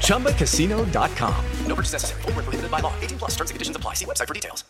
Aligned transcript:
ChumbaCasino.com. 0.00 1.34
No 1.66 1.74
purchase 1.74 1.92
necessary. 1.92 2.22
Full 2.22 2.32
prohibited 2.32 2.70
by 2.70 2.80
law. 2.80 2.92
18 3.02 3.18
plus 3.18 3.32
terms 3.32 3.50
and 3.50 3.54
conditions 3.54 3.76
apply. 3.76 3.94
See 3.94 4.06
website 4.06 4.28
for 4.28 4.34
details. 4.34 4.64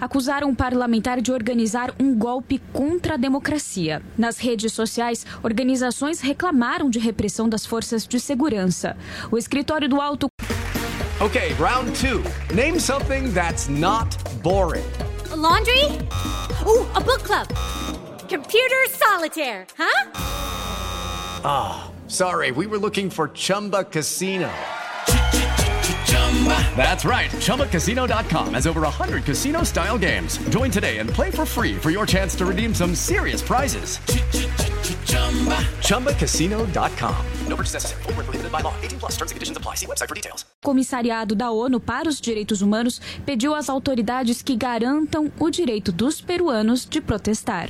Acusaram 0.00 0.48
um 0.50 0.54
parlamentar 0.54 1.20
de 1.22 1.32
organizar 1.32 1.92
um 1.98 2.14
golpe 2.14 2.60
contra 2.72 3.14
a 3.14 3.16
democracia. 3.16 4.02
Nas 4.16 4.38
redes 4.38 4.72
sociais, 4.72 5.24
organizações 5.42 6.20
reclamaram 6.20 6.90
de 6.90 6.98
repressão 6.98 7.48
das 7.48 7.64
forças 7.64 8.06
de 8.06 8.20
segurança. 8.20 8.96
O 9.30 9.38
escritório 9.38 9.88
do 9.88 10.00
Alto. 10.00 10.28
Okay, 11.20 11.52
round 11.58 11.90
two. 11.98 12.22
Name 12.54 12.78
something 12.78 13.32
that's 13.32 13.68
not 13.68 14.16
boring. 14.42 14.84
A 15.32 15.34
laundry? 15.34 15.84
Ooh, 16.66 16.86
a 16.94 17.00
book 17.00 17.24
club. 17.24 17.48
Computer 18.28 18.88
solitaire, 18.90 19.66
huh? 19.76 20.10
Ah, 21.42 21.88
oh, 21.88 21.97
sorry, 22.08 22.52
we 22.52 22.66
were 22.66 22.78
looking 22.78 23.10
for 23.10 23.28
Chumba 23.28 23.84
Casino. 23.84 24.48
That's 26.76 27.04
right. 27.04 27.30
ChumbaCasino.com 27.30 28.54
has 28.54 28.66
over 28.66 28.82
100 28.82 29.24
casino 29.24 29.64
style 29.64 29.98
games. 29.98 30.38
Join 30.50 30.70
today 30.70 30.98
and 30.98 31.10
play 31.10 31.30
for 31.30 31.44
free 31.44 31.74
for 31.74 31.90
your 31.90 32.06
chance 32.06 32.36
to 32.36 32.46
redeem 32.46 32.72
some 32.72 32.94
serious 32.94 33.42
prizes. 33.42 33.98
ChumbaCasino.com. 35.82 37.16
No 37.48 37.56
purchase 37.56 37.74
necessary. 37.74 38.02
Prohibited 38.04 38.52
by 38.52 38.60
law. 38.60 38.74
18 38.82 38.98
plus 39.00 39.12
terms 39.16 39.32
and 39.32 39.36
conditions 39.36 39.56
apply. 39.56 39.74
See 39.74 39.86
website 39.86 40.08
for 40.08 40.14
details. 40.14 40.46
Comissariado 40.64 41.34
da 41.34 41.50
ONU 41.50 41.80
para 41.80 42.08
os 42.08 42.20
Direitos 42.20 42.62
Humanos 42.62 43.00
pediu 43.26 43.54
às 43.54 43.68
autoridades 43.68 44.42
que 44.42 44.54
garantam 44.56 45.32
o 45.38 45.50
direito 45.50 45.90
dos 45.90 46.20
peruanos 46.20 46.86
de 46.86 47.00
protestar. 47.00 47.68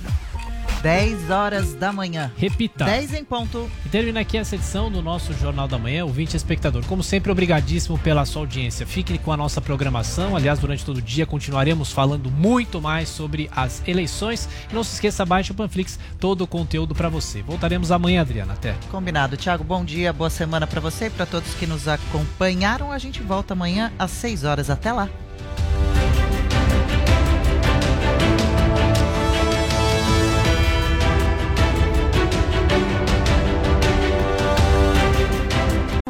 10 0.83 1.31
horas 1.31 1.75
da 1.75 1.93
manhã. 1.93 2.31
Repita. 2.37 2.85
10 2.85 3.15
em 3.15 3.25
ponto. 3.25 3.71
E 3.85 3.89
termina 3.89 4.21
aqui 4.21 4.39
essa 4.39 4.55
edição 4.55 4.91
do 4.91 5.03
nosso 5.03 5.33
Jornal 5.33 5.67
da 5.67 5.79
Manhã, 5.79 6.05
ouvinte 6.05 6.37
espectador. 6.37 6.85
Como 6.87 7.03
sempre, 7.03 7.33
obrigadíssimo 7.33 7.99
pela 7.99 8.25
sua 8.25 8.43
audiência. 8.43 8.87
Fique 8.87 9.19
com 9.19 9.33
a 9.33 9.37
nossa 9.37 9.61
programação. 9.61 10.37
Aliás, 10.37 10.59
durante 10.59 10.85
todo 10.85 10.99
o 10.99 11.03
dia 11.03 11.27
continuaremos 11.27 11.91
falando 11.91 12.31
muito 12.31 12.81
mais 12.81 13.09
sobre 13.09 13.51
as 13.55 13.83
eleições. 13.87 14.49
E 14.71 14.75
não 14.75 14.85
se 14.85 14.95
esqueça, 14.95 15.27
baixe 15.27 15.53
o 15.53 15.55
Panflix, 15.55 15.99
todo 16.21 16.43
o 16.43 16.47
conteúdo 16.47 16.95
para 16.95 17.09
você. 17.09 17.43
Voltaremos 17.43 17.91
amanhã, 17.91 18.21
Adriana. 18.21 18.53
Até. 18.53 18.75
Combinado. 18.91 19.37
Tiago, 19.37 19.65
bom 19.65 19.85
dia, 19.85 20.13
boa 20.13 20.31
semana 20.31 20.67
para 20.67 20.81
você 20.81 21.07
e 21.07 21.11
para 21.11 21.27
todos 21.27 21.55
que 21.55 21.67
nos 21.67 21.89
acompanharam. 21.89 22.93
A 22.93 22.99
gente 22.99 23.23
volta 23.23 23.55
amanhã 23.55 23.93
às 23.99 24.11
6 24.13 24.45
horas. 24.45 24.71
Até 24.71 24.93
lá. 24.93 25.09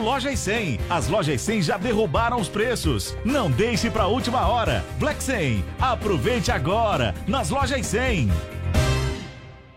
Lojas 0.08 0.38
100. 0.38 0.80
As 0.88 1.06
lojas 1.06 1.38
100 1.42 1.60
já 1.60 1.76
derrubaram 1.76 2.40
os 2.40 2.48
preços. 2.48 3.14
Não 3.26 3.50
deixe 3.50 3.90
para 3.90 4.06
última 4.06 4.48
hora. 4.48 4.82
Black 4.98 5.22
100. 5.22 5.62
Aproveite 5.78 6.50
agora 6.50 7.14
nas 7.26 7.50
lojas 7.50 7.86
100. 7.86 8.32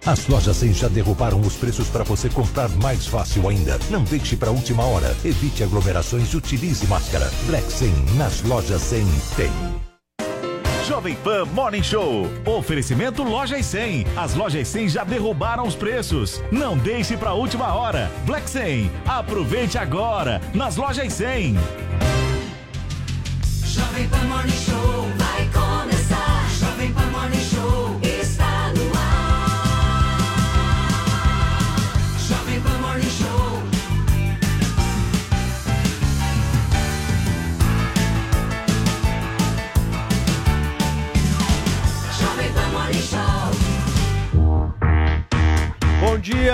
As 0.05 0.27
lojas 0.29 0.55
100 0.55 0.73
já 0.73 0.87
derrubaram 0.87 1.41
os 1.41 1.57
preços 1.57 1.89
para 1.89 2.05
você 2.05 2.29
comprar 2.29 2.69
mais 2.81 3.05
fácil 3.05 3.49
ainda. 3.49 3.77
Não 3.89 4.05
deixe 4.05 4.37
para 4.37 4.51
última 4.51 4.85
hora. 4.85 5.13
Evite 5.25 5.65
aglomerações 5.65 6.29
e 6.29 6.37
utilize 6.37 6.87
máscara. 6.87 7.29
Black 7.47 7.69
100 7.69 7.91
nas 8.15 8.41
lojas 8.43 8.81
100 8.83 9.05
tem. 9.35 9.90
Jovem 10.87 11.15
Pan 11.15 11.45
Morning 11.45 11.83
Show. 11.83 12.27
Oferecimento 12.45 13.23
Lojas 13.23 13.65
100. 13.67 14.05
As 14.17 14.33
lojas 14.33 14.67
100 14.67 14.89
já 14.89 15.03
derrubaram 15.03 15.65
os 15.65 15.75
preços. 15.75 16.41
Não 16.51 16.77
deixe 16.77 17.15
para 17.15 17.33
última 17.33 17.73
hora. 17.73 18.11
Black 18.25 18.49
100. 18.49 18.91
Aproveite 19.05 19.77
agora 19.77 20.41
nas 20.53 20.75
lojas 20.77 21.13
100. 21.13 21.55
Jovem 23.63 24.07
Pan 24.09 24.23
Morning 24.27 24.51
Show 24.51 25.07
vai 25.17 25.45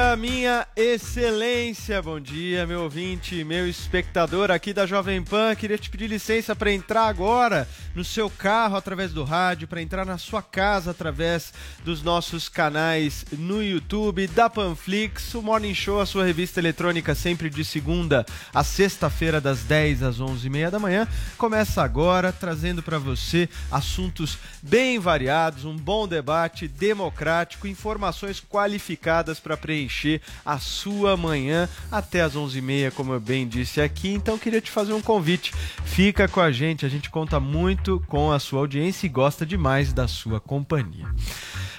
dia, 0.08 0.16
minha 0.16 0.68
excelência. 0.76 2.02
Bom 2.02 2.20
dia, 2.20 2.66
meu 2.66 2.84
ouvinte, 2.84 3.44
meu 3.44 3.68
espectador 3.68 4.52
aqui 4.52 4.72
da 4.72 4.86
Jovem 4.86 5.22
Pan. 5.22 5.54
Queria 5.56 5.78
te 5.78 5.90
pedir 5.90 6.08
licença 6.08 6.56
para 6.56 6.72
entrar 6.72 7.08
agora 7.08 7.68
no 7.94 8.06
seu 8.06 8.30
carro 8.30 8.78
através 8.78 9.12
do 9.12 9.24
rádio, 9.24 9.68
para 9.68 9.82
entrar 9.82 10.06
na 10.06 10.18
sua 10.18 10.42
casa 10.42 10.92
através 10.92 11.54
dos 11.84 12.04
nossos 12.04 12.48
canais 12.48 13.26
no 13.34 13.62
YouTube, 13.62 14.28
da 14.28 14.50
Panflix, 14.50 15.34
o 15.34 15.42
Morning 15.42 15.74
Show, 15.74 16.00
a 16.00 16.06
sua 16.06 16.24
revista 16.24 16.60
eletrônica, 16.60 17.14
sempre 17.14 17.50
de 17.50 17.66
segunda 17.66 18.26
a 18.54 18.64
sexta-feira, 18.64 19.42
das 19.42 19.64
10 19.64 20.04
às 20.04 20.20
11h30 20.20 20.70
da 20.70 20.80
manhã. 20.80 21.08
Começa 21.38 21.84
agora, 21.84 22.32
trazendo 22.32 22.82
para 22.82 23.00
você 23.00 23.50
assuntos 23.70 24.38
bem 24.62 25.00
variados, 25.00 25.66
um 25.66 25.76
bom 25.76 26.08
debate 26.08 26.68
democrático, 26.68 27.68
informações 27.68 28.40
qualificadas 28.40 29.40
para 29.40 29.58
preencher 29.58 29.97
a 30.46 30.60
sua 30.60 31.18
manhã 31.18 31.68
até 31.92 32.22
às 32.22 32.36
11h30, 32.36 32.92
como 32.92 33.14
eu 33.14 33.20
bem 33.20 33.48
disse 33.48 33.82
aqui. 33.82 34.14
Então, 34.14 34.38
queria 34.38 34.62
te 34.62 34.72
fazer 34.72 34.94
um 34.94 35.02
convite. 35.02 35.54
Fica 35.86 36.28
com 36.28 36.42
a 36.42 36.52
gente, 36.52 36.86
a 36.86 36.90
gente 36.90 37.10
conta 37.10 37.40
muito 37.40 38.04
com 38.08 38.32
a 38.32 38.40
sua 38.40 38.60
audiência 38.60 39.06
e 39.06 39.10
gosta 39.10 39.46
demais 39.46 39.94
da 39.94 40.08
sua 40.08 40.40
companhia. 40.40 41.08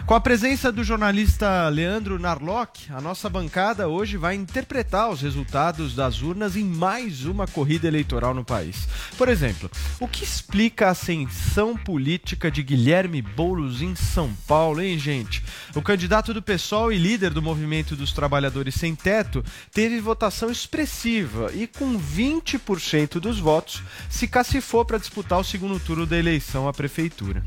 Com 0.09 0.15
a 0.15 0.21
presença 0.23 0.73
do 0.73 0.83
jornalista 0.83 1.69
Leandro 1.69 2.19
Narlock, 2.19 2.91
a 2.91 2.99
nossa 2.99 3.29
bancada 3.29 3.89
hoje 3.89 4.17
vai 4.17 4.37
interpretar 4.37 5.11
os 5.11 5.21
resultados 5.21 5.95
das 5.95 6.23
urnas 6.23 6.57
em 6.57 6.65
mais 6.65 7.27
uma 7.27 7.47
corrida 7.47 7.87
eleitoral 7.87 8.33
no 8.33 8.43
país. 8.43 8.89
Por 9.19 9.29
exemplo, 9.29 9.71
o 10.01 10.09
que 10.09 10.25
explica 10.25 10.87
a 10.87 10.93
ascensão 10.93 11.77
política 11.77 12.51
de 12.51 12.63
Guilherme 12.63 13.21
Boulos 13.21 13.83
em 13.83 13.95
São 13.95 14.33
Paulo, 14.47 14.81
hein, 14.81 14.99
gente? 14.99 15.45
O 15.75 15.83
candidato 15.83 16.33
do 16.33 16.41
PSOL 16.41 16.91
e 16.91 16.97
líder 16.97 17.35
do 17.35 17.43
Movimento 17.43 17.95
dos 17.95 18.11
Trabalhadores 18.11 18.77
Sem 18.77 18.95
Teto 18.95 19.45
teve 19.75 20.01
votação 20.01 20.51
expressiva 20.51 21.53
e, 21.53 21.67
com 21.67 22.01
20% 22.01 23.21
dos 23.21 23.39
votos, 23.39 23.83
se 24.09 24.27
cacifou 24.27 24.87
para 24.87 24.97
disputar 24.97 25.39
o 25.39 25.45
segundo 25.45 25.79
turno 25.79 26.07
da 26.07 26.17
eleição 26.17 26.67
à 26.67 26.73
prefeitura. 26.73 27.45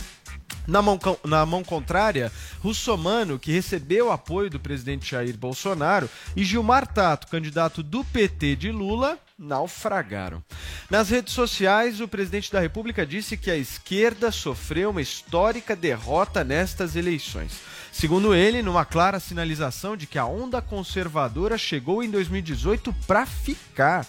Na 0.67 0.81
mão, 0.81 0.99
na 1.25 1.45
mão 1.45 1.63
contrária, 1.63 2.31
Russomano, 2.59 3.39
que 3.39 3.51
recebeu 3.51 4.11
apoio 4.11 4.49
do 4.49 4.59
presidente 4.59 5.11
Jair 5.11 5.37
Bolsonaro, 5.37 6.09
e 6.35 6.43
Gilmar 6.43 6.85
Tato, 6.87 7.27
candidato 7.27 7.81
do 7.81 8.03
PT 8.05 8.55
de 8.55 8.71
Lula, 8.71 9.17
naufragaram. 9.37 10.43
Nas 10.89 11.09
redes 11.09 11.33
sociais, 11.33 11.99
o 11.99 12.07
presidente 12.07 12.51
da 12.51 12.59
República 12.59 13.05
disse 13.05 13.35
que 13.35 13.49
a 13.49 13.57
esquerda 13.57 14.31
sofreu 14.31 14.91
uma 14.91 15.01
histórica 15.01 15.75
derrota 15.75 16.43
nestas 16.43 16.95
eleições. 16.95 17.59
Segundo 17.91 18.33
ele, 18.33 18.61
numa 18.61 18.85
clara 18.85 19.19
sinalização 19.19 19.97
de 19.97 20.07
que 20.07 20.17
a 20.17 20.25
onda 20.25 20.61
conservadora 20.61 21.57
chegou 21.57 22.01
em 22.01 22.09
2018 22.09 22.93
para 23.05 23.25
ficar. 23.25 24.05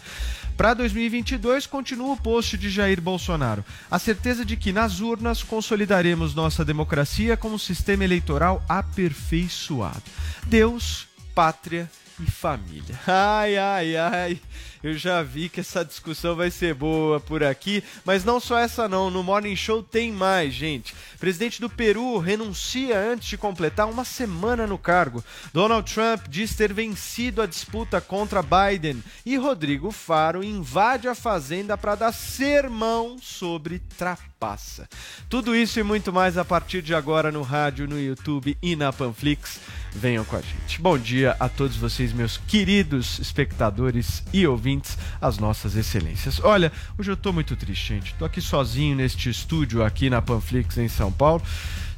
Para 0.57 0.75
2022, 0.75 1.67
continua 1.67 2.13
o 2.13 2.17
post 2.17 2.57
de 2.57 2.71
Jair 2.71 3.01
Bolsonaro. 3.01 3.65
A 3.91 3.99
certeza 3.99 4.45
de 4.45 4.57
que 4.57 4.73
nas 4.73 5.01
urnas 5.01 5.43
consolidaremos 5.43 6.35
nossa 6.35 6.65
democracia 6.65 7.37
como 7.37 7.59
sistema 7.59 8.05
eleitoral 8.05 8.63
aperfeiçoado. 8.69 10.03
Deus, 10.47 11.07
pátria 11.35 11.91
e 12.21 12.31
família. 12.31 12.99
Ai, 13.07 13.57
ai, 13.57 13.97
ai. 13.97 14.41
Eu 14.83 14.95
já 14.95 15.23
vi 15.23 15.49
que 15.49 15.61
essa 15.61 15.85
discussão 15.85 16.35
vai 16.35 16.51
ser 16.51 16.75
boa 16.75 17.21
por 17.21 17.45
aqui, 17.45 17.85
mas 18.05 18.25
não 18.25 18.41
só 18.41 18.59
essa 18.59 18.89
não. 18.89 19.11
No 19.11 19.23
Morning 19.23 19.55
Show 19.55 19.83
tem 19.83 20.11
mais, 20.11 20.53
gente. 20.53 20.95
Presidente 21.21 21.61
do 21.61 21.71
Peru 21.71 22.19
renuncia 22.19 22.99
antes 22.99 23.29
de 23.29 23.39
completar 23.39 23.89
uma 23.89 24.05
semana 24.05 24.67
no 24.67 24.77
cargo. 24.77 25.25
Donald 25.53 25.93
Trump 25.93 26.27
diz 26.29 26.57
ter 26.57 26.73
vencido 26.73 27.41
a 27.41 27.47
disputa 27.47 28.01
contra 28.01 28.43
Biden 28.43 29.03
e 29.25 29.37
Rodrigo 29.37 29.93
Faro 29.93 30.43
invade 30.43 31.07
a 31.07 31.15
fazenda 31.15 31.79
para 31.79 31.95
dar 31.95 32.13
sermão 32.13 33.19
sobre 33.23 33.79
trapaça. 33.97 34.89
Tudo 35.29 35.55
isso 35.55 35.79
e 35.79 35.85
muito 35.85 36.13
mais 36.13 36.37
a 36.37 36.45
partir 36.45 36.83
de 36.83 36.93
agora 36.93 37.31
no 37.31 37.43
rádio, 37.43 37.87
no 37.87 38.01
YouTube 38.01 38.59
e 38.61 38.75
na 38.75 38.93
Panflix. 38.93 39.61
Venham 39.95 40.25
com 40.25 40.37
a 40.37 40.41
gente. 40.41 40.81
Bom 40.81 40.99
dia 40.99 41.37
a 41.39 41.49
todos 41.49 41.77
vocês, 41.77 42.13
meus 42.13 42.39
queridos 42.39 43.19
espectadores 43.19 44.25
e 44.33 44.47
ouvintes, 44.47 44.72
as 45.21 45.39
nossas 45.39 45.75
excelências. 45.75 46.41
Olha, 46.43 46.71
hoje 46.97 47.11
eu 47.11 47.17
tô 47.17 47.33
muito 47.33 47.57
triste, 47.57 47.95
gente. 47.95 48.15
Tô 48.15 48.25
aqui 48.25 48.41
sozinho 48.41 48.97
neste 48.97 49.29
estúdio 49.29 49.83
aqui 49.83 50.09
na 50.09 50.23
Panflix 50.23 50.79
em 50.79 50.89
São 50.89 51.11
Paulo. 51.11 51.43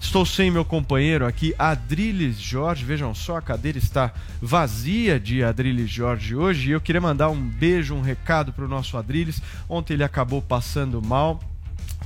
Estou 0.01 0.27
sem 0.27 0.51
meu 0.51 0.65
companheiro 0.67 1.27
aqui, 1.27 1.55
Adriles 1.59 2.39
Jorge. 2.39 2.85
Vejam 2.85 3.15
só, 3.15 3.39
a 3.39 3.43
cadeira 3.43 3.79
está 3.79 4.13
vazia 4.41 5.19
de 5.19 5.43
Adriles 5.43 5.91
Jorge 5.91 6.37
hoje. 6.37 6.69
E 6.69 6.73
eu 6.73 6.81
queria 6.81 7.01
mandar 7.01 7.31
um 7.31 7.41
beijo, 7.41 7.95
um 7.95 8.03
recado 8.03 8.53
para 8.53 8.67
o 8.67 8.69
nosso 8.69 8.99
Adriles. 8.99 9.41
Ontem 9.67 9.95
ele 9.95 10.05
acabou 10.05 10.43
passando 10.43 11.01
mal, 11.01 11.41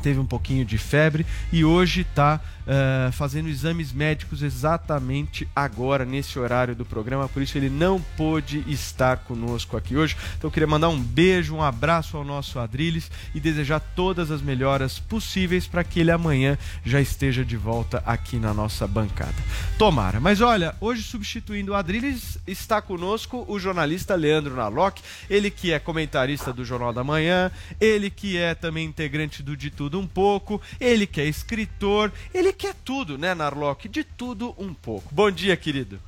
teve 0.00 0.20
um 0.20 0.24
pouquinho 0.24 0.64
de 0.64 0.78
febre 0.78 1.26
e 1.52 1.64
hoje 1.64 2.02
está 2.02 2.40
uh, 2.68 3.10
fazendo 3.12 3.48
exames 3.48 3.92
médicos 3.92 4.42
exatamente 4.42 5.48
agora, 5.56 6.04
nesse 6.04 6.38
horário 6.38 6.74
do 6.74 6.84
programa, 6.84 7.28
por 7.28 7.42
isso 7.42 7.56
ele 7.56 7.70
não 7.70 8.00
pôde 8.16 8.62
estar 8.68 9.18
conosco 9.18 9.76
aqui 9.76 9.96
hoje. 9.96 10.16
Então 10.36 10.48
eu 10.48 10.52
queria 10.52 10.66
mandar 10.66 10.90
um 10.90 11.00
beijo, 11.00 11.54
um 11.54 11.62
abraço 11.62 12.16
ao 12.16 12.24
nosso 12.24 12.58
Adriles 12.58 13.10
e 13.34 13.40
desejar 13.40 13.80
todas 13.80 14.30
as 14.30 14.42
melhoras 14.42 14.98
possíveis 14.98 15.66
para 15.66 15.82
que 15.82 16.00
ele 16.00 16.10
amanhã 16.10 16.58
já 16.84 17.00
esteja 17.00 17.44
de 17.44 17.56
volta 17.56 18.02
aqui 18.04 18.36
na 18.36 18.52
nossa 18.52 18.86
bancada. 18.86 19.34
Tomara. 19.78 20.20
Mas 20.20 20.40
olha, 20.40 20.74
hoje 20.80 21.02
substituindo 21.02 21.72
o 21.72 21.74
Adriles 21.74 22.38
está 22.46 22.82
conosco 22.82 23.44
o 23.48 23.58
jornalista 23.58 24.14
Leandro 24.14 24.54
Nalock, 24.54 25.00
ele 25.30 25.50
que 25.50 25.72
é 25.72 25.78
comentarista 25.78 26.52
do 26.52 26.64
Jornal 26.64 26.92
da 26.92 27.02
Manhã, 27.02 27.50
ele 27.80 28.10
que 28.10 28.36
é 28.36 28.54
também 28.54 28.86
integrante 28.86 29.42
do 29.42 29.56
De 29.56 29.70
Tudo 29.70 29.98
Um 29.98 30.06
Pouco, 30.06 30.60
ele 30.80 31.06
que 31.06 31.20
é 31.20 31.24
escritor, 31.24 32.12
ele 32.34 32.52
que 32.58 32.66
é 32.66 32.74
tudo, 32.84 33.16
né, 33.16 33.34
Narlock? 33.34 33.88
De 33.88 34.02
tudo 34.02 34.52
um 34.58 34.74
pouco. 34.74 35.08
Bom 35.14 35.30
dia, 35.30 35.56
querido. 35.56 36.00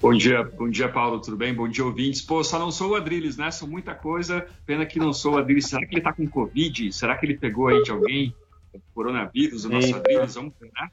Bom 0.00 0.14
dia, 0.14 0.42
bom 0.42 0.68
dia, 0.68 0.88
Paulo, 0.88 1.20
tudo 1.20 1.36
bem? 1.36 1.52
Bom 1.52 1.68
dia, 1.68 1.84
ouvintes. 1.84 2.22
Pô, 2.22 2.42
só 2.42 2.58
não 2.58 2.70
sou 2.70 2.92
o 2.92 2.94
Adriles, 2.94 3.36
né? 3.36 3.50
Sou 3.50 3.68
muita 3.68 3.94
coisa, 3.94 4.46
pena 4.64 4.86
que 4.86 4.98
não 4.98 5.12
sou 5.12 5.34
o 5.34 5.38
Adriles. 5.38 5.66
Será 5.66 5.86
que 5.86 5.94
ele 5.94 6.02
tá 6.02 6.12
com 6.12 6.26
Covid? 6.26 6.92
Será 6.92 7.16
que 7.16 7.26
ele 7.26 7.36
pegou 7.36 7.68
aí 7.68 7.82
de 7.82 7.90
alguém? 7.90 8.34
Coronavírus, 8.94 9.64
o 9.64 9.70
nosso 9.70 9.88
Eita. 9.88 9.98
Adriles, 9.98 10.34
vamos 10.34 10.52
ver, 10.60 10.70
né? 10.74 10.90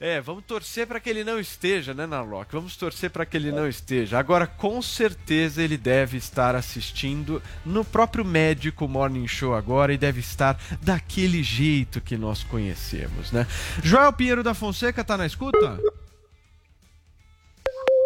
É, 0.00 0.20
vamos 0.20 0.44
torcer 0.44 0.86
para 0.86 1.00
que 1.00 1.10
ele 1.10 1.24
não 1.24 1.40
esteja, 1.40 1.92
né, 1.92 2.06
Narlock? 2.06 2.52
Vamos 2.52 2.76
torcer 2.76 3.10
para 3.10 3.26
que 3.26 3.36
ele 3.36 3.50
não 3.50 3.68
esteja. 3.68 4.16
Agora, 4.16 4.46
com 4.46 4.80
certeza, 4.80 5.60
ele 5.60 5.76
deve 5.76 6.16
estar 6.16 6.54
assistindo 6.54 7.42
no 7.66 7.84
próprio 7.84 8.24
médico 8.24 8.86
Morning 8.86 9.26
Show 9.26 9.56
agora 9.56 9.92
e 9.92 9.98
deve 9.98 10.20
estar 10.20 10.56
daquele 10.80 11.42
jeito 11.42 12.00
que 12.00 12.16
nós 12.16 12.44
conhecemos, 12.44 13.32
né? 13.32 13.44
Joel 13.82 14.12
Pinheiro 14.12 14.44
da 14.44 14.54
Fonseca 14.54 15.02
tá 15.02 15.16
na 15.16 15.26
escuta? 15.26 15.80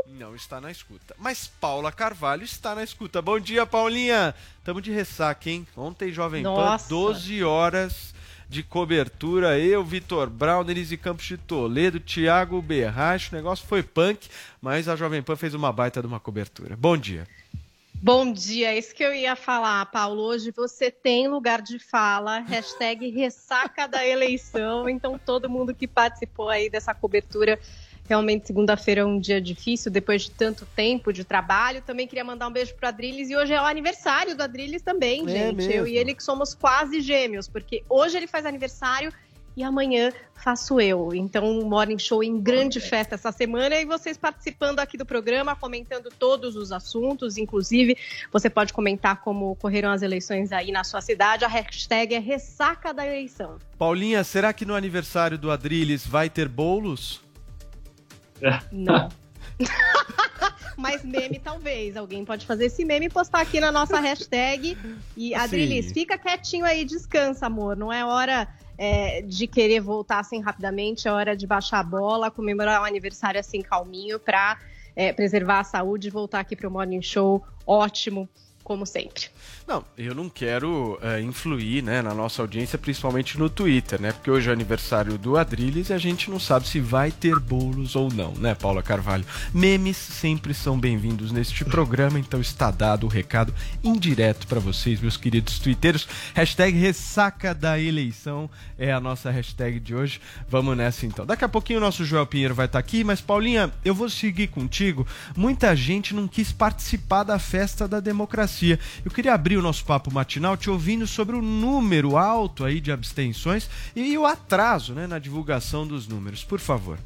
Não 0.07 0.35
está 0.35 0.63
na 0.63 0.71
escuta. 0.71 1.15
Mas 1.19 1.47
Paula 1.47 1.93
Carvalho 1.93 2.45
está 2.45 2.75
na 2.75 2.83
escuta. 2.83 3.21
Bom 3.21 3.39
dia, 3.39 3.67
Paulinha. 3.67 4.35
Tamo 4.65 4.81
de 4.81 4.91
ressaca, 4.91 5.51
hein? 5.51 5.67
Ontem, 5.77 6.11
Jovem 6.11 6.43
Nossa. 6.43 6.85
Pan, 6.85 6.89
12 6.89 7.45
horas 7.45 8.15
de 8.53 8.63
cobertura. 8.63 9.59
Eu, 9.59 9.83
Vitor 9.83 10.29
Brown, 10.29 10.63
Denise 10.63 10.99
Campos 10.99 11.25
de 11.25 11.39
Toledo, 11.39 11.99
Thiago 11.99 12.61
Berracho. 12.61 13.33
O 13.33 13.37
negócio 13.37 13.67
foi 13.67 13.83
punk, 13.83 14.29
mas 14.61 14.89
a 14.89 14.95
Jovem 14.95 15.23
Pan 15.23 15.37
fez 15.37 15.55
uma 15.55 15.73
baita 15.73 16.03
de 16.03 16.07
uma 16.07 16.21
cobertura. 16.21 16.77
Bom 16.77 16.95
dia. 16.97 17.27
Bom 17.95 18.31
dia, 18.31 18.75
é 18.75 18.79
isso 18.79 18.95
que 18.95 19.03
eu 19.03 19.15
ia 19.15 19.35
falar, 19.35 19.87
Paulo. 19.87 20.23
Hoje 20.23 20.51
você 20.51 20.91
tem 20.91 21.29
lugar 21.29 21.63
de 21.63 21.79
fala, 21.79 22.41
hashtag 22.41 23.09
ressaca 23.11 23.87
da 23.87 24.07
eleição. 24.07 24.87
Então, 24.89 25.19
todo 25.19 25.49
mundo 25.49 25.73
que 25.73 25.89
participou 25.89 26.51
aí 26.51 26.69
dessa 26.69 26.93
cobertura, 26.93 27.59
realmente 28.09 28.47
segunda-feira 28.47 29.03
é 29.03 29.05
um 29.05 29.19
dia 29.19 29.41
difícil, 29.41 29.91
depois 29.91 30.23
de 30.23 30.31
tanto 30.31 30.67
tempo 30.77 31.13
de 31.13 31.25
trabalho. 31.25 31.83
Também 31.83 32.07
queria 32.07 32.25
mandar 32.25 32.49
um 32.49 32.53
beijo 32.53 32.75
pro 32.75 32.89
Adrilles 32.89 33.31
e 33.31 33.37
hoje 33.37 33.53
é 33.53 33.61
o 33.61 33.65
aniversário 33.65 34.37
do 34.37 34.43
Adrilles 34.43 34.83
também, 34.83 35.25
É 35.25 35.29
gente. 35.29 35.57
mesmo? 35.57 35.73
Eu 35.73 35.87
e 35.87 35.97
ele 35.97 36.15
que 36.15 36.23
somos 36.23 36.55
quase 36.55 37.01
gêmeos, 37.01 37.49
porque 37.49 37.83
hoje 37.89 38.17
ele 38.17 38.27
faz 38.27 38.45
aniversário 38.45 39.13
e 39.57 39.63
amanhã 39.63 40.11
faço 40.35 40.81
eu. 40.81 41.15
Então, 41.15 41.45
um 41.45 41.67
Morning 41.67 41.99
Show 41.99 42.25
em 42.25 42.41
grande 42.41 42.81
festa 42.81 43.15
essa 43.15 43.31
semana 43.31 43.77
e 43.77 43.85
vocês 43.85 44.17
participando 44.17 44.81
aqui 44.81 44.97
do 44.97 45.05
programa, 45.07 45.55
comentando 45.55 46.09
todos 46.19 46.57
os 46.57 46.73
assuntos, 46.73 47.37
inclusive 47.37 47.97
você 48.33 48.49
pode 48.49 48.73
comentar 48.73 49.21
como 49.21 49.51
ocorreram 49.51 49.91
as 49.91 50.03
eleições 50.03 50.53
aí 50.53 50.73
na 50.73 50.85
sua 50.85 51.01
cidade. 51.01 51.45
A 51.45 51.49
hashtag 51.49 52.15
é 52.15 52.19
ressaca 52.19 52.93
da 52.93 53.07
eleição. 53.07 53.59
Paulinha, 53.79 54.25
será 54.25 54.53
que 54.53 54.65
no 54.65 54.75
aniversário 54.75 55.39
do 55.39 55.51
Adrilles 55.51 56.07
vai 56.07 56.29
ter 56.31 56.49
bolos? 56.49 57.21
Não. 58.71 59.09
Mas 60.77 61.05
meme 61.05 61.39
talvez. 61.39 61.97
Alguém 61.97 62.25
pode 62.25 62.47
fazer 62.47 62.67
esse 62.67 62.85
meme 62.85 63.07
e 63.07 63.11
postar 63.11 63.41
aqui 63.41 63.61
na 63.61 63.71
nossa 63.71 64.01
hashtag. 64.01 64.77
E 65.17 65.35
Adrilis, 65.35 65.87
Sim. 65.87 65.95
fica 65.95 66.19
quietinho 66.19 66.65
aí, 66.65 66.85
descansa, 66.85 67.47
amor. 67.47 67.77
Não 67.77 67.93
é 67.93 68.05
hora 68.05 68.49
é, 68.79 69.23
de 69.23 69.47
querer 69.47 69.81
voltar 69.81 70.19
assim 70.19 70.41
rapidamente, 70.41 71.07
é 71.07 71.13
hora 71.13 71.37
de 71.37 71.47
baixar 71.47 71.81
a 71.81 71.85
bola, 71.85 72.31
comemorar 72.31 72.81
um 72.83 72.85
aniversário 72.85 73.39
assim 73.39 73.61
calminho 73.61 74.19
pra 74.19 74.59
é, 74.97 75.13
preservar 75.13 75.61
a 75.61 75.65
saúde 75.65 76.09
e 76.09 76.11
voltar 76.11 76.41
aqui 76.41 76.57
pro 76.57 76.71
Morning 76.71 77.03
Show 77.03 77.45
ótimo, 77.67 78.29
como 78.73 78.87
sempre. 78.87 79.25
Não, 79.69 79.85
eu 79.99 80.15
não 80.15 80.31
quero 80.31 80.99
é, 81.03 81.21
influir 81.21 81.83
né, 81.83 82.01
na 82.01 82.15
nossa 82.15 82.41
audiência, 82.41 82.79
principalmente 82.79 83.39
no 83.39 83.51
Twitter, 83.51 84.01
né? 84.01 84.11
Porque 84.11 84.31
hoje 84.31 84.49
é 84.49 84.53
aniversário 84.53 85.19
do 85.19 85.37
Adrilles 85.37 85.91
e 85.91 85.93
a 85.93 85.99
gente 85.99 86.31
não 86.31 86.41
sabe 86.41 86.67
se 86.67 86.81
vai 86.81 87.11
ter 87.11 87.39
bolos 87.39 87.95
ou 87.95 88.11
não, 88.11 88.33
né, 88.33 88.55
Paula 88.55 88.83
Carvalho? 88.83 89.27
Memes 89.53 89.99
sempre 89.99 90.55
são 90.55 90.81
bem-vindos 90.81 91.31
neste 91.33 91.67
programa, 91.67 92.19
então 92.19 92.41
está 92.41 92.71
dado 92.71 93.05
o 93.05 93.11
recado 93.11 93.55
indireto 93.85 94.47
para 94.47 94.59
vocês, 94.59 94.99
meus 95.01 95.19
queridos 95.19 95.59
twitteiros. 95.59 96.09
Hashtag 96.35 96.79
ressaca 96.79 97.55
da 97.55 97.79
eleição 97.79 98.49
é 98.79 98.91
a 98.91 99.01
nossa 99.01 99.31
hashtag 99.31 99.79
de 99.79 99.95
hoje. 99.95 100.19
Vamos 100.49 100.77
nessa 100.79 101.05
então. 101.05 101.27
Daqui 101.27 101.45
a 101.45 101.49
pouquinho 101.49 101.79
o 101.79 101.83
nosso 101.83 102.07
Joel 102.07 102.27
Pinheiro 102.27 102.55
vai 102.55 102.67
estar 102.67 102.79
aqui, 102.79 103.05
mas 103.05 103.21
Paulinha, 103.21 103.71
eu 103.85 103.95
vou 103.95 104.09
seguir 104.09 104.49
contigo. 104.49 105.07
Muita 105.37 105.77
gente 105.77 106.15
não 106.15 106.27
quis 106.27 106.53
participar 106.53 107.23
da 107.23 107.39
festa 107.39 107.87
da 107.87 108.01
democracia. 108.01 108.62
Eu 109.05 109.11
queria 109.11 109.35
abrir 109.35 109.57
o 109.57 109.63
nosso 109.63 109.85
papo 109.85 110.13
matinal 110.13 110.57
te 110.57 110.71
ouvindo 110.71 111.07
sobre 111.07 111.37
o 111.37 111.43
número 111.43 112.17
alto 112.17 112.65
aí 112.65 112.81
de 112.81 112.93
abstenções 112.93 113.69
e 113.95 114.17
o 114.17 114.27
atraso 114.27 114.95
né, 114.95 115.07
na 115.07 115.19
divulgação 115.19 115.87
dos 115.87 116.07
números. 116.07 116.45
Por 116.45 116.61
favor. 116.61 116.99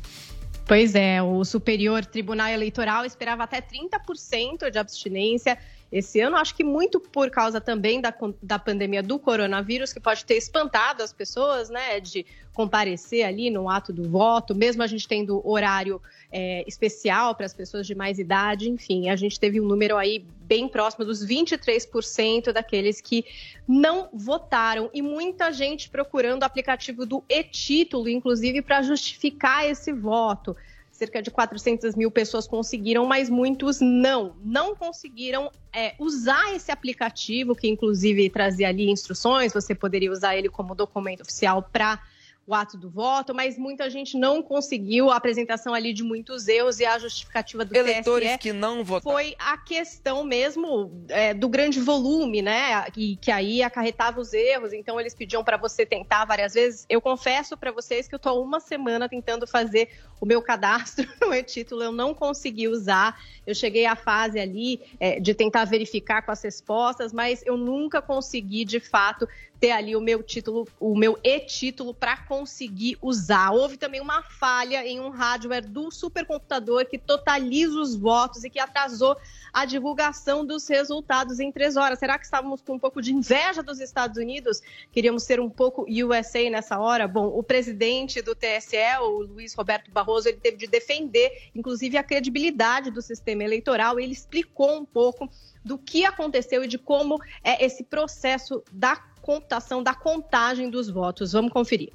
Pois 0.66 0.96
é, 0.96 1.22
o 1.22 1.44
Superior 1.44 2.04
Tribunal 2.04 2.48
Eleitoral 2.48 3.04
esperava 3.04 3.44
até 3.44 3.60
30% 3.60 4.68
de 4.68 4.78
abstinência 4.78 5.56
esse 5.90 6.20
ano, 6.20 6.36
acho 6.36 6.54
que 6.54 6.64
muito 6.64 6.98
por 6.98 7.30
causa 7.30 7.60
também 7.60 8.00
da, 8.00 8.12
da 8.42 8.58
pandemia 8.58 9.02
do 9.02 9.18
coronavírus, 9.18 9.92
que 9.92 10.00
pode 10.00 10.24
ter 10.24 10.34
espantado 10.34 11.02
as 11.02 11.12
pessoas, 11.12 11.70
né, 11.70 12.00
de 12.00 12.26
comparecer 12.52 13.24
ali 13.24 13.50
no 13.50 13.68
ato 13.68 13.92
do 13.92 14.08
voto, 14.08 14.54
mesmo 14.54 14.82
a 14.82 14.86
gente 14.86 15.06
tendo 15.06 15.46
horário 15.46 16.00
é, 16.32 16.64
especial 16.66 17.34
para 17.34 17.46
as 17.46 17.52
pessoas 17.52 17.86
de 17.86 17.94
mais 17.94 18.18
idade, 18.18 18.68
enfim, 18.68 19.10
a 19.10 19.16
gente 19.16 19.38
teve 19.38 19.60
um 19.60 19.66
número 19.66 19.96
aí 19.96 20.24
bem 20.40 20.66
próximo 20.66 21.04
dos 21.04 21.24
23% 21.24 22.52
daqueles 22.52 23.00
que 23.00 23.24
não 23.68 24.08
votaram 24.12 24.88
e 24.94 25.02
muita 25.02 25.52
gente 25.52 25.90
procurando 25.90 26.42
o 26.42 26.44
aplicativo 26.46 27.04
do 27.04 27.22
e-título, 27.28 28.08
inclusive, 28.08 28.62
para 28.62 28.82
justificar 28.82 29.68
esse 29.68 29.92
voto. 29.92 30.56
Cerca 30.96 31.20
de 31.20 31.30
400 31.30 31.94
mil 31.94 32.10
pessoas 32.10 32.48
conseguiram, 32.48 33.04
mas 33.04 33.28
muitos 33.28 33.80
não. 33.80 34.34
Não 34.42 34.74
conseguiram 34.74 35.50
é, 35.70 35.94
usar 35.98 36.54
esse 36.54 36.72
aplicativo, 36.72 37.54
que 37.54 37.68
inclusive 37.68 38.30
trazia 38.30 38.68
ali 38.68 38.88
instruções, 38.90 39.52
você 39.52 39.74
poderia 39.74 40.10
usar 40.10 40.36
ele 40.36 40.48
como 40.48 40.74
documento 40.74 41.20
oficial 41.20 41.62
para 41.62 42.00
o 42.46 42.54
ato 42.54 42.78
do 42.78 42.88
voto, 42.88 43.34
mas 43.34 43.58
muita 43.58 43.90
gente 43.90 44.16
não 44.16 44.40
conseguiu 44.40 45.10
a 45.10 45.16
apresentação 45.16 45.74
ali 45.74 45.92
de 45.92 46.04
muitos 46.04 46.46
erros 46.46 46.78
e 46.78 46.86
a 46.86 46.96
justificativa 46.96 47.64
do 47.64 47.74
Eleitores 47.74 48.28
TSE 48.30 48.38
que 48.38 48.52
não 48.52 48.84
votaram. 48.84 49.16
foi 49.16 49.34
a 49.36 49.58
questão 49.58 50.22
mesmo 50.22 51.04
é, 51.08 51.34
do 51.34 51.48
grande 51.48 51.80
volume, 51.80 52.42
né? 52.42 52.86
E 52.96 53.16
que 53.16 53.32
aí 53.32 53.62
acarretava 53.62 54.20
os 54.20 54.32
erros. 54.32 54.72
Então 54.72 55.00
eles 55.00 55.12
pediam 55.12 55.42
para 55.42 55.56
você 55.56 55.84
tentar 55.84 56.24
várias 56.24 56.54
vezes. 56.54 56.86
Eu 56.88 57.00
confesso 57.00 57.56
para 57.56 57.72
vocês 57.72 58.06
que 58.06 58.14
eu 58.14 58.18
estou 58.18 58.40
uma 58.42 58.60
semana 58.60 59.08
tentando 59.08 59.44
fazer 59.44 59.88
o 60.20 60.24
meu 60.24 60.40
cadastro 60.40 61.06
no 61.20 61.34
e-título. 61.34 61.82
Eu 61.82 61.92
não 61.92 62.14
consegui 62.14 62.68
usar. 62.68 63.20
Eu 63.44 63.56
cheguei 63.56 63.86
à 63.86 63.96
fase 63.96 64.38
ali 64.38 64.80
é, 65.00 65.18
de 65.18 65.34
tentar 65.34 65.64
verificar 65.64 66.22
com 66.22 66.30
as 66.30 66.42
respostas, 66.42 67.12
mas 67.12 67.42
eu 67.44 67.56
nunca 67.56 68.00
consegui 68.00 68.64
de 68.64 68.78
fato 68.78 69.28
ter 69.58 69.70
ali 69.70 69.96
o 69.96 70.00
meu 70.00 70.22
título, 70.22 70.68
o 70.78 70.96
meu 70.96 71.18
e-título 71.22 71.94
para 71.94 72.16
conseguir 72.36 72.98
usar. 73.00 73.50
Houve 73.50 73.78
também 73.78 73.98
uma 73.98 74.22
falha 74.22 74.86
em 74.86 75.00
um 75.00 75.08
hardware 75.08 75.66
do 75.66 75.90
supercomputador 75.90 76.84
que 76.84 76.98
totaliza 76.98 77.80
os 77.80 77.96
votos 77.96 78.44
e 78.44 78.50
que 78.50 78.60
atrasou 78.60 79.16
a 79.52 79.64
divulgação 79.64 80.44
dos 80.44 80.68
resultados 80.68 81.40
em 81.40 81.50
três 81.50 81.78
horas. 81.78 81.98
Será 81.98 82.18
que 82.18 82.26
estávamos 82.26 82.60
com 82.60 82.74
um 82.74 82.78
pouco 82.78 83.00
de 83.00 83.10
inveja 83.10 83.62
dos 83.62 83.80
Estados 83.80 84.18
Unidos? 84.18 84.60
Queríamos 84.92 85.22
ser 85.22 85.40
um 85.40 85.48
pouco 85.48 85.86
USA 85.88 86.50
nessa 86.50 86.78
hora? 86.78 87.08
Bom, 87.08 87.28
o 87.28 87.42
presidente 87.42 88.20
do 88.20 88.34
TSE, 88.34 88.76
o 89.00 89.22
Luiz 89.22 89.54
Roberto 89.54 89.90
Barroso, 89.90 90.28
ele 90.28 90.36
teve 90.36 90.58
de 90.58 90.66
defender, 90.66 91.50
inclusive, 91.54 91.96
a 91.96 92.02
credibilidade 92.02 92.90
do 92.90 93.00
sistema 93.00 93.44
eleitoral. 93.44 93.98
Ele 93.98 94.12
explicou 94.12 94.76
um 94.76 94.84
pouco 94.84 95.26
do 95.64 95.78
que 95.78 96.04
aconteceu 96.04 96.62
e 96.62 96.68
de 96.68 96.76
como 96.76 97.18
é 97.42 97.64
esse 97.64 97.82
processo 97.82 98.62
da 98.70 98.94
computação, 99.22 99.82
da 99.82 99.94
contagem 99.94 100.68
dos 100.68 100.90
votos. 100.90 101.32
Vamos 101.32 101.50
conferir. 101.50 101.92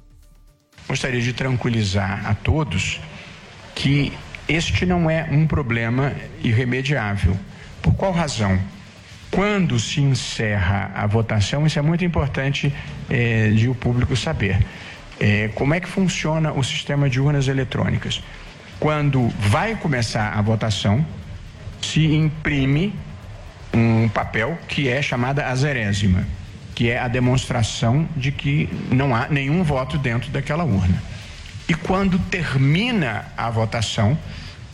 Gostaria 0.88 1.20
de 1.20 1.32
tranquilizar 1.32 2.26
a 2.26 2.34
todos 2.34 3.00
que 3.74 4.12
este 4.48 4.84
não 4.84 5.08
é 5.08 5.28
um 5.30 5.46
problema 5.46 6.12
irremediável. 6.42 7.38
Por 7.80 7.94
qual 7.94 8.12
razão? 8.12 8.58
Quando 9.30 9.78
se 9.80 10.00
encerra 10.00 10.90
a 10.94 11.06
votação, 11.06 11.66
isso 11.66 11.78
é 11.78 11.82
muito 11.82 12.04
importante 12.04 12.72
eh, 13.08 13.50
de 13.50 13.68
o 13.68 13.74
público 13.74 14.14
saber. 14.14 14.58
Eh, 15.18 15.50
como 15.54 15.72
é 15.72 15.80
que 15.80 15.88
funciona 15.88 16.52
o 16.52 16.62
sistema 16.62 17.08
de 17.08 17.18
urnas 17.18 17.48
eletrônicas? 17.48 18.22
Quando 18.78 19.28
vai 19.38 19.74
começar 19.76 20.36
a 20.36 20.42
votação, 20.42 21.04
se 21.80 22.04
imprime 22.14 22.94
um 23.72 24.08
papel 24.08 24.58
que 24.68 24.88
é 24.88 25.00
chamada 25.00 25.46
azerésima, 25.46 26.26
que 26.82 26.90
é 26.90 26.98
a 26.98 27.06
demonstração 27.06 28.08
de 28.16 28.32
que 28.32 28.68
não 28.90 29.14
há 29.14 29.28
nenhum 29.28 29.62
voto 29.62 29.96
dentro 29.96 30.32
daquela 30.32 30.64
urna. 30.64 31.00
E 31.68 31.74
quando 31.74 32.18
termina 32.18 33.26
a 33.36 33.48
votação, 33.50 34.18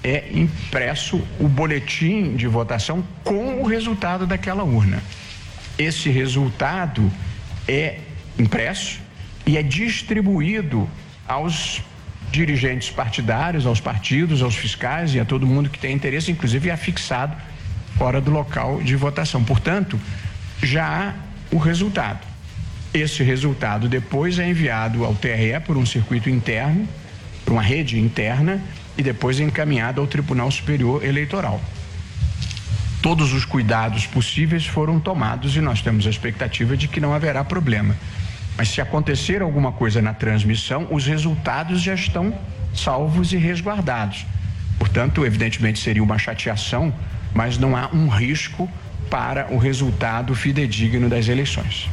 é 0.03 0.25
impresso 0.33 1.23
o 1.39 1.47
boletim 1.47 2.35
de 2.35 2.47
votação 2.47 3.05
com 3.23 3.61
o 3.61 3.67
resultado 3.67 4.27
daquela 4.27 4.65
urna. 4.65 5.03
Esse 5.77 6.09
resultado 6.09 7.13
é 7.69 7.99
impresso 8.39 9.01
e 9.47 9.59
é 9.59 9.63
distribuído 9.63 10.89
aos 11.29 11.83
dirigentes 12.33 12.89
partidários, 12.89 13.67
aos 13.67 13.83
partidos, 13.83 14.41
aos 14.41 14.57
fiscais 14.57 15.15
e 15.15 15.21
a 15.21 15.27
todo 15.27 15.47
mundo 15.47 15.69
que 15.69 15.79
tem 15.79 15.95
interesse, 15.95 16.33
inclusive 16.33 16.71
é 16.71 16.73
afixado 16.73 17.37
fora 17.99 18.19
do 18.19 18.31
local 18.31 18.81
de 18.81 18.97
votação. 18.97 19.45
Portanto, 19.45 20.01
já 20.63 20.87
há 20.87 21.28
o 21.51 21.59
resultado. 21.59 22.27
Esse 22.93 23.23
resultado 23.23 23.89
depois 23.89 24.39
é 24.39 24.49
enviado 24.49 25.05
ao 25.05 25.15
TRE 25.15 25.61
por 25.65 25.77
um 25.77 25.85
circuito 25.85 26.31
interno, 26.31 26.89
por 27.45 27.53
uma 27.53 27.63
rede 27.63 27.99
interna, 27.99 28.63
e 28.97 29.03
depois 29.03 29.39
é 29.41 29.45
encaminhado 29.45 30.01
ao 30.01 30.07
Tribunal 30.07 30.51
Superior 30.51 31.05
Eleitoral. 31.05 31.61
Todos 33.01 33.33
os 33.33 33.45
cuidados 33.45 34.07
possíveis 34.07 34.67
foram 34.67 34.99
tomados 34.99 35.57
e 35.57 35.61
nós 35.61 35.81
temos 35.81 36.07
a 36.07 36.11
expectativa 36.11 36.77
de 36.77 36.89
que 36.89 37.01
não 37.01 37.15
haverá 37.15 37.45
problema. 37.45 37.97
Mas 38.57 38.71
se 38.71 38.81
acontecer 38.81 39.41
alguma 39.41 39.71
coisa 39.71 40.03
na 40.03 40.13
transmissão, 40.13 40.89
os 40.91 41.07
resultados 41.07 41.81
já 41.81 41.95
estão 41.95 42.37
salvos 42.75 43.33
e 43.33 43.37
resguardados. 43.37 44.27
Portanto, 44.79 45.25
evidentemente 45.25 45.79
seria 45.79 46.03
uma 46.03 46.19
chateação, 46.19 46.93
mas 47.33 47.57
não 47.57 47.77
há 47.77 47.89
um 47.93 48.09
risco 48.09 48.69
para 49.11 49.53
o 49.53 49.59
resultado 49.59 50.35
fidedigno 50.35 51.09
das 51.09 51.29
eleições. 51.29 51.89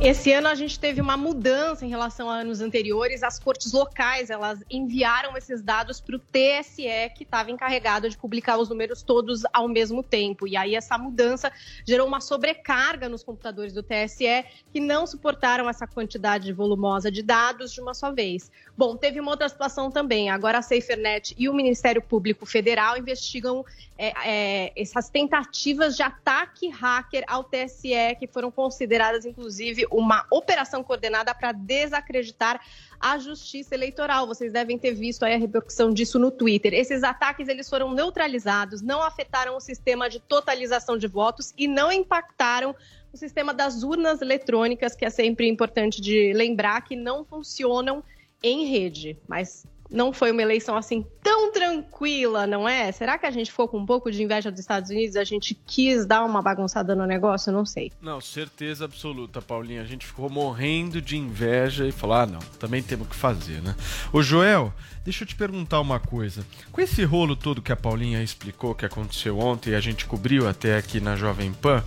Esse 0.00 0.32
ano 0.32 0.46
a 0.46 0.54
gente 0.54 0.78
teve 0.78 1.00
uma 1.00 1.16
mudança 1.16 1.84
em 1.84 1.88
relação 1.88 2.30
a 2.30 2.36
anos 2.36 2.60
anteriores. 2.60 3.24
As 3.24 3.36
cortes 3.36 3.72
locais 3.72 4.30
elas 4.30 4.62
enviaram 4.70 5.36
esses 5.36 5.60
dados 5.60 6.00
para 6.00 6.14
o 6.14 6.20
TSE, 6.20 6.86
que 7.16 7.24
estava 7.24 7.50
encarregado 7.50 8.08
de 8.08 8.16
publicar 8.16 8.58
os 8.58 8.68
números 8.68 9.02
todos 9.02 9.42
ao 9.52 9.66
mesmo 9.66 10.00
tempo. 10.00 10.46
E 10.46 10.56
aí 10.56 10.76
essa 10.76 10.96
mudança 10.96 11.50
gerou 11.84 12.06
uma 12.06 12.20
sobrecarga 12.20 13.08
nos 13.08 13.24
computadores 13.24 13.72
do 13.72 13.82
TSE, 13.82 14.44
que 14.72 14.78
não 14.78 15.04
suportaram 15.04 15.68
essa 15.68 15.84
quantidade 15.84 16.52
volumosa 16.52 17.10
de 17.10 17.20
dados 17.20 17.72
de 17.72 17.80
uma 17.80 17.92
só 17.92 18.12
vez. 18.12 18.52
Bom, 18.76 18.96
teve 18.96 19.18
uma 19.18 19.32
outra 19.32 19.48
situação 19.48 19.90
também. 19.90 20.30
Agora 20.30 20.58
a 20.58 20.62
SaferNet 20.62 21.34
e 21.36 21.48
o 21.48 21.52
Ministério 21.52 22.00
Público 22.00 22.46
Federal 22.46 22.96
investigam 22.96 23.64
é, 23.98 24.12
é, 24.24 24.72
essas 24.76 25.10
tentativas 25.10 25.96
de 25.96 26.04
ataque 26.04 26.68
hacker 26.68 27.24
ao 27.26 27.42
TSE, 27.42 28.14
que 28.20 28.28
foram 28.28 28.48
consideradas, 28.48 29.26
inclusive, 29.26 29.87
uma 29.90 30.26
operação 30.30 30.82
coordenada 30.82 31.34
para 31.34 31.52
desacreditar 31.52 32.60
a 33.00 33.18
justiça 33.18 33.74
eleitoral. 33.74 34.26
Vocês 34.26 34.52
devem 34.52 34.78
ter 34.78 34.92
visto 34.92 35.22
a 35.22 35.28
repercussão 35.28 35.92
disso 35.92 36.18
no 36.18 36.30
Twitter. 36.30 36.74
Esses 36.74 37.02
ataques 37.02 37.48
eles 37.48 37.68
foram 37.68 37.92
neutralizados, 37.92 38.82
não 38.82 39.02
afetaram 39.02 39.56
o 39.56 39.60
sistema 39.60 40.08
de 40.08 40.20
totalização 40.20 40.96
de 40.96 41.06
votos 41.06 41.52
e 41.56 41.66
não 41.68 41.92
impactaram 41.92 42.74
o 43.12 43.16
sistema 43.16 43.54
das 43.54 43.82
urnas 43.82 44.20
eletrônicas, 44.20 44.94
que 44.94 45.04
é 45.04 45.10
sempre 45.10 45.48
importante 45.48 46.00
de 46.00 46.32
lembrar 46.32 46.82
que 46.82 46.94
não 46.94 47.24
funcionam 47.24 48.02
em 48.42 48.66
rede, 48.66 49.16
mas 49.26 49.66
não 49.90 50.12
foi 50.12 50.32
uma 50.32 50.42
eleição 50.42 50.76
assim 50.76 51.04
tão 51.22 51.50
tranquila, 51.50 52.46
não 52.46 52.68
é? 52.68 52.92
Será 52.92 53.16
que 53.16 53.24
a 53.24 53.30
gente 53.30 53.50
ficou 53.50 53.66
com 53.66 53.78
um 53.78 53.86
pouco 53.86 54.10
de 54.10 54.22
inveja 54.22 54.50
dos 54.50 54.60
Estados 54.60 54.90
Unidos? 54.90 55.16
A 55.16 55.24
gente 55.24 55.54
quis 55.54 56.04
dar 56.04 56.24
uma 56.24 56.42
bagunçada 56.42 56.94
no 56.94 57.06
negócio? 57.06 57.52
Não 57.52 57.64
sei. 57.64 57.90
Não, 58.00 58.20
certeza 58.20 58.84
absoluta, 58.84 59.40
Paulinha. 59.40 59.82
A 59.82 59.86
gente 59.86 60.06
ficou 60.06 60.28
morrendo 60.28 61.00
de 61.00 61.16
inveja 61.16 61.86
e 61.86 61.92
falou: 61.92 62.16
ah, 62.16 62.26
não, 62.26 62.40
também 62.58 62.82
temos 62.82 63.08
que 63.08 63.16
fazer, 63.16 63.62
né? 63.62 63.74
Ô, 64.12 64.22
Joel, 64.22 64.72
deixa 65.04 65.24
eu 65.24 65.28
te 65.28 65.34
perguntar 65.34 65.80
uma 65.80 65.98
coisa. 65.98 66.44
Com 66.70 66.80
esse 66.80 67.02
rolo 67.04 67.34
todo 67.34 67.62
que 67.62 67.72
a 67.72 67.76
Paulinha 67.76 68.22
explicou 68.22 68.74
que 68.74 68.84
aconteceu 68.84 69.38
ontem 69.38 69.70
e 69.70 69.74
a 69.74 69.80
gente 69.80 70.04
cobriu 70.04 70.48
até 70.48 70.76
aqui 70.76 71.00
na 71.00 71.16
Jovem 71.16 71.52
Pan, 71.52 71.82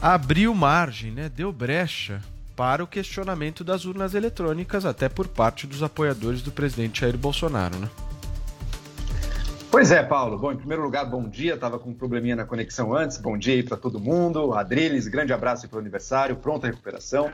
abriu 0.00 0.54
margem, 0.54 1.10
né? 1.10 1.28
Deu 1.28 1.52
brecha 1.52 2.22
para 2.60 2.84
o 2.84 2.86
questionamento 2.86 3.64
das 3.64 3.86
urnas 3.86 4.12
eletrônicas, 4.12 4.84
até 4.84 5.08
por 5.08 5.26
parte 5.26 5.66
dos 5.66 5.82
apoiadores 5.82 6.42
do 6.42 6.52
presidente 6.52 7.00
Jair 7.00 7.16
Bolsonaro, 7.16 7.74
né? 7.78 7.88
Pois 9.70 9.90
é, 9.90 10.02
Paulo. 10.02 10.36
Bom, 10.36 10.52
em 10.52 10.58
primeiro 10.58 10.82
lugar, 10.82 11.06
bom 11.06 11.26
dia. 11.26 11.56
Tava 11.56 11.78
com 11.78 11.88
um 11.88 11.94
probleminha 11.94 12.36
na 12.36 12.44
conexão 12.44 12.94
antes. 12.94 13.16
Bom 13.16 13.38
dia 13.38 13.54
aí 13.54 13.62
para 13.62 13.78
todo 13.78 13.98
mundo. 13.98 14.52
Adriles, 14.52 15.08
grande 15.08 15.32
abraço 15.32 15.66
pelo 15.70 15.80
aniversário, 15.80 16.36
pronta 16.36 16.66
recuperação. 16.66 17.32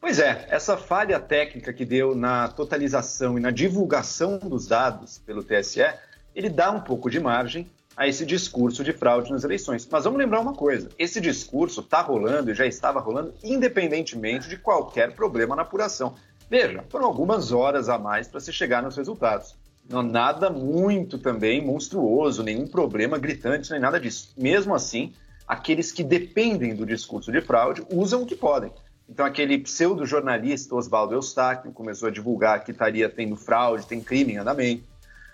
Pois 0.00 0.20
é, 0.20 0.46
essa 0.48 0.76
falha 0.76 1.18
técnica 1.18 1.72
que 1.72 1.84
deu 1.84 2.14
na 2.14 2.46
totalização 2.46 3.36
e 3.36 3.40
na 3.40 3.50
divulgação 3.50 4.38
dos 4.38 4.68
dados 4.68 5.18
pelo 5.18 5.42
TSE, 5.42 5.92
ele 6.36 6.48
dá 6.48 6.70
um 6.70 6.80
pouco 6.80 7.10
de 7.10 7.18
margem 7.18 7.68
a 7.98 8.06
esse 8.06 8.24
discurso 8.24 8.84
de 8.84 8.92
fraude 8.92 9.32
nas 9.32 9.42
eleições. 9.42 9.86
Mas 9.90 10.04
vamos 10.04 10.20
lembrar 10.20 10.38
uma 10.38 10.54
coisa: 10.54 10.88
esse 10.96 11.20
discurso 11.20 11.80
está 11.80 12.00
rolando 12.00 12.52
e 12.52 12.54
já 12.54 12.64
estava 12.64 13.00
rolando 13.00 13.34
independentemente 13.42 14.48
de 14.48 14.56
qualquer 14.56 15.14
problema 15.14 15.56
na 15.56 15.62
apuração. 15.62 16.14
Veja, 16.48 16.84
foram 16.88 17.06
algumas 17.06 17.50
horas 17.50 17.88
a 17.88 17.98
mais 17.98 18.28
para 18.28 18.38
se 18.38 18.52
chegar 18.52 18.82
nos 18.82 18.96
resultados. 18.96 19.56
Não, 19.90 20.02
nada 20.02 20.48
muito 20.48 21.18
também 21.18 21.64
monstruoso, 21.64 22.42
nenhum 22.42 22.66
problema 22.66 23.18
gritante, 23.18 23.70
nem 23.72 23.80
nada 23.80 23.98
disso. 23.98 24.32
Mesmo 24.36 24.74
assim, 24.74 25.12
aqueles 25.46 25.90
que 25.90 26.04
dependem 26.04 26.76
do 26.76 26.86
discurso 26.86 27.32
de 27.32 27.40
fraude 27.40 27.84
usam 27.90 28.22
o 28.22 28.26
que 28.26 28.36
podem. 28.36 28.70
Então, 29.08 29.24
aquele 29.24 29.58
pseudo-jornalista 29.58 30.74
Oswaldo 30.74 31.14
Eustáquio 31.14 31.72
começou 31.72 32.08
a 32.08 32.12
divulgar 32.12 32.62
que 32.62 32.70
estaria 32.70 33.08
tendo 33.08 33.34
fraude, 33.34 33.86
tem 33.86 34.00
crime 34.02 34.34
em 34.34 34.36
andamento. 34.36 34.84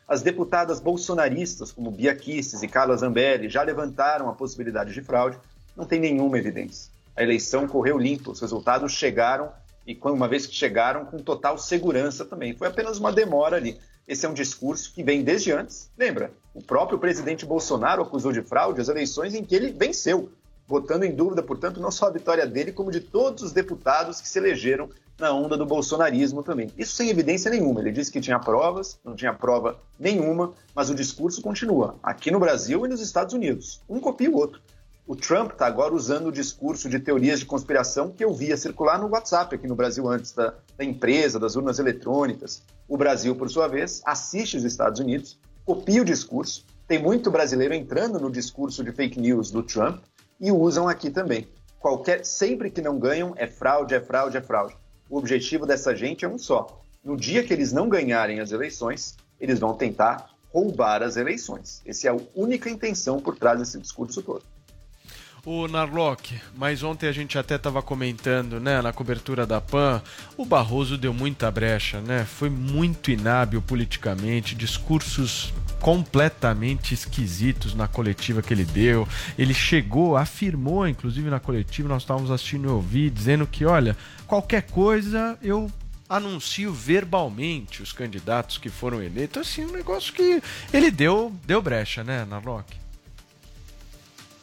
As 0.06 0.20
deputadas 0.20 0.80
bolsonaristas, 0.80 1.72
como 1.72 1.90
Bia 1.90 2.14
Kicis 2.14 2.62
e 2.62 2.68
Carla 2.68 2.96
Zambelli, 2.96 3.48
já 3.48 3.62
levantaram 3.62 4.28
a 4.28 4.34
possibilidade 4.34 4.92
de 4.92 5.00
fraude. 5.00 5.38
Não 5.74 5.86
tem 5.86 5.98
nenhuma 5.98 6.38
evidência. 6.38 6.92
A 7.16 7.22
eleição 7.22 7.66
correu 7.66 7.98
limpo, 7.98 8.32
os 8.32 8.40
resultados 8.40 8.92
chegaram 8.92 9.50
e, 9.86 9.98
uma 10.04 10.28
vez 10.28 10.46
que 10.46 10.54
chegaram, 10.54 11.06
com 11.06 11.18
total 11.18 11.56
segurança 11.56 12.24
também. 12.24 12.54
Foi 12.54 12.68
apenas 12.68 12.98
uma 12.98 13.12
demora 13.12 13.56
ali. 13.56 13.78
Esse 14.06 14.26
é 14.26 14.28
um 14.28 14.34
discurso 14.34 14.92
que 14.92 15.02
vem 15.02 15.22
desde 15.22 15.52
antes. 15.52 15.90
Lembra? 15.96 16.30
O 16.52 16.62
próprio 16.62 16.98
presidente 16.98 17.46
Bolsonaro 17.46 18.02
acusou 18.02 18.32
de 18.32 18.42
fraude 18.42 18.80
as 18.80 18.88
eleições 18.88 19.34
em 19.34 19.42
que 19.42 19.54
ele 19.54 19.72
venceu. 19.72 20.30
Botando 20.66 21.04
em 21.04 21.14
dúvida, 21.14 21.42
portanto, 21.42 21.80
não 21.80 21.90
só 21.90 22.06
a 22.06 22.10
vitória 22.10 22.46
dele, 22.46 22.72
como 22.72 22.90
de 22.90 23.00
todos 23.00 23.42
os 23.42 23.52
deputados 23.52 24.20
que 24.20 24.28
se 24.28 24.38
elegeram 24.38 24.88
na 25.18 25.32
onda 25.32 25.56
do 25.56 25.66
bolsonarismo 25.66 26.42
também. 26.42 26.70
Isso 26.76 26.96
sem 26.96 27.08
evidência 27.08 27.50
nenhuma. 27.50 27.80
Ele 27.80 27.92
disse 27.92 28.10
que 28.10 28.20
tinha 28.20 28.38
provas, 28.38 28.98
não 29.04 29.14
tinha 29.14 29.32
prova 29.32 29.78
nenhuma, 29.98 30.52
mas 30.74 30.90
o 30.90 30.94
discurso 30.94 31.40
continua, 31.40 31.96
aqui 32.02 32.30
no 32.30 32.40
Brasil 32.40 32.84
e 32.84 32.88
nos 32.88 33.00
Estados 33.00 33.34
Unidos. 33.34 33.80
Um 33.88 34.00
copia 34.00 34.30
o 34.30 34.36
outro. 34.36 34.60
O 35.06 35.14
Trump 35.14 35.52
está 35.52 35.66
agora 35.66 35.94
usando 35.94 36.28
o 36.28 36.32
discurso 36.32 36.88
de 36.88 36.98
teorias 36.98 37.38
de 37.38 37.44
conspiração 37.44 38.10
que 38.10 38.24
eu 38.24 38.32
via 38.32 38.56
circular 38.56 38.98
no 38.98 39.08
WhatsApp 39.08 39.54
aqui 39.54 39.68
no 39.68 39.74
Brasil 39.74 40.08
antes, 40.08 40.32
da, 40.32 40.54
da 40.78 40.84
empresa, 40.84 41.38
das 41.38 41.56
urnas 41.56 41.78
eletrônicas. 41.78 42.62
O 42.88 42.96
Brasil, 42.96 43.36
por 43.36 43.50
sua 43.50 43.68
vez, 43.68 44.00
assiste 44.06 44.56
os 44.56 44.64
Estados 44.64 45.00
Unidos, 45.00 45.38
copia 45.64 46.00
o 46.00 46.06
discurso. 46.06 46.64
Tem 46.88 47.02
muito 47.02 47.30
brasileiro 47.30 47.74
entrando 47.74 48.18
no 48.18 48.30
discurso 48.30 48.82
de 48.82 48.92
fake 48.92 49.20
news 49.20 49.50
do 49.50 49.62
Trump 49.62 50.02
e 50.40 50.50
usam 50.50 50.88
aqui 50.88 51.10
também. 51.10 51.48
Qualquer, 51.78 52.24
sempre 52.24 52.70
que 52.70 52.80
não 52.80 52.98
ganham, 52.98 53.34
é 53.36 53.46
fraude, 53.46 53.94
é 53.94 54.00
fraude, 54.00 54.36
é 54.36 54.40
fraude. 54.40 54.76
O 55.08 55.18
objetivo 55.18 55.66
dessa 55.66 55.94
gente 55.94 56.24
é 56.24 56.28
um 56.28 56.38
só. 56.38 56.82
No 57.04 57.16
dia 57.16 57.44
que 57.44 57.52
eles 57.52 57.72
não 57.72 57.88
ganharem 57.88 58.40
as 58.40 58.52
eleições, 58.52 59.16
eles 59.38 59.58
vão 59.58 59.74
tentar 59.74 60.30
roubar 60.52 61.02
as 61.02 61.16
eleições. 61.16 61.82
Essa 61.84 62.08
é 62.08 62.10
a 62.10 62.16
única 62.34 62.70
intenção 62.70 63.20
por 63.20 63.36
trás 63.36 63.58
desse 63.58 63.78
discurso 63.78 64.22
todo. 64.22 64.42
O 65.46 65.68
Narlock, 65.68 66.40
mas 66.56 66.82
ontem 66.82 67.06
a 67.06 67.12
gente 67.12 67.36
até 67.36 67.56
estava 67.56 67.82
comentando, 67.82 68.58
né, 68.58 68.80
na 68.80 68.94
cobertura 68.94 69.44
da 69.44 69.60
PAN, 69.60 70.00
o 70.38 70.44
Barroso 70.46 70.96
deu 70.96 71.12
muita 71.12 71.50
brecha, 71.50 72.00
né? 72.00 72.24
Foi 72.24 72.48
muito 72.48 73.10
inábil 73.10 73.60
politicamente, 73.60 74.54
discursos 74.54 75.52
completamente 75.82 76.94
esquisitos 76.94 77.74
na 77.74 77.86
coletiva 77.86 78.40
que 78.40 78.54
ele 78.54 78.64
deu. 78.64 79.06
Ele 79.36 79.52
chegou, 79.52 80.16
afirmou, 80.16 80.88
inclusive 80.88 81.28
na 81.28 81.38
coletiva, 81.38 81.90
nós 81.90 82.04
estávamos 82.04 82.30
assistindo 82.30 82.64
e 82.64 82.70
ouvi, 82.70 83.10
dizendo 83.10 83.46
que, 83.46 83.66
olha, 83.66 83.94
qualquer 84.26 84.62
coisa 84.62 85.38
eu 85.42 85.70
anuncio 86.08 86.72
verbalmente 86.72 87.82
os 87.82 87.92
candidatos 87.92 88.56
que 88.56 88.70
foram 88.70 89.02
eleitos. 89.02 89.42
Assim, 89.42 89.66
um 89.66 89.72
negócio 89.72 90.10
que 90.14 90.42
ele 90.72 90.90
deu, 90.90 91.30
deu 91.44 91.60
brecha, 91.60 92.02
né, 92.02 92.24
Narlock? 92.24 92.83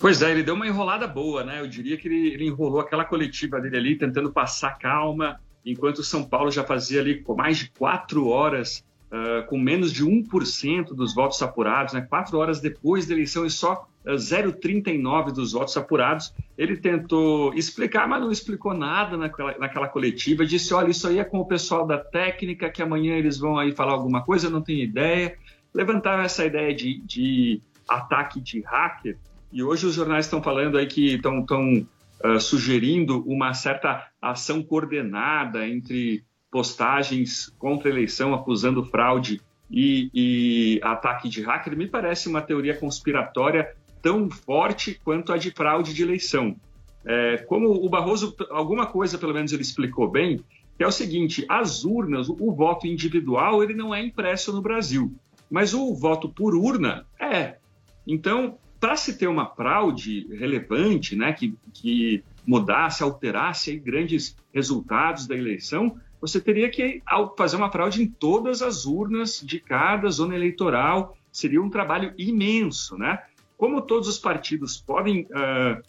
Pois 0.02 0.20
é, 0.24 0.32
ele 0.32 0.42
deu 0.42 0.56
uma 0.56 0.66
enrolada 0.66 1.08
boa, 1.08 1.44
né? 1.44 1.62
Eu 1.62 1.68
diria 1.68 1.96
que 1.96 2.08
ele, 2.08 2.34
ele 2.34 2.48
enrolou 2.48 2.80
aquela 2.80 3.06
coletiva 3.06 3.62
dele 3.62 3.78
ali, 3.78 3.96
tentando 3.96 4.32
passar 4.32 4.72
calma, 4.80 5.40
enquanto 5.64 6.00
o 6.00 6.04
São 6.04 6.24
Paulo 6.24 6.50
já 6.50 6.64
fazia 6.64 7.00
ali 7.00 7.24
mais 7.38 7.60
de 7.60 7.70
quatro 7.70 8.28
horas, 8.28 8.84
uh, 9.12 9.46
com 9.46 9.60
menos 9.60 9.94
de 9.94 10.04
1% 10.04 10.96
dos 10.96 11.14
votos 11.14 11.40
apurados, 11.44 11.94
né? 11.94 12.02
Quatro 12.02 12.40
horas 12.40 12.60
depois 12.60 13.06
da 13.06 13.14
eleição 13.14 13.46
e 13.46 13.52
só 13.52 13.88
uh, 14.04 14.16
0,39% 14.16 15.32
dos 15.32 15.52
votos 15.52 15.78
apurados. 15.78 16.34
Ele 16.58 16.78
tentou 16.78 17.54
explicar, 17.54 18.08
mas 18.08 18.22
não 18.22 18.32
explicou 18.32 18.74
nada 18.74 19.16
naquela, 19.16 19.56
naquela 19.60 19.88
coletiva. 19.88 20.44
Disse: 20.48 20.74
olha, 20.74 20.90
isso 20.90 21.08
aí 21.08 21.20
é 21.20 21.24
com 21.24 21.38
o 21.38 21.46
pessoal 21.46 21.86
da 21.86 22.00
técnica, 22.00 22.72
que 22.72 22.82
amanhã 22.82 23.18
eles 23.18 23.38
vão 23.38 23.56
aí 23.56 23.72
falar 23.72 23.92
alguma 23.92 24.24
coisa, 24.24 24.50
não 24.50 24.64
tenho 24.64 24.84
ideia. 24.84 25.38
Levantaram 25.72 26.24
essa 26.24 26.44
ideia 26.44 26.74
de, 26.74 27.00
de 27.02 27.62
ataque 27.88 28.42
de 28.42 28.62
hacker 28.62 29.16
e 29.52 29.64
hoje 29.64 29.86
os 29.86 29.94
jornais 29.94 30.26
estão 30.26 30.42
falando 30.42 30.78
aí 30.78 30.88
que 30.88 31.16
estão 31.16 31.46
uh, 32.24 32.40
sugerindo 32.40 33.24
uma 33.28 33.54
certa 33.54 34.08
ação 34.22 34.64
coordenada 34.64 35.68
entre 35.68 36.24
postagens 36.52 37.54
contra 37.58 37.90
a 37.90 37.92
eleição 37.92 38.34
acusando 38.34 38.86
fraude 38.86 39.42
e, 39.70 40.10
e 40.14 40.80
ataque 40.84 41.30
de 41.30 41.42
hacker. 41.42 41.76
Me 41.78 41.88
parece 41.88 42.28
uma 42.28 42.42
teoria 42.42 42.76
conspiratória 42.76 43.74
tão 44.02 44.30
forte 44.30 45.00
quanto 45.04 45.32
a 45.32 45.38
de 45.38 45.52
fraude 45.52 45.94
de 45.94 46.04
eleição. 46.04 46.56
É, 47.06 47.38
como 47.38 47.70
o 47.70 47.90
Barroso, 47.90 48.36
alguma 48.50 48.86
coisa 48.86 49.18
pelo 49.18 49.34
menos 49.34 49.52
ele 49.52 49.62
explicou 49.62 50.10
bem, 50.10 50.44
que 50.78 50.84
é 50.84 50.88
o 50.88 50.92
seguinte: 50.92 51.46
as 51.50 51.84
urnas, 51.84 52.30
o, 52.30 52.38
o 52.40 52.54
voto 52.54 52.86
individual, 52.86 53.64
ele 53.64 53.74
não 53.74 53.94
é 53.94 54.04
impresso 54.04 54.54
no 54.54 54.62
Brasil, 54.62 55.14
mas 55.50 55.74
o 55.74 55.94
voto 55.96 56.30
por 56.30 56.56
urna 56.56 57.06
é. 57.20 57.56
Então, 58.06 58.58
para 58.82 58.96
se 58.96 59.16
ter 59.16 59.28
uma 59.28 59.46
fraude 59.46 60.28
relevante, 60.36 61.16
né, 61.16 61.32
que, 61.32 61.56
que 61.72 62.24
mudasse, 62.46 63.04
alterasse 63.04 63.78
grandes 63.78 64.36
resultados 64.52 65.28
da 65.28 65.38
eleição, 65.38 65.96
você 66.20 66.42
teria 66.42 66.68
que 66.68 67.02
fazer 67.38 67.58
uma 67.58 67.72
fraude 67.72 68.02
em 68.02 68.08
todas 68.08 68.64
as 68.64 68.86
urnas 68.86 69.40
de 69.40 69.60
cada 69.60 70.10
zona 70.10 70.36
eleitoral. 70.36 71.16
Seria 71.32 71.62
um 71.62 71.70
trabalho 71.70 72.14
imenso, 72.18 72.98
né? 72.98 73.24
Como 73.56 73.82
todos 73.82 74.08
os 74.08 74.18
partidos 74.18 74.78
podem 74.78 75.28
uh, 75.32 75.80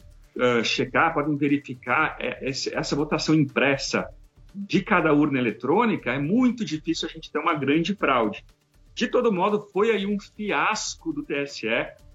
uh, 0.61 0.65
checar, 0.65 1.13
podem 1.13 1.37
verificar 1.37 2.17
é, 2.21 2.47
essa 2.49 2.95
votação 2.95 3.35
impressa 3.35 4.07
de 4.55 4.83
cada 4.83 5.13
urna 5.13 5.39
eletrônica, 5.39 6.13
é 6.13 6.19
muito 6.19 6.65
difícil 6.65 7.09
a 7.09 7.13
gente 7.13 7.31
ter 7.31 7.39
uma 7.39 7.55
grande 7.55 7.95
fraude. 7.95 8.45
De 8.95 9.09
todo 9.09 9.33
modo, 9.33 9.69
foi 9.73 9.91
aí 9.91 10.07
um 10.07 10.19
fiasco 10.21 11.13
do 11.13 11.23
TSE. 11.23 11.67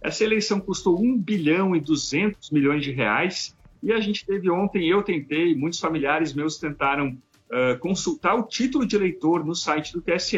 Essa 0.02 0.24
eleição 0.24 0.60
custou 0.60 1.00
1 1.00 1.18
bilhão 1.18 1.76
e 1.76 1.80
200 1.80 2.52
milhões 2.52 2.84
de 2.84 2.92
reais 2.92 3.56
e 3.82 3.92
a 3.92 4.00
gente 4.00 4.26
teve 4.26 4.50
ontem, 4.50 4.88
eu 4.88 5.04
tentei, 5.04 5.56
muitos 5.56 5.80
familiares 5.80 6.34
meus 6.34 6.58
tentaram 6.58 7.18
uh, 7.50 7.78
consultar 7.80 8.36
o 8.36 8.44
título 8.44 8.86
de 8.86 8.96
eleitor 8.96 9.46
no 9.46 9.56
site 9.56 9.94
do 9.94 10.02
TSE, 10.02 10.38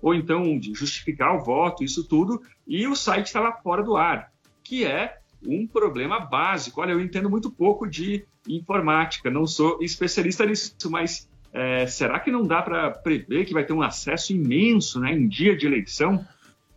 ou 0.00 0.14
então 0.14 0.58
de 0.58 0.72
justificar 0.74 1.36
o 1.36 1.44
voto, 1.44 1.84
isso 1.84 2.06
tudo, 2.06 2.40
e 2.66 2.86
o 2.86 2.94
site 2.94 3.26
estava 3.26 3.52
fora 3.52 3.82
do 3.82 3.96
ar, 3.96 4.32
que 4.62 4.84
é 4.84 5.18
um 5.46 5.66
problema 5.66 6.18
básico. 6.18 6.80
Olha, 6.80 6.92
eu 6.92 7.00
entendo 7.00 7.28
muito 7.28 7.50
pouco 7.50 7.86
de 7.86 8.24
informática, 8.48 9.30
não 9.30 9.46
sou 9.46 9.78
especialista 9.82 10.46
nisso, 10.46 10.74
mas 10.90 11.28
é, 11.52 11.86
será 11.86 12.20
que 12.20 12.30
não 12.30 12.46
dá 12.46 12.62
para 12.62 12.90
prever 12.90 13.44
que 13.44 13.54
vai 13.54 13.64
ter 13.64 13.72
um 13.72 13.82
acesso 13.82 14.32
imenso 14.32 15.00
né, 15.00 15.12
em 15.12 15.26
dia 15.26 15.56
de 15.56 15.66
eleição? 15.66 16.26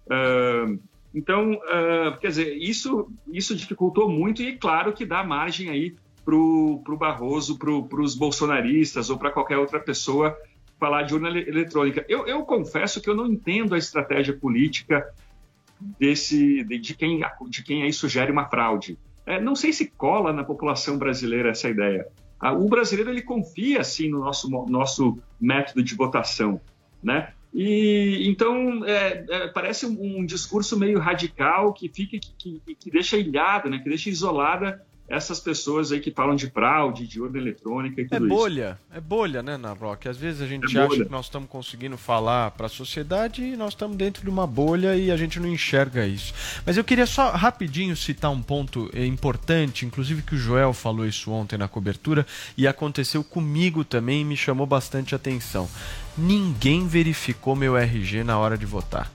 Uh, 0.06 0.80
então, 1.14 1.54
uh, 1.54 2.18
quer 2.20 2.30
dizer, 2.30 2.56
isso, 2.56 3.12
isso 3.32 3.56
dificultou 3.56 4.10
muito 4.10 4.42
e 4.42 4.58
claro 4.58 4.94
que 4.94 5.06
dá 5.06 5.24
margem 5.24 5.70
aí 5.70 5.96
para 6.24 6.36
o 6.36 6.98
Barroso, 6.98 7.58
para 7.58 8.02
os 8.02 8.16
bolsonaristas 8.16 9.10
ou 9.10 9.18
para 9.18 9.32
qualquer 9.32 9.58
outra 9.58 9.80
pessoa 9.80 10.38
falar 10.80 11.04
de 11.04 11.14
urna 11.14 11.30
eletrônica. 11.30 12.06
Eu, 12.08 12.26
eu, 12.26 12.44
confesso 12.44 13.02
que 13.02 13.10
eu 13.10 13.16
não 13.16 13.28
entendo 13.28 13.76
a 13.76 13.78
estratégia 13.78 14.36
política 14.36 15.14
desse 16.00 16.64
de, 16.64 16.80
de 16.80 16.96
quem, 16.96 17.22
de 17.50 17.64
quem 17.64 17.84
aí 17.84 17.92
sugere 17.92 18.32
uma 18.32 18.48
fraude. 18.48 18.98
É, 19.26 19.40
não 19.40 19.56
sei 19.56 19.74
se 19.74 19.88
cola 19.90 20.34
na 20.34 20.44
população 20.44 20.98
brasileira 20.98 21.50
essa 21.50 21.70
ideia. 21.70 22.08
Ah, 22.42 22.54
o 22.54 22.68
brasileiro 22.68 23.12
ele 23.12 23.22
confia 23.22 23.82
assim 23.82 24.10
no 24.10 24.20
nosso, 24.20 24.50
nosso 24.68 25.20
método 25.40 25.84
de 25.84 25.94
votação, 25.94 26.60
né? 27.04 27.34
E 27.54 28.24
então 28.28 28.84
é, 28.86 29.26
é, 29.30 29.48
parece 29.50 29.86
um, 29.86 30.20
um, 30.20 30.26
discurso 30.26 30.80
meio 30.80 31.00
radical 31.00 31.74
que 31.74 31.90
fica 31.90 32.18
que, 32.18 32.62
que, 32.66 32.76
que, 32.76 32.90
deixa 32.90 33.18
ilhada, 33.18 33.70
né? 33.70 33.78
Que 33.78 33.90
deixa 33.90 34.10
isolada 34.10 34.84
essas 35.08 35.42
pessoas 35.42 35.92
aí 35.92 36.00
que 36.00 36.10
falam 36.10 36.36
de 36.36 36.50
fraude, 36.50 37.06
de 37.06 37.20
urna 37.20 37.38
eletrônica 37.38 38.00
e 38.02 38.08
tudo 38.08 38.26
é 38.26 38.30
bolha, 38.30 38.80
isso. 38.80 38.98
É 38.98 39.02
bolha, 39.02 39.44
né, 39.44 39.58
Narrock? 39.58 40.08
Às 40.08 40.16
vezes 40.16 40.42
a 40.42 40.48
gente 40.48 40.66
é 40.66 40.80
acha 40.80 40.88
bolha. 40.88 41.06
que 41.06 41.12
nós 41.12 41.26
estamos 41.26 41.50
conseguindo 41.50 41.98
falar 41.98 42.52
para 42.52 42.68
a 42.68 42.70
sociedade 42.70 43.44
e 43.44 43.58
nós 43.58 43.74
estamos 43.74 43.98
dentro 43.98 44.24
de 44.24 44.30
uma 44.30 44.48
bolha 44.48 44.96
e 44.96 45.12
a 45.12 45.18
gente 45.18 45.40
não 45.40 45.50
enxerga 45.50 46.08
isso. 46.08 46.34
Mas 46.66 46.78
eu 46.78 46.84
queria 46.84 47.06
só 47.06 47.32
rapidinho 47.32 47.96
citar 47.96 48.32
um 48.32 48.42
ponto 48.42 48.90
eh, 48.94 49.06
importante, 49.06 49.86
inclusive 49.86 50.22
que 50.22 50.36
o 50.36 50.38
Joel 50.38 50.72
falou 50.74 51.06
isso 51.06 51.30
ontem 51.30 51.58
na 51.58 51.68
cobertura 51.68 52.26
e 52.58 52.66
aconteceu 52.66 53.24
comigo 53.24 53.84
também 53.84 54.22
e 54.22 54.26
me 54.26 54.38
chamou 54.38 54.66
bastante 54.66 55.14
atenção. 55.14 55.70
Ninguém 56.18 56.88
verificou 56.88 57.56
meu 57.56 57.76
RG 57.76 58.24
na 58.24 58.38
hora 58.38 58.58
de 58.58 58.66
votar. 58.66 59.12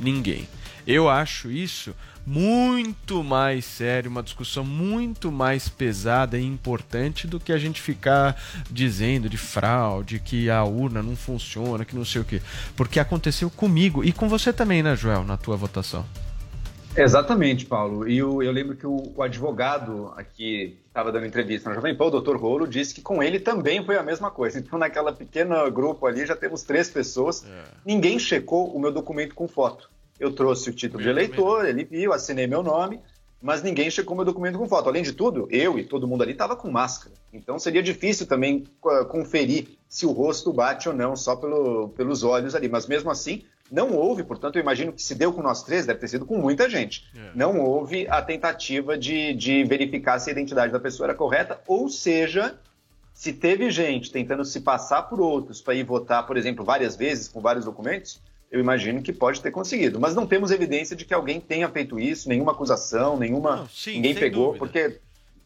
Ninguém. 0.00 0.48
Eu 0.86 1.08
acho 1.08 1.50
isso 1.50 1.94
muito 2.26 3.22
mais 3.22 3.64
sério, 3.64 4.10
uma 4.10 4.22
discussão 4.22 4.64
muito 4.64 5.30
mais 5.30 5.68
pesada 5.68 6.36
e 6.36 6.44
importante 6.44 7.26
do 7.26 7.38
que 7.38 7.52
a 7.52 7.58
gente 7.58 7.80
ficar 7.80 8.36
dizendo 8.70 9.28
de 9.28 9.36
fraude, 9.36 10.18
que 10.18 10.50
a 10.50 10.64
urna 10.64 11.02
não 11.02 11.14
funciona, 11.14 11.84
que 11.84 11.94
não 11.94 12.04
sei 12.04 12.20
o 12.20 12.24
quê. 12.24 12.42
Porque 12.76 12.98
aconteceu 12.98 13.48
comigo 13.48 14.02
e 14.02 14.12
com 14.12 14.28
você 14.28 14.52
também, 14.52 14.82
né, 14.82 14.96
Joel, 14.96 15.22
na 15.22 15.36
tua 15.36 15.56
votação. 15.56 16.04
Exatamente, 16.96 17.66
Paulo. 17.66 18.08
E 18.08 18.16
eu, 18.16 18.42
eu 18.42 18.50
lembro 18.50 18.74
que 18.74 18.86
o, 18.86 19.12
o 19.14 19.22
advogado 19.22 20.12
aqui 20.16 20.78
estava 20.88 21.12
dando 21.12 21.26
entrevista 21.26 21.68
na 21.68 21.74
Jovem 21.74 21.94
Pan, 21.94 22.06
o 22.06 22.10
doutor 22.10 22.38
Rolo, 22.38 22.66
disse 22.66 22.94
que 22.94 23.02
com 23.02 23.22
ele 23.22 23.38
também 23.38 23.84
foi 23.84 23.98
a 23.98 24.02
mesma 24.02 24.30
coisa. 24.30 24.58
Então, 24.58 24.78
naquela 24.78 25.12
pequena 25.12 25.68
grupo 25.68 26.06
ali, 26.06 26.24
já 26.24 26.34
temos 26.34 26.62
três 26.62 26.88
pessoas. 26.88 27.44
É. 27.44 27.64
Ninguém 27.84 28.18
checou 28.18 28.74
o 28.74 28.80
meu 28.80 28.90
documento 28.90 29.34
com 29.34 29.46
foto. 29.46 29.90
Eu 30.18 30.32
trouxe 30.32 30.70
o 30.70 30.72
título 30.72 31.02
de 31.02 31.08
eleitor, 31.08 31.58
também. 31.58 31.70
ele 31.70 31.84
viu, 31.84 32.12
assinei 32.12 32.46
meu 32.46 32.62
nome, 32.62 33.00
mas 33.40 33.62
ninguém 33.62 33.90
checou 33.90 34.16
meu 34.16 34.24
documento 34.24 34.58
com 34.58 34.68
foto. 34.68 34.88
Além 34.88 35.02
de 35.02 35.12
tudo, 35.12 35.46
eu 35.50 35.78
e 35.78 35.84
todo 35.84 36.08
mundo 36.08 36.22
ali 36.22 36.32
estava 36.32 36.56
com 36.56 36.70
máscara. 36.70 37.14
Então 37.32 37.58
seria 37.58 37.82
difícil 37.82 38.26
também 38.26 38.64
uh, 38.84 39.04
conferir 39.06 39.68
se 39.88 40.06
o 40.06 40.12
rosto 40.12 40.52
bate 40.52 40.88
ou 40.88 40.94
não 40.94 41.14
só 41.14 41.36
pelo, 41.36 41.90
pelos 41.90 42.22
olhos 42.22 42.54
ali. 42.54 42.68
Mas 42.68 42.86
mesmo 42.86 43.10
assim, 43.10 43.44
não 43.70 43.92
houve, 43.94 44.22
portanto, 44.22 44.56
eu 44.56 44.62
imagino 44.62 44.92
que 44.92 45.02
se 45.02 45.14
deu 45.14 45.32
com 45.32 45.42
nós 45.42 45.62
três, 45.62 45.86
deve 45.86 45.98
ter 45.98 46.08
sido 46.08 46.24
com 46.24 46.38
muita 46.38 46.68
gente. 46.68 47.04
É. 47.14 47.30
Não 47.34 47.60
houve 47.60 48.06
a 48.08 48.22
tentativa 48.22 48.96
de, 48.96 49.34
de 49.34 49.64
verificar 49.64 50.18
se 50.18 50.30
a 50.30 50.32
identidade 50.32 50.72
da 50.72 50.80
pessoa 50.80 51.08
era 51.08 51.14
correta, 51.14 51.60
ou 51.66 51.88
seja, 51.88 52.58
se 53.12 53.32
teve 53.32 53.70
gente 53.70 54.12
tentando 54.12 54.44
se 54.44 54.60
passar 54.60 55.02
por 55.02 55.20
outros 55.20 55.60
para 55.60 55.74
ir 55.74 55.84
votar, 55.84 56.26
por 56.26 56.36
exemplo, 56.36 56.64
várias 56.64 56.96
vezes 56.96 57.28
com 57.28 57.40
vários 57.40 57.64
documentos, 57.64 58.20
eu 58.56 58.60
imagino 58.60 59.02
que 59.02 59.12
pode 59.12 59.40
ter 59.40 59.50
conseguido. 59.50 60.00
Mas 60.00 60.14
não 60.14 60.26
temos 60.26 60.50
evidência 60.50 60.96
de 60.96 61.04
que 61.04 61.14
alguém 61.14 61.40
tenha 61.40 61.68
feito 61.68 61.98
isso, 62.00 62.28
nenhuma 62.28 62.52
acusação, 62.52 63.18
nenhuma. 63.18 63.56
Não, 63.56 63.68
sim, 63.68 63.94
ninguém 63.94 64.14
pegou, 64.14 64.46
dúvida. 64.54 64.58
porque. 64.58 65.00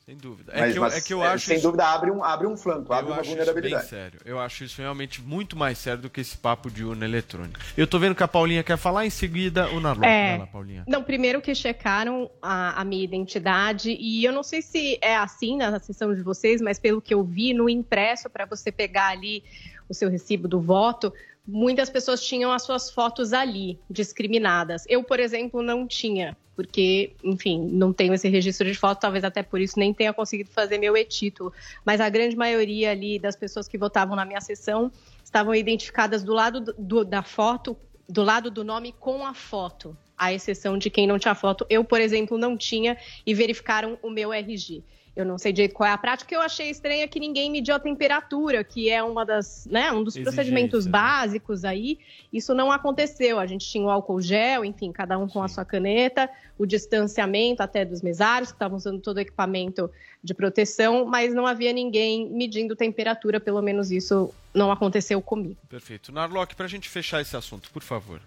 Sem 0.07 0.17
dúvida. 0.17 0.51
É 0.53 0.61
Mas, 0.63 0.73
que 0.73 0.79
eu, 0.79 0.83
mas, 0.83 0.97
é 0.97 1.01
que 1.03 1.15
eu 1.15 1.23
é, 1.25 1.29
acho 1.29 1.47
sem 1.47 1.57
isso- 1.59 1.67
dúvida 1.67 1.87
abre 1.87 2.11
um, 2.11 2.25
abre 2.25 2.45
um 2.49 2.57
flanco, 2.57 2.93
abre 2.93 3.11
eu 3.11 3.15
uma 3.15 3.21
acho 3.21 3.29
isso 3.31 3.37
bem 3.37 3.45
vulnerabilidade. 3.45 3.87
sério. 3.89 4.19
Eu 4.25 4.41
acho 4.41 4.65
isso 4.65 4.81
realmente 4.81 5.23
muito 5.23 5.57
mais 5.57 5.79
sério 5.79 6.03
do 6.03 6.11
que 6.11 6.21
esse 6.21 6.37
papo 6.37 6.69
de 6.69 6.85
urna 6.85 7.05
eletrônica. 7.05 7.61
Eu 7.77 7.87
tô 7.87 7.97
vendo 7.97 8.17
que 8.17 8.23
a 8.23 8.27
Paulinha 8.27 8.65
quer 8.65 8.77
falar, 8.77 9.07
em 9.07 9.11
seguida 9.11 9.69
o 9.71 9.79
Narlock. 9.79 10.09
É. 10.09 10.37
Lá, 10.41 10.47
Paulinha. 10.49 10.83
Não, 10.89 11.05
primeiro 11.05 11.41
que 11.41 11.55
checaram 11.55 12.29
a, 12.43 12.81
a 12.81 12.85
minha 12.85 13.05
identidade 13.05 13.97
e 14.01 14.25
eu 14.25 14.33
não 14.33 14.43
sei 14.43 14.63
se 14.63 14.99
é 15.01 15.15
assim 15.17 15.57
na 15.59 15.79
sessão 15.79 16.13
de 16.13 16.23
vocês, 16.23 16.61
mas 16.61 16.77
pelo 16.81 17.01
que 17.01 17.15
eu 17.15 17.23
vi 17.23 17.55
no 17.55 17.69
impresso 17.69 18.29
para 18.29 18.47
você 18.47 18.73
pegar 18.73 19.09
ali 19.11 19.45
o 19.89 19.95
seu 19.95 20.09
recibo 20.11 20.49
do 20.49 20.61
voto, 20.61 21.13
muitas 21.47 21.91
pessoas 21.91 22.23
tinham 22.23 22.53
as 22.53 22.63
suas 22.63 22.91
fotos 22.91 23.33
ali 23.33 23.79
discriminadas. 23.89 24.85
Eu, 24.89 25.03
por 25.03 25.19
exemplo, 25.21 25.63
não 25.63 25.87
tinha, 25.87 26.37
porque, 26.55 27.15
enfim, 27.25 27.59
não 27.73 27.93
tenho 27.93 28.13
esse 28.15 28.29
registro 28.29 28.67
de 28.67 28.75
foto, 28.75 29.01
talvez 29.01 29.25
até 29.25 29.43
por 29.43 29.61
isso 29.61 29.79
nem 29.79 29.93
tenha 29.95 30.13
conseguido 30.13 30.51
fazer 30.51 30.79
meu 30.79 30.97
e-título. 30.97 31.53
Mas 31.85 32.01
a 32.01 32.09
grande 32.09 32.37
maioria 32.37 32.91
ali 32.91 33.19
das 33.19 33.37
pessoas 33.37 33.67
que 33.67 33.79
votavam 33.79 34.15
na 34.15 34.25
minha 34.25 34.41
sessão 34.41 34.93
estavam 35.25 35.55
identificadas 35.55 36.23
do 36.23 36.33
lado 36.33 36.61
do- 36.61 36.75
do- 36.79 37.05
da 37.05 37.23
foto, 37.23 37.77
do 38.09 38.23
lado 38.23 38.51
do 38.51 38.65
nome 38.65 38.93
com 38.99 39.25
a 39.25 39.33
foto, 39.33 39.97
à 40.19 40.33
exceção 40.33 40.77
de 40.77 40.91
quem 40.91 41.07
não 41.07 41.19
tinha 41.19 41.35
foto. 41.35 41.65
Eu, 41.71 41.85
por 41.85 42.01
exemplo, 42.01 42.37
não 42.37 42.57
tinha 42.57 42.97
e 43.25 43.33
verificaram 43.33 43.99
o 44.03 44.11
meu 44.11 44.33
RG. 44.33 44.83
Eu 45.21 45.27
não 45.27 45.39
sei 45.39 45.53
direito 45.53 45.75
qual 45.75 45.89
é 45.89 45.93
a 45.93 45.99
prática. 45.99 46.25
O 46.25 46.29
que 46.29 46.37
eu 46.37 46.41
achei 46.41 46.71
estranho 46.71 47.03
é 47.03 47.07
que 47.07 47.21
ninguém 47.21 47.51
mediu 47.51 47.75
a 47.75 47.79
temperatura, 47.79 48.65
que 48.65 48.91
é 48.91 49.03
uma 49.03 49.25
das, 49.25 49.67
né, 49.71 49.93
um 49.93 50.03
dos 50.03 50.15
Exigência, 50.15 50.33
procedimentos 50.33 50.87
né? 50.87 50.93
básicos 50.93 51.65
aí. 51.65 51.99
Isso 52.33 52.55
não 52.55 52.73
aconteceu. 52.73 53.39
A 53.39 53.47
gente 53.47 53.69
tinha 53.69 53.85
o 53.85 53.91
álcool 53.91 54.21
gel, 54.21 54.65
enfim, 54.65 54.91
cada 54.93 55.19
um 55.19 55.29
com 55.29 55.43
a 55.43 55.49
sua 55.49 55.65
caneta, 55.65 56.29
o 56.59 56.67
distanciamento 56.67 57.63
até 57.63 57.85
dos 57.85 58.03
mesários, 58.03 58.51
que 58.51 58.57
estavam 58.57 58.77
usando 58.77 59.01
todo 59.01 59.19
o 59.19 59.21
equipamento 59.21 59.91
de 60.23 60.35
proteção, 60.35 61.07
mas 61.07 61.35
não 61.35 61.47
havia 61.47 61.73
ninguém 61.73 62.29
medindo 62.29 62.77
temperatura, 62.77 63.41
pelo 63.41 63.63
menos 63.63 63.91
isso 63.91 64.33
não 64.55 64.71
aconteceu 64.71 65.21
comigo. 65.23 65.57
Perfeito. 65.69 66.13
Narlock, 66.13 66.55
pra 66.55 66.67
gente 66.67 66.89
fechar 66.89 67.21
esse 67.21 67.37
assunto, 67.37 67.71
por 67.71 67.83
favor. 67.83 68.21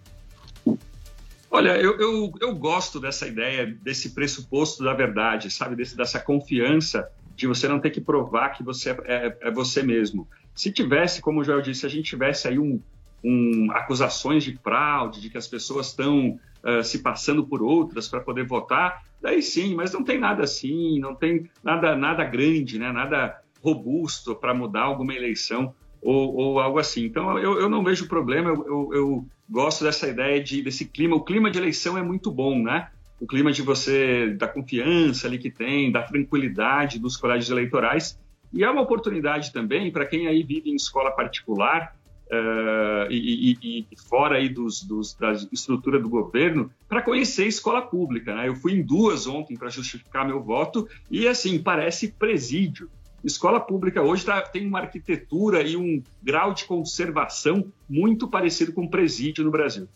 Olha, 1.54 1.80
eu, 1.80 1.96
eu, 2.00 2.32
eu 2.40 2.54
gosto 2.56 2.98
dessa 2.98 3.28
ideia, 3.28 3.64
desse 3.80 4.12
pressuposto 4.12 4.82
da 4.82 4.92
verdade, 4.92 5.48
sabe? 5.52 5.76
Desse, 5.76 5.96
dessa 5.96 6.18
confiança 6.18 7.08
de 7.36 7.46
você 7.46 7.68
não 7.68 7.78
ter 7.78 7.90
que 7.90 8.00
provar 8.00 8.50
que 8.50 8.64
você 8.64 8.90
é, 8.90 8.96
é- 9.06 9.38
é 9.40 9.50
você 9.52 9.80
mesmo. 9.80 10.28
Se 10.52 10.72
tivesse, 10.72 11.20
como 11.20 11.40
o 11.40 11.44
Joel 11.44 11.62
disse, 11.62 11.80
se 11.82 11.86
a 11.86 11.88
gente 11.88 12.10
tivesse 12.10 12.48
aí 12.48 12.58
um, 12.58 12.82
um- 13.22 13.68
acusações 13.70 14.42
de 14.42 14.56
fraude, 14.56 15.20
de 15.20 15.30
que 15.30 15.38
as 15.38 15.46
pessoas 15.46 15.90
estão 15.90 16.36
ah, 16.64 16.82
se 16.82 16.98
passando 17.02 17.46
por 17.46 17.62
outras 17.62 18.08
para 18.08 18.20
poder 18.20 18.44
votar, 18.44 19.00
daí 19.22 19.40
sim, 19.40 19.76
mas 19.76 19.92
não 19.92 20.02
tem 20.02 20.18
nada 20.18 20.42
assim, 20.42 20.98
não 20.98 21.14
tem 21.14 21.48
nada, 21.62 21.94
nada 21.94 22.24
grande, 22.24 22.80
né? 22.80 22.90
nada 22.90 23.38
robusto 23.62 24.34
para 24.34 24.52
mudar 24.52 24.82
alguma 24.82 25.14
eleição 25.14 25.72
ou, 26.04 26.34
ou 26.36 26.60
algo 26.60 26.78
assim. 26.78 27.04
Então 27.06 27.38
eu, 27.38 27.58
eu 27.60 27.68
não 27.68 27.82
vejo 27.82 28.06
problema, 28.06 28.50
eu, 28.50 28.64
eu- 28.66 28.90
eu 28.94 29.26
gosto 29.48 29.82
dessa 29.84 30.06
ideia 30.08 30.42
de, 30.42 30.62
desse 30.62 30.84
clima. 30.86 31.16
O 31.16 31.24
clima 31.24 31.50
de 31.50 31.58
eleição 31.58 31.96
é 31.98 32.02
muito 32.02 32.30
bom, 32.30 32.62
né? 32.62 32.88
O 33.20 33.26
clima 33.26 33.50
de 33.52 33.62
você, 33.62 34.34
da 34.34 34.46
confiança 34.46 35.26
ali 35.26 35.38
que 35.38 35.50
tem, 35.50 35.90
da 35.90 36.02
tranquilidade 36.02 36.98
dos 36.98 37.16
colégios 37.16 37.50
eleitorais. 37.50 38.18
E 38.52 38.62
é 38.62 38.70
uma 38.70 38.82
oportunidade 38.82 39.52
também 39.52 39.90
para 39.90 40.06
quem 40.06 40.26
aí 40.28 40.42
vive 40.42 40.70
em 40.70 40.74
escola 40.76 41.10
particular 41.10 41.92
eh, 42.30 43.08
e, 43.10 43.52
e- 43.62 43.86
e 43.92 43.96
fora 44.08 44.36
aí 44.36 44.48
dos, 44.48 44.82
dos- 44.82 45.14
da 45.14 45.32
estrutura 45.52 45.98
do 46.00 46.08
governo 46.08 46.70
para 46.88 47.02
conhecer 47.02 47.46
escola 47.46 47.82
pública. 47.82 48.34
Né? 48.34 48.48
Eu 48.48 48.56
fui 48.56 48.72
em 48.72 48.82
duas 48.82 49.26
ontem 49.26 49.56
para 49.56 49.68
justificar 49.68 50.26
meu 50.26 50.42
voto 50.42 50.88
e 51.10 51.28
assim 51.28 51.62
parece 51.62 52.12
presídio. 52.12 52.88
Escola 53.24 53.58
pública 53.58 54.02
hoje 54.02 54.24
tá- 54.24 54.42
tem 54.42 54.66
uma 54.66 54.80
arquitetura 54.80 55.62
e 55.62 55.76
um 55.76 56.02
grau 56.22 56.52
de 56.52 56.66
conservação 56.66 57.72
muito 57.88 58.28
parecido 58.28 58.72
com 58.72 58.86
presídio 58.86 59.42
no 59.42 59.50
Brasil. 59.50 59.88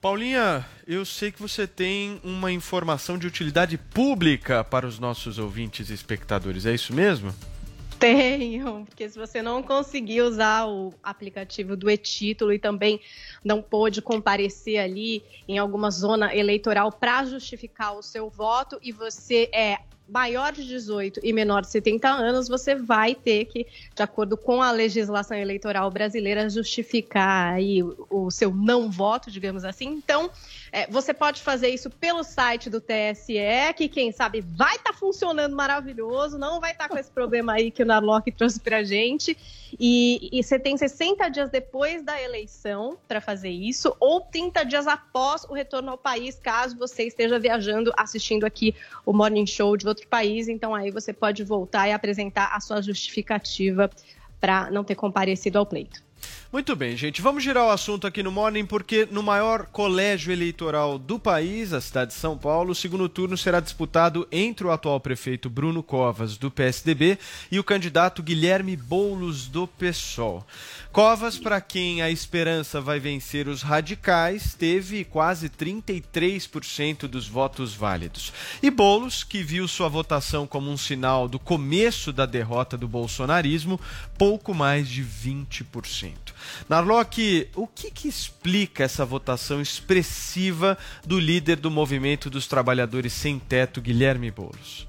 Paulinha, 0.00 0.66
eu 0.86 1.04
sei 1.04 1.30
que 1.32 1.40
você 1.40 1.66
tem 1.66 2.20
uma 2.22 2.52
informação 2.52 3.18
de 3.18 3.26
utilidade 3.26 3.76
pública 3.76 4.62
para 4.62 4.86
os 4.86 4.98
nossos 4.98 5.38
ouvintes 5.38 5.90
e 5.90 5.94
espectadores, 5.94 6.64
é 6.66 6.74
isso 6.74 6.94
mesmo? 6.94 7.34
Tenho, 7.98 8.86
porque 8.86 9.06
se 9.10 9.18
você 9.18 9.42
não 9.42 9.62
conseguir 9.62 10.22
usar 10.22 10.66
o 10.66 10.94
aplicativo 11.02 11.76
do 11.76 11.90
e-título 11.90 12.50
e 12.50 12.58
também 12.58 12.98
não 13.44 13.60
pôde 13.60 14.00
comparecer 14.00 14.78
ali 14.78 15.22
em 15.46 15.58
alguma 15.58 15.90
zona 15.90 16.34
eleitoral 16.34 16.90
para 16.90 17.26
justificar 17.26 17.94
o 17.94 18.02
seu 18.02 18.30
voto 18.30 18.78
e 18.82 18.90
você 18.90 19.50
é 19.52 19.80
maior 20.10 20.52
de 20.52 20.66
18 20.66 21.20
e 21.22 21.32
menor 21.32 21.62
de 21.62 21.70
70 21.70 22.08
anos, 22.08 22.48
você 22.48 22.74
vai 22.74 23.14
ter 23.14 23.44
que, 23.46 23.66
de 23.94 24.02
acordo 24.02 24.36
com 24.36 24.62
a 24.62 24.70
legislação 24.70 25.36
eleitoral 25.36 25.90
brasileira, 25.90 26.48
justificar 26.50 27.54
aí 27.54 27.82
o, 27.82 28.30
seu 28.30 28.54
não 28.54 28.90
voto, 28.90 29.30
digamos 29.30 29.64
assim. 29.64 29.88
Então, 29.88 30.30
é, 30.72 30.86
você 30.86 31.12
pode 31.12 31.42
fazer 31.42 31.68
isso 31.68 31.90
pelo 31.90 32.22
site 32.22 32.70
do 32.70 32.80
TSE, 32.80 33.74
que 33.76 33.88
quem 33.88 34.12
sabe 34.12 34.40
vai 34.40 34.76
estar 34.76 34.92
funcionando 34.92 35.54
maravilhoso, 35.54 36.38
não 36.38 36.60
vai 36.60 36.72
estar 36.72 36.88
com 36.88 36.96
esse 36.96 37.10
problema 37.10 37.54
aí 37.54 37.70
que 37.70 37.82
o 37.82 37.86
Narlock 37.86 38.30
trouxe 38.32 38.60
pra 38.60 38.82
gente. 38.82 39.36
E, 39.78 40.28
e 40.32 40.42
você 40.42 40.58
tem 40.58 40.76
60 40.76 41.28
dias 41.28 41.50
depois 41.50 42.02
da 42.02 42.20
eleição 42.20 42.98
para 43.06 43.20
fazer 43.20 43.50
isso, 43.50 43.94
ou 44.00 44.20
30 44.20 44.64
dias 44.64 44.86
após 44.86 45.44
o 45.44 45.52
retorno 45.54 45.90
ao 45.90 45.98
país, 45.98 46.38
caso 46.38 46.76
você 46.76 47.04
esteja 47.04 47.38
viajando, 47.38 47.92
assistindo 47.96 48.44
aqui 48.44 48.74
o 49.04 49.12
Morning 49.12 49.46
Show 49.46 49.76
de 49.76 49.86
outro 49.86 50.06
país. 50.08 50.48
Então 50.48 50.74
aí 50.74 50.90
você 50.90 51.12
pode 51.12 51.42
voltar 51.44 51.88
e 51.88 51.92
apresentar 51.92 52.50
a 52.54 52.60
sua 52.60 52.80
justificativa 52.80 53.90
para 54.40 54.70
não 54.70 54.82
ter 54.82 54.94
comparecido 54.94 55.58
ao 55.58 55.66
pleito. 55.66 56.09
Muito 56.52 56.74
bem, 56.74 56.96
gente. 56.96 57.22
Vamos 57.22 57.44
girar 57.44 57.64
o 57.66 57.70
assunto 57.70 58.08
aqui 58.08 58.24
no 58.24 58.32
Morning, 58.32 58.66
porque 58.66 59.06
no 59.08 59.22
maior 59.22 59.66
colégio 59.66 60.32
eleitoral 60.32 60.98
do 60.98 61.16
país, 61.16 61.72
a 61.72 61.80
cidade 61.80 62.10
de 62.10 62.16
São 62.16 62.36
Paulo, 62.36 62.72
o 62.72 62.74
segundo 62.74 63.08
turno 63.08 63.38
será 63.38 63.60
disputado 63.60 64.26
entre 64.32 64.66
o 64.66 64.72
atual 64.72 64.98
prefeito 64.98 65.48
Bruno 65.48 65.80
Covas, 65.80 66.36
do 66.36 66.50
PSDB, 66.50 67.20
e 67.52 67.60
o 67.60 67.62
candidato 67.62 68.20
Guilherme 68.20 68.76
Boulos, 68.76 69.46
do 69.46 69.68
PSOL. 69.68 70.44
Covas, 70.92 71.38
para 71.38 71.60
quem 71.60 72.02
a 72.02 72.10
esperança 72.10 72.80
vai 72.80 72.98
vencer 72.98 73.46
os 73.46 73.62
radicais, 73.62 74.54
teve 74.54 75.04
quase 75.04 75.48
33% 75.48 77.06
dos 77.06 77.28
votos 77.28 77.72
válidos. 77.72 78.32
E 78.60 78.72
Boulos, 78.72 79.22
que 79.22 79.40
viu 79.40 79.68
sua 79.68 79.88
votação 79.88 80.48
como 80.48 80.68
um 80.68 80.76
sinal 80.76 81.28
do 81.28 81.38
começo 81.38 82.12
da 82.12 82.26
derrota 82.26 82.76
do 82.76 82.88
bolsonarismo, 82.88 83.80
pouco 84.18 84.52
mais 84.52 84.88
de 84.88 85.04
20%. 85.04 86.12
Narlock, 86.68 87.48
o 87.54 87.68
que, 87.68 87.92
que 87.92 88.08
explica 88.08 88.82
essa 88.82 89.04
votação 89.04 89.60
expressiva 89.60 90.76
do 91.06 91.20
líder 91.20 91.60
do 91.60 91.70
movimento 91.70 92.28
dos 92.28 92.48
trabalhadores 92.48 93.12
sem 93.12 93.38
teto, 93.38 93.80
Guilherme 93.80 94.28
Boulos? 94.32 94.88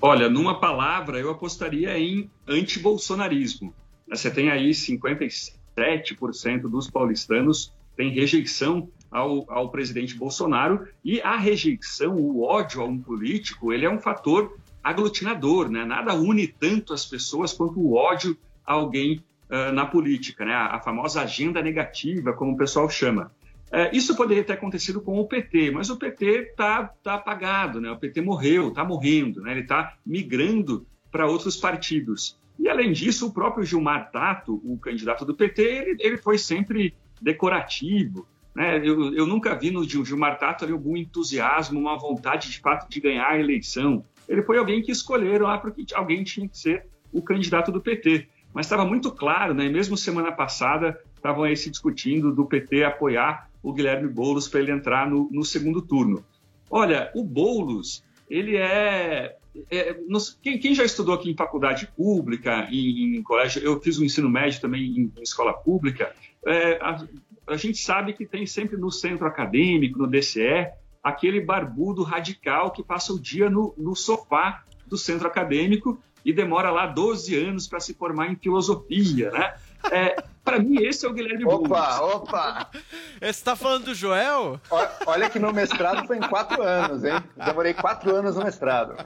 Olha, 0.00 0.28
numa 0.28 0.60
palavra, 0.60 1.18
eu 1.18 1.28
apostaria 1.28 1.98
em 1.98 2.30
antibolsonarismo. 2.46 3.74
Você 4.08 4.30
tem 4.30 4.50
aí 4.50 4.70
57% 4.70 6.62
dos 6.62 6.90
paulistanos 6.90 7.72
têm 7.96 8.10
rejeição 8.10 8.88
ao, 9.10 9.50
ao 9.50 9.70
presidente 9.70 10.16
Bolsonaro 10.16 10.86
e 11.04 11.20
a 11.20 11.36
rejeição, 11.36 12.16
o 12.16 12.42
ódio 12.42 12.82
a 12.82 12.84
um 12.84 13.00
político, 13.00 13.72
ele 13.72 13.86
é 13.86 13.90
um 13.90 14.00
fator 14.00 14.58
aglutinador, 14.82 15.70
né? 15.70 15.84
Nada 15.84 16.14
une 16.14 16.46
tanto 16.46 16.92
as 16.92 17.06
pessoas 17.06 17.52
quanto 17.52 17.80
o 17.80 17.94
ódio 17.94 18.36
a 18.66 18.74
alguém 18.74 19.22
ah, 19.48 19.70
na 19.70 19.86
política, 19.86 20.44
né? 20.44 20.52
A, 20.52 20.76
a 20.76 20.80
famosa 20.80 21.22
agenda 21.22 21.62
negativa, 21.62 22.32
como 22.32 22.52
o 22.52 22.56
pessoal 22.56 22.88
chama. 22.90 23.30
É, 23.70 23.94
isso 23.94 24.16
poderia 24.16 24.44
ter 24.44 24.54
acontecido 24.54 25.00
com 25.00 25.18
o 25.18 25.26
PT, 25.26 25.70
mas 25.70 25.90
o 25.90 25.96
PT 25.96 26.50
está 26.50 26.84
tá 27.02 27.14
apagado, 27.14 27.80
né? 27.80 27.90
O 27.90 27.96
PT 27.96 28.20
morreu, 28.20 28.68
está 28.68 28.84
morrendo, 28.84 29.42
né? 29.42 29.52
Ele 29.52 29.60
está 29.60 29.96
migrando 30.04 30.86
para 31.10 31.26
outros 31.26 31.56
partidos. 31.56 32.38
E 32.58 32.68
além 32.68 32.92
disso, 32.92 33.26
o 33.26 33.32
próprio 33.32 33.64
Gilmar 33.64 34.10
Tato, 34.10 34.60
o 34.64 34.78
candidato 34.78 35.24
do 35.24 35.34
PT, 35.34 35.62
ele, 35.62 35.96
ele 36.00 36.16
foi 36.16 36.38
sempre 36.38 36.94
decorativo. 37.20 38.26
Né? 38.54 38.78
Eu, 38.78 39.14
eu 39.14 39.26
nunca 39.26 39.54
vi 39.54 39.70
no 39.70 39.82
Gil- 39.88 40.04
Gilmar 40.04 40.38
Tato 40.38 40.64
ali 40.64 40.72
algum 40.72 40.96
entusiasmo, 40.96 41.78
uma 41.80 41.98
vontade 41.98 42.50
de 42.50 42.60
fato 42.60 42.88
de 42.88 43.00
ganhar 43.00 43.28
a 43.28 43.38
eleição. 43.38 44.04
Ele 44.28 44.42
foi 44.42 44.58
alguém 44.58 44.82
que 44.82 44.92
escolheram 44.92 45.46
lá 45.46 45.58
porque 45.58 45.84
alguém 45.94 46.22
tinha 46.24 46.48
que 46.48 46.56
ser 46.56 46.86
o 47.12 47.20
candidato 47.20 47.70
do 47.72 47.80
PT. 47.80 48.28
Mas 48.52 48.66
estava 48.66 48.84
muito 48.84 49.10
claro, 49.10 49.52
né? 49.52 49.68
mesmo 49.68 49.96
semana 49.96 50.30
passada, 50.30 50.98
estavam 51.16 51.42
aí 51.42 51.56
se 51.56 51.68
discutindo 51.70 52.32
do 52.32 52.46
PT 52.46 52.84
apoiar 52.84 53.50
o 53.62 53.72
Guilherme 53.72 54.08
Boulos 54.08 54.46
para 54.46 54.60
ele 54.60 54.70
entrar 54.70 55.10
no, 55.10 55.28
no 55.32 55.44
segundo 55.44 55.82
turno. 55.82 56.24
Olha, 56.70 57.10
o 57.14 57.24
Boulos, 57.24 58.04
ele 58.30 58.56
é. 58.56 59.36
É, 59.70 59.96
nos- 60.08 60.38
quem, 60.42 60.58
quem 60.58 60.74
já 60.74 60.84
estudou 60.84 61.14
aqui 61.14 61.30
em 61.30 61.36
faculdade 61.36 61.86
pública, 61.96 62.66
em, 62.70 63.16
em 63.16 63.22
colégio, 63.22 63.62
eu 63.62 63.80
fiz 63.80 63.98
o 63.98 64.04
ensino 64.04 64.28
médio 64.28 64.60
também 64.60 64.82
em, 64.82 65.12
em 65.18 65.22
escola 65.22 65.52
pública, 65.52 66.12
é, 66.46 66.78
a, 66.82 67.04
a 67.48 67.56
gente 67.56 67.78
sabe 67.78 68.12
que 68.12 68.26
tem 68.26 68.46
sempre 68.46 68.76
no 68.76 68.90
centro 68.90 69.26
acadêmico, 69.26 69.98
no 69.98 70.06
DCE, 70.06 70.68
aquele 71.02 71.40
barbudo 71.40 72.02
radical 72.02 72.70
que 72.70 72.82
passa 72.82 73.12
o 73.12 73.20
dia 73.20 73.50
no, 73.50 73.74
no 73.76 73.94
sofá 73.94 74.64
do 74.86 74.96
centro 74.96 75.26
acadêmico 75.26 75.98
e 76.24 76.32
demora 76.32 76.70
lá 76.70 76.86
12 76.86 77.34
anos 77.36 77.66
para 77.68 77.80
se 77.80 77.92
formar 77.92 78.28
em 78.32 78.36
filosofia, 78.36 79.30
né? 79.30 79.54
É, 79.92 80.16
para 80.42 80.58
mim, 80.58 80.78
esse 80.82 81.04
é 81.04 81.08
o 81.08 81.12
Guilherme 81.12 81.44
Boulos. 81.44 81.70
Opa, 81.70 82.00
opa! 82.02 82.70
Você 82.72 83.26
está 83.26 83.54
falando 83.54 83.84
do 83.84 83.94
Joel? 83.94 84.58
Ó- 84.70 84.88
Olha 85.06 85.28
que 85.28 85.38
meu 85.38 85.52
mestrado 85.52 86.06
foi 86.06 86.16
em 86.16 86.20
quatro 86.22 86.62
anos, 86.62 87.04
hein? 87.04 87.22
Demorei 87.36 87.74
quatro 87.74 88.14
anos 88.16 88.36
no 88.36 88.44
mestrado. 88.44 88.96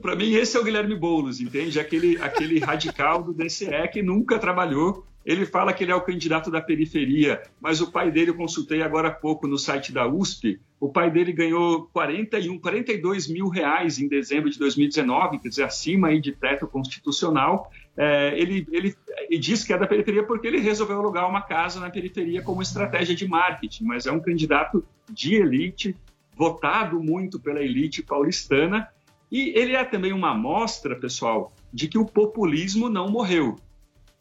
Para 0.00 0.16
mim, 0.16 0.32
esse 0.32 0.56
é 0.56 0.60
o 0.60 0.64
Guilherme 0.64 0.96
Boulos, 0.96 1.40
entende? 1.40 1.78
Aquele, 1.78 2.20
aquele 2.20 2.58
radical 2.58 3.22
do 3.22 3.32
DCE 3.32 3.88
que 3.92 4.02
nunca 4.02 4.38
trabalhou. 4.38 5.06
Ele 5.24 5.46
fala 5.46 5.72
que 5.72 5.84
ele 5.84 5.92
é 5.92 5.94
o 5.94 6.00
candidato 6.00 6.50
da 6.50 6.60
periferia, 6.60 7.40
mas 7.60 7.80
o 7.80 7.92
pai 7.92 8.10
dele, 8.10 8.30
eu 8.30 8.34
consultei 8.34 8.82
agora 8.82 9.06
há 9.06 9.12
pouco 9.12 9.46
no 9.46 9.56
site 9.56 9.92
da 9.92 10.04
USP, 10.04 10.60
o 10.80 10.88
pai 10.88 11.12
dele 11.12 11.32
ganhou 11.32 11.88
41, 11.92 12.58
42 12.58 13.28
mil 13.28 13.46
reais 13.46 14.00
em 14.00 14.08
dezembro 14.08 14.50
de 14.50 14.58
2019, 14.58 15.38
quer 15.38 15.48
dizer, 15.48 15.62
acima 15.62 16.08
aí 16.08 16.20
de 16.20 16.32
teto 16.32 16.66
constitucional. 16.66 17.70
É, 17.96 18.34
ele, 18.36 18.66
ele, 18.72 18.96
ele 19.28 19.38
diz 19.38 19.62
que 19.62 19.72
é 19.72 19.78
da 19.78 19.86
periferia 19.86 20.24
porque 20.24 20.48
ele 20.48 20.58
resolveu 20.58 20.98
alugar 20.98 21.30
uma 21.30 21.42
casa 21.42 21.78
na 21.78 21.88
periferia 21.88 22.42
como 22.42 22.60
estratégia 22.60 23.14
de 23.14 23.28
marketing, 23.28 23.84
mas 23.84 24.06
é 24.06 24.10
um 24.10 24.18
candidato 24.18 24.84
de 25.08 25.36
elite, 25.36 25.94
votado 26.34 27.00
muito 27.00 27.38
pela 27.38 27.62
elite 27.62 28.02
paulistana, 28.02 28.88
e 29.32 29.58
ele 29.58 29.74
é 29.74 29.82
também 29.82 30.12
uma 30.12 30.32
amostra, 30.32 30.94
pessoal, 30.94 31.50
de 31.72 31.88
que 31.88 31.96
o 31.96 32.04
populismo 32.04 32.90
não 32.90 33.10
morreu. 33.10 33.58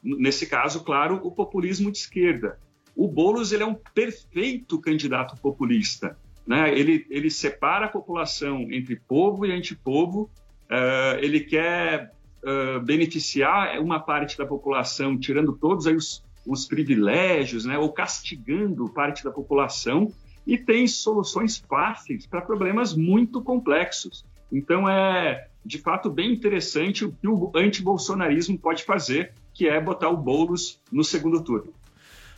Nesse 0.01 0.47
caso, 0.47 0.85
claro, 0.85 1.19
o 1.21 1.29
populismo 1.29 1.91
de 1.91 1.97
esquerda. 1.97 2.57
O 2.95 3.09
Boulos 3.09 3.51
ele 3.51 3.63
é 3.63 3.65
um 3.65 3.75
perfeito 3.75 4.79
candidato 4.79 5.35
populista. 5.41 6.17
Né? 6.47 6.73
Ele, 6.73 7.05
ele 7.09 7.29
separa 7.29 7.87
a 7.87 7.89
população 7.89 8.67
entre 8.71 8.95
povo 8.95 9.45
e 9.45 9.51
antipovo, 9.51 10.29
eh, 10.69 11.19
ele 11.21 11.41
quer 11.41 12.13
eh, 12.41 12.79
beneficiar 12.79 13.81
uma 13.81 13.99
parte 13.99 14.37
da 14.37 14.45
população, 14.45 15.19
tirando 15.19 15.51
todos 15.51 15.87
aí 15.87 15.95
os, 15.95 16.23
os 16.47 16.65
privilégios, 16.65 17.65
né? 17.65 17.77
ou 17.77 17.91
castigando 17.91 18.89
parte 18.89 19.25
da 19.25 19.31
população, 19.31 20.09
e 20.47 20.57
tem 20.57 20.87
soluções 20.87 21.57
fáceis 21.57 22.25
para 22.25 22.41
problemas 22.41 22.95
muito 22.95 23.41
complexos. 23.43 24.25
Então 24.51 24.87
é 24.89 25.47
de 25.65 25.77
fato 25.77 26.09
bem 26.09 26.33
interessante 26.33 27.05
o 27.05 27.11
que 27.11 27.27
o 27.27 27.51
antibolsonarismo 27.55 28.57
pode 28.57 28.83
fazer, 28.83 29.33
que 29.53 29.67
é 29.67 29.79
botar 29.79 30.09
o 30.09 30.17
Boulos 30.17 30.79
no 30.91 31.03
segundo 31.03 31.41
turno. 31.43 31.73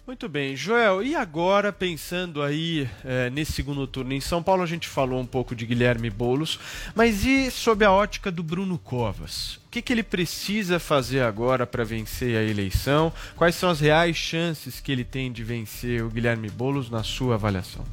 Muito 0.05 0.27
bem, 0.27 0.53
Joel, 0.53 1.01
e 1.01 1.15
agora 1.15 1.71
pensando 1.71 2.41
aí 2.41 2.89
eh, 3.05 3.29
nesse 3.29 3.53
segundo 3.53 3.87
turno 3.87 4.11
em 4.11 4.19
São 4.19 4.43
Paulo, 4.43 4.61
a 4.61 4.65
gente 4.65 4.85
falou 4.85 5.17
um 5.17 5.25
pouco 5.25 5.55
de 5.55 5.65
Guilherme 5.65 6.09
Boulos, 6.09 6.59
mas 6.93 7.23
e 7.23 7.49
sob 7.49 7.85
a 7.85 7.91
ótica 7.93 8.29
do 8.29 8.43
Bruno 8.43 8.77
Covas? 8.77 9.61
O 9.65 9.69
que, 9.71 9.81
que 9.81 9.93
ele 9.93 10.03
precisa 10.03 10.77
fazer 10.77 11.21
agora 11.21 11.65
para 11.65 11.85
vencer 11.85 12.35
a 12.35 12.43
eleição? 12.43 13.13
Quais 13.37 13.55
são 13.55 13.69
as 13.69 13.79
reais 13.79 14.17
chances 14.17 14.81
que 14.81 14.91
ele 14.91 15.05
tem 15.05 15.31
de 15.31 15.41
vencer 15.41 16.03
o 16.03 16.09
Guilherme 16.09 16.49
Boulos 16.49 16.89
na 16.89 17.01
sua 17.01 17.35
avaliação? 17.35 17.85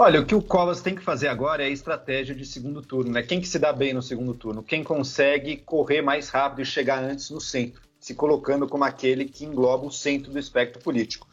Olha, 0.00 0.20
o 0.20 0.24
que 0.24 0.34
o 0.34 0.40
Covas 0.40 0.80
tem 0.80 0.94
que 0.94 1.02
fazer 1.02 1.26
agora 1.26 1.64
é 1.64 1.66
a 1.66 1.70
estratégia 1.70 2.32
de 2.32 2.46
segundo 2.46 2.80
turno, 2.80 3.10
né? 3.10 3.20
Quem 3.20 3.40
que 3.40 3.48
se 3.48 3.58
dá 3.58 3.72
bem 3.72 3.92
no 3.92 4.00
segundo 4.00 4.32
turno? 4.32 4.62
Quem 4.62 4.84
consegue 4.84 5.56
correr 5.56 6.02
mais 6.02 6.28
rápido 6.28 6.62
e 6.62 6.64
chegar 6.64 7.02
antes 7.02 7.30
no 7.30 7.40
centro, 7.40 7.82
se 7.98 8.14
colocando 8.14 8.68
como 8.68 8.84
aquele 8.84 9.24
que 9.24 9.44
engloba 9.44 9.84
o 9.84 9.90
centro 9.90 10.30
do 10.30 10.38
espectro 10.38 10.80
político. 10.80 11.26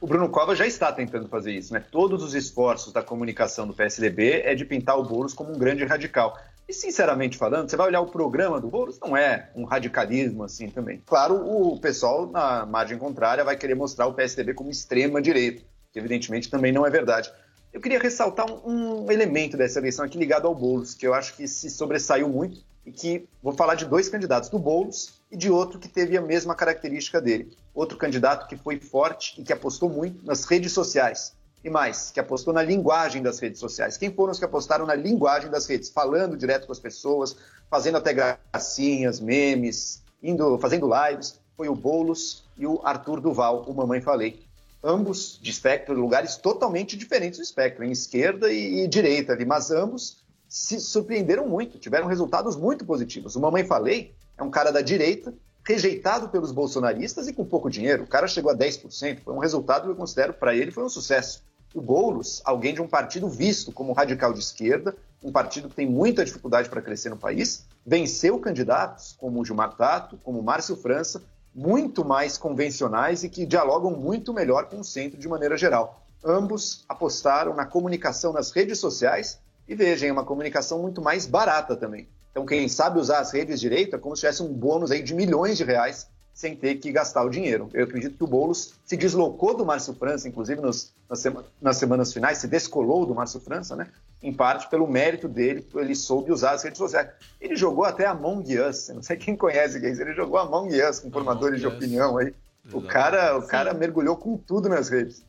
O 0.00 0.06
Bruno 0.06 0.28
Covas 0.28 0.56
já 0.56 0.64
está 0.64 0.92
tentando 0.92 1.26
fazer 1.26 1.50
isso, 1.50 1.72
né? 1.72 1.82
Todos 1.90 2.22
os 2.22 2.32
esforços 2.32 2.92
da 2.92 3.02
comunicação 3.02 3.66
do 3.66 3.74
PSDB 3.74 4.42
é 4.44 4.54
de 4.54 4.64
pintar 4.64 4.96
o 4.96 5.02
Boulos 5.02 5.34
como 5.34 5.52
um 5.52 5.58
grande 5.58 5.84
radical. 5.84 6.38
E, 6.68 6.72
sinceramente 6.72 7.36
falando, 7.36 7.68
você 7.68 7.76
vai 7.76 7.88
olhar 7.88 8.02
o 8.02 8.06
programa 8.06 8.60
do 8.60 8.68
Boulos, 8.68 9.00
não 9.00 9.16
é 9.16 9.50
um 9.56 9.64
radicalismo 9.64 10.44
assim 10.44 10.68
também. 10.68 11.02
Claro, 11.04 11.34
o 11.44 11.76
pessoal, 11.80 12.30
na 12.30 12.64
margem 12.64 12.98
contrária, 12.98 13.42
vai 13.42 13.56
querer 13.56 13.74
mostrar 13.74 14.06
o 14.06 14.14
PSDB 14.14 14.54
como 14.54 14.70
extrema-direita, 14.70 15.64
que 15.92 15.98
evidentemente 15.98 16.48
também 16.48 16.70
não 16.70 16.86
é 16.86 16.90
verdade. 16.90 17.28
Eu 17.72 17.80
queria 17.80 17.98
ressaltar 17.98 18.46
um, 18.68 19.06
um 19.06 19.10
elemento 19.10 19.56
dessa 19.56 19.78
eleição 19.78 20.04
aqui 20.04 20.18
ligado 20.18 20.46
ao 20.46 20.54
Boulos, 20.54 20.92
que 20.92 21.06
eu 21.06 21.14
acho 21.14 21.34
que 21.34 21.48
se 21.48 21.70
sobressaiu 21.70 22.28
muito 22.28 22.62
e 22.84 22.92
que 22.92 23.26
vou 23.42 23.54
falar 23.54 23.76
de 23.76 23.86
dois 23.86 24.10
candidatos, 24.10 24.50
do 24.50 24.58
Boulos 24.58 25.14
e 25.30 25.36
de 25.38 25.50
outro 25.50 25.78
que 25.78 25.88
teve 25.88 26.14
a 26.14 26.20
mesma 26.20 26.54
característica 26.54 27.18
dele. 27.18 27.56
Outro 27.74 27.96
candidato 27.96 28.46
que 28.46 28.58
foi 28.58 28.78
forte 28.78 29.40
e 29.40 29.44
que 29.44 29.54
apostou 29.54 29.88
muito 29.88 30.22
nas 30.22 30.44
redes 30.44 30.72
sociais. 30.72 31.34
E 31.64 31.70
mais, 31.70 32.10
que 32.10 32.20
apostou 32.20 32.52
na 32.52 32.62
linguagem 32.62 33.22
das 33.22 33.38
redes 33.38 33.58
sociais. 33.58 33.96
Quem 33.96 34.12
foram 34.12 34.32
os 34.32 34.38
que 34.38 34.44
apostaram 34.44 34.84
na 34.84 34.94
linguagem 34.94 35.50
das 35.50 35.66
redes? 35.66 35.88
Falando 35.88 36.36
direto 36.36 36.66
com 36.66 36.72
as 36.72 36.80
pessoas, 36.80 37.36
fazendo 37.70 37.96
até 37.96 38.12
gracinhas, 38.12 39.18
memes, 39.18 40.02
indo, 40.22 40.58
fazendo 40.58 40.90
lives. 40.92 41.40
Foi 41.56 41.70
o 41.70 41.74
Boulos 41.74 42.44
e 42.58 42.66
o 42.66 42.82
Arthur 42.84 43.18
Duval, 43.18 43.62
o 43.66 43.72
Mamãe 43.72 44.02
Falei 44.02 44.44
ambos 44.82 45.38
de 45.40 45.50
espectro, 45.50 45.94
lugares 45.94 46.36
totalmente 46.36 46.96
diferentes 46.96 47.38
do 47.38 47.42
espectro, 47.42 47.84
em 47.84 47.92
esquerda 47.92 48.52
e, 48.52 48.84
e 48.84 48.88
direita 48.88 49.32
ali, 49.32 49.44
mas 49.44 49.70
ambos 49.70 50.22
se 50.48 50.80
surpreenderam 50.80 51.48
muito, 51.48 51.78
tiveram 51.78 52.06
resultados 52.06 52.56
muito 52.56 52.84
positivos. 52.84 53.36
O 53.36 53.40
Mamãe 53.40 53.64
Falei 53.64 54.14
é 54.36 54.42
um 54.42 54.50
cara 54.50 54.70
da 54.70 54.80
direita, 54.80 55.32
rejeitado 55.66 56.28
pelos 56.28 56.50
bolsonaristas 56.50 57.28
e 57.28 57.32
com 57.32 57.44
pouco 57.44 57.70
dinheiro. 57.70 58.02
O 58.02 58.06
cara 58.06 58.26
chegou 58.26 58.50
a 58.50 58.56
10%, 58.56 59.20
foi 59.20 59.34
um 59.34 59.38
resultado 59.38 59.84
que 59.84 59.90
eu 59.90 59.96
considero 59.96 60.34
para 60.34 60.54
ele 60.54 60.70
foi 60.70 60.84
um 60.84 60.88
sucesso. 60.88 61.42
O 61.74 61.80
Boulos, 61.80 62.42
alguém 62.44 62.74
de 62.74 62.82
um 62.82 62.88
partido 62.88 63.28
visto 63.28 63.72
como 63.72 63.94
radical 63.94 64.32
de 64.32 64.40
esquerda, 64.40 64.94
um 65.22 65.32
partido 65.32 65.68
que 65.68 65.74
tem 65.74 65.88
muita 65.88 66.24
dificuldade 66.24 66.68
para 66.68 66.82
crescer 66.82 67.08
no 67.08 67.16
país, 67.16 67.64
venceu 67.86 68.38
candidatos 68.38 69.16
como 69.18 69.40
o 69.40 69.44
Gilmar 69.44 69.74
Tato, 69.76 70.18
como 70.22 70.40
o 70.40 70.42
Márcio 70.42 70.76
França, 70.76 71.22
muito 71.54 72.04
mais 72.04 72.38
convencionais 72.38 73.24
e 73.24 73.28
que 73.28 73.44
dialogam 73.44 73.90
muito 73.90 74.32
melhor 74.32 74.68
com 74.68 74.80
o 74.80 74.84
centro 74.84 75.18
de 75.18 75.28
maneira 75.28 75.56
geral. 75.56 76.02
Ambos 76.24 76.84
apostaram 76.88 77.54
na 77.54 77.66
comunicação 77.66 78.32
nas 78.32 78.50
redes 78.50 78.78
sociais 78.78 79.38
e 79.68 79.74
vejam, 79.74 80.08
é 80.08 80.12
uma 80.12 80.24
comunicação 80.24 80.80
muito 80.80 81.02
mais 81.02 81.26
barata 81.26 81.76
também. 81.76 82.08
Então, 82.30 82.46
quem 82.46 82.68
sabe 82.68 82.98
usar 82.98 83.18
as 83.18 83.30
redes 83.32 83.60
direito 83.60 83.94
é 83.94 83.98
como 83.98 84.16
se 84.16 84.20
tivesse 84.20 84.42
um 84.42 84.52
bônus 84.52 84.90
aí 84.90 85.02
de 85.02 85.14
milhões 85.14 85.58
de 85.58 85.64
reais 85.64 86.08
sem 86.32 86.56
ter 86.56 86.76
que 86.76 86.90
gastar 86.90 87.24
o 87.24 87.28
dinheiro. 87.28 87.68
Eu 87.72 87.84
acredito 87.84 88.16
que 88.16 88.24
o 88.24 88.26
Boulos 88.26 88.74
se 88.84 88.96
deslocou 88.96 89.56
do 89.56 89.64
Márcio 89.64 89.94
França, 89.94 90.28
inclusive 90.28 90.60
nos, 90.60 90.92
nas, 91.08 91.18
sema, 91.18 91.44
nas 91.60 91.76
semanas 91.76 92.12
finais, 92.12 92.38
se 92.38 92.48
descolou 92.48 93.04
do 93.04 93.14
Márcio 93.14 93.40
França, 93.40 93.76
né? 93.76 93.88
Em 94.22 94.32
parte 94.32 94.68
pelo 94.68 94.86
mérito 94.86 95.28
dele, 95.28 95.66
ele 95.74 95.94
soube 95.94 96.32
usar 96.32 96.52
as 96.52 96.62
redes 96.62 96.78
sociais. 96.78 97.10
Ele 97.40 97.56
jogou 97.56 97.84
até 97.84 98.06
Among 98.06 98.58
Us, 98.60 98.88
não 98.88 99.02
sei 99.02 99.16
quem 99.16 99.36
conhece 99.36 99.78
isso, 99.86 100.00
ele 100.00 100.14
jogou 100.14 100.38
Among 100.38 100.80
Us 100.82 101.00
com 101.00 101.10
formadores 101.10 101.60
de 101.60 101.66
opinião 101.66 102.16
aí. 102.16 102.32
O 102.72 102.80
cara, 102.80 103.36
o 103.36 103.46
cara 103.46 103.74
mergulhou 103.74 104.16
com 104.16 104.36
tudo 104.36 104.68
nas 104.68 104.88
redes. 104.88 105.24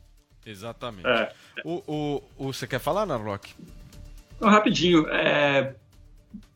Exatamente. 0.46 1.06
É. 1.06 1.32
O, 1.64 1.82
o, 1.86 2.22
o, 2.38 2.52
você 2.52 2.66
quer 2.66 2.78
falar, 2.78 3.06
Narlock? 3.06 3.54
Rapidinho. 4.40 5.08
É, 5.08 5.74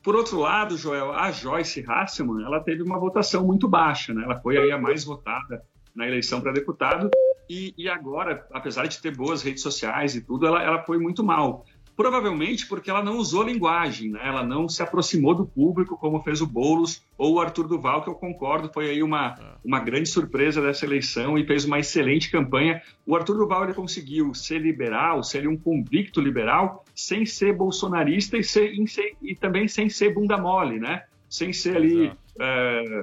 Por 0.09 0.17
outro 0.17 0.41
lado, 0.41 0.75
Joel, 0.75 1.13
a 1.13 1.31
Joyce 1.31 1.85
Hasselman, 1.87 2.43
ela 2.43 2.61
teve 2.61 2.83
uma 2.83 2.99
votação 2.99 3.45
muito 3.45 3.69
baixa, 3.69 4.15
né? 4.15 4.25
Ela 4.25 4.41
foi 4.41 4.57
aí 4.57 4.73
a 4.73 4.79
mais 4.79 5.05
votada 5.05 5.63
na 5.95 6.07
eleição 6.07 6.41
para 6.41 6.51
deputado 6.51 7.11
e, 7.47 7.75
e, 7.77 7.91
agora, 7.91 8.49
apesar 8.51 8.87
de 8.87 9.03
ter 9.03 9.15
boas 9.15 9.43
redes 9.43 9.63
sociais 9.63 10.17
e 10.17 10.23
tudo, 10.23 10.47
ela, 10.47 10.63
ela 10.63 10.83
foi 10.83 10.97
muito 10.97 11.23
mal. 11.23 11.67
Provavelmente 11.99 12.65
porque 12.69 12.89
ela 12.89 13.03
não 13.03 13.17
usou 13.17 13.43
linguagem, 13.43 14.13
né? 14.13 14.21
ela 14.23 14.45
não 14.45 14.69
se 14.69 14.81
aproximou 14.81 15.35
do 15.35 15.45
público 15.45 15.99
como 15.99 16.23
fez 16.23 16.41
o 16.41 16.47
Boulos 16.47 17.03
ou 17.19 17.35
o 17.35 17.41
Arthur 17.41 17.67
Duval, 17.67 18.05
que 18.05 18.09
eu 18.09 18.15
concordo, 18.15 18.71
foi 18.73 18.89
aí 18.89 19.03
uma, 19.03 19.35
uma 19.65 19.81
grande 19.81 20.09
surpresa 20.09 20.63
dessa 20.63 20.87
eleição 20.87 21.37
e 21.37 21.45
fez 21.45 21.65
uma 21.65 21.81
excelente 21.81 22.31
campanha. 22.31 22.81
O 23.05 23.17
Arthur 23.17 23.39
Duval 23.39 23.65
ele 23.65 23.75
conseguiu 23.75 24.33
ser 24.33 24.61
liberal, 24.61 25.25
ser 25.25 25.49
um 25.49 25.57
convicto 25.57 26.21
liberal, 26.21 26.85
sem 26.95 27.27
ser 27.27 27.53
bolsonarista 27.57 28.39
e, 28.39 28.45
ser, 28.45 28.73
e 29.21 29.35
também 29.35 29.67
sem 29.67 29.91
ser 29.91 30.15
bunda 30.15 30.39
mole, 30.39 30.79
né? 30.79 31.03
sem 31.29 31.53
ser 31.53 31.77
ali. 31.77 32.13
Uh, 32.37 33.03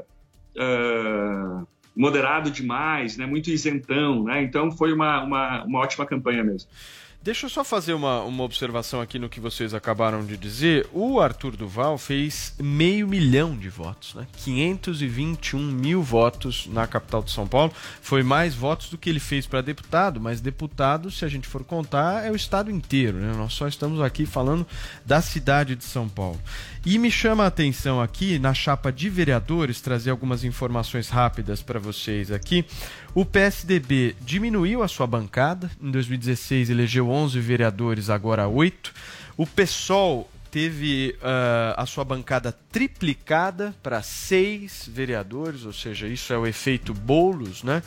uh, 0.55 1.67
moderado 1.93 2.51
demais, 2.51 3.15
né? 3.15 3.25
Muito 3.25 3.49
isentão, 3.49 4.23
né? 4.23 4.43
Então 4.43 4.69
foi 4.69 4.91
uma, 4.91 5.23
uma, 5.23 5.63
uma 5.63 5.79
ótima 5.79 6.05
campanha 6.05 6.43
mesmo. 6.43 6.69
Deixa 7.25 7.47
eu 7.47 7.49
só 7.49 7.63
fazer 7.63 7.95
uma, 7.95 8.21
uma 8.21 8.43
observação 8.43 9.01
aqui 9.01 9.17
no 9.17 9.27
que 9.27 9.39
vocês 9.39 9.73
acabaram 9.73 10.23
de 10.23 10.37
dizer. 10.37 10.87
O 10.93 11.19
Arthur 11.19 11.57
Duval 11.57 11.97
fez 11.97 12.53
meio 12.59 13.07
milhão 13.07 13.57
de 13.57 13.67
votos, 13.67 14.13
né? 14.13 14.27
521 14.43 15.59
mil 15.59 16.03
votos 16.03 16.67
na 16.67 16.85
capital 16.85 17.23
de 17.23 17.31
São 17.31 17.47
Paulo. 17.47 17.73
Foi 17.99 18.21
mais 18.21 18.53
votos 18.53 18.91
do 18.91 18.97
que 18.99 19.09
ele 19.09 19.19
fez 19.19 19.47
para 19.47 19.61
deputado, 19.61 20.21
mas 20.21 20.39
deputado, 20.39 21.09
se 21.09 21.25
a 21.25 21.27
gente 21.27 21.47
for 21.47 21.63
contar, 21.63 22.23
é 22.23 22.29
o 22.29 22.35
estado 22.35 22.69
inteiro, 22.69 23.17
né? 23.17 23.33
Nós 23.35 23.53
só 23.53 23.67
estamos 23.67 24.01
aqui 24.01 24.27
falando 24.27 24.63
da 25.03 25.19
cidade 25.19 25.75
de 25.75 25.83
São 25.83 26.07
Paulo. 26.07 26.39
E 26.85 26.99
me 26.99 27.09
chama 27.09 27.43
a 27.43 27.47
atenção 27.47 27.99
aqui, 27.99 28.37
na 28.37 28.53
chapa 28.53 28.91
de 28.91 29.09
vereadores, 29.09 29.81
trazer 29.81 30.11
algumas 30.11 30.43
informações 30.43 31.09
rápidas 31.09 31.59
para 31.59 31.79
vocês 31.79 32.31
aqui. 32.31 32.63
O 33.15 33.25
PSDB 33.25 34.13
diminuiu 34.21 34.83
a 34.83 34.87
sua 34.87 35.07
bancada. 35.07 35.71
Em 35.81 35.89
2016 35.89 36.69
elegeu 36.69 37.09
11 37.15 37.39
vereadores, 37.39 38.09
agora 38.09 38.47
8. 38.47 38.93
O 39.37 39.45
PSOL 39.45 40.29
teve 40.55 41.13
uh, 41.17 41.75
a 41.75 41.85
sua 41.85 42.05
bancada 42.05 42.49
triplicada 42.71 43.75
para 43.83 44.01
seis 44.01 44.89
vereadores, 44.89 45.65
ou 45.65 45.73
seja, 45.73 46.07
isso 46.07 46.31
é 46.31 46.37
o 46.37 46.47
efeito 46.47 46.93
bolos, 46.93 47.61
né? 47.61 47.83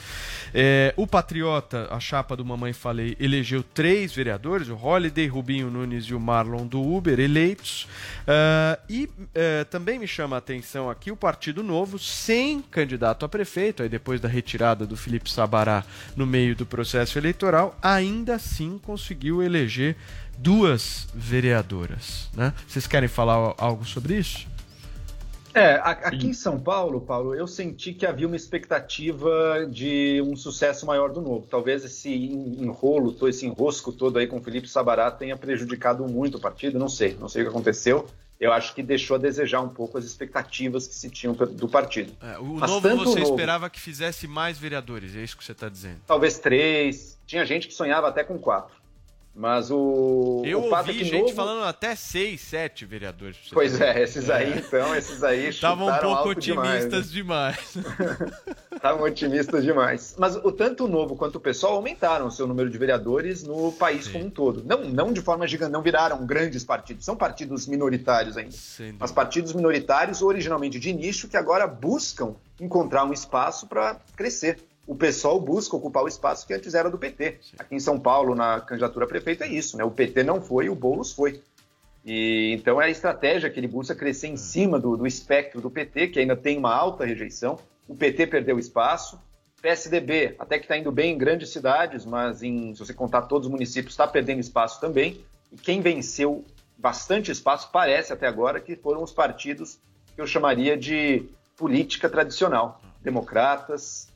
É, 0.52 0.92
o 0.94 1.06
Patriota, 1.06 1.88
a 1.90 1.98
chapa 1.98 2.36
do 2.36 2.44
Mamãe 2.44 2.74
Falei, 2.74 3.16
elegeu 3.18 3.62
três 3.62 4.12
vereadores, 4.12 4.68
o 4.68 4.76
Holiday, 4.76 5.26
Rubinho 5.26 5.70
Nunes 5.70 6.04
e 6.04 6.14
o 6.14 6.20
Marlon 6.20 6.66
do 6.66 6.82
Uber, 6.82 7.18
eleitos. 7.18 7.84
Uh, 8.24 8.78
e 8.86 9.04
uh, 9.04 9.64
também 9.70 9.98
me 9.98 10.06
chama 10.06 10.36
a 10.36 10.38
atenção 10.38 10.90
aqui 10.90 11.10
o 11.10 11.16
Partido 11.16 11.62
Novo, 11.62 11.98
sem 11.98 12.60
candidato 12.60 13.24
a 13.24 13.28
prefeito, 13.30 13.82
aí 13.82 13.88
depois 13.88 14.20
da 14.20 14.28
retirada 14.28 14.86
do 14.86 14.94
Felipe 14.94 15.30
Sabará 15.30 15.82
no 16.14 16.26
meio 16.26 16.54
do 16.54 16.66
processo 16.66 17.16
eleitoral, 17.16 17.78
ainda 17.80 18.34
assim 18.34 18.76
conseguiu 18.76 19.42
eleger 19.42 19.96
duas 20.38 21.08
vereadoras. 21.14 22.28
Né? 22.34 22.52
Vocês 22.66 22.86
querem 22.86 23.08
falar 23.08 23.54
algo 23.58 23.84
sobre 23.84 24.16
isso? 24.16 24.46
É, 25.54 25.80
aqui 25.82 26.28
em 26.28 26.32
São 26.32 26.60
Paulo, 26.60 27.00
Paulo, 27.00 27.34
eu 27.34 27.46
senti 27.46 27.92
que 27.92 28.06
havia 28.06 28.26
uma 28.26 28.36
expectativa 28.36 29.66
de 29.68 30.22
um 30.24 30.36
sucesso 30.36 30.86
maior 30.86 31.10
do 31.10 31.20
novo. 31.20 31.46
Talvez 31.50 31.84
esse 31.84 32.14
enrolo, 32.14 33.16
esse 33.28 33.46
enrosco 33.46 33.90
todo 33.92 34.18
aí 34.18 34.26
com 34.26 34.36
o 34.36 34.42
Felipe 34.42 34.68
Sabará 34.68 35.10
tenha 35.10 35.36
prejudicado 35.36 36.06
muito 36.06 36.36
o 36.36 36.40
partido, 36.40 36.78
não 36.78 36.88
sei, 36.88 37.16
não 37.18 37.28
sei 37.28 37.42
o 37.42 37.44
que 37.46 37.50
aconteceu. 37.50 38.06
Eu 38.38 38.52
acho 38.52 38.72
que 38.72 38.84
deixou 38.84 39.16
a 39.16 39.18
desejar 39.18 39.60
um 39.60 39.68
pouco 39.68 39.98
as 39.98 40.04
expectativas 40.04 40.86
que 40.86 40.94
se 40.94 41.10
tinham 41.10 41.34
do 41.34 41.68
partido. 41.68 42.12
É, 42.22 42.38
o 42.38 42.44
Mas 42.44 42.70
novo 42.70 42.88
você 42.88 43.18
novo, 43.18 43.32
esperava 43.32 43.68
que 43.68 43.80
fizesse 43.80 44.28
mais 44.28 44.56
vereadores, 44.56 45.16
é 45.16 45.24
isso 45.24 45.36
que 45.36 45.44
você 45.44 45.52
está 45.52 45.68
dizendo? 45.68 45.98
Talvez 46.06 46.38
três. 46.38 47.18
Tinha 47.26 47.44
gente 47.44 47.66
que 47.66 47.74
sonhava 47.74 48.08
até 48.08 48.22
com 48.22 48.38
quatro. 48.38 48.77
Mas 49.38 49.70
o. 49.70 50.42
Eu 50.44 50.62
o 50.62 50.74
ouvi 50.74 51.00
é 51.00 51.04
gente 51.04 51.20
novo... 51.20 51.32
falando 51.32 51.62
até 51.62 51.94
seis, 51.94 52.40
sete 52.40 52.84
vereadores. 52.84 53.36
Pois 53.52 53.80
é, 53.80 54.02
esses 54.02 54.28
aí 54.28 54.52
é. 54.52 54.56
então, 54.56 54.92
esses 54.96 55.22
aí 55.22 55.46
Estavam 55.50 55.86
um 55.86 55.96
pouco 55.96 56.30
otimistas 56.30 57.08
demais. 57.08 57.76
Estavam 58.74 59.04
né? 59.04 59.10
otimistas 59.10 59.62
demais. 59.62 60.16
Mas 60.18 60.34
o 60.34 60.50
tanto 60.50 60.86
o 60.86 60.88
novo 60.88 61.14
quanto 61.14 61.36
o 61.36 61.40
pessoal 61.40 61.74
aumentaram 61.74 62.26
o 62.26 62.32
seu 62.32 62.48
número 62.48 62.68
de 62.68 62.76
vereadores 62.76 63.44
no 63.44 63.70
país 63.70 64.06
Sim. 64.06 64.12
como 64.14 64.24
um 64.24 64.30
todo. 64.30 64.64
Não, 64.64 64.82
não 64.82 65.12
de 65.12 65.20
forma 65.20 65.46
gigante, 65.46 65.70
não 65.70 65.82
viraram 65.82 66.26
grandes 66.26 66.64
partidos. 66.64 67.04
São 67.04 67.14
partidos 67.14 67.68
minoritários 67.68 68.36
ainda. 68.36 68.50
Sim. 68.50 68.96
Mas 68.98 69.12
partidos 69.12 69.52
minoritários, 69.52 70.20
originalmente 70.20 70.80
de 70.80 70.92
nicho, 70.92 71.28
que 71.28 71.36
agora 71.36 71.64
buscam 71.68 72.34
encontrar 72.60 73.04
um 73.04 73.12
espaço 73.12 73.68
para 73.68 74.00
crescer 74.16 74.58
o 74.88 74.96
pessoal 74.96 75.38
busca 75.38 75.76
ocupar 75.76 76.02
o 76.02 76.08
espaço 76.08 76.46
que 76.46 76.54
antes 76.54 76.72
era 76.72 76.90
do 76.90 76.96
PT. 76.96 77.40
Aqui 77.58 77.74
em 77.74 77.78
São 77.78 78.00
Paulo, 78.00 78.34
na 78.34 78.58
candidatura 78.62 79.04
a 79.04 79.08
prefeito, 79.08 79.44
é 79.44 79.46
isso, 79.46 79.76
né? 79.76 79.84
O 79.84 79.90
PT 79.90 80.22
não 80.22 80.40
foi, 80.40 80.70
o 80.70 80.74
Boulos 80.74 81.12
foi. 81.12 81.42
E, 82.06 82.54
então 82.54 82.80
é 82.80 82.86
a 82.86 82.88
estratégia 82.88 83.50
que 83.50 83.60
ele 83.60 83.68
busca 83.68 83.94
crescer 83.94 84.28
em 84.28 84.32
hum. 84.32 84.38
cima 84.38 84.80
do, 84.80 84.96
do 84.96 85.06
espectro 85.06 85.60
do 85.60 85.70
PT, 85.70 86.08
que 86.08 86.18
ainda 86.18 86.34
tem 86.34 86.56
uma 86.56 86.74
alta 86.74 87.04
rejeição. 87.04 87.58
O 87.86 87.94
PT 87.94 88.28
perdeu 88.28 88.58
espaço. 88.58 89.20
PSDB, 89.60 90.36
até 90.38 90.56
que 90.58 90.64
está 90.64 90.78
indo 90.78 90.90
bem 90.90 91.12
em 91.12 91.18
grandes 91.18 91.50
cidades, 91.50 92.06
mas 92.06 92.42
em, 92.42 92.72
se 92.74 92.78
você 92.78 92.94
contar 92.94 93.22
todos 93.22 93.46
os 93.46 93.52
municípios, 93.52 93.92
está 93.92 94.06
perdendo 94.06 94.40
espaço 94.40 94.80
também. 94.80 95.20
E 95.52 95.56
quem 95.56 95.82
venceu 95.82 96.46
bastante 96.78 97.30
espaço, 97.30 97.68
parece 97.70 98.10
até 98.10 98.26
agora, 98.26 98.58
que 98.58 98.74
foram 98.74 99.02
os 99.02 99.12
partidos 99.12 99.78
que 100.14 100.20
eu 100.20 100.26
chamaria 100.26 100.78
de 100.78 101.28
política 101.58 102.08
tradicional. 102.08 102.80
Democratas, 103.02 104.07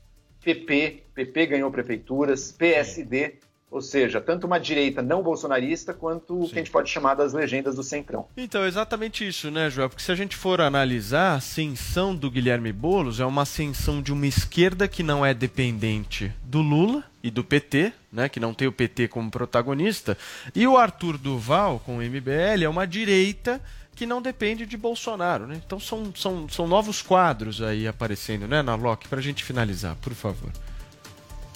PP, 0.43 1.05
PP 1.15 1.47
ganhou 1.47 1.71
prefeituras, 1.71 2.53
PSD, 2.53 3.35
ou 3.73 3.81
seja, 3.81 4.21
tanto 4.21 4.47
uma 4.47 4.61
direita 4.61 5.01
não 5.01 5.23
bolsonarista 5.23 5.95
quanto 5.95 6.43
o 6.43 6.47
que 6.47 6.57
a 6.57 6.59
gente 6.59 6.71
pode 6.71 6.91
chamar 6.91 7.15
das 7.15 7.33
legendas 7.33 7.75
do 7.75 7.83
Centrão. 7.83 8.27
Então, 8.37 8.67
exatamente 8.67 9.27
isso, 9.27 9.51
né, 9.51 9.71
João? 9.71 9.89
Porque 9.89 10.03
se 10.03 10.13
a 10.13 10.15
gente 10.15 10.37
for 10.37 10.61
analisar, 10.61 11.33
a 11.33 11.37
ascensão 11.37 12.15
do 12.15 12.31
Guilherme 12.31 12.71
Boulos 12.71 13.19
é 13.19 13.25
uma 13.25 13.43
ascensão 13.43 14.03
de 14.03 14.13
uma 14.13 14.27
esquerda 14.27 14.87
que 14.87 15.03
não 15.03 15.25
é 15.25 15.33
dependente 15.33 16.31
do 16.45 16.61
Lula 16.61 17.03
e 17.23 17.31
do 17.31 17.43
PT, 17.43 17.93
né, 18.13 18.29
que 18.29 18.39
não 18.39 18.53
tem 18.53 18.69
o 18.69 18.73
PT 18.73 19.09
como 19.09 19.31
protagonista, 19.31 20.19
e 20.55 20.67
o 20.67 20.77
Arthur 20.77 21.17
Duval 21.17 21.81
com 21.81 21.97
o 21.97 22.03
MBL 22.03 22.65
é 22.65 22.69
uma 22.69 22.87
direita 22.87 23.59
que 23.95 24.07
não 24.07 24.23
depende 24.23 24.67
de 24.67 24.77
Bolsonaro, 24.77 25.47
né? 25.47 25.61
Então 25.65 25.79
são, 25.79 26.15
são, 26.15 26.49
são 26.49 26.67
novos 26.67 27.03
quadros 27.03 27.61
aí 27.61 27.87
aparecendo, 27.87 28.49
né, 28.49 28.63
na 28.63 28.75
Loki, 28.75 29.09
para 29.09 29.19
a 29.19 29.23
gente 29.23 29.45
finalizar, 29.45 29.97
por 29.97 30.15
favor. 30.15 30.51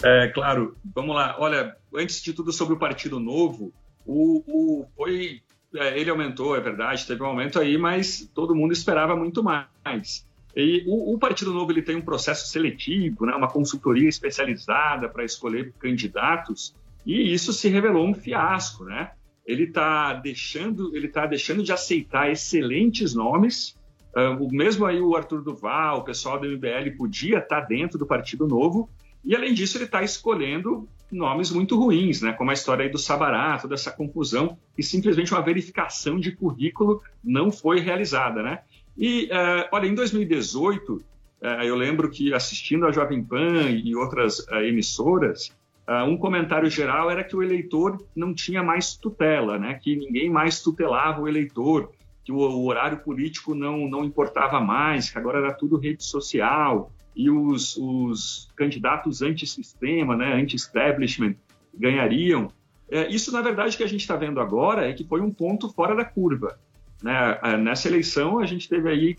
É, 0.03 0.27
claro. 0.27 0.75
Vamos 0.93 1.15
lá. 1.15 1.35
Olha, 1.39 1.75
antes 1.93 2.21
de 2.21 2.33
tudo 2.33 2.51
sobre 2.51 2.75
o 2.75 2.79
Partido 2.79 3.19
Novo, 3.19 3.73
o, 4.05 4.43
o 4.47 4.85
foi, 4.95 5.41
é, 5.75 5.99
ele 5.99 6.09
aumentou, 6.09 6.55
é 6.55 6.61
verdade, 6.61 7.05
teve 7.05 7.21
um 7.23 7.27
aumento 7.27 7.59
aí, 7.59 7.77
mas 7.77 8.29
todo 8.33 8.55
mundo 8.55 8.71
esperava 8.71 9.15
muito 9.15 9.43
mais. 9.43 10.25
E 10.55 10.83
o, 10.87 11.13
o, 11.13 11.19
Partido 11.19 11.53
Novo 11.53 11.71
ele 11.71 11.81
tem 11.81 11.95
um 11.95 12.01
processo 12.01 12.47
seletivo, 12.47 13.25
né, 13.25 13.33
uma 13.35 13.49
consultoria 13.49 14.09
especializada 14.09 15.09
para 15.09 15.23
escolher 15.23 15.73
candidatos, 15.79 16.73
e 17.05 17.33
isso 17.33 17.53
se 17.53 17.69
revelou 17.69 18.07
um 18.07 18.13
fiasco, 18.13 18.83
né? 18.83 19.11
Ele 19.47 19.63
está 19.63 20.13
deixando, 20.13 20.93
ele 20.93 21.07
tá 21.07 21.25
deixando 21.25 21.63
de 21.63 21.71
aceitar 21.71 22.29
excelentes 22.29 23.15
nomes. 23.15 23.77
Uh, 24.13 24.51
mesmo 24.51 24.85
aí 24.85 24.99
o 24.99 25.15
Arthur 25.15 25.41
Duval, 25.41 25.99
o 25.99 26.03
pessoal 26.03 26.37
do 26.37 26.45
MBL 26.45 26.97
podia 26.97 27.37
estar 27.37 27.61
tá 27.61 27.67
dentro 27.67 27.97
do 27.97 28.05
Partido 28.05 28.45
Novo. 28.45 28.89
E 29.23 29.33
além 29.33 29.53
disso, 29.53 29.77
ele 29.77 29.85
está 29.85 30.03
escolhendo 30.03 30.87
nomes 31.09 31.49
muito 31.49 31.79
ruins, 31.79 32.21
né? 32.21 32.33
Como 32.33 32.51
a 32.51 32.53
história 32.53 32.83
aí 32.83 32.91
do 32.91 32.97
Sabará, 32.97 33.57
toda 33.57 33.73
essa 33.73 33.89
confusão 33.89 34.57
e 34.77 34.83
simplesmente 34.83 35.33
uma 35.33 35.41
verificação 35.41 36.19
de 36.19 36.33
currículo 36.33 37.01
não 37.23 37.49
foi 37.49 37.79
realizada, 37.79 38.43
né? 38.43 38.59
E 38.97 39.25
uh, 39.25 39.69
olha, 39.71 39.87
em 39.87 39.95
2018 39.95 40.93
uh, 40.93 41.45
eu 41.63 41.75
lembro 41.75 42.09
que 42.09 42.33
assistindo 42.33 42.85
a 42.85 42.91
Jovem 42.91 43.23
Pan 43.23 43.69
e 43.69 43.95
outras 43.95 44.45
emissoras 44.65 45.55
Uh, 45.87 46.03
um 46.03 46.17
comentário 46.17 46.69
geral 46.69 47.09
era 47.09 47.23
que 47.23 47.33
o 47.33 47.41
eleitor 47.41 48.05
não 48.13 48.33
tinha 48.33 48.61
mais 48.61 48.97
tutela, 48.97 49.57
né? 49.57 49.79
que 49.81 49.95
ninguém 49.95 50.29
mais 50.29 50.61
tutelava 50.61 51.21
o 51.21 51.29
eleitor, 51.29 51.93
que 52.25 52.31
o, 52.31 52.37
o, 52.37 52.65
horário 52.65 52.97
político 52.97 53.55
não, 53.55 53.87
não 53.87 54.03
importava 54.03 54.59
mais, 54.59 55.09
que 55.09 55.17
agora 55.17 55.37
era 55.37 55.53
tudo 55.53 55.77
rede 55.77 56.03
social, 56.03 56.91
e 57.15 57.29
os, 57.29 57.77
os 57.77 58.51
candidatos 58.53 59.21
anti-sistema, 59.21 60.13
né? 60.17 60.33
anti-establishment, 60.33 61.35
ganhariam. 61.73 62.51
É, 62.91 63.07
isso, 63.07 63.31
na 63.31 63.41
verdade, 63.41 63.77
que 63.77 63.83
a 63.83 63.87
gente 63.87 64.01
está 64.01 64.17
vendo 64.17 64.41
agora 64.41 64.89
é 64.89 64.93
que 64.93 65.05
foi 65.05 65.21
um 65.21 65.31
ponto 65.31 65.69
fora 65.69 65.95
da 65.95 66.03
curva. 66.03 66.59
Né? 67.01 67.39
É, 67.41 67.55
nessa 67.55 67.87
eleição, 67.87 68.39
a 68.39 68.45
gente 68.45 68.67
teve 68.67 68.89
aí 68.89 69.17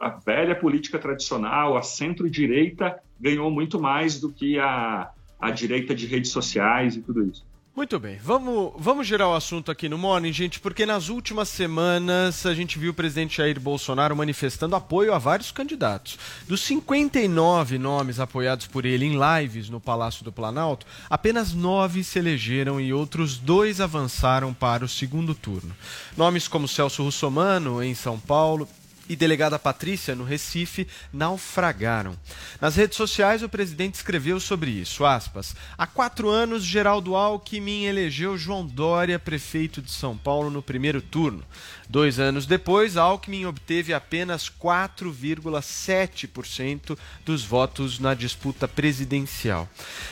a 0.00 0.08
velha 0.08 0.54
política 0.54 0.98
tradicional, 0.98 1.76
a 1.76 1.82
centro-direita 1.82 2.98
ganhou 3.20 3.50
muito 3.50 3.78
mais 3.78 4.18
do 4.18 4.32
que 4.32 4.58
a, 4.58 5.10
a 5.40 5.50
direita 5.50 5.94
de 5.94 6.06
redes 6.06 6.30
sociais 6.30 6.96
e 6.96 7.00
tudo 7.00 7.24
isso. 7.24 7.44
Muito 7.76 7.98
bem, 7.98 8.16
vamos, 8.22 8.72
vamos 8.78 9.06
girar 9.06 9.28
o 9.28 9.34
assunto 9.34 9.70
aqui 9.70 9.86
no 9.86 9.98
Morning, 9.98 10.32
gente, 10.32 10.58
porque 10.58 10.86
nas 10.86 11.10
últimas 11.10 11.50
semanas 11.50 12.46
a 12.46 12.54
gente 12.54 12.78
viu 12.78 12.90
o 12.90 12.94
presidente 12.94 13.36
Jair 13.36 13.60
Bolsonaro 13.60 14.16
manifestando 14.16 14.74
apoio 14.74 15.12
a 15.12 15.18
vários 15.18 15.52
candidatos. 15.52 16.18
Dos 16.48 16.62
59 16.62 17.76
nomes 17.76 18.18
apoiados 18.18 18.66
por 18.66 18.86
ele 18.86 19.04
em 19.04 19.18
lives 19.18 19.68
no 19.68 19.78
Palácio 19.78 20.24
do 20.24 20.32
Planalto, 20.32 20.86
apenas 21.10 21.52
nove 21.52 22.02
se 22.02 22.18
elegeram 22.18 22.80
e 22.80 22.94
outros 22.94 23.36
dois 23.36 23.78
avançaram 23.78 24.54
para 24.54 24.82
o 24.82 24.88
segundo 24.88 25.34
turno. 25.34 25.76
Nomes 26.16 26.48
como 26.48 26.66
Celso 26.66 27.02
Russomano, 27.02 27.82
em 27.82 27.94
São 27.94 28.18
Paulo, 28.18 28.66
e 29.08 29.16
delegada 29.16 29.58
Patrícia, 29.58 30.14
no 30.14 30.24
Recife, 30.24 30.86
naufragaram. 31.12 32.16
Nas 32.60 32.76
redes 32.76 32.96
sociais, 32.96 33.42
o 33.42 33.48
presidente 33.48 33.94
escreveu 33.94 34.40
sobre 34.40 34.70
isso, 34.70 35.04
aspas, 35.04 35.54
Há 35.76 35.86
quatro 35.86 36.28
anos, 36.28 36.64
Geraldo 36.64 37.14
Alckmin 37.14 37.84
elegeu 37.84 38.36
João 38.36 38.66
Dória 38.66 39.18
prefeito 39.18 39.82
de 39.82 39.90
São 39.90 40.16
Paulo 40.16 40.50
no 40.50 40.62
primeiro 40.62 41.00
turno. 41.00 41.44
Dois 41.88 42.18
anos 42.18 42.46
depois, 42.46 42.96
Alckmin 42.96 43.46
obteve 43.46 43.94
apenas 43.94 44.50
4,7% 44.50 46.98
dos 47.24 47.44
votos 47.44 48.00
na 48.00 48.12
disputa 48.12 48.66
presidencial. 48.66 49.68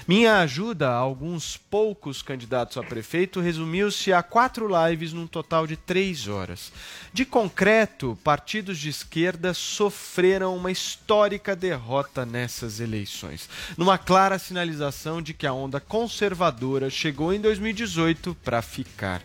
Minha 0.07 0.39
ajuda 0.39 0.89
a 0.89 0.95
alguns 0.95 1.57
poucos 1.57 2.23
candidatos 2.23 2.77
a 2.77 2.83
prefeito 2.83 3.41
resumiu-se 3.41 4.13
a 4.13 4.23
quatro 4.23 4.69
lives 4.69 5.13
num 5.13 5.27
total 5.27 5.67
de 5.67 5.77
três 5.77 6.29
horas. 6.29 6.73
De 7.13 7.25
concreto, 7.25 8.17
partidos 8.23 8.79
de 8.79 8.91
esquerda 8.91 9.53
sofreram 9.53 10.57
uma 10.57 10.71
histórica 10.71 11.57
derrota 11.57 12.25
nessas 12.25 12.79
eleições, 12.79 13.49
numa 13.77 13.99
clara 13.99 14.39
sinalização 14.39 15.21
de 15.21 15.35
que 15.35 15.47
a 15.47 15.53
onda 15.53 15.81
conservadora 15.81 16.89
chegou 16.89 17.33
em 17.33 17.41
2018 17.41 18.37
para 18.45 18.63
ficar. 18.63 19.21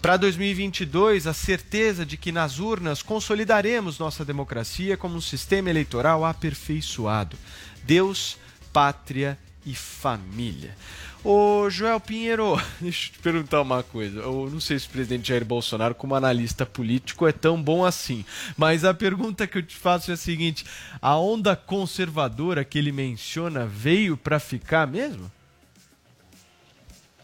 Para 0.00 0.16
2022, 0.16 1.26
a 1.26 1.34
certeza 1.34 2.06
de 2.06 2.16
que 2.16 2.30
nas 2.30 2.60
urnas 2.60 3.02
consolidaremos 3.02 3.98
nossa 3.98 4.24
democracia 4.24 4.96
como 4.96 5.16
um 5.16 5.20
sistema 5.20 5.70
eleitoral 5.70 6.24
aperfeiçoado. 6.24 7.36
Deus, 7.82 8.38
pátria 8.72 9.36
e 9.66 9.74
família. 9.74 10.76
Ô 11.24 11.68
Joel 11.68 11.98
Pinheiro, 11.98 12.56
deixa 12.80 13.08
eu 13.08 13.12
te 13.12 13.18
perguntar 13.18 13.60
uma 13.60 13.82
coisa. 13.82 14.20
Eu 14.20 14.48
não 14.50 14.60
sei 14.60 14.78
se 14.78 14.86
o 14.86 14.90
presidente 14.90 15.28
Jair 15.28 15.44
Bolsonaro, 15.44 15.96
como 15.96 16.14
analista 16.14 16.64
político, 16.64 17.26
é 17.26 17.32
tão 17.32 17.60
bom 17.60 17.84
assim. 17.84 18.24
Mas 18.56 18.84
a 18.84 18.94
pergunta 18.94 19.48
que 19.48 19.58
eu 19.58 19.62
te 19.62 19.74
faço 19.74 20.12
é 20.12 20.14
a 20.14 20.16
seguinte: 20.16 20.64
a 21.02 21.18
onda 21.18 21.56
conservadora 21.56 22.64
que 22.64 22.78
ele 22.78 22.92
menciona 22.92 23.66
veio 23.66 24.16
para 24.16 24.38
ficar 24.38 24.86
mesmo? 24.86 25.30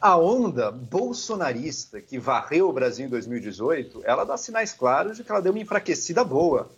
A 0.04 0.18
onda 0.18 0.70
bolsonarista 0.70 1.98
que 1.98 2.18
varreu 2.18 2.68
o 2.68 2.72
Brasil 2.74 3.06
em 3.06 3.08
2018, 3.08 4.02
ela 4.04 4.22
dá 4.22 4.36
sinais 4.36 4.70
claros 4.70 5.16
de 5.16 5.24
que 5.24 5.30
ela 5.30 5.40
deu 5.40 5.50
uma 5.50 5.62
enfraquecida 5.62 6.22
boa. 6.22 6.70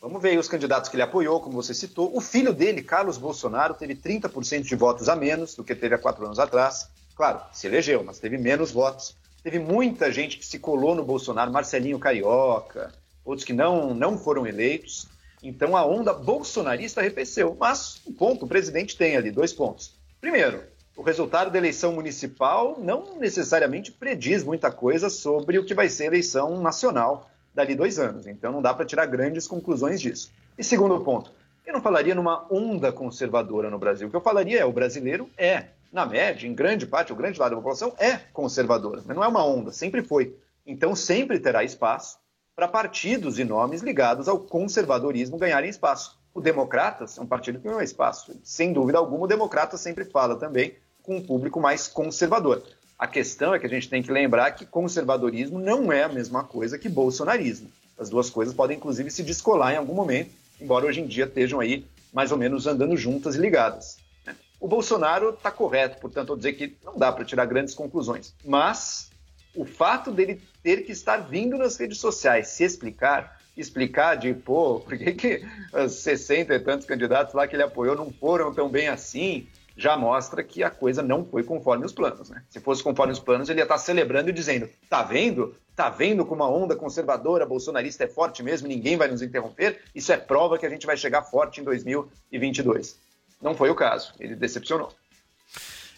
Vamos 0.00 0.22
ver 0.22 0.28
aí 0.28 0.38
os 0.38 0.46
candidatos 0.46 0.88
que 0.88 0.94
ele 0.94 1.02
apoiou, 1.02 1.40
como 1.40 1.60
você 1.60 1.74
citou. 1.74 2.16
O 2.16 2.20
filho 2.20 2.52
dele, 2.52 2.80
Carlos 2.80 3.18
Bolsonaro, 3.18 3.74
teve 3.74 3.96
30% 3.96 4.62
de 4.62 4.76
votos 4.76 5.08
a 5.08 5.16
menos 5.16 5.56
do 5.56 5.64
que 5.64 5.74
teve 5.74 5.96
há 5.96 5.98
quatro 5.98 6.24
anos 6.24 6.38
atrás. 6.38 6.88
Claro, 7.16 7.40
se 7.52 7.66
elegeu, 7.66 8.04
mas 8.04 8.20
teve 8.20 8.38
menos 8.38 8.70
votos. 8.70 9.16
Teve 9.42 9.58
muita 9.58 10.12
gente 10.12 10.38
que 10.38 10.46
se 10.46 10.60
colou 10.60 10.94
no 10.94 11.02
Bolsonaro, 11.02 11.50
Marcelinho 11.50 11.98
Carioca, 11.98 12.94
outros 13.24 13.44
que 13.44 13.52
não, 13.52 13.92
não 13.92 14.16
foram 14.16 14.46
eleitos. 14.46 15.08
Então 15.42 15.76
a 15.76 15.84
onda 15.84 16.12
bolsonarista 16.12 17.00
arrefeceu. 17.00 17.56
Mas 17.58 18.00
um 18.06 18.12
ponto, 18.12 18.44
o 18.44 18.48
presidente 18.48 18.96
tem 18.96 19.16
ali, 19.16 19.32
dois 19.32 19.52
pontos. 19.52 20.00
Primeiro, 20.20 20.62
o 20.96 21.02
resultado 21.02 21.50
da 21.50 21.58
eleição 21.58 21.92
municipal 21.92 22.76
não 22.78 23.16
necessariamente 23.18 23.90
prediz 23.90 24.44
muita 24.44 24.70
coisa 24.70 25.08
sobre 25.08 25.58
o 25.58 25.64
que 25.64 25.74
vai 25.74 25.88
ser 25.88 26.04
a 26.04 26.06
eleição 26.06 26.60
nacional 26.60 27.30
dali 27.54 27.74
dois 27.74 27.98
anos. 27.98 28.26
Então 28.26 28.52
não 28.52 28.62
dá 28.62 28.74
para 28.74 28.84
tirar 28.84 29.06
grandes 29.06 29.46
conclusões 29.46 30.00
disso. 30.00 30.30
E 30.58 30.62
segundo 30.62 31.00
ponto, 31.00 31.32
eu 31.64 31.72
não 31.72 31.80
falaria 31.80 32.14
numa 32.14 32.46
onda 32.50 32.92
conservadora 32.92 33.70
no 33.70 33.78
Brasil. 33.78 34.06
O 34.06 34.10
que 34.10 34.16
eu 34.16 34.20
falaria 34.20 34.60
é 34.60 34.64
o 34.64 34.72
brasileiro 34.72 35.30
é, 35.36 35.66
na 35.92 36.04
média, 36.04 36.46
em 36.46 36.54
grande 36.54 36.86
parte, 36.86 37.12
o 37.12 37.16
grande 37.16 37.38
lado 37.38 37.50
da 37.50 37.56
população 37.56 37.94
é 37.98 38.16
conservadora, 38.32 39.02
mas 39.06 39.16
não 39.16 39.24
é 39.24 39.28
uma 39.28 39.44
onda, 39.44 39.72
sempre 39.72 40.02
foi. 40.02 40.36
Então 40.66 40.94
sempre 40.94 41.38
terá 41.38 41.64
espaço 41.64 42.18
para 42.54 42.68
partidos 42.68 43.38
e 43.38 43.44
nomes 43.44 43.80
ligados 43.80 44.28
ao 44.28 44.38
conservadorismo 44.38 45.38
ganharem 45.38 45.70
espaço. 45.70 46.20
O 46.34 46.40
Democratas 46.40 47.18
é 47.18 47.20
um 47.20 47.26
partido 47.26 47.60
que 47.60 47.68
não 47.68 47.80
é 47.80 47.84
espaço. 47.84 48.38
Sem 48.42 48.72
dúvida 48.72 48.98
alguma, 48.98 49.24
o 49.24 49.28
Democrata 49.28 49.76
sempre 49.76 50.04
fala 50.04 50.36
também 50.36 50.76
com 51.02 51.16
um 51.16 51.22
público 51.22 51.60
mais 51.60 51.88
conservador. 51.88 52.62
A 52.98 53.06
questão 53.06 53.54
é 53.54 53.58
que 53.58 53.66
a 53.66 53.68
gente 53.68 53.88
tem 53.88 54.02
que 54.02 54.12
lembrar 54.12 54.52
que 54.52 54.64
conservadorismo 54.64 55.58
não 55.58 55.92
é 55.92 56.04
a 56.04 56.08
mesma 56.08 56.44
coisa 56.44 56.78
que 56.78 56.88
bolsonarismo. 56.88 57.70
As 57.98 58.08
duas 58.08 58.30
coisas 58.30 58.54
podem, 58.54 58.76
inclusive, 58.76 59.10
se 59.10 59.22
descolar 59.22 59.74
em 59.74 59.76
algum 59.76 59.94
momento, 59.94 60.30
embora 60.60 60.86
hoje 60.86 61.00
em 61.00 61.06
dia 61.06 61.24
estejam 61.24 61.60
aí 61.60 61.84
mais 62.12 62.30
ou 62.30 62.38
menos 62.38 62.66
andando 62.66 62.96
juntas 62.96 63.34
e 63.34 63.38
ligadas. 63.38 63.98
né? 64.24 64.36
O 64.60 64.68
Bolsonaro 64.68 65.30
está 65.30 65.50
correto, 65.50 66.00
portanto, 66.00 66.30
ao 66.30 66.36
dizer 66.36 66.52
que 66.52 66.76
não 66.84 66.96
dá 66.96 67.10
para 67.10 67.24
tirar 67.24 67.46
grandes 67.46 67.74
conclusões. 67.74 68.34
Mas 68.44 69.10
o 69.54 69.64
fato 69.64 70.10
dele 70.10 70.40
ter 70.62 70.84
que 70.84 70.92
estar 70.92 71.16
vindo 71.16 71.56
nas 71.58 71.76
redes 71.76 71.98
sociais 71.98 72.48
se 72.48 72.64
explicar, 72.64 73.40
explicar 73.56 74.14
de, 74.16 74.32
pô, 74.32 74.80
por 74.80 74.96
que, 74.96 75.12
que 75.12 75.42
os 75.72 75.92
60 75.94 76.54
e 76.54 76.60
tantos 76.60 76.86
candidatos 76.86 77.34
lá 77.34 77.46
que 77.46 77.56
ele 77.56 77.62
apoiou 77.62 77.96
não 77.96 78.12
foram 78.12 78.54
tão 78.54 78.68
bem 78.68 78.88
assim, 78.88 79.48
já 79.76 79.96
mostra 79.96 80.42
que 80.42 80.62
a 80.62 80.70
coisa 80.70 81.02
não 81.02 81.24
foi 81.24 81.42
conforme 81.42 81.84
os 81.84 81.92
planos, 81.92 82.30
né? 82.30 82.42
Se 82.48 82.60
fosse 82.60 82.82
conforme 82.82 83.12
os 83.12 83.20
planos, 83.20 83.48
ele 83.48 83.60
ia 83.60 83.64
estar 83.64 83.78
celebrando 83.78 84.30
e 84.30 84.32
dizendo: 84.32 84.68
tá 84.88 85.02
vendo? 85.02 85.54
Tá 85.74 85.88
vendo 85.88 86.26
como 86.26 86.42
a 86.42 86.48
onda 86.48 86.76
conservadora 86.76 87.46
bolsonarista 87.46 88.04
é 88.04 88.06
forte 88.06 88.42
mesmo, 88.42 88.68
ninguém 88.68 88.96
vai 88.96 89.08
nos 89.08 89.22
interromper? 89.22 89.80
Isso 89.94 90.12
é 90.12 90.16
prova 90.18 90.58
que 90.58 90.66
a 90.66 90.70
gente 90.70 90.86
vai 90.86 90.96
chegar 90.96 91.22
forte 91.22 91.60
em 91.60 91.64
2022. 91.64 92.98
Não 93.40 93.54
foi 93.54 93.70
o 93.70 93.74
caso, 93.74 94.12
ele 94.20 94.36
decepcionou. 94.36 94.92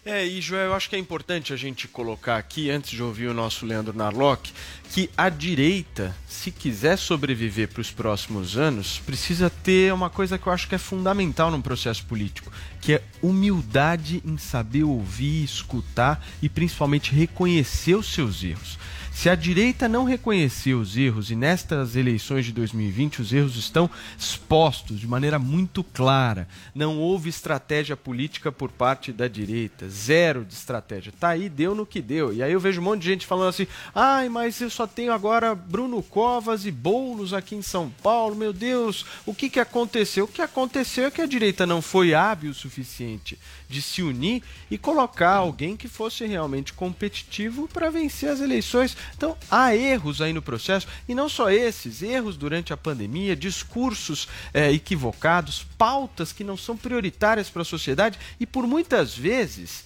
É, 0.07 0.23
e 0.23 0.39
Joel, 0.39 0.67
eu 0.67 0.75
acho 0.75 0.91
que 0.91 0.97
é 0.97 0.99
importante 0.99 1.55
a 1.55 1.57
gente 1.57 1.89
colocar 1.89 2.37
aqui, 2.37 2.71
antes 2.71 2.91
de 2.91 3.03
ouvir 3.03 3.27
o 3.27 3.33
nosso 3.33 3.65
Leandro 3.65 3.97
Narlock, 3.97 4.53
que 4.91 5.09
a 5.17 5.31
direita, 5.31 6.15
se 6.29 6.51
quiser 6.51 6.99
sobreviver 6.99 7.69
para 7.69 7.81
os 7.81 7.91
próximos 7.91 8.59
anos, 8.59 9.01
precisa 9.07 9.49
ter 9.49 9.95
uma 9.95 10.11
coisa 10.11 10.37
que 10.37 10.47
eu 10.47 10.53
acho 10.53 10.69
que 10.69 10.75
é 10.75 10.79
fundamental 10.79 11.51
num 11.51 11.63
processo 11.63 12.05
político, 12.05 12.53
que 12.83 12.93
é 12.93 13.03
humildade 13.23 14.23
em 14.27 14.37
saber 14.37 14.85
ouvir, 14.85 15.43
escutar 15.43 16.23
e 16.43 16.51
principalmente 16.51 17.15
reconhecer 17.15 17.95
os 17.95 18.13
seus 18.13 18.45
erros. 18.45 18.79
Se 19.15 19.31
a 19.31 19.37
direita 19.37 19.89
não 19.89 20.05
reconhecer 20.05 20.75
os 20.75 20.97
erros, 20.97 21.31
e 21.31 21.37
nestas 21.37 21.95
eleições 21.95 22.45
de 22.45 22.53
2020 22.53 23.23
os 23.23 23.33
erros 23.33 23.57
estão 23.57 23.89
expostos 24.19 24.99
de 24.99 25.07
maneira 25.07 25.39
muito 25.39 25.85
clara, 25.85 26.49
não 26.75 26.99
houve 26.99 27.31
estratégia 27.31 27.97
política 27.97 28.51
por 28.51 28.71
parte 28.73 29.13
da 29.13 29.29
direita, 29.29 29.89
zero 29.89 30.45
de 30.45 30.53
estratégia. 30.53 31.13
Tá 31.19 31.29
aí, 31.29 31.49
deu 31.49 31.77
no 31.77 31.87
que 31.87 32.03
deu. 32.03 32.35
E 32.35 32.43
aí 32.43 32.53
eu 32.53 32.61
vejo 32.61 32.81
um 32.81 32.85
monte 32.85 33.03
de 33.03 33.09
gente 33.09 33.25
falando 33.25 33.49
assim: 33.49 33.69
ai, 33.95 34.29
mas 34.29 34.61
eu 34.61 34.69
só 34.69 34.87
tenho 34.87 35.13
agora 35.13 35.55
Bruno 35.55 36.03
Covas 36.03 36.67
e 36.67 36.73
Boulos 36.73 37.33
aqui 37.33 37.55
em 37.55 37.63
São 37.63 37.89
Paulo, 38.03 38.35
meu 38.35 38.53
Deus, 38.53 39.07
o 39.25 39.33
que, 39.33 39.49
que 39.49 39.61
aconteceu? 39.61 40.25
O 40.25 40.29
que 40.29 40.43
aconteceu 40.43 41.07
é 41.07 41.11
que 41.11 41.23
a 41.23 41.27
direita 41.27 41.65
não 41.65 41.81
foi 41.81 42.13
hábil 42.15 42.51
o 42.51 42.55
suficiente 42.55 43.39
de 43.69 43.81
se 43.81 44.03
unir 44.03 44.43
e 44.71 44.77
colocar 44.77 45.35
alguém 45.37 45.77
que 45.77 45.89
fosse 45.89 46.27
realmente 46.27 46.73
competitivo 46.73 47.69
para 47.69 47.91
vencer 47.91 48.29
as 48.29 48.41
eleições. 48.41 48.97
Então, 49.17 49.37
há 49.51 49.75
erros 49.75 50.21
aí 50.21 50.33
no 50.33 50.43
processo, 50.43 50.87
e 51.09 51.15
não 51.15 51.29
só 51.29 51.51
esses, 51.51 52.03
erros 52.03 52.37
durante 52.37 52.73
a 52.73 52.77
pandemia, 52.77 53.37
discursos 53.37 54.29
eh, 54.53 54.73
equivocados, 54.73 55.67
pautas 55.77 56.33
que 56.33 56.45
não 56.45 56.57
são 56.57 56.77
prioritárias 56.77 57.51
para 57.51 57.63
a 57.63 57.65
sociedade 57.65 58.19
e 58.39 58.47
por 58.47 58.67
muitas 58.67 59.17
vezes 59.17 59.85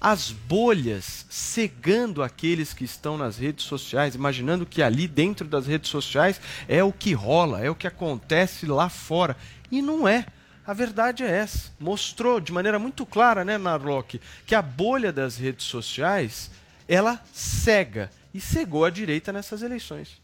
as 0.00 0.30
bolhas 0.30 1.26
cegando 1.28 2.22
aqueles 2.22 2.72
que 2.72 2.84
estão 2.84 3.18
nas 3.18 3.36
redes 3.36 3.66
sociais, 3.66 4.14
imaginando 4.14 4.64
que 4.64 4.82
ali 4.82 5.06
dentro 5.06 5.46
das 5.46 5.66
redes 5.66 5.90
sociais 5.90 6.40
é 6.66 6.82
o 6.82 6.92
que 6.92 7.12
rola, 7.12 7.60
é 7.60 7.68
o 7.68 7.74
que 7.74 7.86
acontece 7.86 8.64
lá 8.64 8.88
fora. 8.88 9.36
E 9.70 9.82
não 9.82 10.08
é. 10.08 10.26
A 10.66 10.72
verdade 10.72 11.22
é 11.22 11.30
essa. 11.30 11.70
Mostrou 11.78 12.40
de 12.40 12.52
maneira 12.52 12.78
muito 12.78 13.04
clara, 13.04 13.44
né, 13.44 13.58
Narlock, 13.58 14.20
que 14.46 14.54
a 14.54 14.62
bolha 14.62 15.12
das 15.12 15.36
redes 15.36 15.66
sociais 15.66 16.50
ela 16.88 17.22
cega 17.32 18.10
e 18.32 18.40
cegou 18.40 18.84
a 18.84 18.90
direita 18.90 19.32
nessas 19.32 19.62
eleições. 19.62 20.20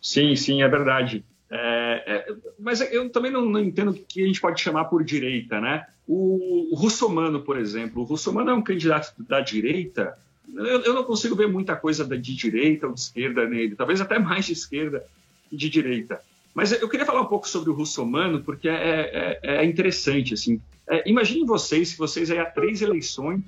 Sim, 0.00 0.34
sim, 0.34 0.62
é 0.62 0.68
verdade. 0.68 1.24
É, 1.50 2.02
é, 2.06 2.34
mas 2.58 2.80
eu 2.80 3.10
também 3.10 3.30
não, 3.30 3.44
não, 3.44 3.60
entendo 3.60 3.90
o 3.90 3.94
que 3.94 4.22
a 4.22 4.26
gente 4.26 4.40
pode 4.40 4.60
chamar 4.60 4.84
por 4.84 5.02
direita, 5.02 5.60
né? 5.60 5.86
O, 6.06 6.72
o 6.72 6.76
Russomano, 6.76 7.42
por 7.42 7.58
exemplo, 7.58 8.02
o 8.02 8.04
Russomano 8.04 8.50
é 8.50 8.54
um 8.54 8.62
candidato 8.62 9.12
da 9.22 9.40
direita. 9.40 10.16
Eu, 10.54 10.80
eu, 10.82 10.94
não 10.94 11.04
consigo 11.04 11.34
ver 11.36 11.48
muita 11.48 11.76
coisa 11.76 12.04
de 12.04 12.34
direita 12.34 12.86
ou 12.86 12.94
de 12.94 13.00
esquerda 13.00 13.46
nele, 13.46 13.74
talvez 13.74 14.00
até 14.00 14.18
mais 14.18 14.46
de 14.46 14.52
esquerda 14.52 15.04
que 15.48 15.56
de 15.56 15.68
direita. 15.68 16.20
Mas 16.54 16.72
eu 16.72 16.88
queria 16.88 17.06
falar 17.06 17.22
um 17.22 17.26
pouco 17.26 17.48
sobre 17.48 17.70
o 17.70 17.74
Russomano, 17.74 18.42
porque 18.42 18.68
é, 18.68 19.38
é, 19.42 19.56
é 19.56 19.64
interessante. 19.64 20.34
Assim. 20.34 20.60
É, 20.88 21.08
imaginem 21.08 21.44
vocês, 21.44 21.90
se 21.90 21.98
vocês 21.98 22.30
aí 22.30 22.38
há 22.38 22.46
três 22.46 22.82
eleições, 22.82 23.42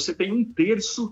você 0.00 0.14
tem 0.14 0.30
um 0.30 0.44
terço 0.44 1.10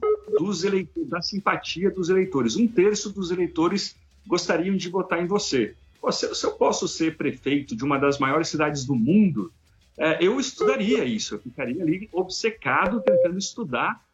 da 1.09 1.23
simpatia 1.23 1.91
dos 1.91 2.11
eleitores. 2.11 2.55
Um 2.55 2.69
terço 2.69 3.11
dos 3.11 3.31
eleitores 3.31 3.97
gostariam 4.27 4.77
de 4.77 4.91
votar 4.91 5.23
em 5.23 5.27
você. 5.27 5.75
Pô, 6.01 6.13
se, 6.13 6.35
se, 6.35 6.45
eu 6.45 6.53
posso 6.53 6.87
ser 6.87 7.17
prefeito 7.17 7.75
de 7.75 7.83
uma 7.83 7.99
das 7.99 8.19
maiores 8.19 8.49
cidades 8.49 8.85
do 8.85 8.95
mundo, 8.95 9.51
é, 9.97 10.23
eu 10.23 10.39
estudaria 10.39 11.03
isso. 11.05 11.35
Eu 11.35 11.39
ficaria 11.39 11.83
ali 11.83 12.09
obcecado 12.13 13.01
tentando 13.01 13.39
estudar 13.39 14.05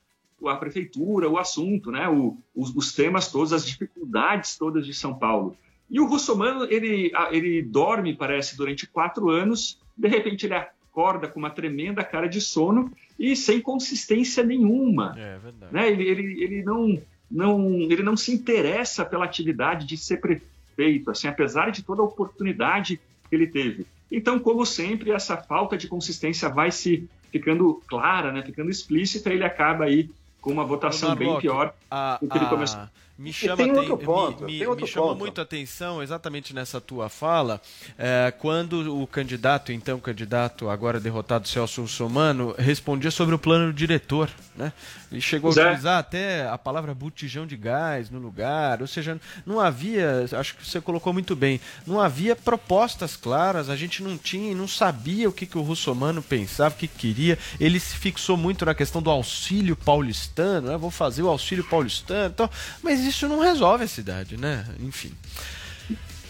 a 0.47 0.57
prefeitura, 0.57 1.29
o 1.29 1.37
assunto, 1.37 1.91
né? 1.91 2.09
O, 2.09 2.39
os, 2.55 2.75
os 2.75 2.93
temas 2.93 3.31
todos, 3.31 3.53
as 3.53 3.66
dificuldades 3.66 4.57
todas 4.57 4.87
de 4.87 4.95
São 4.95 5.14
Paulo. 5.14 5.57
E 5.91 5.99
o 5.99 6.07
russomano, 6.07 6.64
ele, 6.71 7.11
ele 7.33 7.61
dorme, 7.61 8.14
parece, 8.14 8.57
durante 8.57 8.87
quatro 8.87 9.29
anos, 9.29 9.81
de 9.97 10.07
repente 10.07 10.47
ele 10.47 10.55
acorda 10.55 11.27
com 11.27 11.41
uma 11.41 11.51
tremenda 11.51 12.05
cara 12.05 12.29
de 12.29 12.41
sono 12.41 12.93
e 13.21 13.37
sem 13.37 13.61
consistência 13.61 14.43
nenhuma. 14.43 15.14
É 15.18 15.39
verdade. 15.39 15.73
Né? 15.75 15.91
Ele, 15.91 16.09
ele, 16.09 16.43
ele, 16.43 16.62
não, 16.62 16.99
não, 17.31 17.71
ele 17.83 18.03
não 18.03 18.16
se 18.16 18.33
interessa 18.33 19.05
pela 19.05 19.27
atividade 19.27 19.87
de 19.87 19.97
ser 19.99 20.16
prefeito, 20.21 21.11
assim, 21.11 21.29
apesar 21.29 21.71
de 21.71 21.83
toda 21.83 22.01
a 22.01 22.05
oportunidade 22.07 22.99
que 23.29 23.35
ele 23.37 23.47
teve. 23.47 23.87
Então, 24.11 24.39
como 24.39 24.64
sempre, 24.64 25.12
essa 25.12 25.37
falta 25.37 25.77
de 25.77 25.87
consistência 25.87 26.49
vai 26.49 26.73
se 26.73 27.09
ficando 27.31 27.81
clara, 27.87 28.33
né? 28.33 28.43
ficando 28.43 28.71
explícita, 28.71 29.31
ele 29.33 29.45
acaba 29.45 29.85
aí 29.85 30.11
com 30.41 30.51
uma 30.51 30.64
votação 30.64 31.14
bem 31.14 31.39
pior 31.39 31.75
a- 31.91 32.18
do 32.21 32.27
que 32.29 32.37
ele 32.39 32.47
a- 32.47 32.49
começou. 32.49 32.81
Me 33.21 33.35
chama, 33.35 33.57
tem 33.59 33.71
outro 33.71 33.99
ponto, 33.99 34.45
me, 34.45 34.59
me- 34.66 34.77
me 34.77 34.87
chamou 34.87 35.11
ponto. 35.11 35.18
muito 35.18 35.41
a 35.41 35.45
atenção 35.45 36.03
exatamente 36.03 36.55
nessa 36.55 36.81
tua 36.81 37.11
fala, 37.11 37.61
é, 37.99 38.33
quando 38.39 38.99
o 38.99 39.07
candidato, 39.07 39.73
então 39.73 40.01
candidato 40.01 40.71
agora 40.71 40.99
derrotado 40.99 41.47
Celso 41.47 41.83
Russomano, 41.83 42.55
respondia 42.57 43.11
sobre 43.11 43.35
o 43.35 43.39
plano 43.39 43.75
diretor, 43.75 44.31
né? 44.57 44.73
Ele 45.12 45.21
chegou 45.21 45.51
Pois 45.53 45.59
a 45.59 45.68
utilizar 45.68 45.99
até 45.99 46.49
a 46.49 46.57
palavra 46.57 46.95
botijão 46.95 47.47
de 47.47 47.59
gás 47.59 48.09
no 48.09 48.18
lugar, 48.18 48.81
ou 48.81 48.87
seja, 48.87 49.21
não 49.45 49.61
havia, 49.61 50.25
acho 50.39 50.57
que 50.57 50.66
você 50.66 50.81
colocou 50.81 51.12
muito 51.12 51.37
bem, 51.37 51.61
não 51.87 52.01
havia 52.01 52.35
propostas 52.35 53.16
claras, 53.16 53.68
a 53.68 53.77
gente 53.77 54.03
não 54.03 54.16
tinha, 54.16 54.55
não 54.55 54.68
sabia 54.68 55.29
o 55.29 55.33
que, 55.33 55.45
que 55.45 55.59
o 55.59 55.62
Russomano 55.62 56.23
pensava, 56.23 56.75
o 56.75 56.79
que 56.79 56.89
queria, 56.89 57.39
ele 57.59 57.79
se 57.79 57.97
fixou 57.97 58.39
muito 58.39 58.64
na 58.64 58.75
questão 58.75 59.03
do 59.03 59.11
auxílio 59.11 59.77
paulistano, 59.77 60.68
né? 60.68 60.77
vou 60.79 60.91
fazer 60.91 61.23
o 61.23 61.29
auxílio 61.29 61.64
paulistano, 61.64 62.31
então, 62.33 62.49
mas 62.83 63.10
isso 63.11 63.29
não 63.29 63.41
resolve 63.41 63.85
a 63.85 63.89
cidade, 63.89 64.37
né? 64.37 64.67
Enfim. 64.81 65.13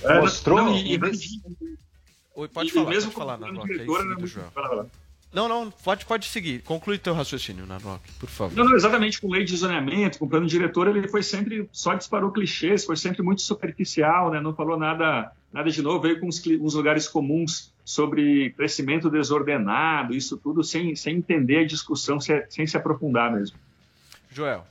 É, 0.03 0.21
Mostrou 0.21 0.59
não, 0.59 0.73
um 0.73 0.77
e- 0.77 0.99
desse- 0.99 1.41
Oi, 2.35 2.49
pode 2.49 2.71
e 2.71 2.73
falar, 2.73 2.91
mesmo 2.91 3.13
pode 3.13 3.27
falar, 3.27 3.39
Narlock, 3.39 3.87
vai 4.55 4.77
lá. 4.77 4.87
Não, 5.33 5.49
não, 5.49 5.71
pode, 5.71 6.05
pode 6.07 6.27
seguir, 6.27 6.61
conclui 6.63 6.99
teu 6.99 7.15
raciocínio, 7.15 7.65
Narlock, 7.65 8.03
por 8.19 8.29
favor. 8.29 8.57
Não, 8.57 8.65
não, 8.65 8.75
exatamente, 8.75 9.21
com 9.21 9.29
lei 9.31 9.45
de 9.45 9.57
zoneamento, 9.57 10.19
com 10.19 10.27
plano 10.27 10.47
diretor, 10.47 10.89
ele 10.89 11.07
foi 11.07 11.23
sempre, 11.23 11.69
só 11.71 11.95
disparou 11.95 12.33
clichês, 12.33 12.85
foi 12.85 12.97
sempre 12.97 13.23
muito 13.23 13.43
superficial, 13.43 14.31
né? 14.31 14.41
não 14.41 14.53
falou 14.55 14.77
nada, 14.77 15.31
nada 15.53 15.71
de 15.71 15.83
novo, 15.83 16.01
veio 16.01 16.19
com 16.19 16.27
uns, 16.27 16.45
uns 16.45 16.75
lugares 16.75 17.07
comuns 17.07 17.73
sobre 17.85 18.51
crescimento 18.57 19.09
desordenado, 19.09 20.15
isso 20.15 20.37
tudo 20.37 20.65
sem, 20.65 20.97
sem 20.97 21.17
entender 21.19 21.59
a 21.59 21.67
discussão, 21.67 22.19
sem, 22.19 22.43
sem 22.49 22.67
se 22.67 22.77
aprofundar 22.77 23.33
mesmo. 23.33 23.57
Joel. 24.33 24.67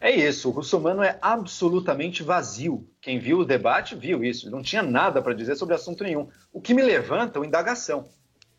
É 0.00 0.12
isso, 0.12 0.48
o 0.48 0.52
russomano 0.52 1.02
é 1.02 1.18
absolutamente 1.20 2.22
vazio. 2.22 2.88
Quem 3.00 3.18
viu 3.18 3.40
o 3.40 3.44
debate 3.44 3.96
viu 3.96 4.22
isso, 4.22 4.48
não 4.48 4.62
tinha 4.62 4.82
nada 4.82 5.20
para 5.20 5.34
dizer 5.34 5.56
sobre 5.56 5.74
assunto 5.74 6.04
nenhum. 6.04 6.28
O 6.52 6.60
que 6.60 6.72
me 6.72 6.82
levanta 6.82 7.38
uma 7.38 7.46
indagação. 7.46 8.08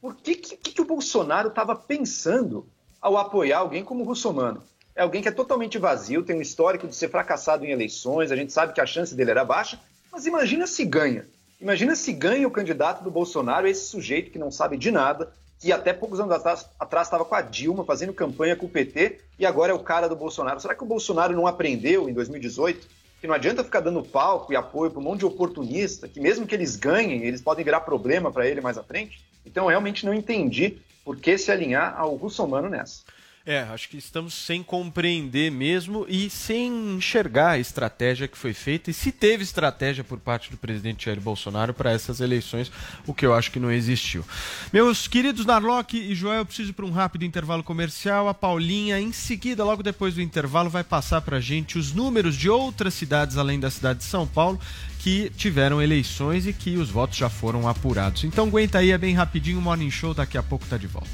Por 0.02 0.16
que, 0.16 0.36
que, 0.36 0.58
que 0.58 0.82
o 0.82 0.86
Bolsonaro 0.86 1.48
estava 1.48 1.76
pensando 1.76 2.68
ao 3.02 3.18
apoiar 3.18 3.60
alguém 3.60 3.86
como 3.86 4.04
o 4.04 4.08
russomano? 4.08 4.62
É 4.94 5.02
alguém 5.02 5.22
que 5.22 5.30
é 5.30 5.32
totalmente 5.32 5.78
vazio, 5.78 6.24
tem 6.24 6.36
um 6.36 6.42
histórico 6.42 6.86
de 6.86 6.96
ser 6.96 7.10
fracassado 7.10 7.66
em 7.66 7.72
eleições, 7.72 8.32
a 8.32 8.36
gente 8.36 8.52
sabe 8.52 8.74
que 8.74 8.82
a 8.82 8.86
chance 8.86 9.16
dele 9.16 9.32
era 9.32 9.46
baixa, 9.46 9.80
mas 10.12 10.26
imagina 10.26 10.68
se 10.68 10.84
ganha. 10.84 11.26
Imagina 11.62 11.96
se 11.96 12.12
ganha 12.12 12.48
o 12.48 12.52
candidato 12.52 13.02
do 13.02 13.12
Bolsonaro, 13.12 13.68
esse 13.68 13.88
sujeito 13.88 14.32
que 14.32 14.40
não 14.40 14.52
sabe 14.52 14.78
de 14.78 14.92
nada, 14.92 15.34
que 15.60 15.72
até 15.72 15.92
poucos 15.92 16.20
anos 16.20 16.34
atrás 16.34 17.08
estava 17.08 17.26
com 17.26 17.36
a 17.36 17.42
Dilma, 17.42 17.84
fazendo 17.84 18.14
campanha 18.14 18.56
com 18.56 18.66
o 18.66 18.70
PT, 18.70 19.20
e 19.38 19.46
agora 19.46 19.74
é 19.74 19.76
o 19.76 19.84
cara 19.84 20.08
do 20.08 20.16
Bolsonaro. 20.16 20.60
Será 20.60 20.74
que 20.74 20.84
o 20.84 20.88
Bolsonaro 20.88 21.36
não 21.36 21.46
aprendeu 21.46 22.10
em 22.10 22.14
2018 22.14 22.88
que 23.20 23.28
não 23.28 23.36
adianta 23.36 23.66
ficar 23.66 23.82
dando 23.82 24.02
palco 24.02 24.54
e 24.54 24.56
apoio 24.56 24.90
para 24.90 25.02
um 25.02 25.04
monte 25.04 25.20
de 25.20 25.26
oportunista, 25.26 26.08
que 26.08 26.22
mesmo 26.22 26.48
que 26.48 26.56
eles 26.56 26.78
ganhem, 26.78 27.24
eles 27.24 27.42
podem 27.42 27.66
virar 27.66 27.82
problema 27.82 28.32
para 28.32 28.48
ele 28.48 28.62
mais 28.62 28.78
à 28.78 28.84
frente? 28.84 29.22
Então, 29.46 29.66
eu 29.66 29.70
realmente 29.70 30.06
não 30.06 30.14
entendi 30.14 30.78
por 31.04 31.18
que 31.18 31.38
se 31.38 31.52
alinhar 31.52 32.00
ao 32.00 32.16
russomano 32.16 32.70
nessa. 32.70 33.04
É, 33.50 33.62
acho 33.62 33.90
que 33.90 33.98
estamos 33.98 34.36
sem 34.36 34.62
compreender 34.62 35.50
mesmo 35.50 36.06
e 36.08 36.30
sem 36.30 36.98
enxergar 36.98 37.54
a 37.54 37.58
estratégia 37.58 38.28
que 38.28 38.38
foi 38.38 38.54
feita 38.54 38.92
e 38.92 38.94
se 38.94 39.12
teve 39.12 39.42
estratégia 39.42 40.04
por 40.04 40.20
parte 40.20 40.52
do 40.52 40.58
presidente 40.58 41.08
Jair 41.08 41.20
Bolsonaro 41.20 41.74
para 41.74 41.92
essas 41.92 42.22
eleições, 42.22 42.72
o 43.08 43.14
que 43.14 43.26
eu 43.26 43.34
acho 43.34 43.50
que 43.50 43.60
não 43.60 43.72
existiu. 43.72 44.24
Meus 44.72 45.08
queridos 45.08 45.48
Narlock 45.48 45.98
e 45.98 46.14
Joel, 46.14 46.42
eu 46.42 46.46
preciso 46.46 46.76
para 46.76 46.86
um 46.86 46.92
rápido 46.92 47.26
intervalo 47.26 47.64
comercial. 47.64 48.28
A 48.28 48.36
Paulinha, 48.36 49.00
em 49.00 49.12
seguida, 49.12 49.64
logo 49.64 49.82
depois 49.82 50.14
do 50.14 50.22
intervalo, 50.22 50.70
vai 50.70 50.84
passar 50.84 51.20
para 51.22 51.38
a 51.38 51.42
gente 51.42 51.76
os 51.76 51.92
números 51.92 52.36
de 52.36 52.52
outras 52.52 52.94
cidades 52.94 53.36
além 53.36 53.60
da 53.60 53.72
cidade 53.72 53.98
de 53.98 54.06
São 54.06 54.28
Paulo 54.28 54.62
que 55.00 55.32
tiveram 55.36 55.82
eleições 55.82 56.46
e 56.46 56.54
que 56.54 56.78
os 56.78 56.92
votos 56.92 57.18
já 57.18 57.32
foram 57.32 57.68
apurados. 57.68 58.26
Então 58.26 58.46
aguenta 58.46 58.78
aí, 58.78 58.92
é 58.92 58.98
bem 59.00 59.16
rapidinho, 59.16 59.58
o 59.58 59.62
Morning 59.62 59.90
Show 59.90 60.14
daqui 60.14 60.38
a 60.38 60.44
pouco 60.44 60.68
tá 60.68 60.78
de 60.78 60.86
volta. 60.86 61.10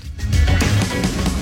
Jovem 1.06 1.35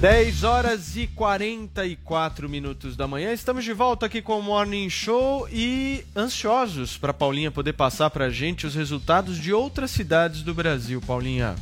10 0.00 0.44
horas 0.44 0.96
e 0.96 1.08
44 1.08 2.48
minutos 2.48 2.96
da 2.96 3.08
manhã. 3.08 3.32
Estamos 3.32 3.64
de 3.64 3.72
volta 3.72 4.06
aqui 4.06 4.22
com 4.22 4.38
o 4.38 4.42
Morning 4.42 4.88
Show 4.88 5.48
e 5.50 6.04
ansiosos 6.14 6.96
para 6.96 7.12
Paulinha 7.12 7.50
poder 7.50 7.72
passar 7.72 8.08
para 8.08 8.26
a 8.26 8.30
gente 8.30 8.64
os 8.64 8.76
resultados 8.76 9.36
de 9.36 9.52
outras 9.52 9.90
cidades 9.90 10.42
do 10.42 10.54
Brasil. 10.54 11.02
Paulinha. 11.04 11.56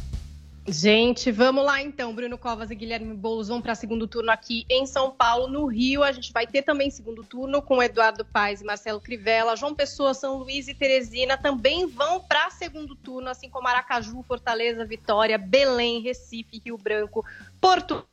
Gente, 0.68 1.32
vamos 1.32 1.64
lá 1.64 1.80
então. 1.80 2.14
Bruno 2.14 2.36
Covas 2.36 2.70
e 2.70 2.74
Guilherme 2.74 3.14
Boulos 3.14 3.48
vão 3.48 3.62
para 3.62 3.74
segundo 3.74 4.06
turno 4.06 4.30
aqui 4.30 4.66
em 4.68 4.84
São 4.84 5.10
Paulo. 5.10 5.46
No 5.46 5.64
Rio, 5.64 6.02
a 6.02 6.12
gente 6.12 6.30
vai 6.30 6.46
ter 6.46 6.60
também 6.60 6.90
segundo 6.90 7.24
turno 7.24 7.62
com 7.62 7.82
Eduardo 7.82 8.22
Paes 8.22 8.60
e 8.60 8.64
Marcelo 8.64 9.00
Crivella. 9.00 9.56
João 9.56 9.74
Pessoa, 9.74 10.12
São 10.12 10.36
Luís 10.36 10.68
e 10.68 10.74
Teresina 10.74 11.38
também 11.38 11.86
vão 11.86 12.20
para 12.20 12.50
segundo 12.50 12.94
turno, 12.96 13.30
assim 13.30 13.48
como 13.48 13.66
Aracaju, 13.66 14.22
Fortaleza, 14.24 14.84
Vitória, 14.84 15.38
Belém, 15.38 16.02
Recife, 16.02 16.60
Rio 16.62 16.76
Branco, 16.76 17.24
Porto 17.58 18.04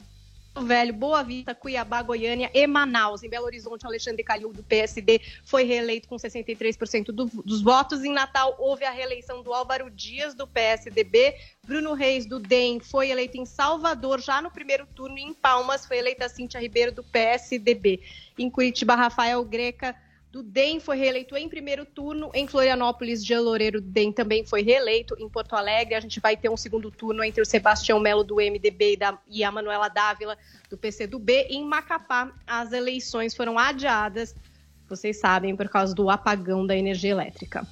Velho, 0.62 0.94
Boa 0.94 1.24
Vista, 1.24 1.56
Cuiabá, 1.56 2.02
Goiânia 2.04 2.50
e 2.54 2.68
Manaus. 2.68 3.24
Em 3.24 3.30
Belo 3.30 3.46
Horizonte, 3.46 3.86
Alexandre 3.86 4.24
Calil, 4.24 4.54
do 4.54 4.62
PSD, 4.64 5.20
foi 5.44 5.64
reeleito 5.64 6.08
com 6.08 6.18
63% 6.18 7.12
do- 7.12 7.26
dos 7.26 7.62
votos. 7.62 8.04
Em 8.04 8.14
Natal, 8.14 8.56
houve 8.60 8.86
a 8.86 8.92
reeleição 8.92 9.42
do 9.42 9.52
Álvaro 9.52 9.90
Dias, 9.90 10.36
do 10.36 10.46
PSDB. 10.48 11.36
Bruno 11.66 11.94
Reis, 11.94 12.26
do 12.26 12.40
DEM, 12.40 12.80
foi 12.80 13.10
eleito 13.10 13.38
em 13.38 13.46
Salvador, 13.46 14.22
já 14.22 14.42
no 14.42 14.52
primeiro 14.52 14.86
turno. 14.86 15.18
E 15.18 15.24
em 15.24 15.34
Palmas, 15.34 15.86
foi 15.86 15.98
eleita 15.98 16.30
Cíntia 16.30 16.60
Ribeiro, 16.60 16.92
do 16.92 17.04
PSDB. 17.04 18.02
Em 18.38 18.50
Curitiba, 18.50 18.96
Rafael 18.96 19.44
Greca, 19.44 19.96
do 20.34 20.42
DEM 20.42 20.80
foi 20.80 20.98
reeleito 20.98 21.38
em 21.38 21.48
primeiro 21.48 21.86
turno. 21.86 22.32
Em 22.34 22.48
Florianópolis, 22.48 23.24
Jean 23.24 23.42
Loureiro 23.42 23.80
DEM 23.80 24.12
também 24.12 24.44
foi 24.44 24.64
reeleito. 24.64 25.16
Em 25.20 25.30
Porto 25.30 25.54
Alegre, 25.56 25.94
a 25.94 26.00
gente 26.00 26.20
vai 26.20 26.36
ter 26.36 26.50
um 26.50 26.58
segundo 26.58 26.90
turno 26.90 27.24
entre 27.24 27.40
o 27.40 27.46
Sebastião 27.46 28.00
Melo 28.00 28.24
do 28.24 28.42
MDB 28.42 28.94
e, 28.94 28.98
da- 28.98 29.20
e 29.30 29.44
a 29.44 29.52
Manuela 29.52 29.90
Dávila 29.90 30.36
do 30.72 30.76
PCdoB. 30.76 31.46
Em 31.52 31.64
Macapá, 31.64 32.34
as 32.48 32.72
eleições 32.72 33.36
foram 33.36 33.60
adiadas, 33.60 34.34
vocês 34.90 35.20
sabem, 35.20 35.56
por 35.56 35.70
causa 35.70 35.94
do 35.94 36.10
apagão 36.10 36.66
da 36.66 36.76
energia 36.76 37.12
elétrica. 37.12 37.68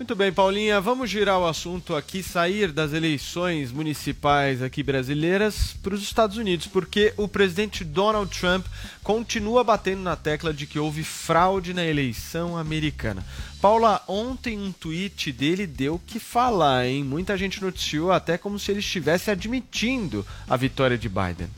Muito 0.00 0.16
bem, 0.16 0.32
Paulinha, 0.32 0.80
vamos 0.80 1.10
girar 1.10 1.38
o 1.38 1.46
assunto 1.46 1.94
aqui, 1.94 2.22
sair 2.22 2.72
das 2.72 2.94
eleições 2.94 3.70
municipais 3.70 4.62
aqui 4.62 4.82
brasileiras 4.82 5.76
para 5.82 5.94
os 5.94 6.02
Estados 6.02 6.38
Unidos, 6.38 6.66
porque 6.66 7.12
o 7.18 7.28
presidente 7.28 7.84
Donald 7.84 8.34
Trump 8.34 8.64
continua 9.04 9.62
batendo 9.62 10.00
na 10.00 10.16
tecla 10.16 10.54
de 10.54 10.66
que 10.66 10.78
houve 10.78 11.04
fraude 11.04 11.74
na 11.74 11.84
eleição 11.84 12.56
americana. 12.56 13.22
Paula, 13.60 14.02
ontem 14.08 14.58
um 14.58 14.72
tweet 14.72 15.30
dele 15.32 15.66
deu 15.66 16.00
que 16.06 16.18
falar, 16.18 16.86
hein? 16.86 17.04
Muita 17.04 17.36
gente 17.36 17.60
noticiou 17.60 18.10
até 18.10 18.38
como 18.38 18.58
se 18.58 18.70
ele 18.70 18.80
estivesse 18.80 19.30
admitindo 19.30 20.26
a 20.48 20.56
vitória 20.56 20.96
de 20.96 21.10
Biden. 21.10 21.50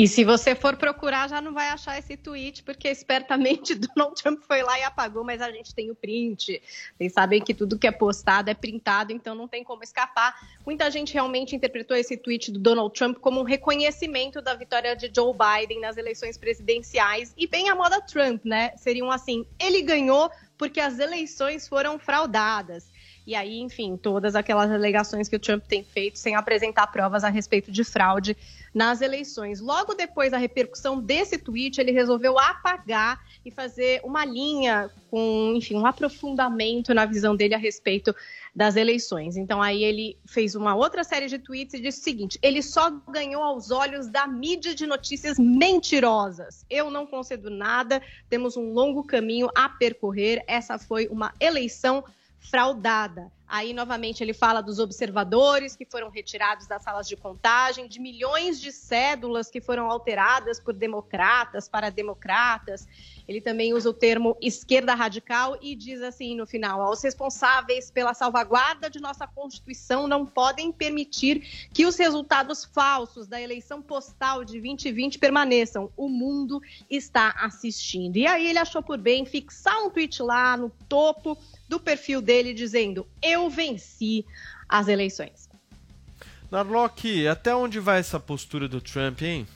E 0.00 0.08
se 0.08 0.24
você 0.24 0.54
for 0.54 0.78
procurar, 0.78 1.28
já 1.28 1.42
não 1.42 1.52
vai 1.52 1.68
achar 1.68 1.98
esse 1.98 2.16
tweet, 2.16 2.62
porque 2.62 2.88
espertamente 2.88 3.74
Donald 3.76 4.14
Trump 4.14 4.40
foi 4.48 4.62
lá 4.62 4.78
e 4.78 4.82
apagou, 4.82 5.22
mas 5.22 5.42
a 5.42 5.50
gente 5.50 5.74
tem 5.74 5.90
o 5.90 5.94
print. 5.94 6.62
Vocês 6.96 7.12
sabem 7.12 7.38
que 7.38 7.52
tudo 7.52 7.78
que 7.78 7.86
é 7.86 7.92
postado 7.92 8.48
é 8.48 8.54
printado, 8.54 9.12
então 9.12 9.34
não 9.34 9.46
tem 9.46 9.62
como 9.62 9.82
escapar. 9.82 10.34
Muita 10.64 10.90
gente 10.90 11.12
realmente 11.12 11.54
interpretou 11.54 11.94
esse 11.94 12.16
tweet 12.16 12.50
do 12.50 12.58
Donald 12.58 12.94
Trump 12.94 13.18
como 13.18 13.40
um 13.40 13.44
reconhecimento 13.44 14.40
da 14.40 14.54
vitória 14.54 14.96
de 14.96 15.12
Joe 15.14 15.34
Biden 15.34 15.80
nas 15.80 15.98
eleições 15.98 16.38
presidenciais 16.38 17.34
e 17.36 17.46
bem 17.46 17.68
a 17.68 17.74
moda 17.74 18.00
Trump, 18.00 18.42
né? 18.46 18.72
Seriam 18.78 19.10
assim, 19.10 19.44
ele 19.58 19.82
ganhou 19.82 20.30
porque 20.56 20.80
as 20.80 20.98
eleições 20.98 21.68
foram 21.68 21.98
fraudadas. 21.98 22.88
E 23.26 23.34
aí, 23.34 23.60
enfim, 23.60 23.98
todas 23.98 24.34
aquelas 24.34 24.70
alegações 24.70 25.28
que 25.28 25.36
o 25.36 25.38
Trump 25.38 25.62
tem 25.64 25.84
feito 25.84 26.18
sem 26.18 26.34
apresentar 26.34 26.86
provas 26.86 27.22
a 27.22 27.28
respeito 27.28 27.70
de 27.70 27.84
fraude 27.84 28.34
nas 28.72 29.00
eleições. 29.00 29.60
Logo 29.60 29.94
depois 29.94 30.30
da 30.30 30.38
repercussão 30.38 31.00
desse 31.00 31.38
tweet, 31.38 31.80
ele 31.80 31.90
resolveu 31.90 32.38
apagar 32.38 33.20
e 33.44 33.50
fazer 33.50 34.00
uma 34.04 34.24
linha 34.24 34.90
com, 35.10 35.54
enfim, 35.56 35.74
um 35.76 35.86
aprofundamento 35.86 36.94
na 36.94 37.04
visão 37.04 37.34
dele 37.34 37.54
a 37.54 37.58
respeito 37.58 38.14
das 38.54 38.76
eleições. 38.76 39.36
Então 39.36 39.60
aí 39.60 39.82
ele 39.82 40.16
fez 40.24 40.54
uma 40.54 40.74
outra 40.74 41.02
série 41.02 41.26
de 41.26 41.38
tweets 41.38 41.74
e 41.74 41.80
disse 41.80 42.00
o 42.00 42.04
seguinte: 42.04 42.38
ele 42.42 42.62
só 42.62 42.90
ganhou 43.08 43.42
aos 43.42 43.70
olhos 43.70 44.08
da 44.08 44.26
mídia 44.26 44.74
de 44.74 44.86
notícias 44.86 45.38
mentirosas. 45.38 46.64
Eu 46.70 46.90
não 46.90 47.06
concedo 47.06 47.50
nada, 47.50 48.00
temos 48.28 48.56
um 48.56 48.72
longo 48.72 49.02
caminho 49.02 49.48
a 49.54 49.68
percorrer. 49.68 50.44
Essa 50.46 50.78
foi 50.78 51.08
uma 51.08 51.32
eleição 51.40 52.04
fraudada. 52.40 53.30
Aí, 53.46 53.72
novamente, 53.72 54.22
ele 54.22 54.32
fala 54.32 54.60
dos 54.60 54.78
observadores 54.78 55.74
que 55.74 55.84
foram 55.84 56.08
retirados 56.08 56.66
das 56.66 56.82
salas 56.82 57.08
de 57.08 57.16
contagem, 57.16 57.88
de 57.88 58.00
milhões 58.00 58.60
de 58.60 58.72
cédulas 58.72 59.50
que 59.50 59.60
foram 59.60 59.90
alteradas 59.90 60.60
por 60.60 60.72
democratas 60.72 61.68
para 61.68 61.90
democratas. 61.90 62.86
Ele 63.30 63.40
também 63.40 63.72
usa 63.72 63.88
o 63.88 63.94
termo 63.94 64.36
esquerda 64.42 64.92
radical 64.92 65.56
e 65.62 65.76
diz 65.76 66.02
assim 66.02 66.34
no 66.34 66.48
final: 66.48 66.90
os 66.90 67.00
responsáveis 67.00 67.88
pela 67.88 68.12
salvaguarda 68.12 68.90
de 68.90 68.98
nossa 68.98 69.24
Constituição 69.24 70.08
não 70.08 70.26
podem 70.26 70.72
permitir 70.72 71.68
que 71.72 71.86
os 71.86 71.96
resultados 71.96 72.64
falsos 72.64 73.28
da 73.28 73.40
eleição 73.40 73.80
postal 73.80 74.44
de 74.44 74.60
2020 74.60 75.20
permaneçam. 75.20 75.92
O 75.96 76.08
mundo 76.08 76.60
está 76.90 77.30
assistindo. 77.38 78.16
E 78.16 78.26
aí 78.26 78.48
ele 78.48 78.58
achou 78.58 78.82
por 78.82 78.98
bem 78.98 79.24
fixar 79.24 79.80
um 79.80 79.90
tweet 79.90 80.20
lá 80.20 80.56
no 80.56 80.68
topo 80.88 81.38
do 81.68 81.78
perfil 81.78 82.20
dele 82.20 82.52
dizendo: 82.52 83.06
Eu 83.22 83.48
venci 83.48 84.26
as 84.68 84.88
eleições. 84.88 85.48
Narlock, 86.50 87.28
até 87.28 87.54
onde 87.54 87.78
vai 87.78 88.00
essa 88.00 88.18
postura 88.18 88.66
do 88.66 88.80
Trump, 88.80 89.22
hein? 89.22 89.46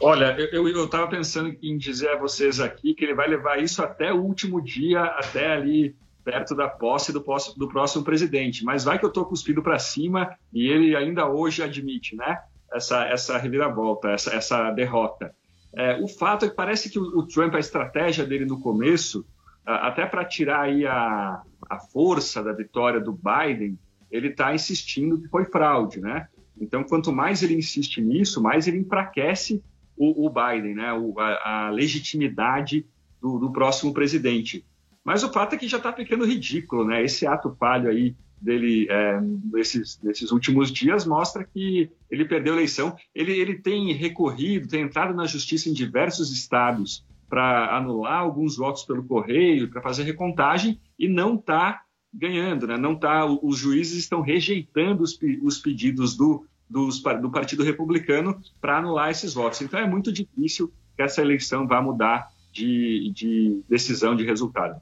Olha, 0.00 0.36
eu, 0.52 0.68
eu 0.68 0.88
tava 0.88 1.08
pensando 1.08 1.56
em 1.62 1.76
dizer 1.78 2.10
a 2.10 2.18
vocês 2.18 2.60
aqui 2.60 2.94
que 2.94 3.04
ele 3.04 3.14
vai 3.14 3.26
levar 3.28 3.62
isso 3.62 3.82
até 3.82 4.12
o 4.12 4.22
último 4.22 4.60
dia, 4.60 5.02
até 5.02 5.52
ali 5.52 5.96
perto 6.22 6.54
da 6.54 6.68
posse 6.68 7.12
do, 7.12 7.24
do 7.56 7.68
próximo 7.68 8.04
presidente. 8.04 8.64
Mas 8.64 8.84
vai 8.84 8.98
que 8.98 9.06
eu 9.06 9.12
tô 9.12 9.24
cuspindo 9.24 9.62
para 9.62 9.78
cima 9.78 10.36
e 10.52 10.68
ele 10.68 10.94
ainda 10.94 11.26
hoje 11.26 11.62
admite, 11.62 12.14
né? 12.14 12.40
Essa, 12.72 13.04
essa 13.06 13.38
reviravolta, 13.38 14.10
essa, 14.10 14.34
essa 14.34 14.70
derrota. 14.72 15.34
É, 15.74 15.98
o 16.02 16.08
fato 16.08 16.44
é 16.44 16.48
que 16.48 16.54
parece 16.54 16.90
que 16.90 16.98
o, 16.98 17.18
o 17.18 17.26
Trump, 17.26 17.54
a 17.54 17.60
estratégia 17.60 18.24
dele 18.24 18.44
no 18.44 18.60
começo, 18.60 19.24
até 19.64 20.04
para 20.04 20.24
tirar 20.24 20.62
aí 20.62 20.86
a, 20.86 21.42
a 21.68 21.78
força 21.78 22.42
da 22.42 22.52
vitória 22.52 23.00
do 23.00 23.12
Biden, 23.12 23.78
ele 24.10 24.28
está 24.28 24.54
insistindo 24.54 25.20
que 25.20 25.28
foi 25.28 25.44
fraude, 25.44 26.00
né? 26.00 26.28
Então, 26.60 26.84
quanto 26.84 27.12
mais 27.12 27.42
ele 27.42 27.54
insiste 27.54 28.00
nisso, 28.00 28.42
mais 28.42 28.66
ele 28.66 28.78
enfraquece 28.78 29.62
o, 29.96 30.26
o 30.26 30.30
Biden, 30.30 30.74
né? 30.74 30.92
O- 30.92 31.18
a, 31.18 31.66
a 31.66 31.70
legitimidade 31.70 32.86
do, 33.20 33.38
do 33.38 33.50
próximo 33.52 33.92
presidente. 33.92 34.64
Mas 35.04 35.22
o 35.22 35.32
fato 35.32 35.54
é 35.54 35.58
que 35.58 35.68
já 35.68 35.76
está 35.76 35.92
ficando 35.92 36.24
ridículo, 36.26 36.84
né? 36.84 37.04
Esse 37.04 37.26
ato 37.26 37.54
falho 37.58 37.88
aí 37.88 38.14
dele 38.40 38.86
é, 38.90 39.20
nesses, 39.52 39.98
nesses 40.02 40.30
últimos 40.30 40.70
dias 40.70 41.06
mostra 41.06 41.44
que 41.44 41.88
ele 42.10 42.24
perdeu 42.24 42.52
a 42.52 42.56
eleição. 42.56 42.94
Ele, 43.14 43.32
ele 43.32 43.54
tem 43.54 43.92
recorrido, 43.92 44.68
tem 44.68 44.82
entrado 44.82 45.14
na 45.14 45.26
justiça 45.26 45.68
em 45.68 45.72
diversos 45.72 46.30
estados 46.30 47.04
para 47.28 47.76
anular 47.76 48.20
alguns 48.20 48.56
votos 48.56 48.84
pelo 48.84 49.02
correio, 49.04 49.68
para 49.68 49.82
fazer 49.82 50.04
recontagem 50.04 50.78
e 50.98 51.08
não 51.08 51.34
está 51.36 51.82
ganhando, 52.12 52.66
né? 52.66 52.76
Não 52.76 52.94
tá. 52.94 53.24
Os 53.26 53.58
juízes 53.58 53.98
estão 53.98 54.20
rejeitando 54.20 55.02
os, 55.02 55.18
os 55.42 55.58
pedidos 55.58 56.16
do, 56.16 56.46
dos 56.68 57.00
do 57.20 57.30
Partido 57.30 57.62
Republicano 57.62 58.40
para 58.60 58.78
anular 58.78 59.10
esses 59.10 59.34
votos. 59.34 59.60
Então 59.60 59.78
é 59.78 59.86
muito 59.86 60.12
difícil 60.12 60.72
que 60.96 61.02
essa 61.02 61.20
eleição 61.20 61.66
vá 61.66 61.80
mudar 61.80 62.30
de, 62.52 63.10
de 63.14 63.60
decisão 63.68 64.16
de 64.16 64.24
resultado. 64.24 64.80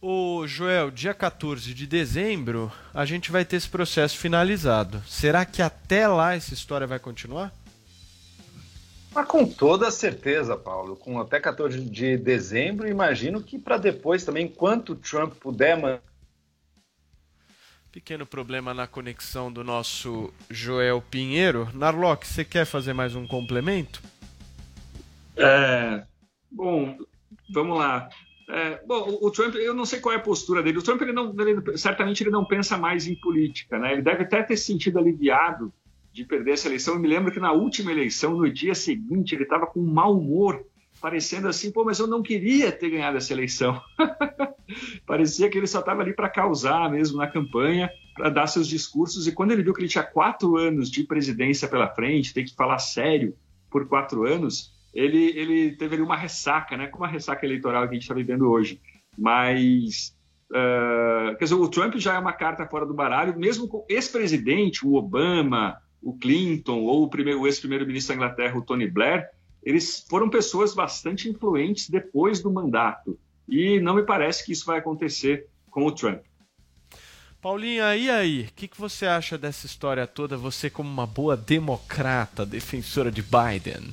Ô, 0.00 0.46
Joel, 0.46 0.90
dia 0.90 1.14
14 1.14 1.72
de 1.72 1.86
dezembro, 1.86 2.70
a 2.92 3.04
gente 3.04 3.32
vai 3.32 3.44
ter 3.44 3.56
esse 3.56 3.68
processo 3.68 4.16
finalizado. 4.18 5.02
Será 5.06 5.44
que 5.44 5.62
até 5.62 6.06
lá 6.06 6.34
essa 6.34 6.52
história 6.54 6.86
vai 6.86 6.98
continuar? 6.98 7.52
Mas 9.14 9.26
com 9.26 9.46
toda 9.46 9.90
certeza, 9.90 10.56
Paulo. 10.56 10.94
Com 10.94 11.18
até 11.18 11.40
14 11.40 11.80
de 11.80 12.18
dezembro, 12.18 12.86
imagino 12.86 13.42
que 13.42 13.58
para 13.58 13.78
depois 13.78 14.24
também, 14.24 14.44
enquanto 14.44 14.90
o 14.90 14.96
Trump 14.96 15.32
puder 15.40 15.80
man- 15.80 15.98
Pequeno 17.96 18.26
problema 18.26 18.74
na 18.74 18.86
conexão 18.86 19.50
do 19.50 19.64
nosso 19.64 20.30
Joel 20.50 21.00
Pinheiro. 21.00 21.66
Narlock, 21.72 22.26
você 22.26 22.44
quer 22.44 22.66
fazer 22.66 22.92
mais 22.92 23.14
um 23.14 23.26
complemento? 23.26 24.02
É, 25.34 26.04
bom, 26.52 26.98
vamos 27.48 27.78
lá. 27.78 28.06
É, 28.50 28.82
bom, 28.86 29.16
o- 29.22 29.30
Trump, 29.30 29.54
eu 29.54 29.72
não 29.72 29.86
sei 29.86 29.98
qual 29.98 30.14
é 30.14 30.18
a 30.18 30.20
postura 30.20 30.62
dele. 30.62 30.76
O 30.76 30.82
Trump, 30.82 31.00
ele 31.00 31.14
não, 31.14 31.34
ele- 31.40 31.78
certamente, 31.78 32.22
ele 32.22 32.28
não 32.28 32.44
pensa 32.44 32.76
mais 32.76 33.06
em 33.06 33.14
política, 33.18 33.78
né? 33.78 33.94
Ele 33.94 34.02
deve 34.02 34.24
até 34.24 34.42
ter 34.42 34.58
se 34.58 34.64
sentido 34.66 34.98
aliviado 34.98 35.72
de 36.12 36.22
perder 36.22 36.50
essa 36.50 36.68
eleição. 36.68 36.92
Eu 36.96 37.00
me 37.00 37.08
lembro 37.08 37.32
que 37.32 37.40
na 37.40 37.52
última 37.52 37.90
eleição, 37.90 38.36
no 38.36 38.52
dia 38.52 38.74
seguinte, 38.74 39.34
ele 39.34 39.44
estava 39.44 39.66
com 39.66 39.80
um 39.80 39.90
mau 39.90 40.18
humor, 40.18 40.62
parecendo 41.00 41.48
assim, 41.48 41.70
pô, 41.70 41.84
mas 41.84 41.98
eu 41.98 42.06
não 42.06 42.22
queria 42.22 42.72
ter 42.72 42.90
ganhado 42.90 43.16
essa 43.16 43.32
eleição. 43.32 43.80
Parecia 45.06 45.48
que 45.48 45.56
ele 45.56 45.66
só 45.66 45.80
estava 45.80 46.02
ali 46.02 46.12
para 46.12 46.28
causar 46.28 46.90
mesmo 46.90 47.18
na 47.18 47.26
campanha, 47.26 47.90
para 48.14 48.28
dar 48.28 48.46
seus 48.46 48.66
discursos. 48.66 49.26
E 49.26 49.32
quando 49.32 49.52
ele 49.52 49.62
viu 49.62 49.72
que 49.72 49.80
ele 49.80 49.88
tinha 49.88 50.04
quatro 50.04 50.56
anos 50.56 50.90
de 50.90 51.04
presidência 51.04 51.68
pela 51.68 51.88
frente, 51.88 52.34
ter 52.34 52.44
que 52.44 52.54
falar 52.54 52.78
sério 52.78 53.36
por 53.70 53.86
quatro 53.86 54.26
anos, 54.26 54.72
ele, 54.92 55.32
ele 55.38 55.76
teve 55.76 55.94
ali 55.94 56.02
uma 56.02 56.16
ressaca, 56.16 56.76
né? 56.76 56.86
Como 56.86 57.04
a 57.04 57.08
ressaca 57.08 57.44
eleitoral 57.44 57.82
que 57.84 57.90
a 57.90 57.94
gente 57.94 58.02
está 58.02 58.14
vivendo 58.14 58.50
hoje. 58.50 58.80
Mas, 59.16 60.16
ah, 60.52 61.34
quer 61.38 61.44
dizer, 61.44 61.54
o 61.54 61.68
Trump 61.68 61.96
já 61.96 62.14
é 62.14 62.18
uma 62.18 62.32
carta 62.32 62.66
fora 62.66 62.86
do 62.86 62.94
baralho, 62.94 63.38
mesmo 63.38 63.68
com 63.68 63.84
ex-presidente, 63.88 64.86
o 64.86 64.94
Obama, 64.94 65.76
o 66.02 66.16
Clinton 66.16 66.80
ou 66.80 67.04
o, 67.04 67.40
o 67.40 67.46
ex-primeiro-ministro 67.46 68.14
da 68.14 68.16
Inglaterra, 68.16 68.56
o 68.56 68.62
Tony 68.62 68.88
Blair, 68.88 69.28
eles 69.66 70.06
foram 70.08 70.30
pessoas 70.30 70.72
bastante 70.72 71.28
influentes 71.28 71.90
depois 71.90 72.40
do 72.40 72.52
mandato. 72.52 73.18
E 73.48 73.80
não 73.80 73.96
me 73.96 74.04
parece 74.04 74.44
que 74.44 74.52
isso 74.52 74.64
vai 74.64 74.78
acontecer 74.78 75.48
com 75.68 75.84
o 75.84 75.90
Trump. 75.90 76.22
Paulinha, 77.42 77.96
e 77.96 78.08
aí? 78.08 78.42
O 78.42 78.54
que, 78.54 78.68
que 78.68 78.80
você 78.80 79.06
acha 79.06 79.36
dessa 79.36 79.66
história 79.66 80.06
toda? 80.06 80.36
Você, 80.36 80.70
como 80.70 80.88
uma 80.88 81.06
boa 81.06 81.36
democrata, 81.36 82.46
defensora 82.46 83.10
de 83.10 83.22
Biden? 83.22 83.92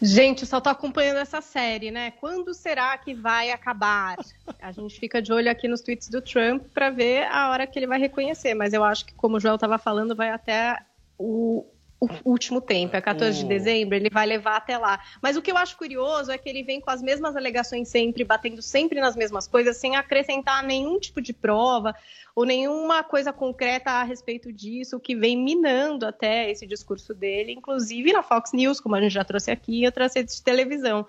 Gente, 0.00 0.44
só 0.44 0.60
tô 0.60 0.68
acompanhando 0.68 1.18
essa 1.18 1.40
série, 1.40 1.92
né? 1.92 2.10
Quando 2.10 2.52
será 2.52 2.98
que 2.98 3.14
vai 3.14 3.50
acabar? 3.50 4.16
A 4.60 4.72
gente 4.72 4.98
fica 4.98 5.22
de 5.22 5.32
olho 5.32 5.50
aqui 5.50 5.68
nos 5.68 5.80
tweets 5.80 6.08
do 6.08 6.20
Trump 6.20 6.64
para 6.74 6.90
ver 6.90 7.26
a 7.28 7.50
hora 7.50 7.66
que 7.66 7.78
ele 7.78 7.86
vai 7.86 7.98
reconhecer, 7.98 8.54
mas 8.54 8.72
eu 8.72 8.82
acho 8.82 9.06
que, 9.06 9.14
como 9.14 9.36
o 9.36 9.40
Joel 9.40 9.54
estava 9.54 9.78
falando, 9.78 10.14
vai 10.14 10.30
até 10.30 10.78
o, 11.16 11.64
o 12.04 12.30
último 12.30 12.60
tempo, 12.60 12.96
é 12.96 13.00
14 13.00 13.38
de 13.38 13.44
O- 13.44 13.48
dezembro, 13.48 13.94
ele 13.94 14.10
vai 14.10 14.26
levar 14.26 14.56
até 14.56 14.76
lá. 14.76 15.00
Mas 15.20 15.36
o 15.36 15.42
que 15.42 15.50
eu 15.50 15.56
acho 15.56 15.76
curioso 15.76 16.30
é 16.32 16.38
que 16.38 16.48
ele 16.48 16.62
vem 16.62 16.80
com 16.80 16.90
as 16.90 17.00
mesmas 17.00 17.36
alegações 17.36 17.88
sempre, 17.88 18.24
batendo 18.24 18.60
sempre 18.60 19.00
nas 19.00 19.14
mesmas 19.14 19.46
coisas, 19.46 19.76
sem 19.76 19.94
acrescentar 19.94 20.62
nenhum 20.64 20.98
tipo 20.98 21.20
de 21.20 21.32
prova 21.32 21.94
ou 22.34 22.44
nenhuma 22.44 23.04
coisa 23.04 23.32
concreta 23.32 23.90
a 23.90 24.02
respeito 24.02 24.52
disso, 24.52 24.98
que 24.98 25.14
vem 25.14 25.36
minando 25.36 26.06
até 26.06 26.50
esse 26.50 26.66
discurso 26.66 27.12
dele, 27.14 27.52
inclusive 27.52 28.12
na 28.12 28.22
Fox 28.22 28.52
News, 28.52 28.80
como 28.80 28.94
a 28.94 29.00
gente 29.00 29.12
já 29.12 29.24
trouxe 29.24 29.50
aqui, 29.50 29.82
e 29.82 29.86
outras 29.86 30.14
redes 30.14 30.36
de 30.36 30.42
televisão. 30.42 31.06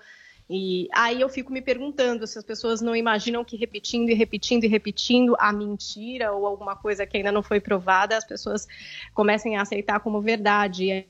E 0.56 0.88
aí 0.92 1.20
eu 1.20 1.28
fico 1.28 1.52
me 1.52 1.60
perguntando 1.60 2.28
se 2.28 2.38
as 2.38 2.44
pessoas 2.44 2.80
não 2.80 2.94
imaginam 2.94 3.44
que 3.44 3.56
repetindo 3.56 4.08
e 4.10 4.14
repetindo 4.14 4.62
e 4.62 4.68
repetindo 4.68 5.34
a 5.36 5.52
mentira 5.52 6.32
ou 6.32 6.46
alguma 6.46 6.76
coisa 6.76 7.04
que 7.04 7.16
ainda 7.16 7.32
não 7.32 7.42
foi 7.42 7.58
provada, 7.60 8.16
as 8.16 8.24
pessoas 8.24 8.68
comecem 9.12 9.56
a 9.56 9.62
aceitar 9.62 9.98
como 9.98 10.20
verdade. 10.20 10.84
E 10.90 11.06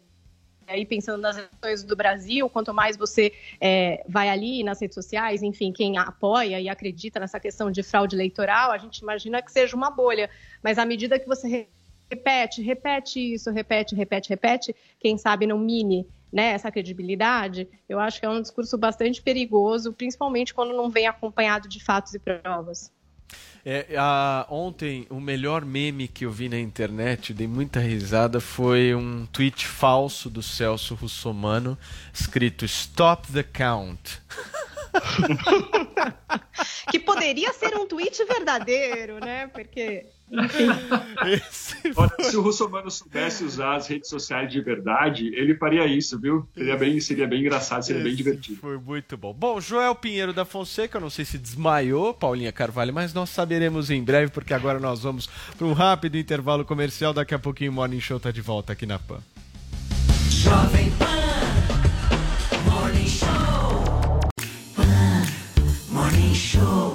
aí 0.66 0.86
pensando 0.86 1.20
nas 1.20 1.36
eleições 1.36 1.84
do 1.84 1.94
Brasil, 1.94 2.48
quanto 2.48 2.72
mais 2.72 2.96
você 2.96 3.34
é, 3.60 4.02
vai 4.08 4.30
ali 4.30 4.64
nas 4.64 4.80
redes 4.80 4.94
sociais, 4.94 5.42
enfim, 5.42 5.72
quem 5.72 5.98
apoia 5.98 6.58
e 6.58 6.66
acredita 6.66 7.20
nessa 7.20 7.38
questão 7.38 7.70
de 7.70 7.82
fraude 7.82 8.16
eleitoral, 8.16 8.72
a 8.72 8.78
gente 8.78 9.00
imagina 9.00 9.42
que 9.42 9.52
seja 9.52 9.76
uma 9.76 9.90
bolha. 9.90 10.30
Mas 10.62 10.78
à 10.78 10.86
medida 10.86 11.18
que 11.18 11.28
você 11.28 11.46
re- 11.46 11.68
repete, 12.08 12.62
repete 12.62 13.34
isso, 13.34 13.50
repete, 13.50 13.94
repete, 13.94 14.30
repete, 14.30 14.74
quem 14.98 15.18
sabe 15.18 15.46
não 15.46 15.58
mine 15.58 16.06
né, 16.34 16.46
essa 16.50 16.70
credibilidade, 16.70 17.68
eu 17.88 18.00
acho 18.00 18.18
que 18.18 18.26
é 18.26 18.28
um 18.28 18.42
discurso 18.42 18.76
bastante 18.76 19.22
perigoso, 19.22 19.92
principalmente 19.92 20.52
quando 20.52 20.74
não 20.74 20.90
vem 20.90 21.06
acompanhado 21.06 21.68
de 21.68 21.82
fatos 21.82 22.12
e 22.12 22.18
provas. 22.18 22.92
É, 23.64 23.96
a- 23.96 24.46
ontem, 24.50 25.06
o 25.08 25.18
melhor 25.20 25.64
meme 25.64 26.06
que 26.08 26.26
eu 26.26 26.30
vi 26.30 26.48
na 26.50 26.58
internet, 26.58 27.32
dei 27.32 27.46
muita 27.46 27.80
risada, 27.80 28.38
foi 28.40 28.94
um 28.94 29.24
tweet 29.26 29.66
falso 29.66 30.28
do 30.28 30.42
Celso 30.42 30.94
Russomano, 30.94 31.78
escrito 32.12 32.64
Stop 32.66 33.32
the 33.32 33.42
Count. 33.44 34.20
Que 36.90 36.98
poderia 36.98 37.52
ser 37.52 37.74
um 37.76 37.86
tweet 37.86 38.24
verdadeiro, 38.24 39.18
né? 39.18 39.46
Porque. 39.48 40.06
Enfim. 40.30 40.68
Olha, 41.96 42.30
se 42.30 42.36
o 42.36 42.42
Russomano 42.42 42.90
soubesse 42.90 43.44
usar 43.44 43.76
as 43.76 43.86
redes 43.86 44.08
sociais 44.08 44.50
de 44.50 44.60
verdade, 44.60 45.34
ele 45.34 45.54
faria 45.56 45.86
isso, 45.86 46.18
viu? 46.18 46.48
Seria 46.54 46.76
bem, 46.76 47.00
seria 47.00 47.26
bem 47.26 47.40
engraçado, 47.40 47.84
seria 47.84 48.02
bem 48.02 48.14
divertido. 48.14 48.60
Foi 48.60 48.78
muito 48.78 49.16
bom. 49.16 49.32
Bom, 49.32 49.60
Joel 49.60 49.94
Pinheiro 49.94 50.32
da 50.32 50.44
Fonseca, 50.44 50.98
eu 50.98 51.02
não 51.02 51.10
sei 51.10 51.24
se 51.24 51.38
desmaiou, 51.38 52.14
Paulinha 52.14 52.52
Carvalho, 52.52 52.92
mas 52.92 53.12
nós 53.12 53.30
saberemos 53.30 53.90
em 53.90 54.02
breve, 54.02 54.30
porque 54.32 54.54
agora 54.54 54.80
nós 54.80 55.02
vamos 55.02 55.28
para 55.56 55.66
um 55.66 55.72
rápido 55.72 56.16
intervalo 56.16 56.64
comercial. 56.64 57.12
Daqui 57.12 57.34
a 57.34 57.38
pouquinho 57.38 57.70
o 57.70 57.74
Morning 57.74 58.00
Show 58.00 58.18
tá 58.18 58.30
de 58.30 58.40
volta 58.40 58.72
aqui 58.72 58.86
na 58.86 58.98
PAN. 58.98 59.20
Jovem 60.30 60.90
Pan 60.98 61.13
Morning 66.34 66.34
Show. 66.34 66.94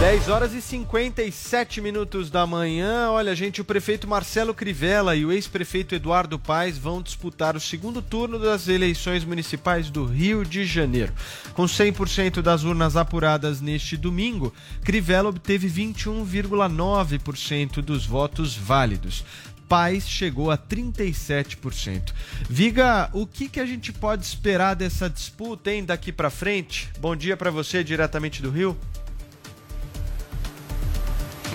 10 0.00 0.28
horas 0.28 0.52
e 0.52 0.60
57 0.60 1.80
minutos 1.80 2.28
da 2.30 2.46
manhã. 2.46 3.08
Olha, 3.10 3.34
gente, 3.34 3.62
o 3.62 3.64
prefeito 3.64 4.06
Marcelo 4.06 4.54
Crivella 4.54 5.16
e 5.16 5.24
o 5.24 5.32
ex-prefeito 5.32 5.94
Eduardo 5.94 6.38
Paes 6.38 6.76
vão 6.76 7.00
disputar 7.00 7.56
o 7.56 7.60
segundo 7.60 8.02
turno 8.02 8.38
das 8.38 8.68
eleições 8.68 9.24
municipais 9.24 9.88
do 9.88 10.04
Rio 10.04 10.44
de 10.44 10.66
Janeiro. 10.66 11.14
Com 11.54 11.64
100% 11.64 12.42
das 12.42 12.62
urnas 12.62 12.94
apuradas 12.94 13.62
neste 13.62 13.96
domingo, 13.96 14.52
Crivella 14.84 15.30
obteve 15.30 15.66
21,9% 15.68 17.80
dos 17.80 18.04
votos 18.04 18.54
válidos. 18.54 19.24
Paes 19.68 20.08
chegou 20.08 20.50
a 20.50 20.58
37%. 20.58 22.12
Viga, 22.48 23.10
o 23.12 23.26
que, 23.26 23.48
que 23.48 23.60
a 23.60 23.66
gente 23.66 23.92
pode 23.92 24.24
esperar 24.24 24.74
dessa 24.74 25.10
disputa, 25.10 25.72
hein, 25.72 25.84
daqui 25.84 26.12
para 26.12 26.30
frente? 26.30 26.88
Bom 26.98 27.16
dia 27.16 27.36
para 27.36 27.50
você, 27.50 27.82
diretamente 27.82 28.40
do 28.40 28.50
Rio. 28.50 28.76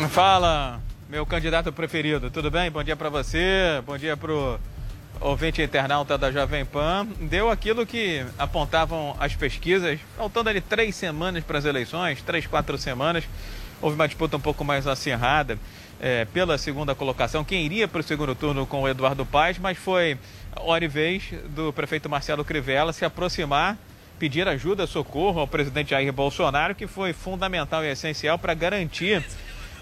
Fala, 0.09 0.81
meu 1.09 1.25
candidato 1.25 1.71
preferido, 1.71 2.29
tudo 2.29 2.51
bem? 2.51 2.69
Bom 2.69 2.83
dia 2.83 2.95
para 2.95 3.09
você, 3.09 3.81
bom 3.85 3.97
dia 3.97 4.17
pro 4.17 4.59
ouvinte 5.21 5.61
internauta 5.61 6.17
da 6.17 6.31
Jovem 6.31 6.65
Pan. 6.65 7.07
Deu 7.19 7.49
aquilo 7.49 7.85
que 7.85 8.25
apontavam 8.37 9.15
as 9.19 9.35
pesquisas, 9.35 9.99
faltando 10.17 10.49
ali 10.49 10.59
três 10.59 10.95
semanas 10.95 11.43
para 11.43 11.59
as 11.59 11.65
eleições, 11.65 12.21
três, 12.21 12.47
quatro 12.47 12.77
semanas. 12.77 13.23
Houve 13.81 13.95
uma 13.95 14.07
disputa 14.07 14.37
um 14.37 14.39
pouco 14.39 14.63
mais 14.65 14.85
acirrada 14.85 15.57
é, 16.01 16.25
pela 16.25 16.57
segunda 16.57 16.95
colocação. 16.95 17.45
Quem 17.45 17.63
iria 17.63 17.87
para 17.87 18.01
o 18.01 18.03
segundo 18.03 18.33
turno 18.33 18.65
com 18.65 18.81
o 18.81 18.89
Eduardo 18.89 19.23
Paes, 19.23 19.59
mas 19.59 19.77
foi 19.77 20.17
hora 20.55 20.83
e 20.83 20.87
vez 20.87 21.23
do 21.49 21.71
prefeito 21.71 22.09
Marcelo 22.09 22.43
Crivella 22.43 22.91
se 22.91 23.05
aproximar 23.05 23.77
pedir 24.17 24.47
ajuda, 24.47 24.85
socorro 24.85 25.39
ao 25.39 25.47
presidente 25.47 25.91
Jair 25.91 26.13
Bolsonaro, 26.13 26.75
que 26.75 26.85
foi 26.85 27.11
fundamental 27.11 27.83
e 27.83 27.89
essencial 27.89 28.37
para 28.37 28.53
garantir 28.53 29.23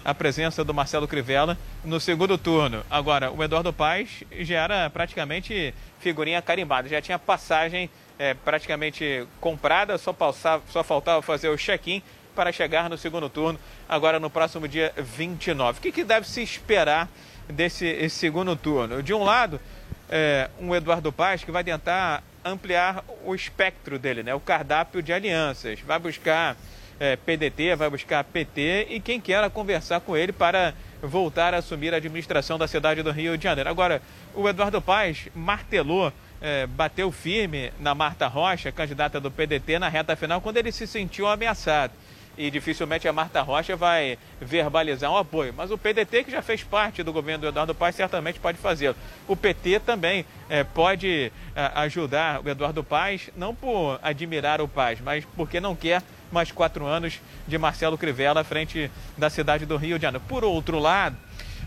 a 0.02 0.14
presença 0.14 0.64
do 0.64 0.72
Marcelo 0.72 1.06
Crivella 1.06 1.58
no 1.84 2.00
segundo 2.00 2.38
turno. 2.38 2.82
Agora, 2.88 3.30
o 3.30 3.44
Eduardo 3.44 3.70
Paes 3.70 4.24
já 4.40 4.62
era 4.62 4.88
praticamente 4.88 5.74
figurinha 5.98 6.40
carimbada, 6.40 6.88
já 6.88 7.02
tinha 7.02 7.18
passagem 7.18 7.90
é, 8.18 8.32
praticamente 8.32 9.26
comprada, 9.40 9.98
só, 9.98 10.10
passava, 10.10 10.62
só 10.70 10.82
faltava 10.82 11.20
fazer 11.20 11.50
o 11.50 11.56
check-in 11.56 12.02
para 12.34 12.52
chegar 12.52 12.88
no 12.88 12.96
segundo 12.96 13.28
turno, 13.28 13.58
agora 13.88 14.18
no 14.18 14.30
próximo 14.30 14.66
dia 14.68 14.92
29. 14.96 15.78
O 15.78 15.82
que, 15.82 15.92
que 15.92 16.04
deve 16.04 16.26
se 16.26 16.42
esperar 16.42 17.08
desse 17.48 18.08
segundo 18.08 18.54
turno? 18.56 19.02
De 19.02 19.12
um 19.12 19.22
lado, 19.22 19.60
é, 20.08 20.50
um 20.60 20.74
Eduardo 20.74 21.12
Paes 21.12 21.44
que 21.44 21.50
vai 21.50 21.64
tentar 21.64 22.22
ampliar 22.44 23.04
o 23.24 23.34
espectro 23.34 23.98
dele, 23.98 24.22
né? 24.22 24.34
o 24.34 24.40
cardápio 24.40 25.02
de 25.02 25.12
alianças, 25.12 25.80
vai 25.80 25.98
buscar 25.98 26.56
é, 26.98 27.16
PDT, 27.16 27.76
vai 27.76 27.88
buscar 27.88 28.22
PT 28.24 28.88
e 28.90 29.00
quem 29.00 29.20
quer 29.20 29.48
conversar 29.50 30.00
com 30.00 30.16
ele 30.16 30.32
para 30.32 30.74
voltar 31.02 31.54
a 31.54 31.58
assumir 31.58 31.94
a 31.94 31.96
administração 31.96 32.58
da 32.58 32.68
cidade 32.68 33.02
do 33.02 33.10
Rio 33.10 33.38
de 33.38 33.44
Janeiro. 33.44 33.70
Agora, 33.70 34.02
o 34.34 34.46
Eduardo 34.48 34.82
Paes 34.82 35.28
martelou, 35.34 36.12
é, 36.42 36.66
bateu 36.66 37.10
firme 37.10 37.72
na 37.80 37.94
Marta 37.94 38.26
Rocha, 38.26 38.70
candidata 38.70 39.18
do 39.18 39.30
PDT, 39.30 39.78
na 39.78 39.88
reta 39.88 40.14
final, 40.14 40.40
quando 40.40 40.58
ele 40.58 40.70
se 40.72 40.86
sentiu 40.86 41.26
ameaçado. 41.26 41.92
E 42.40 42.50
dificilmente 42.50 43.06
a 43.06 43.12
Marta 43.12 43.42
Rocha 43.42 43.76
vai 43.76 44.16
verbalizar 44.40 45.12
um 45.12 45.16
apoio. 45.18 45.52
Mas 45.54 45.70
o 45.70 45.76
PDT, 45.76 46.24
que 46.24 46.30
já 46.30 46.40
fez 46.40 46.64
parte 46.64 47.02
do 47.02 47.12
governo 47.12 47.42
do 47.42 47.48
Eduardo 47.48 47.74
Paes, 47.74 47.94
certamente 47.94 48.40
pode 48.40 48.56
fazê-lo. 48.56 48.96
O 49.28 49.36
PT 49.36 49.80
também 49.80 50.24
é, 50.48 50.64
pode 50.64 51.30
é, 51.54 51.70
ajudar 51.74 52.40
o 52.42 52.48
Eduardo 52.48 52.82
Paes, 52.82 53.28
não 53.36 53.54
por 53.54 54.00
admirar 54.02 54.62
o 54.62 54.66
Paes, 54.66 55.02
mas 55.02 55.22
porque 55.36 55.60
não 55.60 55.76
quer 55.76 56.02
mais 56.32 56.50
quatro 56.50 56.86
anos 56.86 57.20
de 57.46 57.58
Marcelo 57.58 57.98
Crivella 57.98 58.40
à 58.40 58.44
frente 58.44 58.90
da 59.18 59.28
cidade 59.28 59.66
do 59.66 59.76
Rio 59.76 59.98
de 59.98 60.02
Janeiro. 60.04 60.24
Por 60.26 60.42
outro 60.42 60.78
lado, 60.78 61.18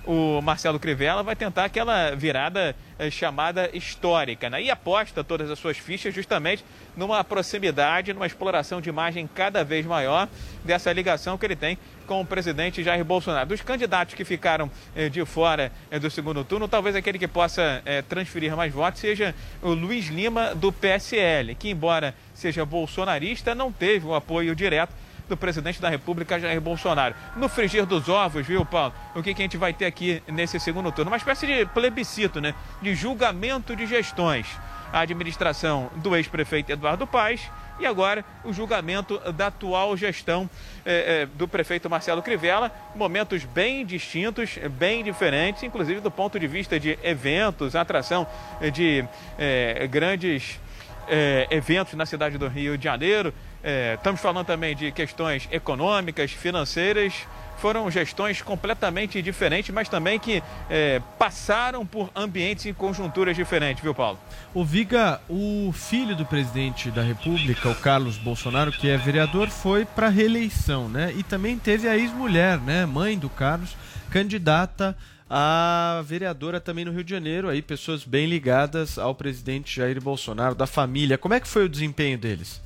o 0.05 0.41
Marcelo 0.41 0.79
Crivella 0.79 1.23
vai 1.23 1.35
tentar 1.35 1.65
aquela 1.65 2.15
virada 2.15 2.75
eh, 2.99 3.09
chamada 3.09 3.69
histórica, 3.73 4.49
né? 4.49 4.61
E 4.61 4.69
aposta 4.69 5.23
todas 5.23 5.49
as 5.49 5.57
suas 5.57 5.77
fichas 5.77 6.13
justamente 6.13 6.63
numa 6.95 7.23
proximidade, 7.23 8.13
numa 8.13 8.25
exploração 8.25 8.81
de 8.81 8.89
imagem 8.89 9.29
cada 9.33 9.63
vez 9.63 9.85
maior 9.85 10.27
dessa 10.63 10.91
ligação 10.91 11.37
que 11.37 11.45
ele 11.45 11.55
tem 11.55 11.77
com 12.05 12.19
o 12.19 12.25
presidente 12.25 12.83
Jair 12.83 13.03
Bolsonaro. 13.05 13.47
Dos 13.47 13.61
candidatos 13.61 14.13
que 14.13 14.25
ficaram 14.25 14.69
eh, 14.95 15.07
de 15.07 15.23
fora 15.25 15.71
eh, 15.89 15.99
do 15.99 16.11
segundo 16.11 16.43
turno, 16.43 16.67
talvez 16.67 16.95
aquele 16.95 17.17
que 17.17 17.27
possa 17.27 17.81
transferir 18.09 18.55
mais 18.55 18.73
votos 18.73 18.99
seja 18.99 19.33
o 19.61 19.69
Luiz 19.69 20.07
Lima 20.07 20.53
do 20.53 20.71
PSL, 20.71 21.55
que 21.55 21.69
embora 21.69 22.13
seja 22.33 22.65
bolsonarista, 22.65 23.55
não 23.55 23.71
teve 23.71 24.05
o 24.05 24.13
apoio 24.13 24.55
direto 24.55 24.93
do 25.27 25.37
presidente 25.37 25.81
da 25.81 25.89
República, 25.89 26.39
Jair 26.39 26.59
Bolsonaro. 26.59 27.15
No 27.35 27.47
frigir 27.49 27.85
dos 27.85 28.09
ovos, 28.09 28.45
viu, 28.45 28.65
Paulo? 28.65 28.93
O 29.15 29.23
que, 29.23 29.33
que 29.33 29.41
a 29.41 29.45
gente 29.45 29.57
vai 29.57 29.73
ter 29.73 29.85
aqui 29.85 30.21
nesse 30.27 30.59
segundo 30.59 30.91
turno? 30.91 31.11
Uma 31.11 31.17
espécie 31.17 31.47
de 31.47 31.65
plebiscito, 31.67 32.41
né? 32.41 32.53
De 32.81 32.95
julgamento 32.95 33.75
de 33.75 33.85
gestões. 33.85 34.47
A 34.91 34.99
administração 34.99 35.89
do 35.97 36.15
ex-prefeito 36.15 36.71
Eduardo 36.71 37.07
Paes 37.07 37.41
e 37.79 37.85
agora 37.85 38.23
o 38.43 38.53
julgamento 38.53 39.17
da 39.31 39.47
atual 39.47 39.97
gestão 39.97 40.47
eh, 40.85 41.23
eh, 41.23 41.25
do 41.35 41.47
prefeito 41.47 41.89
Marcelo 41.89 42.21
Crivella. 42.21 42.71
Momentos 42.95 43.43
bem 43.43 43.83
distintos, 43.83 44.59
bem 44.77 45.03
diferentes, 45.03 45.63
inclusive 45.63 45.99
do 45.99 46.11
ponto 46.11 46.39
de 46.39 46.45
vista 46.45 46.79
de 46.79 46.99
eventos, 47.01 47.75
atração 47.75 48.27
de 48.71 49.03
eh, 49.39 49.87
grandes 49.89 50.59
eh, 51.07 51.47
eventos 51.49 51.93
na 51.95 52.05
cidade 52.05 52.37
do 52.37 52.47
Rio 52.47 52.77
de 52.77 52.83
Janeiro. 52.83 53.33
Eh, 53.63 53.93
estamos 53.95 54.19
falando 54.19 54.45
também 54.45 54.75
de 54.75 54.91
questões 54.91 55.47
econômicas, 55.51 56.31
financeiras. 56.31 57.13
Foram 57.57 57.89
gestões 57.89 58.41
completamente 58.41 59.21
diferentes, 59.21 59.73
mas 59.73 59.87
também 59.87 60.19
que 60.19 60.43
eh, 60.69 61.01
passaram 61.17 61.85
por 61.85 62.09
ambientes 62.13 62.65
e 62.65 62.73
conjunturas 62.73 63.37
diferentes, 63.37 63.81
viu, 63.81 63.95
Paulo? 63.95 64.19
O 64.53 64.65
Viga, 64.65 65.21
o 65.29 65.71
filho 65.71 66.13
do 66.13 66.25
presidente 66.25 66.91
da 66.91 67.01
República, 67.01 67.69
o 67.69 67.75
Carlos 67.75 68.17
Bolsonaro, 68.17 68.71
que 68.71 68.89
é 68.89 68.97
vereador, 68.97 69.49
foi 69.49 69.85
para 69.85 70.09
reeleição, 70.09 70.89
né? 70.89 71.13
E 71.15 71.23
também 71.23 71.57
teve 71.57 71.87
a 71.87 71.95
ex-mulher, 71.95 72.59
né, 72.59 72.85
mãe 72.85 73.17
do 73.17 73.29
Carlos, 73.29 73.77
candidata 74.09 74.97
a 75.29 76.03
vereadora 76.05 76.59
também 76.59 76.85
no 76.85 76.91
Rio 76.91 77.03
de 77.03 77.09
Janeiro, 77.09 77.49
aí 77.49 77.61
pessoas 77.61 78.03
bem 78.03 78.27
ligadas 78.27 78.99
ao 78.99 79.15
presidente 79.15 79.77
Jair 79.77 79.99
Bolsonaro, 79.99 80.53
da 80.53 80.67
família. 80.67 81.17
Como 81.17 81.33
é 81.33 81.39
que 81.39 81.47
foi 81.47 81.65
o 81.65 81.69
desempenho 81.69 82.19
deles? 82.19 82.61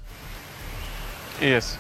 Isso. 1.42 1.78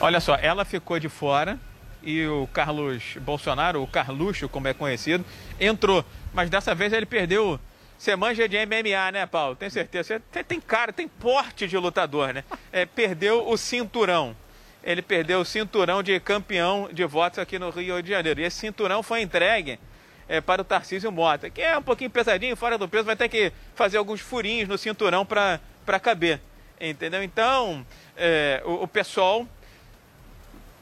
Olha 0.00 0.20
só, 0.20 0.36
ela 0.36 0.64
ficou 0.64 0.98
de 0.98 1.08
fora 1.08 1.58
e 2.02 2.26
o 2.26 2.48
Carlos 2.52 3.16
Bolsonaro, 3.20 3.82
o 3.82 3.86
Carluxo, 3.86 4.48
como 4.48 4.68
é 4.68 4.74
conhecido, 4.74 5.24
entrou. 5.60 6.04
Mas 6.32 6.48
dessa 6.48 6.74
vez 6.74 6.92
ele 6.92 7.06
perdeu. 7.06 7.58
Você 7.98 8.14
manja 8.14 8.46
de 8.46 8.56
MMA, 8.64 9.10
né, 9.12 9.26
Paulo? 9.26 9.56
Tem 9.56 9.70
certeza? 9.70 10.22
Você 10.30 10.44
tem 10.44 10.60
cara, 10.60 10.92
tem 10.92 11.08
porte 11.08 11.66
de 11.66 11.76
lutador, 11.78 12.32
né? 12.32 12.44
É, 12.70 12.84
perdeu 12.84 13.48
o 13.48 13.56
cinturão. 13.56 14.36
Ele 14.84 15.02
perdeu 15.02 15.40
o 15.40 15.44
cinturão 15.44 16.02
de 16.02 16.20
campeão 16.20 16.88
de 16.92 17.04
votos 17.04 17.38
aqui 17.38 17.58
no 17.58 17.70
Rio 17.70 18.02
de 18.02 18.10
Janeiro. 18.10 18.40
E 18.40 18.44
esse 18.44 18.58
cinturão 18.58 19.02
foi 19.02 19.22
entregue 19.22 19.80
é, 20.28 20.40
para 20.40 20.62
o 20.62 20.64
Tarcísio 20.64 21.10
Mota, 21.10 21.48
que 21.50 21.62
é 21.62 21.76
um 21.76 21.82
pouquinho 21.82 22.10
pesadinho, 22.10 22.56
fora 22.56 22.76
do 22.76 22.88
peso, 22.88 23.04
vai 23.04 23.16
ter 23.16 23.28
que 23.28 23.52
fazer 23.74 23.96
alguns 23.96 24.20
furinhos 24.20 24.68
no 24.68 24.76
cinturão 24.76 25.24
para 25.24 26.00
caber. 26.00 26.40
Entendeu? 26.80 27.22
Então, 27.22 27.84
é, 28.16 28.62
o, 28.64 28.84
o 28.84 28.88
pessoal 28.88 29.46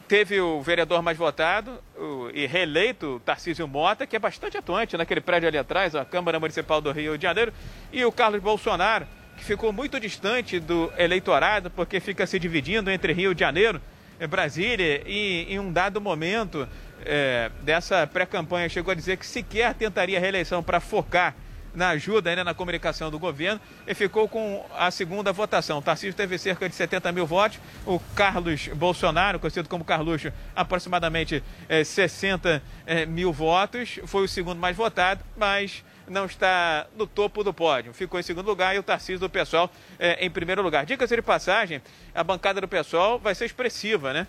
teve 0.07 0.41
o 0.41 0.61
vereador 0.61 1.03
mais 1.03 1.16
votado 1.16 1.82
o, 1.97 2.30
e 2.32 2.47
reeleito, 2.47 3.20
Tarcísio 3.24 3.66
Mota, 3.66 4.07
que 4.07 4.16
é 4.16 4.18
bastante 4.18 4.57
atuante 4.57 4.97
naquele 4.97 5.20
prédio 5.20 5.49
ali 5.49 5.59
atrás, 5.59 5.95
a 5.95 6.05
Câmara 6.05 6.39
Municipal 6.39 6.80
do 6.80 6.93
Rio 6.93 7.16
de 7.16 7.22
Janeiro, 7.22 7.53
e 7.93 8.05
o 8.05 8.12
Carlos 8.12 8.43
Bolsonaro, 8.43 9.07
que 9.37 9.45
ficou 9.45 9.72
muito 9.72 9.99
distante 9.99 10.61
do 10.61 10.93
eleitorado, 10.97 11.70
porque 11.70 12.01
fica 12.01 12.26
se 12.26 12.39
dividindo 12.39 12.91
entre 12.91 13.12
Rio 13.12 13.35
de 13.35 13.41
Janeiro, 13.41 13.80
eh, 14.20 14.26
Brasília, 14.26 15.03
e 15.07 15.47
em 15.49 15.59
um 15.59 15.72
dado 15.72 16.01
momento 16.01 16.68
é, 17.05 17.51
dessa 17.62 18.07
pré-campanha 18.07 18.68
chegou 18.68 18.93
a 18.93 18.95
dizer 18.95 19.16
que 19.16 19.26
sequer 19.26 19.74
tentaria 19.74 20.20
reeleição 20.20 20.62
para 20.62 20.80
focar 20.80 21.35
na 21.75 21.91
ajuda 21.91 22.31
ainda 22.31 22.45
na 22.45 22.55
comunicação 22.55 23.11
do 23.11 23.18
governo 23.18 23.61
e 23.87 23.95
ficou 23.95 24.29
com 24.29 24.64
a 24.77 24.91
segunda 24.91 25.33
votação. 25.33 25.79
O 25.79 25.83
Tarcísio 25.83 26.14
teve 26.14 26.39
cerca 26.39 26.68
de 26.68 26.75
70 26.75 27.12
mil 27.12 27.27
votos, 27.27 27.59
o 27.85 27.99
Carlos 28.14 28.68
Bolsonaro, 28.68 29.39
conhecido 29.39 29.68
como 29.68 29.85
Carluxo, 29.85 30.33
aproximadamente 30.55 31.43
eh, 31.68 31.85
60 31.85 32.62
eh, 32.87 33.07
mil 33.07 33.33
votos, 33.33 33.99
foi 34.07 34.25
o 34.25 34.29
segundo 34.29 34.59
mais 34.59 34.77
votado, 34.77 35.25
mas 35.37 35.85
não 36.07 36.27
está 36.27 36.87
no 36.97 37.07
topo 37.07 37.43
do 37.43 37.53
pódio. 37.53 37.93
Ficou 37.93 38.20
em 38.20 38.22
segundo 38.22 38.47
lugar 38.47 38.75
e 38.75 38.79
o 38.79 38.83
Tarcísio 38.83 39.18
do 39.18 39.31
Pessoal 39.31 39.70
eh, 39.99 40.25
em 40.25 40.31
primeiro 40.31 40.62
lugar. 40.62 40.85
Dicas 40.87 41.09
de 41.09 41.22
passagem, 41.22 41.83
a 42.14 42.22
bancada 42.22 42.61
do 42.61 42.68
Pessoal 42.68 43.18
vai 43.18 43.35
ser 43.35 43.47
expressiva, 43.47 44.12
né? 44.12 44.27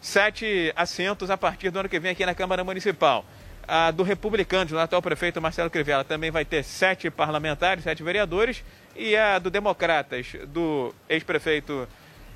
Sete 0.00 0.72
assentos 0.74 1.30
a 1.30 1.36
partir 1.36 1.70
do 1.70 1.78
ano 1.78 1.88
que 1.88 2.00
vem 2.00 2.12
aqui 2.12 2.24
na 2.24 2.34
Câmara 2.34 2.64
Municipal. 2.64 3.24
A 3.66 3.90
do 3.90 4.02
Republicano, 4.02 4.74
o 4.74 4.78
atual 4.78 5.00
prefeito 5.00 5.40
Marcelo 5.40 5.70
Crivella, 5.70 6.04
também 6.04 6.30
vai 6.30 6.44
ter 6.44 6.62
sete 6.64 7.10
parlamentares, 7.10 7.84
sete 7.84 8.02
vereadores. 8.02 8.64
E 8.96 9.16
a 9.16 9.38
do 9.38 9.50
Democratas, 9.50 10.26
do 10.48 10.92
ex-prefeito 11.08 11.88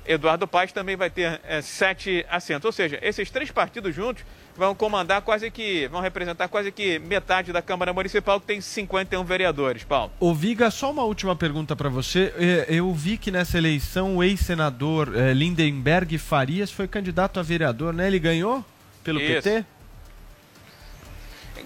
Eduardo 0.07 0.47
Paes, 0.47 0.71
também 0.71 0.95
vai 0.95 1.09
ter 1.09 1.41
eh, 1.43 1.61
sete 1.61 2.25
assentos. 2.29 2.65
Ou 2.65 2.71
seja, 2.71 2.99
esses 3.01 3.29
três 3.29 3.51
partidos 3.51 3.93
juntos 3.93 4.23
vão 4.55 4.73
comandar 4.73 5.21
quase 5.21 5.49
que, 5.51 5.87
vão 5.87 5.99
representar 5.99 6.47
quase 6.47 6.71
que 6.71 6.99
metade 6.99 7.51
da 7.51 7.61
Câmara 7.61 7.91
Municipal, 7.91 8.39
que 8.39 8.47
tem 8.47 8.61
51 8.61 9.23
vereadores, 9.23 9.83
Paulo. 9.83 10.11
Ô 10.19 10.33
Viga, 10.33 10.71
só 10.71 10.91
uma 10.91 11.03
última 11.03 11.35
pergunta 11.35 11.75
para 11.75 11.89
você. 11.89 12.33
É, 12.37 12.65
Eu 12.69 12.93
vi 12.93 13.17
que 13.17 13.31
nessa 13.31 13.57
eleição 13.57 14.17
o 14.17 14.23
ex-senador 14.23 15.11
eh, 15.15 15.33
Lindenberg 15.33 16.17
Farias 16.17 16.71
foi 16.71 16.87
candidato 16.87 17.39
a 17.39 17.43
vereador, 17.43 17.93
né? 17.93 18.07
Ele 18.07 18.19
ganhou 18.19 18.63
pelo 19.03 19.19
Isso. 19.19 19.43
PT? 19.43 19.65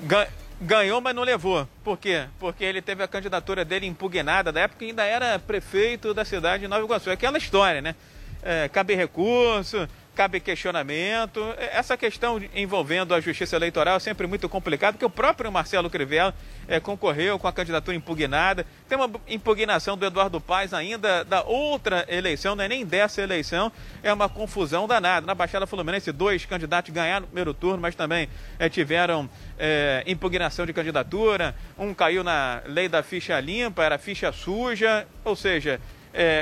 Ga- 0.03 0.27
Ganhou, 0.61 0.99
mas 0.99 1.15
não 1.15 1.23
levou. 1.23 1.65
Por 1.85 1.97
quê? 1.97 2.25
Porque 2.37 2.65
ele 2.65 2.81
teve 2.81 3.01
a 3.01 3.07
candidatura 3.07 3.63
dele 3.63 3.85
impugnada, 3.85 4.51
da 4.51 4.59
época 4.61 4.83
ainda 4.83 5.05
era 5.05 5.39
prefeito 5.39 6.13
da 6.13 6.25
cidade 6.25 6.63
de 6.63 6.67
Nova 6.67 6.83
Iguaçu. 6.83 7.09
É 7.09 7.13
Aquela 7.13 7.37
história, 7.37 7.81
né? 7.81 7.95
É, 8.43 8.67
cabe 8.67 8.93
recurso, 8.93 9.87
cabe 10.19 10.41
questionamento. 10.41 11.39
Essa 11.71 11.95
questão 11.95 12.41
envolvendo 12.53 13.13
a 13.13 13.21
justiça 13.21 13.55
eleitoral 13.55 13.95
é 13.95 13.99
sempre 14.01 14.27
muito 14.27 14.49
complicada, 14.49 14.91
porque 14.91 15.05
o 15.05 15.09
próprio 15.09 15.49
Marcelo 15.49 15.89
Crivella 15.89 16.35
é, 16.67 16.77
concorreu 16.77 17.39
com 17.39 17.47
a 17.47 17.53
candidatura 17.53 17.95
impugnada. 17.95 18.65
Tem 18.89 18.97
uma 18.97 19.09
impugnação 19.29 19.97
do 19.97 20.05
Eduardo 20.05 20.41
Paes 20.41 20.73
ainda 20.73 21.23
da 21.23 21.41
outra 21.43 22.05
eleição, 22.09 22.53
não 22.53 22.65
é 22.65 22.67
nem 22.67 22.85
dessa 22.85 23.21
eleição. 23.21 23.71
É 24.03 24.11
uma 24.11 24.27
confusão 24.27 24.89
danada. 24.89 25.25
Na 25.25 25.33
Baixada 25.33 25.65
Fluminense, 25.65 26.11
dois 26.11 26.45
candidatos 26.45 26.93
ganharam 26.93 27.21
no 27.21 27.27
primeiro 27.27 27.53
turno, 27.53 27.79
mas 27.81 27.95
também 27.95 28.27
é, 28.59 28.67
tiveram 28.67 29.29
é, 29.57 30.03
impugnação 30.05 30.65
de 30.65 30.73
candidatura. 30.73 31.55
Um 31.77 31.93
caiu 31.93 32.25
na 32.25 32.61
lei 32.65 32.89
da 32.89 33.01
ficha 33.01 33.39
limpa, 33.39 33.85
era 33.85 33.97
ficha 33.97 34.33
suja, 34.33 35.07
ou 35.23 35.33
seja, 35.33 35.79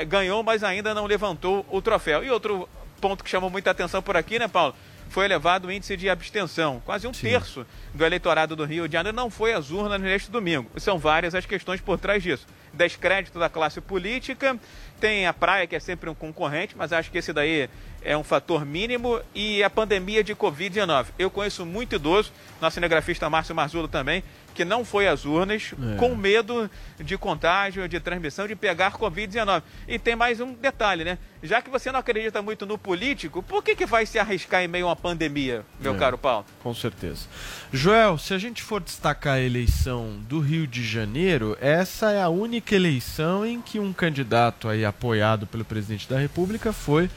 ganhou, 0.08 0.42
mas 0.42 0.64
ainda 0.64 0.94
não 0.94 1.06
levantou 1.06 1.64
o 1.70 1.80
troféu. 1.80 2.24
E 2.24 2.30
outro 2.30 2.68
ponto 3.00 3.24
que 3.24 3.30
chamou 3.30 3.50
muita 3.50 3.70
atenção 3.70 4.02
por 4.02 4.16
aqui, 4.16 4.38
né, 4.38 4.48
Paulo? 4.48 4.74
Foi 5.08 5.24
elevado 5.24 5.68
o 5.68 5.72
índice 5.72 5.96
de 5.96 6.10
abstenção. 6.10 6.82
Quase 6.84 7.06
um 7.06 7.12
terço 7.12 7.66
do 7.94 8.04
eleitorado 8.04 8.54
do 8.54 8.64
Rio 8.64 8.86
de 8.86 8.92
Janeiro 8.92 9.16
não 9.16 9.30
foi 9.30 9.54
às 9.54 9.70
urnas 9.70 10.00
neste 10.00 10.30
domingo. 10.30 10.70
São 10.76 10.98
várias 10.98 11.34
as 11.34 11.46
questões 11.46 11.80
por 11.80 11.98
trás 11.98 12.22
disso. 12.22 12.46
Descrédito 12.74 13.38
da 13.38 13.48
classe 13.48 13.80
política, 13.80 14.58
tem 15.00 15.26
a 15.26 15.32
praia, 15.32 15.66
que 15.66 15.74
é 15.74 15.80
sempre 15.80 16.10
um 16.10 16.14
concorrente, 16.14 16.76
mas 16.76 16.92
acho 16.92 17.10
que 17.10 17.16
esse 17.16 17.32
daí 17.32 17.70
é 18.02 18.16
um 18.16 18.22
fator 18.22 18.66
mínimo, 18.66 19.20
e 19.34 19.62
a 19.62 19.70
pandemia 19.70 20.22
de 20.22 20.34
Covid-19. 20.34 21.06
Eu 21.18 21.30
conheço 21.30 21.64
muito 21.64 21.96
idoso, 21.96 22.30
nosso 22.60 22.74
cinegrafista 22.74 23.30
Márcio 23.30 23.54
Marzulo 23.54 23.88
também, 23.88 24.22
que 24.58 24.64
não 24.64 24.84
foi 24.84 25.06
às 25.06 25.24
urnas 25.24 25.72
É. 25.72 25.96
com 25.96 26.16
medo 26.16 26.68
de 26.98 27.16
contágio, 27.16 27.88
de 27.88 28.00
transmissão, 28.00 28.48
de 28.48 28.56
pegar 28.56 28.90
Covid-19. 28.90 29.62
E 29.86 30.00
tem 30.00 30.16
mais 30.16 30.40
um 30.40 30.52
detalhe, 30.52 31.04
né? 31.04 31.16
Já 31.44 31.62
que 31.62 31.70
você 31.70 31.92
não 31.92 32.00
acredita 32.00 32.42
muito 32.42 32.66
no 32.66 32.76
político, 32.76 33.40
por 33.40 33.62
que, 33.62 33.76
que 33.76 33.86
vai 33.86 34.04
se 34.04 34.18
arriscar 34.18 34.60
em 34.64 34.66
meio 34.66 34.86
a 34.86 34.88
uma 34.88 34.96
pandemia, 34.96 35.64
meu 35.80 35.94
É. 35.94 35.96
caro 35.96 36.18
Paulo? 36.18 36.44
Com 36.60 36.74
certeza. 36.74 37.26
Joel, 37.72 38.18
se 38.18 38.34
a 38.34 38.38
gente 38.38 38.60
for 38.60 38.80
destacar 38.80 39.34
a 39.34 39.40
eleição 39.40 40.16
do 40.28 40.40
Rio 40.40 40.66
de 40.66 40.84
Janeiro, 40.84 41.56
essa 41.60 42.10
é 42.10 42.20
a 42.20 42.28
única 42.28 42.74
eleição 42.74 43.46
em 43.46 43.62
que 43.62 43.78
um 43.78 43.92
candidato 43.92 44.68
aí 44.68 44.84
apoiado 44.84 45.46
pelo 45.46 45.64
presidente 45.64 46.08
da 46.08 46.18
República 46.18 46.72
foi 46.72 47.08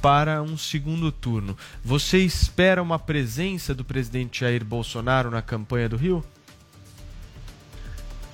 para 0.00 0.40
um 0.42 0.56
segundo 0.56 1.12
turno. 1.12 1.56
Você 1.84 2.18
espera 2.18 2.82
uma 2.82 2.98
presença 2.98 3.74
do 3.74 3.84
presidente 3.84 4.40
Jair 4.40 4.64
Bolsonaro 4.64 5.30
na 5.30 5.42
campanha 5.42 5.90
do 5.90 5.96
Rio? 5.98 6.24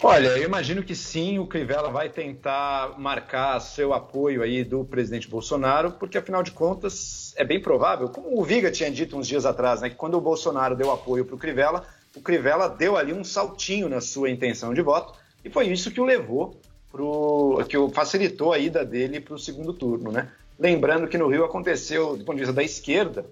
Olha, 0.04 0.30
eu 0.30 0.42
imagino 0.42 0.82
que 0.82 0.96
sim, 0.96 1.38
o 1.38 1.46
Crivella 1.46 1.88
vai 1.88 2.08
tentar 2.08 2.98
marcar 2.98 3.60
seu 3.60 3.94
apoio 3.94 4.42
aí 4.42 4.64
do 4.64 4.84
presidente 4.84 5.28
Bolsonaro, 5.28 5.92
porque 5.92 6.18
afinal 6.18 6.42
de 6.42 6.50
contas 6.50 7.32
é 7.36 7.44
bem 7.44 7.62
provável, 7.62 8.08
como 8.08 8.36
o 8.36 8.42
Viga 8.42 8.68
tinha 8.68 8.90
dito 8.90 9.16
uns 9.16 9.28
dias 9.28 9.46
atrás, 9.46 9.80
né, 9.80 9.88
que 9.88 9.94
quando 9.94 10.14
o 10.18 10.20
Bolsonaro 10.20 10.74
deu 10.74 10.90
apoio 10.90 11.24
para 11.24 11.36
o 11.36 11.38
Crivella, 11.38 11.86
o 12.16 12.20
Crivella 12.20 12.68
deu 12.68 12.96
ali 12.96 13.12
um 13.12 13.22
saltinho 13.22 13.88
na 13.88 14.00
sua 14.00 14.28
intenção 14.28 14.74
de 14.74 14.82
voto, 14.82 15.16
e 15.44 15.48
foi 15.48 15.68
isso 15.68 15.92
que 15.92 16.00
o 16.00 16.04
levou 16.04 16.60
pro, 16.90 17.64
que 17.68 17.78
o 17.78 17.88
facilitou 17.88 18.52
a 18.52 18.58
ida 18.58 18.84
dele 18.84 19.20
para 19.20 19.34
o 19.34 19.38
segundo 19.38 19.72
turno, 19.72 20.10
né? 20.10 20.28
Lembrando 20.58 21.06
que 21.06 21.16
no 21.16 21.28
Rio 21.28 21.44
aconteceu, 21.44 22.16
do 22.16 22.24
ponto 22.24 22.36
de 22.36 22.42
vista 22.42 22.52
da 22.52 22.62
esquerda, 22.62 23.24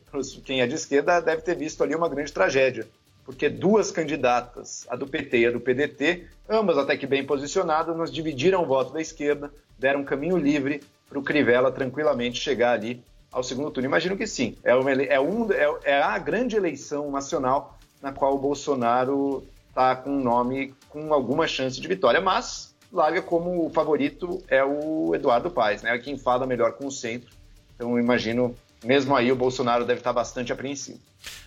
quem 0.45 0.63
é 0.63 0.69
de 0.69 0.77
esquerda 0.77 1.21
deve 1.21 1.43
ter 1.43 1.57
visto 1.57 1.83
ali 1.83 1.97
uma 1.97 2.09
grande 2.09 2.33
tragédia, 2.33 2.87
porque 3.31 3.49
duas 3.49 3.93
candidatas, 3.93 4.85
a 4.91 4.97
do 4.97 5.07
PT 5.07 5.39
e 5.39 5.47
a 5.47 5.51
do 5.53 5.61
PDT, 5.61 6.27
ambas 6.49 6.77
até 6.77 6.97
que 6.97 7.07
bem 7.07 7.25
posicionadas, 7.25 7.97
nos 7.97 8.11
dividiram 8.11 8.65
o 8.65 8.67
voto 8.67 8.93
da 8.93 9.01
esquerda, 9.01 9.53
deram 9.79 10.01
um 10.01 10.05
caminho 10.05 10.37
livre 10.37 10.83
para 11.09 11.17
o 11.17 11.23
Crivella 11.23 11.71
tranquilamente 11.71 12.41
chegar 12.41 12.73
ali 12.73 13.01
ao 13.31 13.45
segundo 13.45 13.71
turno. 13.71 13.89
Imagino 13.89 14.17
que 14.17 14.27
sim. 14.27 14.57
É, 14.65 14.75
uma 14.75 14.91
é 14.91 15.21
um, 15.21 15.51
é, 15.53 15.79
é 15.85 16.03
a 16.03 16.19
grande 16.19 16.57
eleição 16.57 17.09
nacional 17.13 17.79
na 18.03 18.13
qual 18.13 18.35
o 18.35 18.39
Bolsonaro 18.39 19.47
está 19.69 19.95
com 19.95 20.11
um 20.11 20.23
nome 20.25 20.75
com 20.89 21.15
alguma 21.15 21.47
chance 21.47 21.81
de 21.81 21.87
vitória, 21.87 22.21
mas 22.21 22.75
larga 22.93 23.23
como 23.23 23.65
o 23.65 23.71
favorito 23.71 24.43
é 24.49 24.65
o 24.65 25.15
Eduardo 25.15 25.53
Paes, 25.53 25.83
né? 25.83 25.97
Quem 25.99 26.19
fala 26.19 26.49
melhor 26.49 26.73
com 26.73 26.89
o 26.89 26.91
centro. 26.91 27.31
Então 27.77 27.97
imagino, 27.97 28.57
mesmo 28.85 29.15
aí, 29.15 29.31
o 29.31 29.37
Bolsonaro 29.37 29.85
deve 29.85 30.01
estar 30.01 30.13
bastante 30.13 30.53
apreensivo. 30.53 31.01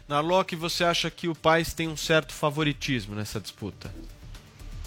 Narlock, 0.08 0.56
você 0.56 0.84
acha 0.84 1.10
que 1.10 1.28
o 1.28 1.36
Paes 1.36 1.74
tem 1.74 1.88
um 1.88 1.98
certo 1.98 2.34
favoritismo 2.34 3.16
nessa 3.16 3.40
disputa? 3.40 3.94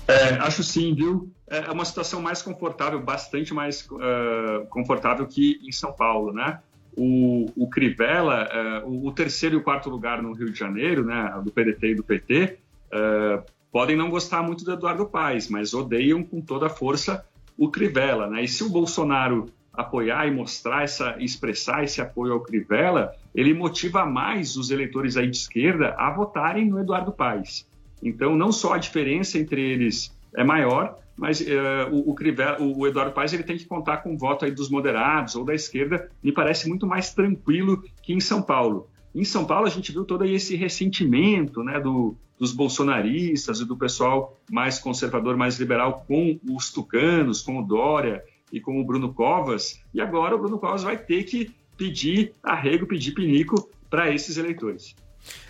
É, 0.06 0.34
acho 0.34 0.62
sim, 0.62 0.94
viu? 0.94 1.30
É 1.48 1.70
uma 1.70 1.84
situação 1.84 2.22
mais 2.22 2.40
confortável, 2.40 3.00
bastante 3.00 3.52
mais 3.52 3.86
eh, 4.00 4.66
confortável 4.70 5.26
que 5.26 5.60
em 5.62 5.72
São 5.72 5.92
Paulo, 5.92 6.32
né? 6.32 6.60
O, 6.96 7.46
o 7.56 7.68
Crivella, 7.68 8.48
eh, 8.50 8.82
o, 8.86 9.10
terceiro 9.10 9.56
e 9.56 9.58
o 9.58 9.62
quarto 9.62 9.90
lugar 9.90 10.22
no 10.22 10.32
Rio 10.32 10.50
de 10.50 10.58
Janeiro, 10.58 11.04
né, 11.04 11.40
do 11.44 11.50
PDT 11.50 11.88
e 11.88 11.94
do 11.94 12.02
PT, 12.02 12.58
eh, 12.90 13.42
podem 13.70 13.96
não 13.96 14.08
gostar 14.08 14.42
muito 14.42 14.64
do 14.64 14.72
Eduardo 14.72 15.06
Paes, 15.06 15.48
mas 15.48 15.74
odeiam 15.74 16.22
com 16.22 16.40
toda 16.40 16.66
a 16.66 16.70
força 16.70 17.26
o 17.58 17.68
Crivella, 17.70 18.28
né? 18.28 18.44
E 18.44 18.48
se 18.48 18.62
o 18.62 18.68
Bolsonaro 18.68 19.50
apoiar 19.76 20.26
e 20.26 20.30
mostrar 20.30 20.82
essa, 20.84 21.16
expressar 21.18 21.84
esse 21.84 22.00
apoio 22.00 22.32
ao 22.32 22.40
Crivella, 22.40 23.12
ele 23.34 23.52
motiva 23.52 24.06
mais 24.06 24.56
os 24.56 24.70
eleitores 24.70 25.16
aí 25.16 25.28
de 25.30 25.36
esquerda 25.36 25.94
a 25.98 26.10
votarem 26.10 26.64
no 26.68 26.80
Eduardo 26.80 27.12
Paes. 27.12 27.66
Então, 28.02 28.36
não 28.36 28.50
só 28.52 28.74
a 28.74 28.78
diferença 28.78 29.38
entre 29.38 29.60
eles 29.60 30.14
é 30.34 30.44
maior, 30.44 30.98
mas 31.16 31.40
eh, 31.40 31.88
o, 31.90 32.10
o, 32.10 32.14
Crivella- 32.14 32.60
o- 32.60 32.78
o 32.80 32.86
Eduardo 32.86 33.12
Paes 33.12 33.32
ele 33.32 33.42
tem 33.42 33.56
que 33.56 33.64
contar 33.64 33.98
com 33.98 34.14
o 34.14 34.18
voto 34.18 34.44
aí 34.44 34.50
dos 34.50 34.68
moderados 34.68 35.34
ou 35.34 35.44
da 35.44 35.54
esquerda. 35.54 36.10
Me 36.22 36.30
parece 36.32 36.68
muito 36.68 36.86
mais 36.86 37.14
tranquilo 37.14 37.82
que 38.02 38.12
em 38.12 38.20
São 38.20 38.42
Paulo. 38.42 38.88
Em 39.14 39.24
São 39.24 39.46
Paulo 39.46 39.66
a 39.66 39.70
gente 39.70 39.92
viu 39.92 40.04
todo 40.04 40.24
esse 40.26 40.54
ressentimento, 40.56 41.62
né, 41.62 41.80
do, 41.80 42.14
dos 42.38 42.52
bolsonaristas 42.52 43.60
e 43.60 43.64
do 43.64 43.76
pessoal 43.76 44.36
mais 44.50 44.78
conservador, 44.78 45.38
mais 45.38 45.58
liberal 45.58 46.04
com 46.06 46.38
os 46.50 46.70
tucanos, 46.70 47.40
com 47.40 47.58
o 47.58 47.62
Dória 47.62 48.22
e 48.56 48.60
com 48.60 48.80
o 48.80 48.84
Bruno 48.84 49.12
Covas. 49.12 49.80
E 49.92 50.00
agora 50.00 50.34
o 50.34 50.38
Bruno 50.38 50.58
Covas 50.58 50.82
vai 50.82 50.96
ter 50.96 51.24
que 51.24 51.54
pedir 51.76 52.32
arrego, 52.42 52.86
pedir 52.86 53.12
pinico 53.12 53.68
para 53.90 54.10
esses 54.10 54.38
eleitores. 54.38 54.96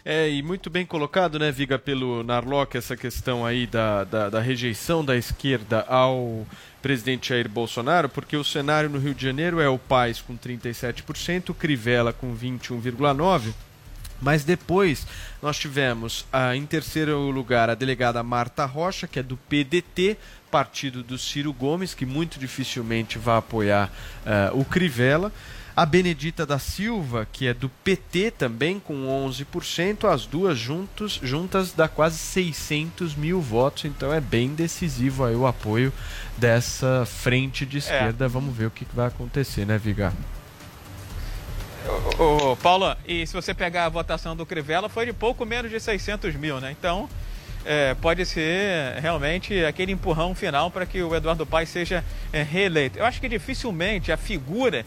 É, 0.05 0.29
e 0.29 0.43
muito 0.43 0.71
bem 0.71 0.85
colocado, 0.85 1.39
né, 1.39 1.53
Viga, 1.53 1.79
pelo 1.79 2.25
Narlock, 2.25 2.77
essa 2.77 2.97
questão 2.97 3.45
aí 3.45 3.67
da, 3.67 4.05
da, 4.05 4.31
da 4.31 4.41
rejeição 4.41 5.05
da 5.05 5.17
esquerda 5.17 5.83
ao 5.83 6.47
presidente 6.81 7.29
Jair 7.29 7.49
Bolsonaro, 7.49 8.09
porque 8.09 8.37
o 8.37 8.45
cenário 8.45 8.89
no 8.89 8.99
Rio 8.99 9.15
de 9.15 9.23
Janeiro 9.23 9.61
é 9.61 9.69
o 9.69 9.79
Paz 9.79 10.21
com 10.21 10.37
37%, 10.37 11.51
o 11.51 11.55
Crivella 11.55 12.13
com 12.13 12.35
21,9%, 12.35 13.53
mas 14.21 14.45
depois 14.45 15.07
nós 15.43 15.59
tivemos, 15.59 16.27
ah, 16.33 16.57
em 16.57 16.67
terceiro 16.67 17.31
lugar, 17.31 17.71
a 17.71 17.75
delegada 17.75 18.23
Marta 18.23 18.65
Rocha, 18.65 19.07
que 19.07 19.19
é 19.19 19.23
do 19.23 19.37
PDT, 19.37 20.17
partido 20.51 21.03
do 21.03 21.19
Ciro 21.19 21.53
Gomes, 21.53 21.95
que 21.95 22.07
muito 22.07 22.39
dificilmente 22.39 23.19
vai 23.19 23.39
apoiar 23.39 23.91
ah, 24.25 24.51
o 24.53 24.65
Crivella. 24.65 25.33
A 25.77 25.85
Benedita 25.85 26.47
da 26.47 26.59
Silva, 26.59 27.29
que 27.31 27.47
é 27.47 27.53
do 27.53 27.69
PT 27.69 28.31
também, 28.31 28.81
com 28.81 29.07
11%. 29.29 30.11
As 30.11 30.25
duas 30.25 30.59
juntos, 30.59 31.21
juntas 31.23 31.73
dá 31.73 31.87
quase 31.87 32.17
600 32.17 33.15
mil 33.15 33.43
votos. 33.43 33.85
Então 33.85 34.11
é 34.11 34.19
bem 34.19 34.55
decisivo 34.55 35.23
aí 35.23 35.35
o 35.35 35.47
apoio 35.47 35.93
dessa 36.39 37.05
frente 37.05 37.67
de 37.67 37.77
esquerda. 37.77 38.27
Vamos 38.27 38.57
ver 38.57 38.65
o 38.65 38.71
que 38.71 38.87
que 38.87 38.97
vai 38.97 39.09
acontecer, 39.09 39.67
né, 39.67 39.77
Vigar? 39.77 40.15
Ô, 42.19 42.53
ô, 42.53 42.57
Paulo, 42.57 42.97
e 43.07 43.27
se 43.27 43.33
você 43.33 43.55
pegar 43.55 43.85
a 43.85 43.89
votação 43.89 44.35
do 44.35 44.45
Crivella, 44.45 44.89
foi 44.89 45.07
de 45.07 45.13
pouco 45.13 45.45
menos 45.47 45.71
de 45.71 45.79
600 45.79 46.35
mil, 46.35 46.61
né? 46.61 46.75
Então, 46.79 47.09
é, 47.65 47.95
pode 47.95 48.25
ser 48.25 48.99
realmente 49.01 49.65
aquele 49.65 49.93
empurrão 49.93 50.35
final 50.35 50.71
para 50.71 50.87
que 50.87 51.03
o 51.03 51.15
Eduardo 51.15 51.45
Paes 51.45 51.69
seja 51.69 52.05
é, 52.33 52.43
reeleito. 52.43 52.99
Eu 52.99 53.05
acho 53.05 53.21
que 53.21 53.29
dificilmente 53.29 54.11
a 54.11 54.17
figura 54.17 54.85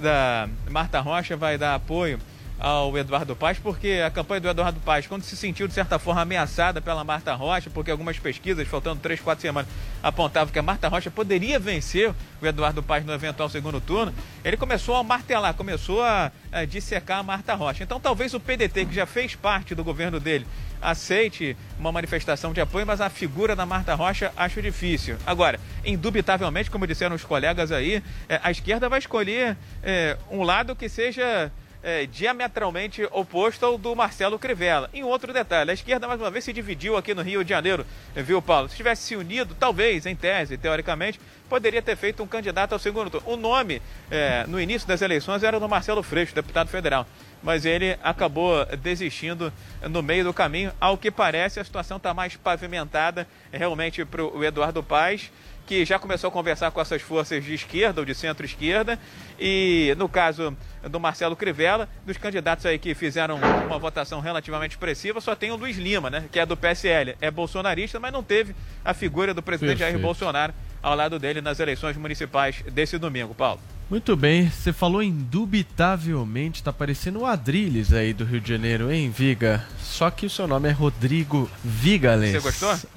da 0.00 0.48
Marta 0.68 1.00
Rocha 1.00 1.36
vai 1.36 1.56
dar 1.56 1.74
apoio 1.74 2.18
ao 2.58 2.96
Eduardo 2.96 3.36
Paes, 3.36 3.58
porque 3.58 4.02
a 4.04 4.10
campanha 4.10 4.40
do 4.40 4.48
Eduardo 4.48 4.80
Paes, 4.80 5.06
quando 5.06 5.22
se 5.22 5.36
sentiu 5.36 5.68
de 5.68 5.74
certa 5.74 5.98
forma 5.98 6.22
ameaçada 6.22 6.80
pela 6.80 7.04
Marta 7.04 7.34
Rocha, 7.34 7.70
porque 7.70 7.90
algumas 7.90 8.18
pesquisas, 8.18 8.66
faltando 8.66 9.00
três, 9.00 9.20
quatro 9.20 9.42
semanas, 9.42 9.70
apontavam 10.02 10.52
que 10.52 10.58
a 10.58 10.62
Marta 10.62 10.88
Rocha 10.88 11.10
poderia 11.10 11.58
vencer 11.58 12.14
o 12.40 12.46
Eduardo 12.46 12.82
Paes 12.82 13.04
no 13.04 13.12
eventual 13.12 13.48
segundo 13.48 13.80
turno, 13.80 14.12
ele 14.44 14.56
começou 14.56 14.96
a 14.96 15.02
martelar, 15.02 15.54
começou 15.54 16.02
a, 16.02 16.32
a 16.50 16.64
dissecar 16.64 17.18
a 17.18 17.22
Marta 17.22 17.54
Rocha. 17.54 17.84
Então 17.84 18.00
talvez 18.00 18.32
o 18.32 18.40
PDT, 18.40 18.86
que 18.86 18.94
já 18.94 19.06
fez 19.06 19.34
parte 19.34 19.74
do 19.74 19.84
governo 19.84 20.18
dele, 20.18 20.46
aceite 20.80 21.56
uma 21.78 21.92
manifestação 21.92 22.52
de 22.52 22.60
apoio, 22.60 22.86
mas 22.86 23.00
a 23.00 23.10
figura 23.10 23.56
da 23.56 23.66
Marta 23.66 23.94
Rocha 23.94 24.32
acho 24.36 24.62
difícil. 24.62 25.16
Agora, 25.26 25.58
indubitavelmente, 25.84 26.70
como 26.70 26.86
disseram 26.86 27.16
os 27.16 27.24
colegas 27.24 27.72
aí, 27.72 28.02
é, 28.28 28.40
a 28.42 28.50
esquerda 28.50 28.88
vai 28.88 28.98
escolher 28.98 29.56
é, 29.82 30.16
um 30.30 30.42
lado 30.42 30.74
que 30.74 30.88
seja 30.88 31.50
é, 31.86 32.04
diametralmente 32.04 33.06
oposto 33.12 33.64
ao 33.64 33.78
do 33.78 33.94
Marcelo 33.94 34.40
Crivella. 34.40 34.90
Em 34.92 35.04
outro 35.04 35.32
detalhe, 35.32 35.70
a 35.70 35.74
esquerda 35.74 36.08
mais 36.08 36.20
uma 36.20 36.32
vez 36.32 36.42
se 36.42 36.52
dividiu 36.52 36.96
aqui 36.96 37.14
no 37.14 37.22
Rio 37.22 37.44
de 37.44 37.50
Janeiro, 37.50 37.86
viu, 38.12 38.42
Paulo? 38.42 38.68
Se 38.68 38.74
tivesse 38.74 39.02
se 39.02 39.14
unido, 39.14 39.54
talvez, 39.54 40.04
em 40.04 40.16
tese, 40.16 40.58
teoricamente, 40.58 41.20
poderia 41.48 41.80
ter 41.80 41.94
feito 41.96 42.24
um 42.24 42.26
candidato 42.26 42.72
ao 42.72 42.80
segundo 42.80 43.08
turno. 43.08 43.28
O 43.30 43.36
nome, 43.36 43.80
é, 44.10 44.44
no 44.48 44.60
início 44.60 44.88
das 44.88 45.00
eleições, 45.00 45.44
era 45.44 45.60
do 45.60 45.68
Marcelo 45.68 46.02
Freixo, 46.02 46.34
deputado 46.34 46.66
federal. 46.68 47.06
Mas 47.40 47.64
ele 47.64 47.96
acabou 48.02 48.66
desistindo 48.82 49.52
no 49.88 50.02
meio 50.02 50.24
do 50.24 50.34
caminho. 50.34 50.72
Ao 50.80 50.98
que 50.98 51.12
parece, 51.12 51.60
a 51.60 51.64
situação 51.64 51.98
está 51.98 52.12
mais 52.12 52.34
pavimentada 52.34 53.28
realmente 53.52 54.04
para 54.04 54.24
o 54.24 54.42
Eduardo 54.42 54.82
Paes 54.82 55.30
que 55.66 55.84
já 55.84 55.98
começou 55.98 56.28
a 56.28 56.30
conversar 56.30 56.70
com 56.70 56.80
essas 56.80 57.02
forças 57.02 57.44
de 57.44 57.52
esquerda 57.52 58.00
ou 58.00 58.04
de 58.04 58.14
centro-esquerda. 58.14 58.98
E 59.38 59.94
no 59.98 60.08
caso 60.08 60.56
do 60.88 61.00
Marcelo 61.00 61.34
Crivella, 61.34 61.88
dos 62.06 62.16
candidatos 62.16 62.64
aí 62.64 62.78
que 62.78 62.94
fizeram 62.94 63.38
uma 63.66 63.78
votação 63.78 64.20
relativamente 64.20 64.72
expressiva, 64.72 65.20
só 65.20 65.34
tem 65.34 65.50
o 65.50 65.56
Luiz 65.56 65.76
Lima, 65.76 66.08
né? 66.08 66.24
Que 66.30 66.38
é 66.38 66.46
do 66.46 66.56
PSL. 66.56 67.16
É 67.20 67.30
bolsonarista, 67.30 67.98
mas 67.98 68.12
não 68.12 68.22
teve 68.22 68.54
a 68.84 68.94
figura 68.94 69.34
do 69.34 69.42
presidente 69.42 69.80
Jair 69.80 69.92
Perfeito. 69.92 70.06
Bolsonaro 70.06 70.54
ao 70.82 70.94
lado 70.94 71.18
dele 71.18 71.40
nas 71.40 71.58
eleições 71.58 71.96
municipais 71.96 72.62
desse 72.70 72.96
domingo, 72.96 73.34
Paulo. 73.34 73.60
Muito 73.90 74.16
bem, 74.16 74.50
você 74.50 74.72
falou 74.72 75.00
indubitavelmente, 75.00 76.62
tá 76.62 76.72
parecendo 76.72 77.20
o 77.20 77.26
Adrilles 77.26 77.92
aí 77.92 78.12
do 78.12 78.24
Rio 78.24 78.40
de 78.40 78.48
Janeiro, 78.48 78.90
hein, 78.90 79.10
Viga? 79.10 79.64
Só 79.80 80.10
que 80.10 80.26
o 80.26 80.30
seu 80.30 80.48
nome 80.48 80.68
é 80.68 80.72
Rodrigo 80.72 81.48
Vigales. 81.64 82.32
Você 82.32 82.40
gostou? 82.40 82.90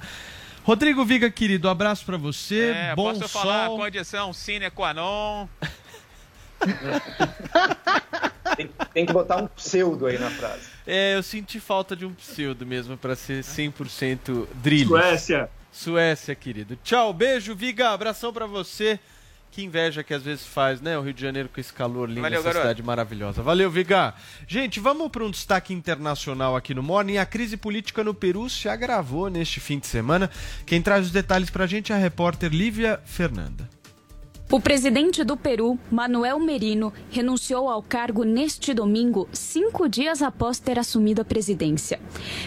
Rodrigo 0.70 1.04
Viga, 1.04 1.32
querido, 1.32 1.68
abraço 1.68 2.06
pra 2.06 2.16
você. 2.16 2.74
É, 2.76 2.96
bom 2.96 3.06
posso 3.12 3.28
sol. 3.28 3.42
falar 3.42 3.70
condição 3.70 4.32
sine 4.32 4.70
qua 4.70 4.94
non. 4.94 5.48
Tem, 8.56 8.70
tem 8.94 9.06
que 9.06 9.12
botar 9.12 9.38
um 9.38 9.48
pseudo 9.48 10.06
aí 10.06 10.20
na 10.20 10.30
frase. 10.30 10.68
É, 10.86 11.16
eu 11.16 11.24
senti 11.24 11.60
falta 11.60 11.96
de 11.96 12.06
um 12.06 12.14
pseudo 12.14 12.68
mesmo 12.68 12.96
pra 12.98 13.16
ser 13.16 13.44
100% 13.44 14.48
Drilles. 14.56 14.90
Suécia. 14.90 15.50
Suécia, 15.72 16.36
querido. 16.36 16.78
Tchau, 16.84 17.14
beijo, 17.14 17.56
Viga, 17.56 17.90
abração 17.90 18.32
pra 18.32 18.46
você. 18.46 19.00
Que 19.52 19.64
inveja 19.64 20.04
que 20.04 20.14
às 20.14 20.22
vezes 20.22 20.46
faz, 20.46 20.80
né? 20.80 20.98
O 20.98 21.02
Rio 21.02 21.14
de 21.14 21.22
Janeiro 21.22 21.50
com 21.52 21.60
esse 21.60 21.74
calor 21.74 22.08
lindo, 22.08 22.22
Valeu, 22.22 22.40
essa 22.40 22.48
garoto. 22.50 22.62
cidade 22.62 22.84
maravilhosa. 22.84 23.42
Valeu, 23.42 23.70
Viga. 23.70 24.14
Gente, 24.48 24.80
vamos 24.80 25.10
para 25.10 25.24
um 25.26 25.32
destaque 25.32 25.74
internacional 25.74 26.56
aqui 26.56 26.74
no 26.74 26.84
Morning. 26.84 27.18
A 27.18 27.26
crise 27.26 27.58
política 27.58 28.04
no 28.04 28.14
Peru 28.14 28.48
se 28.50 28.70
agravou 28.70 29.28
neste 29.30 29.60
fim 29.60 29.80
de 29.80 29.88
semana. 29.88 30.30
Quem 30.68 30.82
traz 30.82 31.08
os 31.08 31.12
detalhes 31.12 31.50
pra 31.50 31.66
gente 31.66 31.92
é 31.92 31.96
a 31.96 31.98
repórter 31.98 32.52
Lívia 32.54 33.00
Fernanda. 33.06 33.68
O 34.52 34.60
presidente 34.60 35.24
do 35.24 35.38
Peru, 35.38 35.78
Manuel 35.92 36.40
Merino, 36.40 36.92
renunciou 37.12 37.70
ao 37.70 37.84
cargo 37.84 38.24
neste 38.24 38.74
domingo, 38.74 39.30
cinco 39.32 39.88
dias 39.88 40.24
após 40.24 40.58
ter 40.60 40.80
assumido 40.80 41.22
a 41.22 41.26
presidência. 41.26 42.00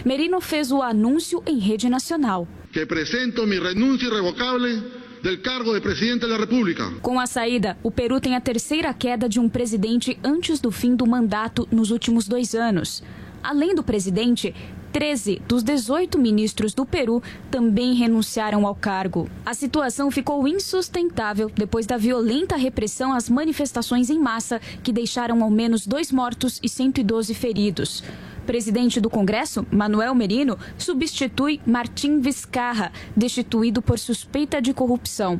Merino 0.03 0.41
fez 0.41 0.69
o 0.71 0.81
anúncio 0.81 1.41
em 1.45 1.59
rede 1.59 1.87
nacional. 1.89 2.45
que 2.73 2.85
presento 2.85 3.45
mi 3.47 3.57
renuncia 3.59 4.07
irrevocable 4.09 5.02
del 5.23 5.41
cargo 5.41 5.73
de 5.73 5.79
presidente 5.79 6.25
de 6.25 6.33
la 6.33 6.37
República. 6.37 6.91
Com 7.01 7.17
a 7.17 7.25
saída, 7.25 7.77
o 7.81 7.89
Peru 7.89 8.19
tem 8.19 8.35
a 8.35 8.41
terceira 8.41 8.93
queda 8.93 9.29
de 9.29 9.39
um 9.39 9.47
presidente 9.47 10.19
antes 10.21 10.59
do 10.59 10.69
fim 10.69 10.97
do 10.97 11.07
mandato 11.07 11.65
nos 11.71 11.91
últimos 11.91 12.27
dois 12.27 12.53
anos. 12.53 13.01
Além 13.41 13.73
do 13.73 13.81
presidente, 13.83 14.53
13 14.91 15.41
dos 15.47 15.63
18 15.63 16.19
ministros 16.19 16.73
do 16.73 16.85
Peru 16.85 17.23
também 17.49 17.93
renunciaram 17.93 18.67
ao 18.67 18.75
cargo. 18.75 19.29
A 19.45 19.53
situação 19.53 20.11
ficou 20.11 20.45
insustentável 20.45 21.49
depois 21.55 21.85
da 21.85 21.95
violenta 21.95 22.57
repressão 22.57 23.13
às 23.13 23.29
manifestações 23.29 24.09
em 24.09 24.19
massa, 24.19 24.59
que 24.83 24.91
deixaram 24.91 25.41
ao 25.41 25.49
menos 25.49 25.87
dois 25.87 26.11
mortos 26.11 26.59
e 26.61 26.67
112 26.67 27.33
feridos. 27.33 28.03
Presidente 28.43 29.01
do 29.01 29.09
Congresso, 29.09 29.65
Manuel 29.71 30.13
Merino, 30.13 30.57
substitui 30.77 31.59
Martim 31.65 32.19
Vizcarra, 32.19 32.91
destituído 33.15 33.81
por 33.81 33.97
suspeita 33.97 34.61
de 34.61 34.73
corrupção. 34.73 35.39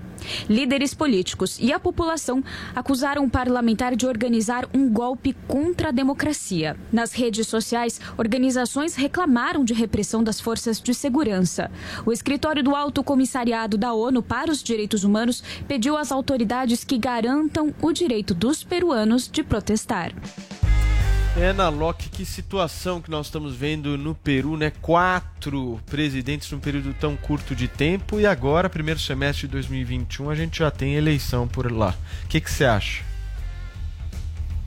Líderes 0.49 0.93
políticos 0.93 1.57
e 1.59 1.71
a 1.71 1.79
população 1.79 2.43
acusaram 2.75 3.25
o 3.25 3.29
parlamentar 3.29 3.95
de 3.95 4.07
organizar 4.07 4.67
um 4.73 4.89
golpe 4.89 5.35
contra 5.47 5.89
a 5.89 5.91
democracia. 5.91 6.75
Nas 6.91 7.13
redes 7.13 7.47
sociais, 7.47 7.99
organizações 8.17 8.95
reclamaram 8.95 9.63
de 9.63 9.73
repressão 9.73 10.23
das 10.23 10.39
forças 10.39 10.81
de 10.81 10.93
segurança. 10.93 11.69
O 12.05 12.11
escritório 12.11 12.63
do 12.63 12.75
Alto 12.75 13.03
Comissariado 13.03 13.77
da 13.77 13.93
ONU 13.93 14.23
para 14.23 14.51
os 14.51 14.63
Direitos 14.63 15.03
Humanos 15.03 15.43
pediu 15.67 15.97
às 15.97 16.11
autoridades 16.11 16.83
que 16.83 16.97
garantam 16.97 17.73
o 17.81 17.91
direito 17.91 18.33
dos 18.33 18.63
peruanos 18.63 19.27
de 19.27 19.43
protestar. 19.43 20.13
É, 21.35 21.51
na 21.51 21.67
Loki, 21.67 22.09
que 22.09 22.25
situação 22.25 23.01
que 23.01 23.09
nós 23.09 23.25
estamos 23.25 23.55
vendo 23.55 23.97
no 23.97 24.13
Peru, 24.13 24.55
né? 24.55 24.71
Quatro 24.81 25.79
presidentes 25.87 26.51
num 26.51 26.59
período 26.59 26.93
tão 26.93 27.15
curto 27.17 27.55
de 27.55 27.67
tempo 27.67 28.19
e 28.19 28.25
agora, 28.25 28.69
primeiro 28.69 28.99
semestre 28.99 29.47
de 29.47 29.53
2021, 29.53 30.29
a 30.29 30.35
gente 30.35 30.59
já 30.59 30.69
tem 30.69 30.93
eleição 30.93 31.47
por 31.47 31.71
lá. 31.71 31.95
O 32.23 32.27
que 32.27 32.39
você 32.39 32.65
acha? 32.65 33.03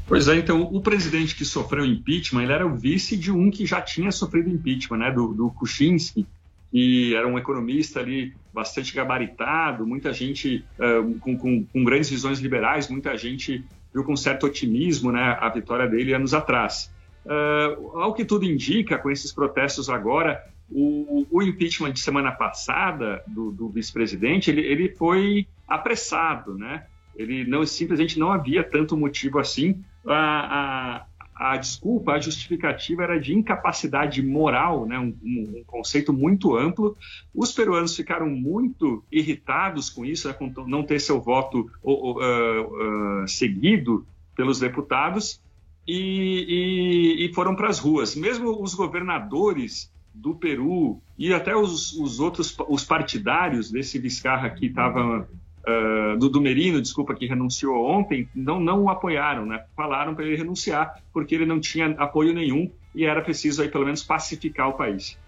Pois 0.09 0.27
é, 0.27 0.37
então, 0.37 0.63
o 0.63 0.81
presidente 0.81 1.37
que 1.37 1.45
sofreu 1.45 1.85
impeachment, 1.85 2.43
ele 2.43 2.53
era 2.53 2.67
o 2.67 2.75
vice 2.75 3.17
de 3.17 3.31
um 3.31 3.49
que 3.51 3.65
já 3.65 3.81
tinha 3.81 4.11
sofrido 4.11 4.51
impeachment, 4.51 4.99
né, 4.99 5.13
do, 5.13 5.33
do 5.35 5.51
Kuczynski, 5.51 6.27
que 6.73 7.15
era 7.15 7.27
um 7.29 7.39
economista 7.39 8.01
ali 8.01 8.33
bastante 8.53 8.93
gabaritado, 8.93 9.87
muita 9.87 10.13
gente 10.13 10.65
ah, 10.81 11.03
com, 11.21 11.37
com- 11.37 11.65
com 11.65 11.85
grandes 11.85 12.11
visões 12.11 12.39
liberais, 12.41 12.89
muita 12.89 13.17
gente 13.17 13.65
viu 13.97 14.05
com 14.05 14.15
certo 14.15 14.45
otimismo 14.45 15.11
né, 15.11 15.39
a 15.41 15.49
vitória 15.49 15.89
dele 15.89 16.13
anos 16.13 16.35
atrás. 16.35 16.93
Ah, 17.27 17.77
ao 17.95 18.13
que 18.13 18.27
tudo 18.27 18.45
indica, 18.45 18.99
com 18.99 19.11
esses 19.11 19.33
protestos 19.33 19.89
agora, 19.89 20.45
o, 20.71 21.27
o 21.31 21.43
impeachment 21.43 21.93
de 21.93 22.01
semana 22.01 22.31
passada 22.31 23.23
do, 23.27 23.51
do 23.51 23.71
vice-presidente, 23.71 24.51
ele, 24.51 24.61
ele 24.61 24.89
foi 24.91 25.47
apressado, 25.67 26.59
né? 26.59 26.85
Ele 27.17 27.45
não 27.45 27.65
simplesmente 27.65 28.19
não 28.19 28.31
havia 28.31 28.63
tanto 28.63 28.97
motivo 28.97 29.39
assim. 29.39 29.83
A, 30.07 30.99
a, 30.99 31.07
a 31.39 31.57
desculpa, 31.59 32.13
a 32.13 32.19
justificativa 32.21 33.03
era 33.03 33.21
de 33.21 33.35
incapacidade 33.35 34.23
moral, 34.23 34.87
né? 34.87 34.99
um, 34.99 35.15
um- 35.23 35.63
conceito 35.67 36.13
muito 36.13 36.57
amplo. 36.57 36.97
Os 37.35 37.53
peruanos 37.53 37.95
ficaram 37.95 38.29
muito 38.29 39.05
irritados 39.13 39.91
com 39.91 40.05
isso, 40.05 40.29
né? 40.29 40.35
com 40.35 40.51
não 40.67 40.83
ter 40.83 40.99
seu 40.99 41.21
voto 41.21 41.71
ah, 41.87 43.23
ah, 43.23 43.27
seguido 43.27 44.07
pelos 44.35 44.59
deputados 44.61 45.41
e, 45.87 47.17
e- 47.19 47.27
e 47.27 47.35
foram 47.35 47.55
para 47.55 47.69
as 47.69 47.79
ruas. 47.79 48.17
Mesmo 48.17 48.63
os 48.63 48.75
governadores 48.75 49.93
do 50.15 50.35
Peru 50.35 51.03
e 51.19 51.35
até 51.35 51.55
os, 51.55 51.93
os 51.93 52.19
outros 52.19 52.57
os 52.69 52.83
partidários 52.85 53.71
desse 53.71 53.99
Vizcarra 53.99 54.49
que 54.49 54.67
estava 54.67 55.29
ah, 55.67 56.17
do, 56.17 56.29
do 56.29 56.41
Merino, 56.41 56.81
desculpa, 56.81 57.15
que 57.15 57.27
renunciou 57.27 57.85
ontem, 57.87 58.29
não, 58.35 58.61
não 58.61 58.85
o 58.85 58.89
apoiaram, 58.89 59.45
né? 59.45 59.65
Falaram 59.75 60.15
para 60.15 60.25
ele 60.25 60.37
renunciar 60.37 61.03
porque 61.13 61.35
ele 61.35 61.47
não 61.47 61.59
tinha 61.61 61.89
apoio 61.99 62.33
nenhum 62.33 62.71
e 62.95 63.05
era 63.05 63.21
preciso 63.21 63.63
aí 63.63 63.69
pelo 63.69 63.85
menos 63.85 64.03
pacificar 64.03 64.69
o 64.69 64.75
país. 64.75 65.19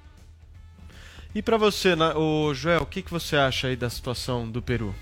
E 1.35 1.43
pra 1.43 1.57
você, 1.57 1.95
na- 1.95 2.17
o 2.17 2.55
Joel, 2.55 2.83
o 2.83 2.87
que, 2.87 3.03
que 3.03 3.11
você 3.11 3.37
acha 3.37 3.69
aí 3.69 3.77
da 3.77 3.91
situação 3.91 4.51
do 4.51 4.63
Peru? 4.63 4.95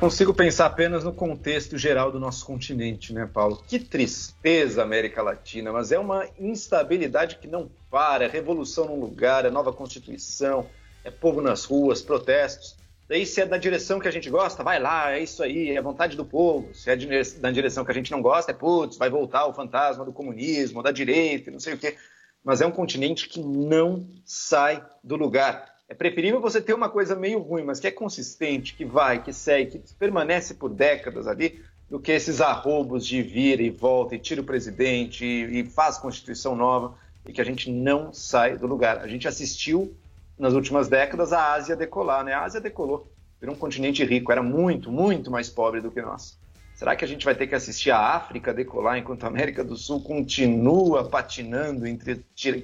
Consigo 0.00 0.34
pensar 0.34 0.66
apenas 0.66 1.04
no 1.04 1.12
contexto 1.12 1.78
geral 1.78 2.10
do 2.10 2.18
nosso 2.18 2.44
continente, 2.44 3.12
né, 3.12 3.30
Paulo? 3.32 3.62
Que 3.68 3.78
tristeza, 3.78 4.82
América 4.82 5.22
Latina, 5.22 5.72
mas 5.72 5.92
é 5.92 5.98
uma 5.98 6.26
instabilidade 6.38 7.36
que 7.36 7.46
não 7.46 7.70
para. 7.90 8.24
É 8.24 8.28
revolução 8.28 8.86
num 8.86 8.98
lugar, 8.98 9.44
é 9.44 9.50
nova 9.50 9.72
Constituição, 9.72 10.66
é 11.04 11.10
povo 11.10 11.40
nas 11.40 11.64
ruas, 11.64 12.02
protestos. 12.02 12.76
Daí, 13.08 13.26
se 13.26 13.40
é 13.40 13.46
da 13.46 13.58
direção 13.58 14.00
que 14.00 14.08
a 14.08 14.10
gente 14.10 14.30
gosta, 14.30 14.64
vai 14.64 14.80
lá, 14.80 15.12
é 15.12 15.22
isso 15.22 15.42
aí, 15.42 15.70
é 15.70 15.78
a 15.78 15.82
vontade 15.82 16.16
do 16.16 16.24
povo. 16.24 16.74
Se 16.74 16.90
é 16.90 16.96
da 17.38 17.50
direção 17.50 17.84
que 17.84 17.90
a 17.90 17.94
gente 17.94 18.10
não 18.10 18.22
gosta, 18.22 18.50
é 18.50 18.54
putz, 18.54 18.96
vai 18.96 19.10
voltar 19.10 19.46
o 19.46 19.52
fantasma 19.52 20.04
do 20.04 20.12
comunismo, 20.12 20.82
da 20.82 20.90
direita, 20.90 21.50
não 21.50 21.60
sei 21.60 21.74
o 21.74 21.78
quê. 21.78 21.96
Mas 22.42 22.60
é 22.60 22.66
um 22.66 22.70
continente 22.70 23.28
que 23.28 23.40
não 23.40 24.06
sai 24.24 24.82
do 25.02 25.16
lugar. 25.16 25.74
É 25.86 25.94
preferível 25.94 26.40
você 26.40 26.62
ter 26.62 26.72
uma 26.72 26.88
coisa 26.88 27.14
meio 27.14 27.40
ruim, 27.40 27.62
mas 27.62 27.78
que 27.78 27.86
é 27.86 27.90
consistente, 27.90 28.74
que 28.74 28.86
vai, 28.86 29.22
que 29.22 29.32
segue, 29.32 29.80
que 29.80 29.94
permanece 29.94 30.54
por 30.54 30.70
décadas 30.70 31.26
ali, 31.26 31.62
do 31.90 32.00
que 32.00 32.10
esses 32.10 32.40
arrobos 32.40 33.06
de 33.06 33.22
vira 33.22 33.62
e 33.62 33.68
volta 33.68 34.14
e 34.14 34.18
tira 34.18 34.40
o 34.40 34.44
presidente 34.44 35.24
e 35.24 35.64
faz 35.66 35.98
constituição 35.98 36.56
nova 36.56 36.96
e 37.26 37.32
que 37.32 37.40
a 37.40 37.44
gente 37.44 37.70
não 37.70 38.12
sai 38.12 38.56
do 38.56 38.66
lugar. 38.66 38.98
A 38.98 39.06
gente 39.06 39.28
assistiu 39.28 39.94
nas 40.38 40.52
últimas 40.54 40.88
décadas 40.88 41.32
a 41.32 41.52
Ásia 41.52 41.76
decolar, 41.76 42.24
né? 42.24 42.32
A 42.32 42.42
Ásia 42.42 42.60
decolou, 42.60 43.10
virou 43.40 43.54
um 43.54 43.58
continente 43.58 44.04
rico, 44.04 44.32
era 44.32 44.42
muito, 44.42 44.90
muito 44.90 45.30
mais 45.30 45.48
pobre 45.48 45.80
do 45.80 45.90
que 45.90 46.02
nós. 46.02 46.38
Será 46.74 46.96
que 46.96 47.04
a 47.04 47.08
gente 47.08 47.24
vai 47.24 47.34
ter 47.36 47.46
que 47.46 47.54
assistir 47.54 47.92
a 47.92 47.98
África 48.16 48.52
decolar 48.52 48.98
enquanto 48.98 49.24
a 49.24 49.28
América 49.28 49.62
do 49.62 49.76
Sul 49.76 50.02
continua 50.02 51.04
patinando 51.08 51.86
entre 51.86 52.16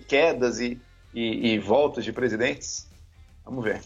quedas 0.09 0.59
e, 0.59 0.81
e, 1.15 1.53
e 1.53 1.59
voltas 1.61 2.05
de 2.05 2.13
presidentes? 2.13 2.89
Vamos 3.45 3.63
ver. 3.65 3.81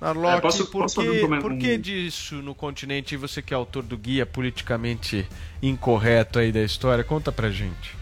Narlock, 0.00 0.36
É, 0.38 0.40
posso- 0.40 0.66
por, 0.70 0.82
posso 0.82 1.00
um 1.00 1.04
que, 1.04 1.26
por 1.40 1.58
que 1.58 1.76
disso 1.78 2.36
no 2.36 2.54
continente, 2.54 3.14
e 3.14 3.18
você 3.18 3.42
que 3.42 3.52
é 3.52 3.56
autor 3.56 3.82
do 3.82 3.96
guia 3.98 4.24
politicamente 4.26 5.26
incorreto 5.62 6.38
aí 6.38 6.50
da 6.52 6.62
história, 6.62 7.02
conta 7.04 7.30
pra 7.32 7.50
gente. 7.50 7.99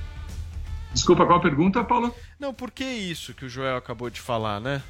Desculpa, 0.99 1.24
qual 1.24 1.38
a 1.38 1.42
pergunta, 1.42 1.84
Paulo? 1.84 2.12
Não, 2.40 2.53
por 2.53 2.72
que 2.72 2.82
isso 2.84 3.32
que 3.32 3.44
o 3.44 3.49
Joel 3.49 3.76
acabou 3.76 4.11
de 4.11 4.20
falar, 4.20 4.61
né? 4.61 4.82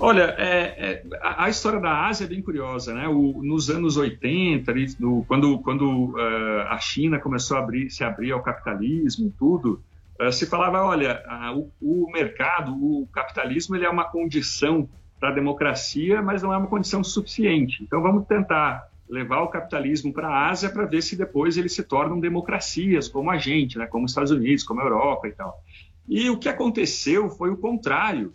Olha, 0.00 0.34
é- 0.38 1.02
é, 1.02 1.02
a, 1.20 1.44
a 1.44 1.48
história 1.50 1.80
da 1.80 2.06
Ásia 2.06 2.24
é 2.24 2.28
bem 2.28 2.40
curiosa, 2.42 2.94
né? 2.94 3.08
O- 3.08 3.42
nos 3.42 3.68
anos 3.70 3.96
80, 3.96 4.70
ali, 4.70 4.86
no- 5.00 5.24
quando, 5.24 5.58
quando 5.60 6.14
eh, 6.18 6.66
a 6.68 6.78
China 6.78 7.18
começou 7.18 7.56
a 7.56 7.60
abrir, 7.60 7.90
se 7.90 8.02
abrir 8.04 8.32
ao 8.32 8.42
capitalismo 8.42 9.26
e 9.28 9.30
tudo, 9.32 9.82
eh, 10.20 10.30
se 10.32 10.46
falava, 10.46 10.82
olha, 10.84 11.22
a- 11.26 11.52
o, 11.52 11.70
o 11.80 12.10
mercado, 12.12 12.72
o 12.72 13.08
capitalismo, 13.12 13.74
ele 13.76 13.84
é 13.84 13.90
uma 13.90 14.04
condição 14.04 14.88
para 15.20 15.30
a 15.30 15.32
democracia, 15.32 16.20
mas 16.22 16.42
não 16.42 16.52
é 16.52 16.56
uma 16.56 16.66
condição 16.68 17.02
suficiente. 17.04 17.82
Então 17.82 18.00
vamos 18.02 18.26
tentar 18.26 18.84
levar 19.12 19.42
o 19.42 19.48
capitalismo 19.48 20.10
para 20.10 20.26
a 20.26 20.48
Ásia 20.48 20.70
para 20.70 20.86
ver 20.86 21.02
se 21.02 21.14
depois 21.14 21.58
eles 21.58 21.74
se 21.74 21.82
tornam 21.82 22.18
democracias, 22.18 23.08
como 23.08 23.30
a 23.30 23.36
gente, 23.36 23.76
né? 23.76 23.86
Como 23.86 24.06
os 24.06 24.10
Estados 24.10 24.30
Unidos, 24.30 24.64
como 24.64 24.80
a 24.80 24.84
Europa 24.84 25.28
e 25.28 25.32
tal. 25.32 25.62
E 26.08 26.30
o 26.30 26.38
que 26.38 26.48
aconteceu 26.48 27.28
foi 27.28 27.50
o 27.50 27.56
contrário. 27.58 28.32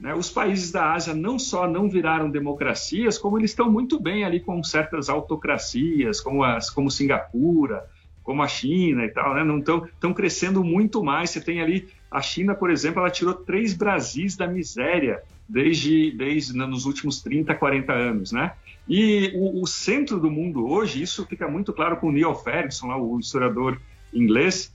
né? 0.00 0.14
Os 0.14 0.30
países 0.30 0.72
da 0.72 0.94
Ásia 0.94 1.12
não 1.12 1.38
só 1.38 1.68
não 1.68 1.90
viraram 1.90 2.30
democracias, 2.30 3.18
como 3.18 3.38
eles 3.38 3.50
estão 3.50 3.70
muito 3.70 4.00
bem 4.00 4.24
ali 4.24 4.40
com 4.40 4.64
certas 4.64 5.10
autocracias, 5.10 6.22
como, 6.22 6.42
as, 6.42 6.70
como 6.70 6.90
Singapura, 6.90 7.84
como 8.22 8.42
a 8.42 8.48
China 8.48 9.04
e 9.04 9.10
tal, 9.10 9.34
né? 9.34 9.58
Estão 9.58 9.84
estão 9.84 10.14
crescendo 10.14 10.64
muito 10.64 11.04
mais. 11.04 11.28
Você 11.28 11.40
tem 11.42 11.60
ali 11.60 11.86
a 12.10 12.22
China, 12.22 12.54
por 12.54 12.70
exemplo, 12.70 13.00
ela 13.00 13.10
tirou 13.10 13.34
três 13.34 13.74
Brasis 13.74 14.38
da 14.38 14.46
miséria 14.46 15.22
desde, 15.46 16.12
desde 16.12 16.56
nos 16.56 16.86
últimos 16.86 17.20
30, 17.20 17.54
40 17.54 17.92
anos, 17.92 18.32
né? 18.32 18.52
E 18.88 19.32
o, 19.34 19.62
o 19.62 19.66
centro 19.66 20.20
do 20.20 20.30
mundo 20.30 20.66
hoje, 20.66 21.02
isso 21.02 21.26
fica 21.26 21.48
muito 21.48 21.72
claro 21.72 21.96
com 21.96 22.08
o 22.08 22.12
Neil 22.12 22.34
Ferguson, 22.34 22.88
lá, 22.88 22.96
o 22.98 23.18
historiador 23.18 23.80
inglês, 24.12 24.74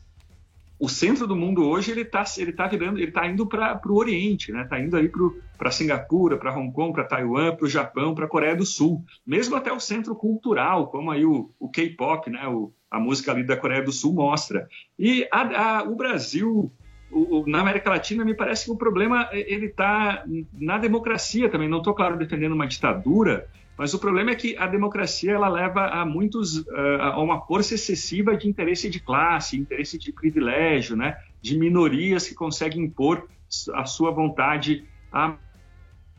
o 0.79 0.87
centro 0.87 1.27
do 1.27 1.35
mundo 1.35 1.63
hoje 1.67 1.91
ele 1.91 2.01
está 2.01 2.23
ele 2.37 2.53
tá 2.53 2.65
virando 2.65 2.97
ele 2.99 3.11
tá 3.11 3.27
indo 3.27 3.45
para 3.45 3.79
o 3.85 3.95
Oriente 3.97 4.51
né? 4.53 4.63
Tá 4.63 4.79
indo 4.79 4.95
aí 4.95 5.11
para 5.57 5.71
Singapura 5.71 6.37
para 6.37 6.57
Hong 6.57 6.71
Kong 6.71 6.93
para 6.93 7.03
Taiwan 7.03 7.53
para 7.53 7.65
o 7.65 7.69
Japão 7.69 8.15
para 8.15 8.23
a 8.25 8.29
Coreia 8.29 8.55
do 8.55 8.65
Sul. 8.65 9.03
Mesmo 9.27 9.57
até 9.57 9.73
o 9.73 9.79
centro 9.79 10.15
cultural 10.15 10.87
como 10.87 11.11
aí 11.11 11.25
o, 11.25 11.51
o 11.59 11.69
K-pop 11.69 12.29
né? 12.29 12.47
O, 12.47 12.71
a 12.89 12.97
música 12.97 13.31
ali 13.33 13.43
da 13.43 13.57
Coreia 13.57 13.83
do 13.83 13.91
Sul 13.91 14.13
mostra. 14.13 14.69
E 14.97 15.27
a- 15.31 15.79
a- 15.79 15.83
o 15.83 15.95
Brasil 15.97 16.71
o- 17.11 17.43
na 17.45 17.59
América 17.59 17.89
Latina 17.89 18.23
me 18.23 18.33
parece 18.33 18.65
que 18.65 18.71
o 18.71 18.77
problema 18.77 19.27
eh, 19.33 19.53
ele 19.53 19.65
está 19.65 20.23
na 20.53 20.77
democracia 20.77 21.49
também. 21.49 21.67
Não 21.67 21.79
estou 21.79 21.93
claro 21.93 22.17
defendendo 22.17 22.53
uma 22.53 22.67
ditadura 22.67 23.49
mas 23.79 23.93
o 23.93 23.99
problema 23.99 24.31
é 24.31 24.35
que 24.35 24.57
a 24.57 24.67
democracia 24.67 25.31
ela 25.31 25.47
leva 25.47 25.87
a 25.87 26.05
muitos 26.05 26.67
eh, 26.67 26.97
a 26.99 27.17
uma 27.21 27.39
força 27.39 27.75
excessiva 27.75 28.35
de 28.35 28.45
interesse 28.45 28.89
de 28.89 28.99
classe, 28.99 29.55
interesse 29.55 29.97
de 29.97 30.11
privilégio, 30.11 30.97
né? 30.97 31.17
De 31.41 31.57
minorias 31.57 32.27
que 32.27 32.35
conseguem 32.35 32.83
impor 32.83 33.25
a 33.73 33.85
sua 33.85 34.11
vontade. 34.11 34.83
A, 35.09 35.37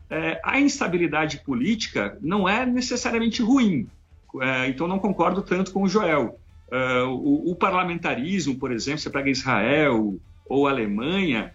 eh, 0.09 0.41
a 0.43 0.59
instabilidade 0.59 1.43
política 1.45 2.17
não 2.19 2.49
é 2.49 2.65
necessariamente 2.65 3.43
ruim. 3.43 3.87
Eh, 4.41 4.69
então 4.69 4.87
não 4.87 4.97
concordo 4.97 5.43
tanto 5.43 5.71
com 5.71 5.83
o 5.83 5.87
Joel. 5.87 6.39
O, 7.09 7.51
o 7.51 7.55
parlamentarismo, 7.55 8.57
por 8.57 8.71
exemplo, 8.71 9.01
você 9.01 9.09
pega 9.09 9.29
Israel 9.29 10.17
ou 10.47 10.67
Alemanha, 10.67 11.53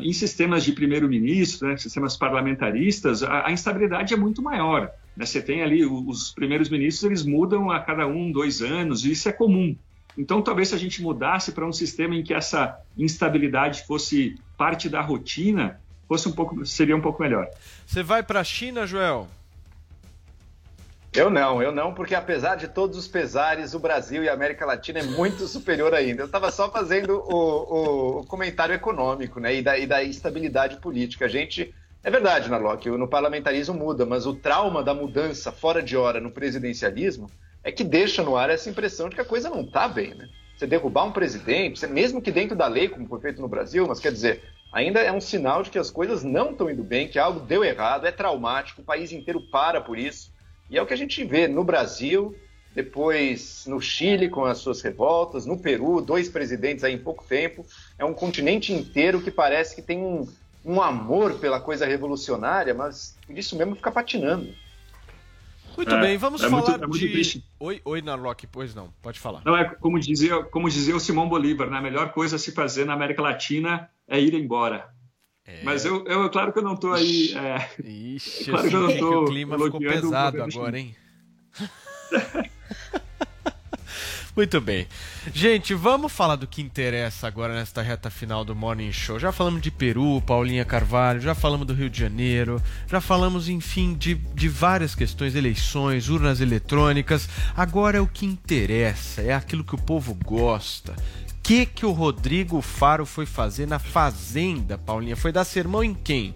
em 0.00 0.12
sistemas 0.12 0.62
de 0.62 0.70
primeiro-ministro, 0.70 1.66
né, 1.66 1.76
sistemas 1.76 2.16
parlamentaristas, 2.16 3.24
a, 3.24 3.48
a 3.48 3.52
instabilidade 3.52 4.14
é 4.14 4.16
muito 4.16 4.40
maior. 4.40 4.92
Né? 5.18 5.26
Você 5.26 5.42
tem 5.42 5.62
ali 5.62 5.84
os 5.84 6.30
primeiros 6.30 6.68
ministros, 6.70 7.04
eles 7.04 7.24
mudam 7.24 7.70
a 7.70 7.80
cada 7.80 8.06
um, 8.06 8.30
dois 8.30 8.62
anos, 8.62 9.04
e 9.04 9.10
isso 9.10 9.28
é 9.28 9.32
comum. 9.32 9.76
Então, 10.16 10.40
talvez 10.42 10.68
se 10.68 10.74
a 10.74 10.78
gente 10.78 11.02
mudasse 11.02 11.52
para 11.52 11.66
um 11.66 11.72
sistema 11.72 12.14
em 12.14 12.22
que 12.22 12.32
essa 12.32 12.78
instabilidade 12.96 13.84
fosse 13.86 14.36
parte 14.56 14.88
da 14.88 15.00
rotina, 15.00 15.80
fosse 16.08 16.28
um 16.28 16.32
pouco, 16.32 16.64
seria 16.64 16.96
um 16.96 17.00
pouco 17.00 17.22
melhor. 17.22 17.48
Você 17.86 18.02
vai 18.02 18.22
pra 18.22 18.42
China, 18.42 18.86
Joel? 18.86 19.28
Eu 21.12 21.30
não, 21.30 21.62
eu 21.62 21.72
não, 21.72 21.94
porque 21.94 22.14
apesar 22.14 22.56
de 22.56 22.68
todos 22.68 22.96
os 22.96 23.08
pesares, 23.08 23.74
o 23.74 23.78
Brasil 23.78 24.22
e 24.22 24.28
a 24.28 24.32
América 24.34 24.66
Latina 24.66 24.98
é 25.00 25.02
muito 25.02 25.46
superior 25.48 25.94
ainda. 25.94 26.22
Eu 26.22 26.26
estava 26.26 26.50
só 26.50 26.70
fazendo 26.70 27.14
o, 27.18 27.34
o- 27.34 28.20
o 28.20 28.24
comentário 28.26 28.74
econômico, 28.74 29.40
né, 29.40 29.54
e 29.56 29.62
da, 29.62 29.78
e 29.78 29.86
da 29.86 30.02
estabilidade 30.02 30.76
política. 30.76 31.24
A 31.24 31.28
gente, 31.28 31.74
é 32.04 32.10
verdade, 32.10 32.48
Narlock, 32.48 32.88
no 32.90 33.08
parlamentarismo 33.08 33.74
muda, 33.74 34.06
mas 34.06 34.26
o 34.26 34.34
trauma 34.34 34.82
da 34.82 34.94
mudança 34.94 35.50
fora 35.50 35.82
de 35.82 35.96
hora 35.96 36.20
no 36.20 36.30
presidencialismo 36.30 37.30
é 37.62 37.72
que 37.72 37.84
deixa 37.84 38.22
no 38.22 38.36
ar 38.36 38.50
essa 38.50 38.70
impressão 38.70 39.08
de 39.08 39.16
que 39.16 39.20
a 39.20 39.24
coisa 39.24 39.50
não 39.50 39.62
está 39.62 39.88
bem, 39.88 40.14
né? 40.14 40.28
Você 40.56 40.66
derrubar 40.66 41.04
um 41.04 41.12
presidente, 41.12 41.86
mesmo 41.86 42.20
que 42.20 42.32
dentro 42.32 42.56
da 42.56 42.66
lei, 42.66 42.88
como 42.88 43.06
foi 43.06 43.20
feito 43.20 43.40
no 43.40 43.48
Brasil, 43.48 43.86
mas 43.86 44.00
quer 44.00 44.12
dizer, 44.12 44.42
ainda 44.72 45.00
é 45.00 45.12
um 45.12 45.20
sinal 45.20 45.62
de 45.62 45.70
que 45.70 45.78
as 45.78 45.90
coisas 45.90 46.24
não 46.24 46.50
estão 46.50 46.70
indo 46.70 46.82
bem, 46.82 47.08
que 47.08 47.18
algo 47.18 47.40
deu 47.40 47.64
errado, 47.64 48.06
é 48.06 48.12
traumático, 48.12 48.80
o 48.80 48.84
país 48.84 49.12
inteiro 49.12 49.40
para 49.50 49.80
por 49.80 49.98
isso. 49.98 50.32
E 50.70 50.76
é 50.76 50.82
o 50.82 50.86
que 50.86 50.94
a 50.94 50.96
gente 50.96 51.24
vê 51.24 51.46
no 51.46 51.62
Brasil, 51.62 52.36
depois 52.74 53.64
no 53.66 53.80
Chile 53.80 54.28
com 54.28 54.44
as 54.44 54.58
suas 54.58 54.82
revoltas, 54.82 55.46
no 55.46 55.58
Peru, 55.58 56.00
dois 56.00 56.28
presidentes 56.28 56.84
aí 56.84 56.94
em 56.94 56.98
pouco 56.98 57.24
tempo. 57.24 57.64
É 57.98 58.04
um 58.04 58.14
continente 58.14 58.72
inteiro 58.72 59.20
que 59.20 59.30
parece 59.30 59.74
que 59.74 59.82
tem 59.82 59.98
um, 59.98 60.26
um 60.64 60.80
amor 60.82 61.34
pela 61.34 61.60
coisa 61.60 61.86
revolucionária, 61.86 62.74
mas 62.74 63.16
por 63.26 63.36
isso 63.38 63.56
mesmo 63.56 63.76
fica 63.76 63.90
patinando. 63.90 64.52
Muito 65.76 65.94
É, 65.94 66.00
bem, 66.00 66.16
vamos 66.18 66.42
é 66.42 66.48
muito- 66.48 66.66
falar 66.66 66.82
é 66.82 66.86
muito 66.86 66.98
de. 66.98 67.12
triste. 67.12 67.44
Oi, 67.60 67.80
oi, 67.84 68.02
Narlock, 68.02 68.46
pois 68.48 68.74
não, 68.74 68.92
pode 69.00 69.20
falar. 69.20 69.42
Não 69.44 69.56
é 69.56 69.64
como 69.64 69.98
dizia, 70.00 70.42
como 70.42 70.68
dizia 70.68 70.96
o 70.96 71.00
Simão 71.00 71.28
Bolívar, 71.28 71.70
né? 71.70 71.78
a 71.78 71.80
melhor 71.80 72.10
coisa 72.12 72.34
a 72.36 72.38
se 72.38 72.50
fazer 72.50 72.84
na 72.84 72.94
América 72.94 73.22
Latina 73.22 73.88
é 74.08 74.20
ir 74.20 74.34
embora. 74.34 74.88
Mas 75.64 75.84
eu, 75.86 76.04
eu, 76.06 76.28
claro 76.28 76.52
que 76.52 76.58
eu 76.58 76.62
não 76.62 76.74
estou 76.74 76.92
aí. 76.92 77.32
É, 77.34 77.70
Ixi, 77.82 78.50
claro 78.50 78.66
eu 78.66 78.70
que 78.70 78.76
eu 78.76 78.80
não 78.82 78.98
tô 78.98 79.22
o 79.22 79.24
clima 79.26 79.58
ficou 79.58 79.80
pesado 79.80 80.42
agora, 80.42 80.78
hein? 80.78 80.94
Muito 84.38 84.60
bem. 84.60 84.86
Gente, 85.34 85.74
vamos 85.74 86.12
falar 86.12 86.36
do 86.36 86.46
que 86.46 86.62
interessa 86.62 87.26
agora 87.26 87.52
nesta 87.56 87.82
reta 87.82 88.08
final 88.08 88.44
do 88.44 88.54
Morning 88.54 88.92
Show. 88.92 89.18
Já 89.18 89.32
falamos 89.32 89.60
de 89.60 89.68
Peru, 89.68 90.22
Paulinha 90.24 90.64
Carvalho, 90.64 91.20
já 91.20 91.34
falamos 91.34 91.66
do 91.66 91.74
Rio 91.74 91.90
de 91.90 91.98
Janeiro, 91.98 92.62
já 92.86 93.00
falamos, 93.00 93.48
enfim, 93.48 93.94
de, 93.94 94.14
de 94.14 94.48
várias 94.48 94.94
questões, 94.94 95.34
eleições, 95.34 96.08
urnas 96.08 96.40
eletrônicas. 96.40 97.28
Agora 97.56 97.98
é 97.98 98.00
o 98.00 98.06
que 98.06 98.26
interessa, 98.26 99.22
é 99.22 99.34
aquilo 99.34 99.64
que 99.64 99.74
o 99.74 99.82
povo 99.82 100.14
gosta. 100.14 100.92
O 100.92 101.42
que, 101.42 101.66
que 101.66 101.84
o 101.84 101.90
Rodrigo 101.90 102.62
Faro 102.62 103.04
foi 103.04 103.26
fazer 103.26 103.66
na 103.66 103.80
Fazenda, 103.80 104.78
Paulinha? 104.78 105.16
Foi 105.16 105.32
dar 105.32 105.42
sermão 105.42 105.82
em 105.82 105.94
quem? 105.94 106.32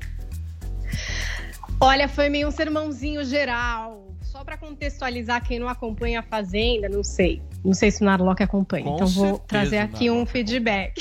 Olha, 1.79 2.09
foi 2.09 2.29
meio 2.29 2.49
um 2.49 2.51
sermãozinho 2.51 3.25
geral. 3.25 4.12
Só 4.43 4.45
para 4.45 4.57
contextualizar 4.57 5.41
quem 5.47 5.61
não 5.61 5.69
acompanha 5.69 6.19
a 6.19 6.23
Fazenda, 6.25 6.89
não 6.89 7.05
sei. 7.05 7.41
Não 7.65 7.73
sei 7.73 7.93
se 7.93 8.03
o 8.03 8.05
Narlock 8.05 8.43
acompanha. 8.43 8.87
Com 8.87 8.95
então 8.97 9.07
vou 9.07 9.27
certeza, 9.27 9.47
trazer 9.47 9.79
aqui 9.79 10.11
um 10.11 10.27
feedback. 10.27 11.01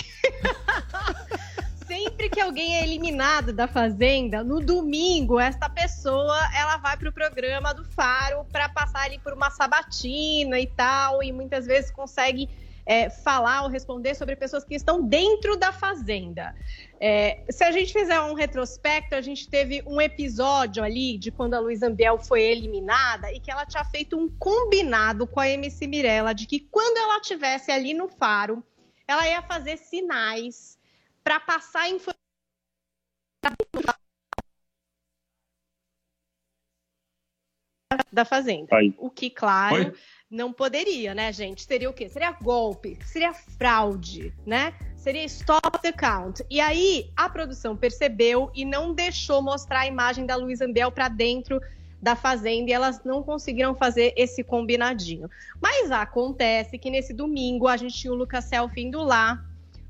Sempre 1.88 2.22
sempre 2.22 2.30
que 2.30 2.40
alguém 2.40 2.76
é 2.76 2.84
eliminado 2.84 3.52
da 3.52 3.68
Fazenda, 3.68 4.44
no 4.44 4.60
domingo, 4.60 5.40
esta 5.40 5.68
pessoa 5.68 6.38
ela 6.56 6.78
vai 6.78 6.96
pro 6.96 7.12
programa 7.12 7.74
do 7.74 7.84
Faro 7.84 8.46
para 8.52 8.70
passar 8.70 9.06
ali 9.06 9.18
por 9.18 9.34
uma 9.34 9.50
sabatina 9.50 10.60
e 10.60 10.68
tal, 10.68 11.24
e 11.24 11.32
muitas 11.32 11.66
vezes 11.66 11.90
consegue 11.90 12.48
é, 12.86 13.10
falar 13.10 13.64
ou 13.64 13.70
responder 13.70 14.16
sobre 14.16 14.36
pessoas 14.36 14.64
que 14.64 14.76
estão 14.76 15.02
dentro 15.02 15.58
da 15.58 15.72
Fazenda. 15.72 16.56
É, 17.00 17.44
se 17.50 17.64
a 17.64 17.72
gente 17.72 17.94
fizer 17.94 18.20
um 18.22 18.34
retrospecto, 18.34 19.16
a 19.16 19.22
gente 19.22 19.50
teve 19.50 19.84
um 19.86 20.00
episódio 20.00 20.84
ali 20.84 21.18
de 21.18 21.32
quando 21.32 21.54
a 21.54 21.60
Luísa 21.60 21.88
Ambiel 21.88 22.18
foi 22.18 22.42
eliminada 22.42 23.32
e 23.32 23.40
que 23.40 23.52
ela 23.52 23.66
tinha 23.66 23.84
feito 23.86 24.18
um 24.18 24.30
combinado 24.38 25.26
com 25.26 25.40
a 25.40 25.50
MC 25.50 25.88
Mirella 25.88 26.34
de 26.34 26.46
que 26.46 26.60
quando 26.60 26.98
ela 26.98 27.18
estivesse 27.18 27.72
ali 27.72 27.94
no 27.94 28.08
Faro, 28.08 28.64
ela 29.08 29.28
ia 29.28 29.42
fazer 29.42 29.78
sinais 29.78 30.80
para 31.24 31.40
passar 31.40 31.90
informação 31.90 32.22
da 38.12 38.26
Fazenda. 38.26 38.76
Aí. 38.76 38.94
O 38.98 39.10
que, 39.10 39.30
claro, 39.30 39.76
Oi? 39.76 39.94
Não 40.32 40.54
poderia, 40.54 41.14
né, 41.14 41.32
gente? 41.34 41.64
Seria 41.64 41.90
o 41.90 41.94
quê? 41.94 42.08
Seria 42.08 42.32
golpe, 42.32 42.98
seria 43.06 43.34
fraude, 43.34 44.34
né? 44.46 44.74
Seria 44.96 45.26
stop 45.26 45.80
the 45.82 45.92
count. 45.92 46.44
E 46.50 46.62
aí 46.62 47.12
a 47.18 47.28
produção 47.28 47.76
percebeu 47.76 48.50
e 48.56 48.64
não 48.64 48.94
deixou 48.94 49.42
mostrar 49.42 49.82
a 49.82 49.88
imagem 49.88 50.26
da 50.26 50.38
Luísa 50.38 50.66
Ambel 50.66 50.92
para 50.92 51.10
dentro 51.10 51.60
da 52.02 52.16
fazenda 52.16 52.70
e 52.70 52.74
elas 52.74 53.04
não 53.04 53.22
conseguiram 53.22 53.76
fazer 53.76 54.14
esse 54.16 54.44
combinadinho. 54.44 55.30
Mas 55.62 55.92
acontece 55.92 56.78
que 56.78 56.90
nesse 56.90 57.14
domingo 57.14 57.68
a 57.68 57.76
gente 57.76 57.94
tinha 57.94 58.14
o 58.14 58.16
Lucas 58.16 58.46
Selfie 58.46 58.86
indo 58.86 59.04
lá 59.04 59.46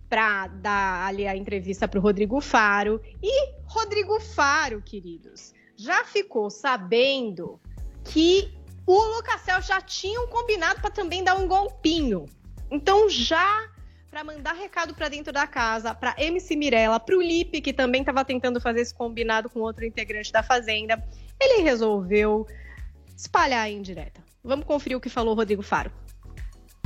para 0.10 0.48
dar 0.48 1.08
ali 1.08 1.26
a 1.26 1.38
entrevista 1.38 1.88
para 1.88 2.00
o 2.00 2.02
Rodrigo 2.02 2.42
Faro. 2.42 3.00
E 3.22 3.54
Rodrigo 3.66 4.20
Faro, 4.20 4.82
queridos, 4.82 5.54
já 5.78 6.04
ficou 6.04 6.50
sabendo 6.50 7.60
que 8.04 8.52
o 8.86 9.16
Lucasel 9.16 9.62
já 9.62 9.80
tinham 9.82 10.28
combinado 10.28 10.82
para 10.82 10.90
também 10.90 11.24
dar 11.24 11.36
um 11.36 11.48
golpinho. 11.48 12.26
Então, 12.70 13.10
já 13.10 13.70
para 14.10 14.26
mandar 14.26 14.54
recado 14.54 14.94
para 14.94 15.08
dentro 15.08 15.32
da 15.32 15.48
casa, 15.48 15.96
para 15.96 16.14
MC 16.18 16.56
Mirella, 16.58 17.00
para 17.00 17.16
o 17.16 17.22
Lipe, 17.22 17.62
que 17.62 17.72
também 17.72 18.02
estava 18.02 18.26
tentando 18.26 18.60
fazer 18.60 18.82
esse 18.82 18.94
combinado 18.94 19.50
com 19.50 19.62
outro 19.62 19.86
integrante 19.86 20.34
da 20.34 20.44
Fazenda, 20.44 21.02
ele 21.40 21.62
resolveu 21.62 22.46
espalhar 23.16 23.64
a 23.64 23.70
indireta. 23.70 24.22
Vamos 24.44 24.66
conferir 24.66 24.98
o 24.98 25.02
que 25.02 25.08
falou 25.08 25.34
o 25.34 25.38
Rodrigo 25.38 25.62
Faro. 25.62 25.92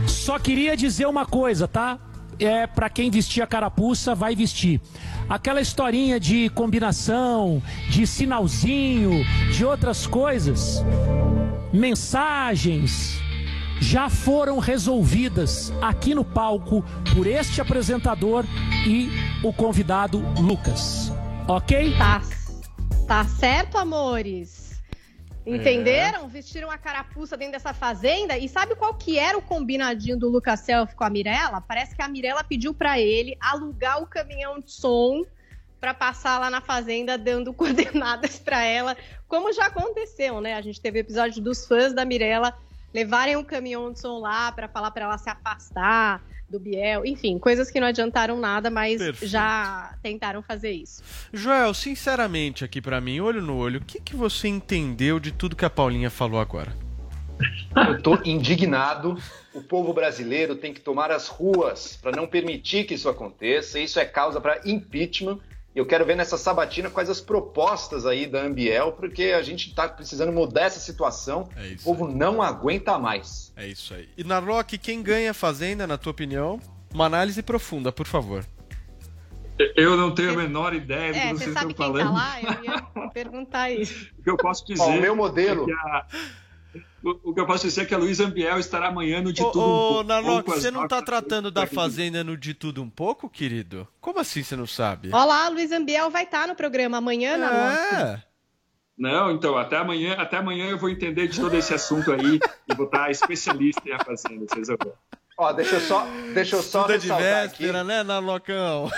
Só 0.07 0.37
queria 0.37 0.77
dizer 0.77 1.07
uma 1.07 1.25
coisa, 1.25 1.67
tá? 1.67 1.99
É 2.39 2.67
para 2.67 2.89
quem 2.89 3.09
vestir 3.09 3.41
a 3.41 3.47
carapuça, 3.47 4.13
vai 4.13 4.35
vestir. 4.35 4.81
Aquela 5.29 5.61
historinha 5.61 6.19
de 6.19 6.49
combinação, 6.49 7.61
de 7.89 8.05
sinalzinho, 8.05 9.23
de 9.51 9.65
outras 9.65 10.05
coisas, 10.05 10.83
mensagens 11.71 13.19
já 13.79 14.09
foram 14.09 14.59
resolvidas 14.59 15.71
aqui 15.81 16.15
no 16.15 16.23
palco 16.23 16.83
por 17.13 17.27
este 17.27 17.61
apresentador 17.61 18.45
e 18.87 19.09
o 19.43 19.51
convidado 19.51 20.19
Lucas. 20.39 21.11
OK? 21.47 21.95
Tá, 21.97 22.21
tá 23.07 23.23
certo, 23.25 23.77
amores? 23.77 24.64
Entenderam? 25.45 26.27
Vestiram 26.27 26.71
a 26.71 26.77
carapuça 26.77 27.37
dentro 27.37 27.53
dessa 27.53 27.73
fazenda 27.73 28.37
e 28.37 28.49
sabe 28.49 28.75
qual 28.75 28.95
que 28.95 29.19
era 29.19 29.37
o 29.37 29.41
combinadinho 29.41 30.17
do 30.17 30.27
Lucas 30.27 30.61
Self 30.61 30.95
com 30.95 31.03
a 31.03 31.09
Mirella? 31.09 31.61
Parece 31.61 31.95
que 31.95 32.01
a 32.01 32.07
Mirella 32.07 32.43
pediu 32.43 32.73
para 32.73 32.99
ele 32.99 33.37
alugar 33.39 34.01
o 34.01 34.07
caminhão 34.07 34.59
de 34.59 34.71
som 34.71 35.23
para 35.79 35.93
passar 35.93 36.39
lá 36.39 36.49
na 36.49 36.61
fazenda 36.61 37.17
dando 37.17 37.53
coordenadas 37.55 38.39
para 38.39 38.63
ela, 38.63 38.97
como 39.27 39.53
já 39.53 39.67
aconteceu, 39.67 40.41
né? 40.41 40.55
A 40.55 40.61
gente 40.61 40.81
teve 40.81 40.99
episódio 40.99 41.41
dos 41.41 41.67
fãs 41.67 41.93
da 41.93 42.03
Mirella 42.03 42.57
levarem 42.91 43.35
um 43.35 43.43
caminhão 43.43 43.91
de 43.91 43.99
som 43.99 44.19
lá 44.19 44.51
para 44.51 44.67
falar 44.67 44.89
para 44.89 45.05
ela 45.05 45.17
se 45.17 45.29
afastar 45.29 46.23
do 46.49 46.59
Biel, 46.59 47.05
enfim, 47.05 47.39
coisas 47.39 47.71
que 47.71 47.79
não 47.79 47.87
adiantaram 47.87 48.39
nada, 48.39 48.69
mas 48.69 48.97
Perfeito. 49.01 49.29
já 49.29 49.95
tentaram 50.01 50.41
fazer 50.41 50.71
isso. 50.71 51.01
Joel, 51.33 51.73
sinceramente 51.73 52.63
aqui 52.63 52.81
pra 52.81 53.01
mim, 53.01 53.19
olho 53.19 53.41
no 53.41 53.57
olho, 53.57 53.79
o 53.79 53.83
que, 53.83 53.99
que 53.99 54.15
você 54.15 54.47
entendeu 54.47 55.19
de 55.19 55.31
tudo 55.31 55.55
que 55.55 55.65
a 55.65 55.69
Paulinha 55.69 56.09
falou 56.09 56.39
agora? 56.39 56.73
Eu 57.75 58.01
tô 58.01 58.17
indignado. 58.23 59.17
O 59.53 59.61
povo 59.61 59.93
brasileiro 59.93 60.55
tem 60.55 60.73
que 60.73 60.81
tomar 60.81 61.11
as 61.11 61.27
ruas 61.27 61.97
para 62.01 62.15
não 62.15 62.27
permitir 62.27 62.85
que 62.85 62.93
isso 62.93 63.09
aconteça. 63.09 63.79
Isso 63.79 63.99
é 63.99 64.05
causa 64.05 64.39
para 64.39 64.61
impeachment. 64.65 65.39
Eu 65.75 65.85
quero 65.85 66.05
ver 66.05 66.15
nessa 66.15 66.37
sabatina 66.37 66.89
quais 66.89 67.09
as 67.09 67.19
propostas 67.19 68.05
aí 68.05 68.25
da 68.25 68.41
Ambiel, 68.41 68.93
porque 68.93 69.25
a 69.37 69.41
gente 69.41 69.67
está 69.69 69.89
precisando 69.89 70.31
mudar 70.31 70.61
essa 70.63 70.79
situação. 70.79 71.49
o 71.81 71.83
povo 71.83 72.07
não 72.07 72.41
aguenta 72.41 72.97
mais. 72.97 73.51
É 73.57 73.67
isso 73.67 73.93
aí. 73.93 74.07
E 74.17 74.23
na 74.23 74.39
Rock, 74.39 74.77
quem 74.77 75.03
ganha 75.03 75.31
a 75.31 75.33
Fazenda, 75.33 75.85
na 75.85 75.97
tua 75.97 76.11
opinião? 76.11 76.59
Uma 76.93 77.05
análise 77.07 77.43
profunda, 77.43 77.91
por 77.91 78.07
favor. 78.07 78.45
Eu 79.75 79.95
não 79.95 80.13
tenho 80.13 80.31
a 80.31 80.35
menor 80.37 80.73
ideia 80.73 81.11
do 81.13 81.17
É, 81.17 81.21
que 81.21 81.27
você 81.29 81.43
vocês 81.45 81.53
sabe 81.53 81.71
estão 81.71 81.93
quem 81.93 82.03
falando. 82.03 82.07
tá 82.07 82.11
lá? 82.13 82.41
Eu 82.41 82.63
ia 82.63 83.09
perguntar 83.13 83.69
isso. 83.71 84.11
O 84.19 84.23
que 84.23 84.29
eu 84.29 84.37
posso 84.37 84.65
dizer. 84.65 84.81
Ó, 84.81 84.87
o 84.89 85.01
meu 85.01 85.15
modelo- 85.15 85.63
é 85.63 85.65
que 85.65 85.71
a- 85.73 86.05
O 87.05 87.29
o 87.29 87.33
que 87.33 87.39
eu 87.39 87.45
posso 87.45 87.67
dizer 87.67 87.81
é 87.83 87.85
que 87.85 87.93
a 87.93 87.97
Luísa 87.97 88.25
Ambiel 88.25 88.57
estará 88.57 88.87
amanhã 88.87 89.21
no 89.21 89.31
De 89.31 89.41
Ô, 89.43 89.51
Tudo 89.51 89.59
Um 89.59 89.63
ô 89.63 89.77
Pouco, 89.93 90.03
Narlock, 90.05 90.49
você 90.49 90.71
não 90.71 90.87
tá 90.87 90.95
nove- 90.95 91.05
tratando 91.05 91.51
da 91.51 91.67
Fazenda 91.67 92.23
no 92.23 92.35
De 92.35 92.53
Tudo 92.53 92.81
Um 92.81 92.89
Pouco, 92.89 93.29
querido? 93.29 93.87
Como 94.01 94.19
assim 94.19 94.41
você 94.41 94.55
não 94.55 94.65
sabe? 94.65 95.09
Olá, 95.13 95.47
Luiz 95.49 95.71
Ambiel 95.71 96.09
vai 96.09 96.23
estar 96.23 96.47
no 96.47 96.55
programa 96.55 96.97
amanhã, 96.97 97.37
na 97.37 97.73
É. 97.73 98.23
Não, 98.97 99.29
então, 99.31 99.57
até 99.57 99.77
amanhã, 99.77 100.15
até 100.17 100.37
amanhã 100.37 100.67
eu 100.69 100.77
vou 100.79 100.89
entender 100.89 101.27
de 101.27 101.39
todo 101.39 101.53
esse 101.55 101.73
assunto 101.73 102.11
aí 102.13 102.39
e 102.67 102.73
vou 102.75 102.85
estar 102.85 103.11
especialista 103.11 103.81
em 103.87 103.91
a 103.91 103.99
Fazenda, 104.03 104.45
vocês 104.49 104.67
vão. 104.69 104.93
Ó, 105.37 105.51
deixa 105.51 105.75
eu 105.75 105.81
só, 105.81 106.07
deixa 106.33 106.55
eu 106.55 106.63
só 106.63 106.83
Tudo 106.83 106.93
é 106.93 106.97
de 106.97 107.07
ressaltar 107.07 107.47
véspera, 107.49 107.83
né, 107.83 108.03
Narlocão? 108.03 108.89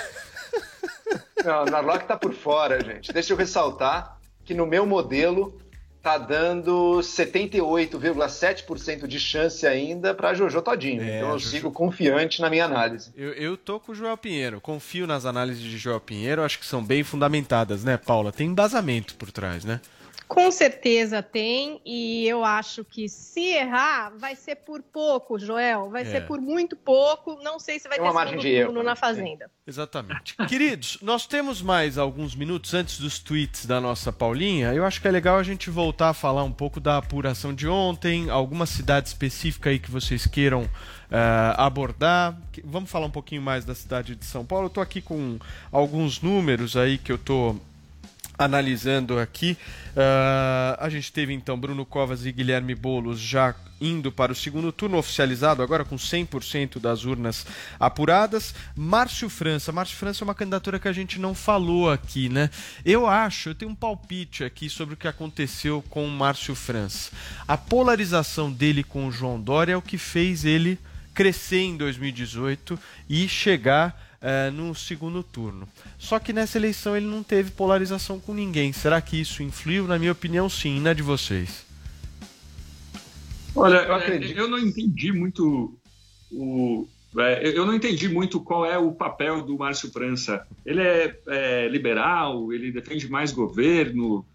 Não, 1.44 1.64
o 1.64 1.66
Narlock 1.66 2.06
tá 2.08 2.16
por 2.16 2.34
fora, 2.34 2.80
gente. 2.84 3.12
Deixa 3.12 3.34
eu 3.34 3.38
ressaltar 3.38 4.18
que 4.46 4.54
no 4.54 4.66
meu 4.68 4.86
modelo 4.86 5.60
tá 6.02 6.18
dando 6.18 7.00
78,7% 7.02 9.06
de 9.08 9.20
chance 9.20 9.68
ainda 9.68 10.14
para 10.14 10.34
Jojo 10.34 10.62
Todinho. 10.62 11.02
É, 11.02 11.18
então 11.18 11.32
eu 11.32 11.40
Jojo. 11.40 11.52
sigo 11.52 11.70
confiante 11.72 12.42
na 12.42 12.50
minha 12.50 12.64
análise. 12.66 13.12
Eu, 13.16 13.34
eu 13.34 13.58
tô 13.58 13.80
com 13.80 13.92
o 13.92 13.96
Joel 13.96 14.18
Pinheiro. 14.18 14.62
Confio 14.62 15.06
nas 15.06 15.26
análises 15.26 15.62
de 15.64 15.78
Joel 15.78 16.00
Pinheiro. 16.00 16.42
Acho 16.44 16.60
que 16.60 16.66
são 16.66 16.82
bem 16.84 17.04
fundamentadas, 17.04 17.84
né, 17.84 17.98
Paula? 17.98 18.32
Tem 18.32 18.48
embasamento 18.48 19.16
por 19.16 19.32
trás, 19.32 19.66
né? 19.66 19.82
Com 20.28 20.52
certeza 20.52 21.24
tem, 21.24 21.80
e 21.86 22.28
eu 22.28 22.44
acho 22.44 22.84
que 22.84 23.08
se 23.08 23.40
errar, 23.54 24.12
vai 24.18 24.36
ser 24.36 24.56
por 24.58 24.82
pouco, 24.84 25.40
Joel. 25.40 25.90
Vai 25.90 26.02
É. 26.02 26.06
ser 26.06 26.28
por 26.28 26.42
muito 26.42 26.76
pouco. 26.76 27.40
Não 27.42 27.60
sei 27.60 27.80
se 27.80 27.88
vai 27.88 27.98
Tem 27.98 28.06
ter 28.12 28.18
segundo 28.20 28.42
de 28.42 28.64
turno 28.66 28.80
né? 28.80 28.86
na 28.86 28.96
Fazenda. 28.96 29.50
Exatamente. 29.66 30.36
Queridos, 30.48 30.98
nós 31.02 31.26
temos 31.26 31.62
mais 31.62 31.98
alguns 31.98 32.36
minutos 32.36 32.74
antes 32.74 33.00
dos 33.00 33.20
tweets 33.20 33.66
da 33.66 33.80
nossa 33.80 34.12
Paulinha. 34.12 34.74
Eu 34.74 34.86
acho 34.86 35.02
que 35.02 35.08
é 35.08 35.12
legal 35.12 35.38
a 35.38 35.44
gente 35.44 35.70
voltar 35.70 36.10
a 36.10 36.14
falar 36.14 36.44
um 36.44 36.52
pouco 36.52 36.80
da 36.80 36.98
apuração 36.98 37.54
de 37.54 37.68
ontem, 37.68 38.30
alguma 38.30 38.66
cidade 38.66 39.08
específica 39.08 39.70
aí 39.70 39.80
que 39.80 39.90
vocês 39.90 40.26
queiram 40.28 40.70
eh, 41.10 41.54
abordar. 41.58 42.38
Vamos 42.66 42.90
falar 42.90 43.06
um 43.06 43.12
pouquinho 43.12 43.42
mais 43.42 43.64
da 43.64 43.74
cidade 43.74 44.14
de 44.16 44.26
São 44.26 44.46
Paulo. 44.46 44.66
Eu 44.66 44.70
tô 44.70 44.82
aqui 44.82 45.02
com 45.02 45.38
alguns 45.72 46.22
números 46.22 46.76
aí 46.76 46.98
que 46.98 47.12
eu 47.12 47.18
tô 47.18 47.56
analisando 48.38 49.18
aqui. 49.20 49.58
Ah, 49.96 50.78
a 50.80 50.90
gente 50.90 51.12
teve 51.12 51.34
então 51.34 51.60
Bruno 51.60 51.86
Covas 51.86 52.26
e 52.26 52.32
Guilherme 52.32 52.76
Bolos 52.76 53.20
já 53.20 53.56
indo 53.80 54.12
para 54.12 54.32
o 54.32 54.36
segundo 54.36 54.72
turno, 54.72 54.98
oficializado 54.98 55.62
agora 55.62 55.86
com 55.86 55.96
100% 55.96 56.80
das 56.80 57.04
urnas 57.04 57.46
apuradas. 57.80 58.54
Márcio 58.76 59.30
França. 59.30 59.72
Márcio 59.72 59.98
França 59.98 60.24
é 60.24 60.26
uma 60.26 60.36
candidatura 60.36 60.80
que 60.80 60.88
a 60.88 60.94
gente 60.94 61.20
não 61.20 61.34
falou 61.34 61.90
aqui, 61.90 62.30
né? 62.30 62.50
Eu 62.84 63.08
acho, 63.08 63.50
eu 63.50 63.56
tenho 63.56 63.72
um 63.72 63.76
palpite 63.76 64.44
aqui 64.44 64.70
sobre 64.70 64.96
o 64.96 64.98
que 64.98 65.08
aconteceu 65.08 65.84
com 65.90 66.06
o 66.06 66.12
Márcio 66.12 66.56
França. 66.56 67.12
A 67.48 67.58
polarização 67.58 68.52
dele 68.52 68.84
com 68.84 69.08
o 69.08 69.12
João 69.12 69.40
Dória 69.40 69.74
é 69.74 69.78
o 69.78 69.82
que 69.82 69.98
fez 69.98 70.44
ele 70.44 70.80
crescer 71.14 71.62
em 71.62 71.78
2018 71.78 72.80
e 73.10 73.28
chegar 73.28 74.07
eh, 74.22 74.50
no 74.52 74.74
segundo 74.74 75.22
turno. 75.24 75.68
Só 75.98 76.20
que 76.20 76.34
nessa 76.34 76.58
eleição 76.58 76.96
ele 76.96 77.06
não 77.06 77.22
teve 77.24 77.52
polarização 77.52 78.20
com 78.20 78.34
ninguém. 78.34 78.74
Será 78.74 79.00
que 79.02 79.20
isso 79.20 79.44
influiu? 79.44 79.86
Na 79.88 80.00
minha 80.00 80.12
opinião, 80.12 80.50
sim. 80.50 80.80
Na 80.80 80.94
de 80.94 81.04
vocês? 81.04 81.66
Olha, 83.56 83.78
Eu 83.78 83.84
eu, 83.84 83.96
acredito. 83.96 84.38
eu 84.38 84.48
não 84.48 84.58
entendi 84.60 85.12
muito 85.12 85.78
o. 86.32 86.88
é, 87.18 87.58
eu 87.58 87.66
não 87.66 87.74
entendi 87.74 88.08
muito 88.08 88.40
qual 88.40 88.66
é 88.66 88.78
o 88.78 88.92
papel 88.92 89.42
do 89.44 89.58
Márcio 89.58 89.92
França. 89.92 90.46
Ele 90.66 90.82
é, 90.82 91.20
é, 91.28 91.68
liberal, 91.68 92.52
ele 92.54 92.72
defende 92.72 93.10
mais 93.10 93.32
governo. 93.32 94.26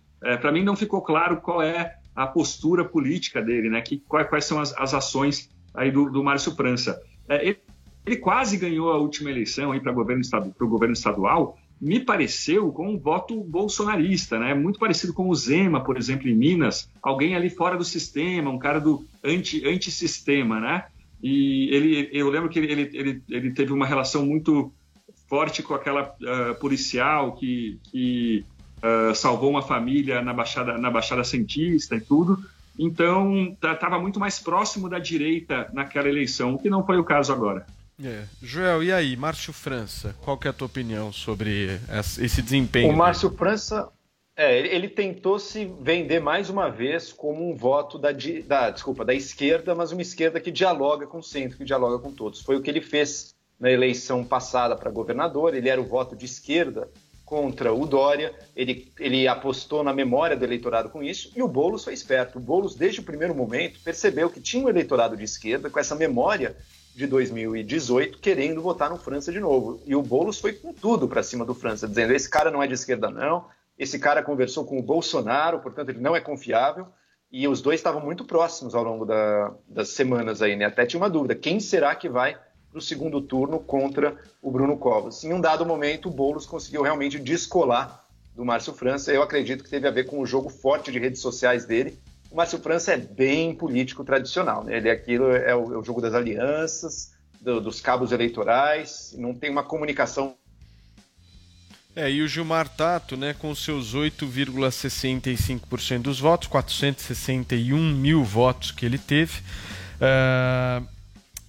Para 0.40 0.52
mim 0.52 0.62
não 0.62 0.76
ficou 0.76 1.02
claro 1.02 1.40
qual 1.40 1.60
é 1.60 1.96
a 2.14 2.28
postura 2.28 2.84
política 2.84 3.42
dele, 3.42 3.68
né? 3.68 3.80
Que, 3.80 3.98
quais, 3.98 4.28
quais 4.28 4.44
são 4.44 4.60
as, 4.60 4.72
as 4.78 4.94
ações 4.94 5.50
aí 5.74 5.90
do, 5.90 6.10
do 6.10 6.22
Márcio 6.22 6.54
França. 6.54 7.02
É, 7.28 7.48
ele, 7.48 7.58
ele 8.04 8.16
quase 8.16 8.56
ganhou 8.56 8.90
a 8.92 8.98
última 8.98 9.30
eleição 9.30 9.78
para 9.80 9.92
o 9.92 10.68
governo 10.68 10.92
estadual, 10.92 11.58
me 11.80 11.98
pareceu 11.98 12.70
com 12.70 12.90
um 12.90 12.98
voto 12.98 13.42
bolsonarista, 13.42 14.38
né? 14.38 14.54
Muito 14.54 14.78
parecido 14.78 15.12
com 15.12 15.28
o 15.28 15.34
Zema, 15.34 15.82
por 15.82 15.96
exemplo, 15.96 16.28
em 16.28 16.34
Minas, 16.34 16.88
alguém 17.02 17.34
ali 17.34 17.50
fora 17.50 17.76
do 17.76 17.84
sistema, 17.84 18.50
um 18.50 18.58
cara 18.58 18.80
do 18.80 19.04
anti 19.22 19.66
antissistema, 19.66 20.60
né? 20.60 20.84
E 21.20 21.68
ele, 21.74 22.08
eu 22.12 22.30
lembro 22.30 22.48
que 22.48 22.58
ele, 22.60 22.90
ele, 22.92 23.22
ele 23.28 23.50
teve 23.52 23.72
uma 23.72 23.86
relação 23.86 24.24
muito 24.24 24.72
forte 25.28 25.62
com 25.62 25.74
aquela 25.74 26.14
uh, 26.20 26.54
policial 26.60 27.32
que, 27.32 27.80
que 27.90 28.44
uh, 28.78 29.14
salvou 29.14 29.50
uma 29.50 29.62
família 29.62 30.22
na 30.22 30.32
Baixada, 30.32 30.78
na 30.78 30.90
Baixada 30.90 31.24
Santista 31.24 31.96
e 31.96 32.00
tudo. 32.00 32.38
Então, 32.78 33.56
estava 33.60 33.98
muito 33.98 34.20
mais 34.20 34.38
próximo 34.38 34.88
da 34.88 34.98
direita 34.98 35.68
naquela 35.72 36.08
eleição, 36.08 36.54
o 36.54 36.58
que 36.58 36.70
não 36.70 36.84
foi 36.84 36.98
o 36.98 37.04
caso 37.04 37.32
agora. 37.32 37.66
É. 38.02 38.24
Joel, 38.40 38.82
e 38.82 38.92
aí, 38.92 39.16
Márcio 39.16 39.52
França, 39.52 40.14
qual 40.22 40.36
que 40.36 40.46
é 40.46 40.50
a 40.50 40.54
tua 40.54 40.66
opinião 40.66 41.12
sobre 41.12 41.80
esse 42.18 42.42
desempenho? 42.42 42.92
O 42.92 42.96
Márcio 42.96 43.28
dele? 43.28 43.38
França, 43.38 43.92
é, 44.34 44.58
ele 44.74 44.88
tentou 44.88 45.38
se 45.38 45.70
vender 45.80 46.20
mais 46.20 46.48
uma 46.48 46.70
vez 46.70 47.12
como 47.12 47.50
um 47.50 47.54
voto 47.54 47.98
da, 47.98 48.10
da, 48.46 48.70
desculpa, 48.70 49.04
da 49.04 49.14
esquerda, 49.14 49.74
mas 49.74 49.92
uma 49.92 50.02
esquerda 50.02 50.40
que 50.40 50.50
dialoga 50.50 51.06
com 51.06 51.18
o 51.18 51.22
centro, 51.22 51.58
que 51.58 51.64
dialoga 51.64 51.98
com 51.98 52.12
todos. 52.12 52.40
Foi 52.40 52.56
o 52.56 52.62
que 52.62 52.70
ele 52.70 52.80
fez 52.80 53.34
na 53.60 53.70
eleição 53.70 54.24
passada 54.24 54.74
para 54.74 54.90
governador, 54.90 55.54
ele 55.54 55.68
era 55.68 55.80
o 55.80 55.86
voto 55.86 56.16
de 56.16 56.24
esquerda 56.24 56.90
contra 57.24 57.72
o 57.72 57.86
Dória, 57.86 58.34
ele, 58.56 58.92
ele 58.98 59.28
apostou 59.28 59.84
na 59.84 59.92
memória 59.92 60.36
do 60.36 60.44
eleitorado 60.44 60.90
com 60.90 61.02
isso, 61.02 61.30
e 61.36 61.42
o 61.42 61.48
Boulos 61.48 61.84
foi 61.84 61.94
esperto. 61.94 62.38
O 62.38 62.42
Boulos, 62.42 62.74
desde 62.74 63.00
o 63.00 63.04
primeiro 63.04 63.34
momento, 63.34 63.80
percebeu 63.84 64.28
que 64.28 64.40
tinha 64.40 64.64
um 64.64 64.68
eleitorado 64.68 65.16
de 65.16 65.24
esquerda 65.24 65.70
com 65.70 65.78
essa 65.78 65.94
memória 65.94 66.56
de 66.94 67.06
2018 67.06 68.18
querendo 68.18 68.60
votar 68.60 68.90
no 68.90 68.96
França 68.96 69.32
de 69.32 69.40
novo. 69.40 69.80
E 69.86 69.94
o 69.96 70.02
Boulos 70.02 70.38
foi 70.38 70.52
com 70.52 70.72
tudo 70.72 71.08
para 71.08 71.22
cima 71.22 71.44
do 71.44 71.54
França, 71.54 71.88
dizendo: 71.88 72.12
esse 72.12 72.28
cara 72.28 72.50
não 72.50 72.62
é 72.62 72.66
de 72.66 72.74
esquerda, 72.74 73.10
não, 73.10 73.46
esse 73.78 73.98
cara 73.98 74.22
conversou 74.22 74.64
com 74.64 74.78
o 74.78 74.82
Bolsonaro, 74.82 75.60
portanto 75.60 75.88
ele 75.88 76.00
não 76.00 76.14
é 76.14 76.20
confiável. 76.20 76.86
E 77.30 77.48
os 77.48 77.62
dois 77.62 77.80
estavam 77.80 78.02
muito 78.02 78.26
próximos 78.26 78.74
ao 78.74 78.84
longo 78.84 79.06
da, 79.06 79.54
das 79.66 79.88
semanas 79.88 80.42
aí, 80.42 80.54
né? 80.54 80.66
Até 80.66 80.84
tinha 80.84 81.00
uma 81.00 81.08
dúvida: 81.08 81.34
quem 81.34 81.58
será 81.60 81.94
que 81.94 82.08
vai 82.08 82.36
para 82.70 82.78
o 82.78 82.82
segundo 82.82 83.20
turno 83.22 83.58
contra 83.58 84.16
o 84.42 84.50
Bruno 84.50 84.76
Covas? 84.76 85.24
Em 85.24 85.32
um 85.32 85.40
dado 85.40 85.64
momento, 85.64 86.08
o 86.08 86.12
Boulos 86.12 86.44
conseguiu 86.44 86.82
realmente 86.82 87.18
descolar 87.18 88.06
do 88.36 88.44
Márcio 88.44 88.74
França. 88.74 89.12
Eu 89.12 89.22
acredito 89.22 89.64
que 89.64 89.70
teve 89.70 89.88
a 89.88 89.90
ver 89.90 90.04
com 90.04 90.20
o 90.20 90.26
jogo 90.26 90.50
forte 90.50 90.92
de 90.92 90.98
redes 90.98 91.22
sociais 91.22 91.64
dele 91.64 91.98
o 92.32 92.36
Márcio 92.36 92.58
França 92.58 92.92
é 92.92 92.96
bem 92.96 93.54
político 93.54 94.02
tradicional, 94.02 94.64
né? 94.64 94.78
Ele 94.78 94.88
é 94.88 94.92
aquilo 94.92 95.30
é 95.30 95.54
o, 95.54 95.74
é 95.74 95.76
o 95.76 95.84
jogo 95.84 96.00
das 96.00 96.14
alianças, 96.14 97.12
do, 97.38 97.60
dos 97.60 97.78
cabos 97.80 98.10
eleitorais, 98.10 99.14
não 99.18 99.34
tem 99.34 99.50
uma 99.50 99.62
comunicação. 99.62 100.34
É, 101.94 102.10
e 102.10 102.22
o 102.22 102.28
Gilmar 102.28 102.70
Tato, 102.70 103.18
né, 103.18 103.34
com 103.38 103.54
seus 103.54 103.94
8,65% 103.94 106.00
dos 106.00 106.18
votos, 106.18 106.48
461 106.48 107.94
mil 107.94 108.24
votos 108.24 108.70
que 108.70 108.86
ele 108.86 108.96
teve, 108.96 109.42
uh, 110.00 110.82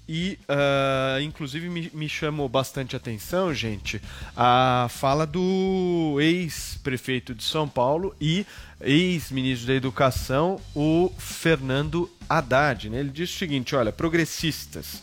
e, 0.08 0.38
uh, 0.50 1.22
inclusive, 1.22 1.70
me, 1.70 1.90
me, 1.94 2.10
chamou 2.10 2.50
bastante 2.50 2.94
atenção, 2.94 3.54
gente, 3.54 4.02
a 4.36 4.88
fala 4.90 5.26
do 5.26 6.18
ex-prefeito 6.20 7.34
de 7.34 7.44
São 7.44 7.70
Paulo 7.70 8.14
e 8.20 8.46
ex-ministro 8.82 9.68
da 9.68 9.74
Educação, 9.74 10.60
o 10.76 11.10
Fernando 11.18 12.12
Haddad. 12.28 12.90
Né? 12.90 13.00
Ele 13.00 13.12
disse 13.12 13.36
o 13.36 13.38
seguinte: 13.38 13.76
olha, 13.78 13.94
progressistas, 13.94 15.02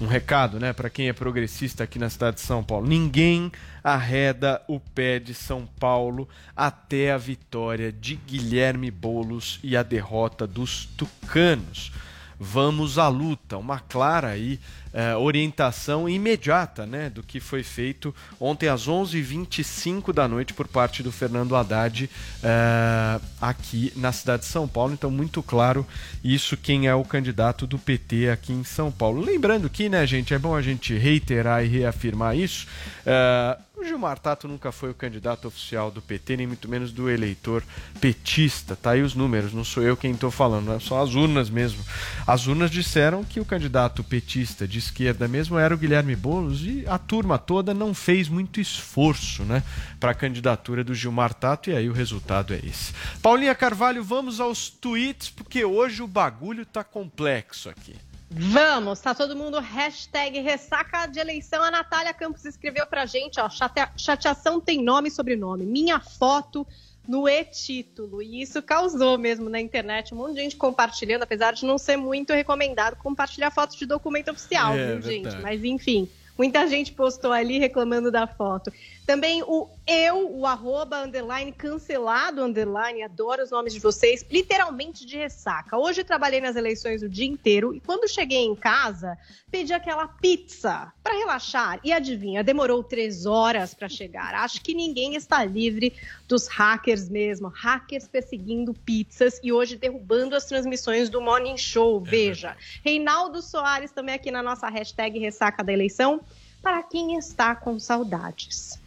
um 0.00 0.06
recado 0.06 0.58
né, 0.58 0.72
para 0.72 0.90
quem 0.90 1.08
é 1.08 1.12
progressista 1.12 1.84
aqui 1.84 2.00
na 2.00 2.10
cidade 2.10 2.38
de 2.38 2.42
São 2.42 2.64
Paulo: 2.64 2.88
ninguém 2.88 3.52
arreda 3.84 4.60
o 4.66 4.80
pé 4.80 5.20
de 5.20 5.32
São 5.32 5.64
Paulo 5.78 6.28
até 6.56 7.12
a 7.12 7.16
vitória 7.16 7.92
de 7.92 8.16
Guilherme 8.16 8.90
Bolos 8.90 9.60
e 9.62 9.76
a 9.76 9.84
derrota 9.84 10.44
dos 10.44 10.86
tucanos 10.96 11.92
vamos 12.40 12.98
à 12.98 13.06
luta. 13.08 13.58
Uma 13.58 13.78
clara 13.78 14.28
aí, 14.28 14.58
é, 14.92 15.14
orientação 15.16 16.08
imediata 16.08 16.86
né, 16.86 17.10
do 17.10 17.22
que 17.22 17.40
foi 17.40 17.62
feito 17.62 18.14
ontem 18.38 18.68
às 18.68 18.88
11h25 18.88 20.12
da 20.12 20.26
noite 20.26 20.52
por 20.52 20.66
parte 20.66 21.02
do 21.02 21.12
Fernando 21.12 21.54
Haddad 21.54 22.10
é, 22.42 23.20
aqui 23.40 23.92
na 23.96 24.12
cidade 24.12 24.42
de 24.42 24.48
São 24.48 24.66
Paulo. 24.66 24.92
Então, 24.92 25.10
muito 25.10 25.42
claro 25.42 25.86
isso 26.22 26.56
quem 26.56 26.86
é 26.86 26.94
o 26.94 27.04
candidato 27.04 27.66
do 27.66 27.78
PT 27.78 28.30
aqui 28.30 28.52
em 28.52 28.64
São 28.64 28.90
Paulo. 28.90 29.20
Lembrando 29.20 29.68
que, 29.70 29.88
né, 29.88 30.06
gente, 30.06 30.34
é 30.34 30.38
bom 30.38 30.54
a 30.54 30.62
gente 30.62 30.96
reiterar 30.96 31.64
e 31.64 31.68
reafirmar 31.68 32.36
isso. 32.36 32.66
É, 33.06 33.56
o 33.80 33.84
Gilmar 33.84 34.18
Tato 34.18 34.46
nunca 34.46 34.70
foi 34.70 34.90
o 34.90 34.94
candidato 34.94 35.48
oficial 35.48 35.90
do 35.90 36.02
PT, 36.02 36.36
nem 36.36 36.46
muito 36.46 36.68
menos 36.68 36.92
do 36.92 37.08
eleitor 37.08 37.62
petista. 37.98 38.76
Tá 38.76 38.90
aí 38.90 39.00
os 39.00 39.14
números, 39.14 39.54
não 39.54 39.64
sou 39.64 39.82
eu 39.82 39.96
quem 39.96 40.12
estou 40.12 40.30
falando, 40.30 40.78
só 40.80 41.02
as 41.02 41.14
urnas 41.14 41.48
mesmo. 41.48 41.82
As 42.26 42.46
urnas 42.46 42.70
disseram 42.70 43.24
que 43.24 43.40
o 43.40 43.44
candidato 43.44 44.04
petista 44.04 44.68
de 44.68 44.79
esquerda 44.80 45.28
mesmo 45.28 45.56
era 45.56 45.72
o 45.72 45.78
Guilherme 45.78 46.16
Boulos 46.16 46.66
e 46.66 46.84
a 46.88 46.98
turma 46.98 47.38
toda 47.38 47.72
não 47.72 47.94
fez 47.94 48.28
muito 48.28 48.60
esforço, 48.60 49.44
né, 49.44 49.62
para 50.00 50.10
a 50.10 50.14
candidatura 50.14 50.82
do 50.82 50.94
Gilmar 50.94 51.32
Tato 51.32 51.70
e 51.70 51.76
aí 51.76 51.88
o 51.88 51.92
resultado 51.92 52.52
é 52.52 52.58
esse. 52.58 52.92
Paulinha 53.22 53.54
Carvalho, 53.54 54.02
vamos 54.02 54.40
aos 54.40 54.68
tweets 54.68 55.30
porque 55.30 55.64
hoje 55.64 56.02
o 56.02 56.08
bagulho 56.08 56.66
tá 56.66 56.82
complexo 56.82 57.70
aqui. 57.70 57.94
Vamos, 58.32 59.00
tá 59.00 59.12
todo 59.12 59.34
mundo 59.34 59.58
hashtag 59.58 60.38
ressaca 60.38 61.06
de 61.06 61.18
eleição. 61.18 61.64
A 61.64 61.70
Natália 61.70 62.14
Campos 62.14 62.44
escreveu 62.44 62.86
pra 62.86 63.04
gente, 63.04 63.40
ó, 63.40 63.48
chateação 63.96 64.60
tem 64.60 64.84
nome 64.84 65.08
e 65.08 65.10
sobrenome. 65.10 65.66
Minha 65.66 65.98
foto 65.98 66.64
no 67.06 67.28
e-título. 67.28 68.22
E 68.22 68.42
isso 68.42 68.62
causou 68.62 69.18
mesmo 69.18 69.48
na 69.48 69.60
internet 69.60 70.14
um 70.14 70.18
monte 70.18 70.34
de 70.34 70.42
gente 70.42 70.56
compartilhando, 70.56 71.22
apesar 71.22 71.52
de 71.52 71.64
não 71.64 71.78
ser 71.78 71.96
muito 71.96 72.32
recomendado 72.32 72.96
compartilhar 72.96 73.50
fotos 73.50 73.76
de 73.76 73.86
documento 73.86 74.30
oficial, 74.30 74.74
é, 74.74 74.92
viu, 74.92 75.02
gente? 75.02 75.36
Mas 75.36 75.64
enfim, 75.64 76.08
muita 76.36 76.66
gente 76.66 76.92
postou 76.92 77.32
ali 77.32 77.58
reclamando 77.58 78.10
da 78.10 78.26
foto. 78.26 78.72
Também 79.06 79.42
o 79.42 79.68
eu, 79.86 80.30
o 80.36 80.46
arroba, 80.46 81.02
underline, 81.02 81.50
cancelado, 81.50 82.42
underline, 82.42 83.02
adoro 83.02 83.42
os 83.42 83.50
nomes 83.50 83.72
de 83.72 83.80
vocês, 83.80 84.24
literalmente 84.30 85.04
de 85.04 85.16
ressaca. 85.16 85.76
Hoje 85.76 86.04
trabalhei 86.04 86.40
nas 86.40 86.54
eleições 86.54 87.02
o 87.02 87.08
dia 87.08 87.26
inteiro 87.26 87.74
e 87.74 87.80
quando 87.80 88.08
cheguei 88.08 88.44
em 88.44 88.54
casa, 88.54 89.18
pedi 89.50 89.72
aquela 89.72 90.06
pizza 90.06 90.92
para 91.02 91.14
relaxar. 91.14 91.80
E 91.82 91.92
adivinha, 91.92 92.44
demorou 92.44 92.84
três 92.84 93.26
horas 93.26 93.74
para 93.74 93.88
chegar. 93.88 94.32
Acho 94.34 94.60
que 94.62 94.74
ninguém 94.74 95.16
está 95.16 95.44
livre 95.44 95.92
dos 96.28 96.46
hackers 96.46 97.08
mesmo. 97.08 97.48
Hackers 97.48 98.06
perseguindo 98.06 98.72
pizzas 98.72 99.40
e 99.42 99.52
hoje 99.52 99.76
derrubando 99.76 100.36
as 100.36 100.44
transmissões 100.44 101.10
do 101.10 101.20
Morning 101.20 101.56
Show. 101.56 102.00
É 102.06 102.10
Veja. 102.10 102.56
Reinaldo 102.84 103.42
Soares 103.42 103.90
também 103.90 104.14
aqui 104.14 104.30
na 104.30 104.42
nossa 104.42 104.68
hashtag 104.68 105.18
ressaca 105.18 105.64
da 105.64 105.72
eleição. 105.72 106.20
Para 106.62 106.82
quem 106.82 107.16
está 107.16 107.56
com 107.56 107.78
saudades. 107.78 108.78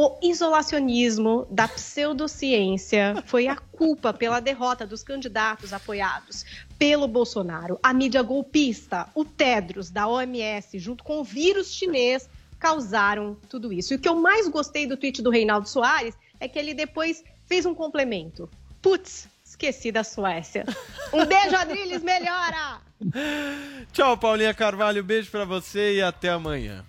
O 0.00 0.16
isolacionismo 0.22 1.44
da 1.50 1.66
pseudociência 1.66 3.20
foi 3.26 3.48
a 3.48 3.56
culpa 3.56 4.12
pela 4.12 4.38
derrota 4.38 4.86
dos 4.86 5.02
candidatos 5.02 5.72
apoiados 5.72 6.46
pelo 6.78 7.08
Bolsonaro. 7.08 7.80
A 7.82 7.92
mídia 7.92 8.22
golpista, 8.22 9.08
o 9.12 9.24
Tedros 9.24 9.90
da 9.90 10.06
OMS, 10.06 10.78
junto 10.78 11.02
com 11.02 11.18
o 11.18 11.24
vírus 11.24 11.74
chinês, 11.74 12.30
causaram 12.60 13.36
tudo 13.48 13.72
isso. 13.72 13.92
E 13.92 13.96
o 13.96 13.98
que 13.98 14.08
eu 14.08 14.14
mais 14.14 14.46
gostei 14.46 14.86
do 14.86 14.96
tweet 14.96 15.20
do 15.20 15.30
Reinaldo 15.30 15.68
Soares 15.68 16.14
é 16.38 16.46
que 16.46 16.60
ele 16.60 16.74
depois 16.74 17.24
fez 17.44 17.66
um 17.66 17.74
complemento. 17.74 18.48
Putz, 18.80 19.28
esqueci 19.44 19.90
da 19.90 20.04
Suécia. 20.04 20.64
Um 21.12 21.26
beijo, 21.26 21.56
Adriles, 21.56 22.04
melhora! 22.04 22.80
Tchau, 23.92 24.16
Paulinha 24.16 24.54
Carvalho, 24.54 25.02
beijo 25.02 25.28
para 25.28 25.44
você 25.44 25.96
e 25.96 26.02
até 26.02 26.28
amanhã. 26.28 26.84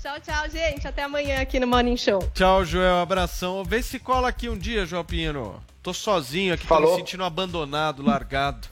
Tchau, 0.00 0.20
tchau, 0.20 0.48
gente. 0.48 0.86
Até 0.86 1.02
amanhã 1.02 1.40
aqui 1.40 1.58
no 1.58 1.66
Morning 1.66 1.96
Show. 1.96 2.20
Tchau, 2.32 2.64
Joel. 2.64 2.98
Abração. 2.98 3.64
Vê 3.64 3.82
se 3.82 3.98
cola 3.98 4.28
aqui 4.28 4.48
um 4.48 4.56
dia, 4.56 4.86
João 4.86 5.04
Pinheiro. 5.04 5.60
Tô 5.82 5.92
sozinho 5.92 6.54
aqui, 6.54 6.66
Falou. 6.66 6.90
tô 6.90 6.92
me 6.92 7.00
sentindo 7.00 7.24
abandonado, 7.24 8.02
largado. 8.02 8.68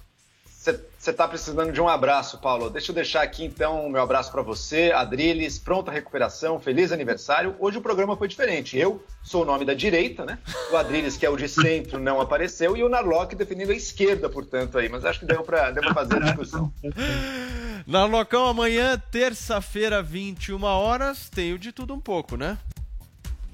Você 0.98 1.12
está 1.12 1.28
precisando 1.28 1.72
de 1.72 1.80
um 1.80 1.88
abraço, 1.88 2.38
Paulo. 2.38 2.68
Deixa 2.68 2.90
eu 2.90 2.94
deixar 2.94 3.22
aqui 3.22 3.44
então 3.44 3.86
o 3.86 3.90
meu 3.90 4.02
abraço 4.02 4.32
para 4.32 4.42
você, 4.42 4.90
Adriles, 4.92 5.56
pronta 5.56 5.92
recuperação, 5.92 6.58
feliz 6.58 6.90
aniversário. 6.90 7.54
Hoje 7.60 7.78
o 7.78 7.80
programa 7.80 8.16
foi 8.16 8.26
diferente. 8.26 8.76
Eu 8.76 9.04
sou 9.22 9.42
o 9.42 9.44
nome 9.44 9.64
da 9.64 9.72
direita, 9.72 10.24
né? 10.24 10.38
O 10.72 10.76
Adriles, 10.76 11.16
que 11.16 11.24
é 11.24 11.30
o 11.30 11.36
de 11.36 11.48
centro, 11.48 12.00
não 12.00 12.20
apareceu, 12.20 12.76
e 12.76 12.82
o 12.82 12.88
Narlock 12.88 13.36
definindo 13.36 13.70
a 13.70 13.76
esquerda, 13.76 14.28
portanto, 14.28 14.78
aí. 14.78 14.88
Mas 14.88 15.04
acho 15.04 15.20
que 15.20 15.26
deu 15.26 15.44
para 15.44 15.70
deu 15.70 15.94
fazer 15.94 16.16
a 16.16 16.20
discussão. 16.20 16.72
Narlocão, 17.86 18.46
amanhã, 18.46 19.00
terça-feira, 19.10 20.02
21 20.02 20.62
horas, 20.62 21.28
tem 21.28 21.52
o 21.52 21.58
de 21.58 21.72
tudo 21.72 21.94
um 21.94 22.00
pouco, 22.00 22.36
né? 22.36 22.56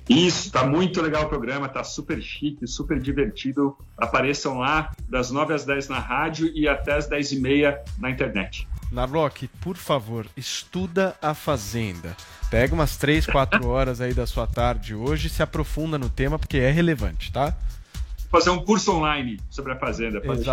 Isso, 0.08 0.50
tá 0.50 0.66
muito 0.66 1.00
legal 1.00 1.24
o 1.24 1.28
programa, 1.28 1.68
tá 1.68 1.84
super 1.84 2.20
chique, 2.20 2.66
super 2.66 3.00
divertido. 3.00 3.76
Apareçam 3.96 4.58
lá 4.58 4.90
das 5.08 5.30
9 5.30 5.54
às 5.54 5.64
10 5.64 5.88
na 5.88 5.98
rádio 5.98 6.50
e 6.54 6.68
até 6.68 6.94
às 6.94 7.06
10 7.06 7.32
e 7.32 7.40
meia 7.40 7.82
na 7.98 8.10
internet. 8.10 8.66
Narlock, 8.90 9.48
por 9.60 9.76
favor, 9.76 10.26
estuda 10.36 11.16
a 11.22 11.34
Fazenda. 11.34 12.14
Pega 12.50 12.74
umas 12.74 12.96
3, 12.96 13.26
4 13.26 13.64
horas 13.66 14.00
aí 14.00 14.12
da 14.12 14.26
sua 14.26 14.46
tarde 14.46 14.94
hoje 14.94 15.28
e 15.28 15.30
se 15.30 15.42
aprofunda 15.42 15.98
no 15.98 16.10
tema, 16.10 16.38
porque 16.38 16.58
é 16.58 16.70
relevante, 16.70 17.32
tá? 17.32 17.56
Fazer 18.30 18.50
um 18.50 18.64
curso 18.64 18.92
online 18.92 19.40
sobre 19.50 19.72
a 19.72 19.78
Fazenda. 19.78 20.20
pode 20.20 20.38
deixar. 20.38 20.52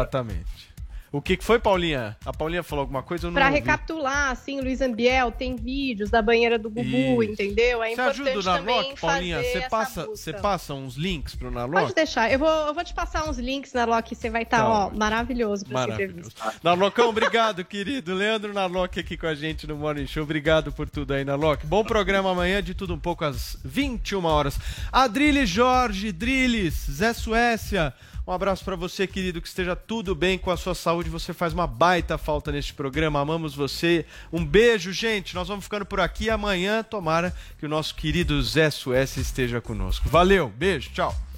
O 1.12 1.22
que 1.22 1.36
que 1.36 1.44
foi, 1.44 1.58
Paulinha? 1.58 2.16
A 2.24 2.32
Paulinha 2.32 2.62
falou 2.62 2.82
alguma 2.82 3.02
coisa? 3.02 3.26
Eu 3.26 3.32
não 3.32 3.36
Pra 3.36 3.48
ouvi. 3.48 3.60
recapitular, 3.60 4.30
assim, 4.30 4.62
Luiz 4.62 4.80
Ambiel 4.80 5.32
tem 5.32 5.56
vídeos 5.56 6.12
da 6.12 6.22
banheira 6.22 6.60
do 6.60 6.70
Gugu, 6.70 7.24
Isso. 7.24 7.32
entendeu? 7.32 7.82
É 7.82 7.88
Você 7.88 7.94
importante 7.94 8.22
ajuda 8.22 8.40
o 8.40 8.44
Narlock, 8.44 9.00
Paulinha? 9.02 9.42
Você 9.42 9.58
essa 9.58 9.70
passa, 9.70 10.06
você 10.06 10.34
passa 10.34 10.74
uns 10.76 10.96
links 10.96 11.34
pro 11.34 11.52
Pode 11.52 11.56
Narlock? 11.56 11.96
deixar. 11.96 12.32
Eu 12.32 12.38
vou, 12.38 12.48
eu 12.68 12.74
vou 12.76 12.84
te 12.84 12.94
passar 12.94 13.28
uns 13.28 13.40
links, 13.40 13.74
Narlock, 13.74 14.14
você 14.16 14.30
vai 14.30 14.44
estar, 14.44 14.60
Tá 14.60 14.70
ó, 14.70 14.86
ótimo. 14.86 15.00
maravilhoso 15.00 15.66
pra 15.66 15.80
essa 15.80 15.88
Maravilhoso. 15.90 16.30
entrevista. 16.30 16.54
Narlocão, 16.64 17.10
obrigado, 17.10 17.66
querido. 17.66 18.14
Leandro 18.14 18.54
Narlock 18.54 19.00
aqui 19.00 19.18
com 19.18 19.26
a 19.26 19.34
gente 19.34 19.66
no 19.66 19.76
Morning 19.76 20.06
Show. 20.06 20.22
Obrigado 20.24 20.72
por 20.72 20.88
tudo 20.88 21.14
aí, 21.16 21.26
Narlock. 21.26 21.66
Bom 21.66 21.84
programa 21.84 22.32
amanhã, 22.32 22.62
de 22.62 22.76
tudo 22.76 22.94
um 22.94 23.00
pouco 23.00 23.26
às 23.26 23.58
21 23.66 24.26
horas. 24.26 24.60
Adriles 24.92 25.50
Jorge, 25.50 26.12
Driles, 26.12 26.86
Zé 26.92 27.14
Suécia. 27.14 27.94
Um 28.30 28.32
abraço 28.32 28.64
pra 28.64 28.76
você, 28.76 29.08
querido, 29.08 29.42
que 29.42 29.48
esteja 29.48 29.76
tudo 29.76 30.14
bem 30.14 30.38
com 30.38 30.52
a 30.52 30.56
sua 30.56 30.76
saúde. 30.76 31.10
Você 31.10 31.34
faz 31.34 31.52
uma 31.52 31.66
baita 31.66 32.16
falta 32.16 32.52
neste 32.52 32.76
programa. 32.76 33.20
Amamos 33.20 33.56
você. 33.56 34.06
Um 34.32 34.46
beijo, 34.46 34.94
gente. 34.94 35.34
Nós 35.34 35.48
vamos 35.48 35.64
ficando 35.64 35.84
por 35.84 36.00
aqui. 36.00 36.30
Amanhã, 36.30 36.84
tomara 36.84 37.36
que 37.58 37.66
o 37.66 37.70
nosso 37.70 37.96
querido 37.96 38.40
Zé 38.44 38.70
Suécia 38.70 39.20
esteja 39.20 39.60
conosco. 39.60 40.08
Valeu, 40.08 40.48
beijo, 40.56 40.92
tchau. 40.92 41.29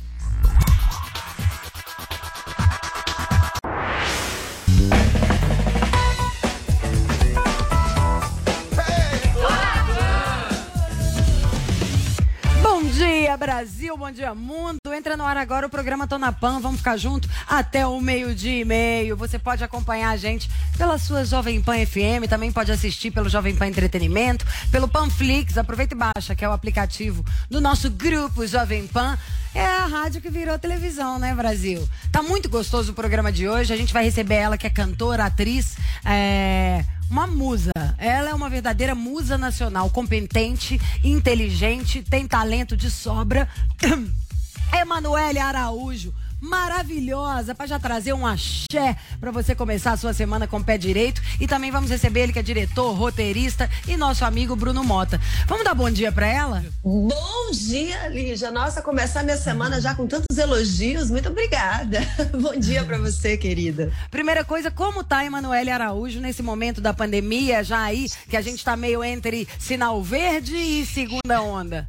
Dia, 13.31 13.37
Brasil, 13.37 13.95
bom 13.95 14.11
dia, 14.11 14.35
mundo. 14.35 14.77
Entra 14.93 15.15
no 15.15 15.23
ar 15.23 15.37
agora 15.37 15.65
o 15.65 15.69
programa 15.69 16.05
Tô 16.05 16.17
na 16.17 16.33
Pan. 16.33 16.59
Vamos 16.59 16.79
ficar 16.79 16.97
junto 16.97 17.29
até 17.47 17.85
o 17.87 18.01
meio-dia 18.01 18.59
e 18.59 18.65
meio. 18.65 19.15
Você 19.15 19.39
pode 19.39 19.63
acompanhar 19.63 20.09
a 20.09 20.17
gente 20.17 20.49
pela 20.77 20.97
sua 20.97 21.23
Jovem 21.23 21.61
Pan 21.61 21.85
FM, 21.85 22.27
também 22.29 22.51
pode 22.51 22.71
assistir 22.71 23.11
pelo 23.11 23.29
Jovem 23.29 23.55
Pan 23.55 23.67
Entretenimento, 23.67 24.45
pelo 24.69 24.87
Panflix. 24.87 25.57
Aproveita 25.57 25.93
e 25.93 25.97
baixa, 25.97 26.35
que 26.35 26.43
é 26.43 26.49
o 26.49 26.51
aplicativo 26.51 27.23
do 27.49 27.61
nosso 27.61 27.89
grupo 27.89 28.45
Jovem 28.45 28.85
Pan. 28.87 29.17
É 29.55 29.65
a 29.65 29.85
rádio 29.85 30.21
que 30.21 30.29
virou 30.29 30.59
televisão, 30.59 31.17
né, 31.17 31.33
Brasil? 31.33 31.87
Tá 32.11 32.21
muito 32.21 32.49
gostoso 32.49 32.91
o 32.91 32.95
programa 32.95 33.31
de 33.31 33.47
hoje. 33.47 33.71
A 33.73 33.77
gente 33.77 33.93
vai 33.93 34.03
receber 34.03 34.35
ela, 34.35 34.57
que 34.57 34.67
é 34.67 34.69
cantora, 34.69 35.25
atriz, 35.25 35.77
é 36.03 36.83
uma 37.11 37.27
musa. 37.27 37.71
Ela 37.97 38.29
é 38.29 38.33
uma 38.33 38.49
verdadeira 38.49 38.95
musa 38.95 39.38
nacional, 39.38 39.89
competente, 39.89 40.79
inteligente, 41.03 42.01
tem 42.01 42.25
talento 42.25 42.77
de 42.77 42.89
sobra. 42.89 43.49
Emanuele 44.73 45.38
Araújo, 45.38 46.13
maravilhosa, 46.41 47.53
para 47.53 47.68
já 47.68 47.80
trazer 47.80 48.13
um 48.13 48.26
axé 48.26 48.97
para 49.19 49.31
você 49.31 49.53
começar 49.53 49.91
a 49.91 49.97
sua 49.97 50.13
semana 50.13 50.47
com 50.47 50.57
o 50.57 50.63
pé 50.63 50.77
direito. 50.77 51.22
E 51.39 51.47
também 51.47 51.69
vamos 51.69 51.91
receber 51.91 52.22
ele 52.22 52.34
que 52.34 52.39
é 52.39 52.43
diretor, 52.43 52.93
roteirista 52.93 53.69
e 53.88 53.95
nosso 53.95 54.26
amigo 54.26 54.55
Bruno 54.55 54.84
Mota. 54.84 55.22
Vamos 55.45 55.63
dar 55.63 55.76
bom 55.76 55.89
dia 55.89 56.11
para 56.11 56.27
ela? 56.27 56.65
Bom 56.84 57.51
dia, 57.53 58.07
Lígia. 58.07 58.49
Nossa, 58.49 58.81
começar 58.81 59.23
minha 59.23 59.38
semana 59.38 59.80
já 59.80 59.93
com 59.93 60.07
tantos 60.07 60.38
elogios. 60.38 61.11
Muito 61.11 61.30
obrigada. 61.30 61.99
Bom 62.34 62.57
dia 62.57 62.84
pra 62.84 62.97
você, 62.97 63.38
querida. 63.38 63.91
Primeira 64.09 64.43
coisa, 64.43 64.72
como 64.72 65.03
tá 65.03 65.23
Emanuele 65.23 65.69
Araújo 65.69 66.19
nesse 66.19 66.41
momento 66.41 66.81
da 66.81 66.93
pandemia, 66.93 67.63
já 67.63 67.81
aí 67.84 68.07
que 68.30 68.35
a 68.35 68.41
gente 68.41 68.63
tá 68.63 68.76
meio 68.76 69.03
entre 69.03 69.47
sinal 69.59 70.01
verde 70.01 70.55
e 70.55 70.85
segunda 70.85 71.41
onda? 71.41 71.88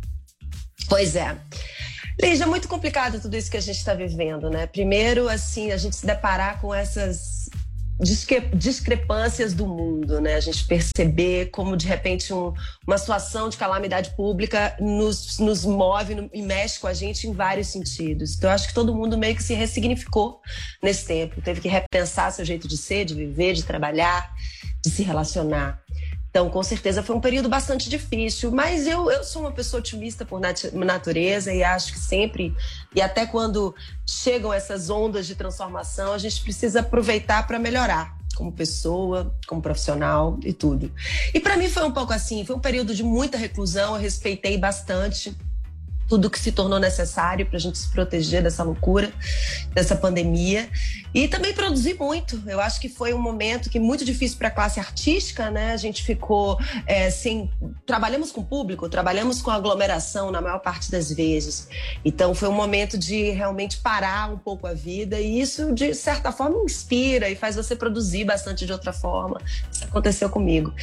Pois 0.88 1.16
é. 1.16 1.36
Lígia, 2.22 2.44
é 2.44 2.46
muito 2.46 2.68
complicado 2.68 3.20
tudo 3.20 3.36
isso 3.36 3.50
que 3.50 3.56
a 3.56 3.60
gente 3.60 3.76
está 3.78 3.94
vivendo, 3.94 4.48
né? 4.48 4.66
Primeiro, 4.66 5.28
assim, 5.28 5.72
a 5.72 5.76
gente 5.76 5.96
se 5.96 6.06
deparar 6.06 6.60
com 6.60 6.72
essas 6.72 7.50
discre- 8.00 8.48
discrepâncias 8.54 9.52
do 9.52 9.66
mundo, 9.66 10.20
né? 10.20 10.36
A 10.36 10.40
gente 10.40 10.64
perceber 10.64 11.50
como, 11.50 11.76
de 11.76 11.86
repente, 11.86 12.32
um- 12.32 12.52
uma 12.86 12.96
situação 12.96 13.48
de 13.48 13.56
calamidade 13.56 14.10
pública 14.10 14.76
nos, 14.80 15.38
nos 15.40 15.64
move 15.64 16.14
no- 16.14 16.30
e 16.32 16.42
mexe 16.42 16.78
com 16.78 16.86
a 16.86 16.94
gente 16.94 17.26
em 17.26 17.32
vários 17.32 17.68
sentidos. 17.68 18.36
Então, 18.36 18.50
acho 18.50 18.68
que 18.68 18.74
todo 18.74 18.94
mundo 18.94 19.18
meio 19.18 19.34
que 19.34 19.42
se 19.42 19.54
ressignificou 19.54 20.40
nesse 20.80 21.04
tempo. 21.06 21.42
Teve 21.42 21.60
que 21.60 21.68
repensar 21.68 22.30
seu 22.32 22.44
jeito 22.44 22.68
de 22.68 22.76
ser, 22.76 23.04
de 23.04 23.14
viver, 23.14 23.54
de 23.54 23.64
trabalhar, 23.64 24.32
de 24.84 24.90
se 24.90 25.02
relacionar. 25.02 25.81
Então, 26.32 26.48
com 26.48 26.62
certeza 26.62 27.02
foi 27.02 27.14
um 27.14 27.20
período 27.20 27.46
bastante 27.46 27.90
difícil, 27.90 28.50
mas 28.50 28.86
eu, 28.86 29.10
eu 29.10 29.22
sou 29.22 29.42
uma 29.42 29.52
pessoa 29.52 29.80
otimista 29.80 30.24
por 30.24 30.40
nat- 30.40 30.72
natureza 30.72 31.52
e 31.52 31.62
acho 31.62 31.92
que 31.92 31.98
sempre, 31.98 32.56
e 32.94 33.02
até 33.02 33.26
quando 33.26 33.74
chegam 34.06 34.50
essas 34.50 34.88
ondas 34.88 35.26
de 35.26 35.34
transformação, 35.34 36.14
a 36.14 36.16
gente 36.16 36.42
precisa 36.42 36.80
aproveitar 36.80 37.46
para 37.46 37.58
melhorar 37.58 38.16
como 38.34 38.50
pessoa, 38.50 39.36
como 39.46 39.60
profissional 39.60 40.38
e 40.42 40.54
tudo. 40.54 40.90
E 41.34 41.38
para 41.38 41.54
mim 41.58 41.68
foi 41.68 41.82
um 41.84 41.92
pouco 41.92 42.14
assim, 42.14 42.46
foi 42.46 42.56
um 42.56 42.60
período 42.60 42.94
de 42.94 43.02
muita 43.02 43.36
reclusão, 43.36 43.94
eu 43.94 44.00
respeitei 44.00 44.56
bastante 44.56 45.36
tudo 46.12 46.28
que 46.28 46.38
se 46.38 46.52
tornou 46.52 46.78
necessário 46.78 47.46
para 47.46 47.56
a 47.56 47.58
gente 47.58 47.78
se 47.78 47.90
proteger 47.90 48.42
dessa 48.42 48.62
loucura, 48.62 49.10
dessa 49.72 49.96
pandemia. 49.96 50.68
E 51.14 51.26
também 51.26 51.54
produzir 51.54 51.94
muito. 51.94 52.42
Eu 52.46 52.60
acho 52.60 52.78
que 52.78 52.88
foi 52.88 53.14
um 53.14 53.18
momento 53.18 53.70
que 53.70 53.78
muito 53.78 54.04
difícil 54.04 54.36
para 54.36 54.48
a 54.48 54.50
classe 54.50 54.78
artística, 54.78 55.50
né? 55.50 55.72
A 55.72 55.76
gente 55.78 56.02
ficou 56.02 56.58
é, 56.86 57.10
sem. 57.10 57.50
Trabalhamos 57.86 58.30
com 58.30 58.42
público, 58.42 58.90
trabalhamos 58.90 59.40
com 59.40 59.50
aglomeração 59.50 60.30
na 60.30 60.42
maior 60.42 60.58
parte 60.58 60.90
das 60.90 61.10
vezes. 61.10 61.68
Então 62.04 62.34
foi 62.34 62.48
um 62.48 62.52
momento 62.52 62.98
de 62.98 63.30
realmente 63.30 63.78
parar 63.78 64.30
um 64.30 64.36
pouco 64.36 64.66
a 64.66 64.74
vida 64.74 65.18
e 65.18 65.40
isso, 65.40 65.72
de 65.74 65.94
certa 65.94 66.30
forma, 66.30 66.62
inspira 66.62 67.30
e 67.30 67.36
faz 67.36 67.56
você 67.56 67.74
produzir 67.74 68.24
bastante 68.24 68.66
de 68.66 68.72
outra 68.72 68.92
forma. 68.92 69.40
Isso 69.70 69.84
aconteceu 69.84 70.28
comigo. 70.28 70.74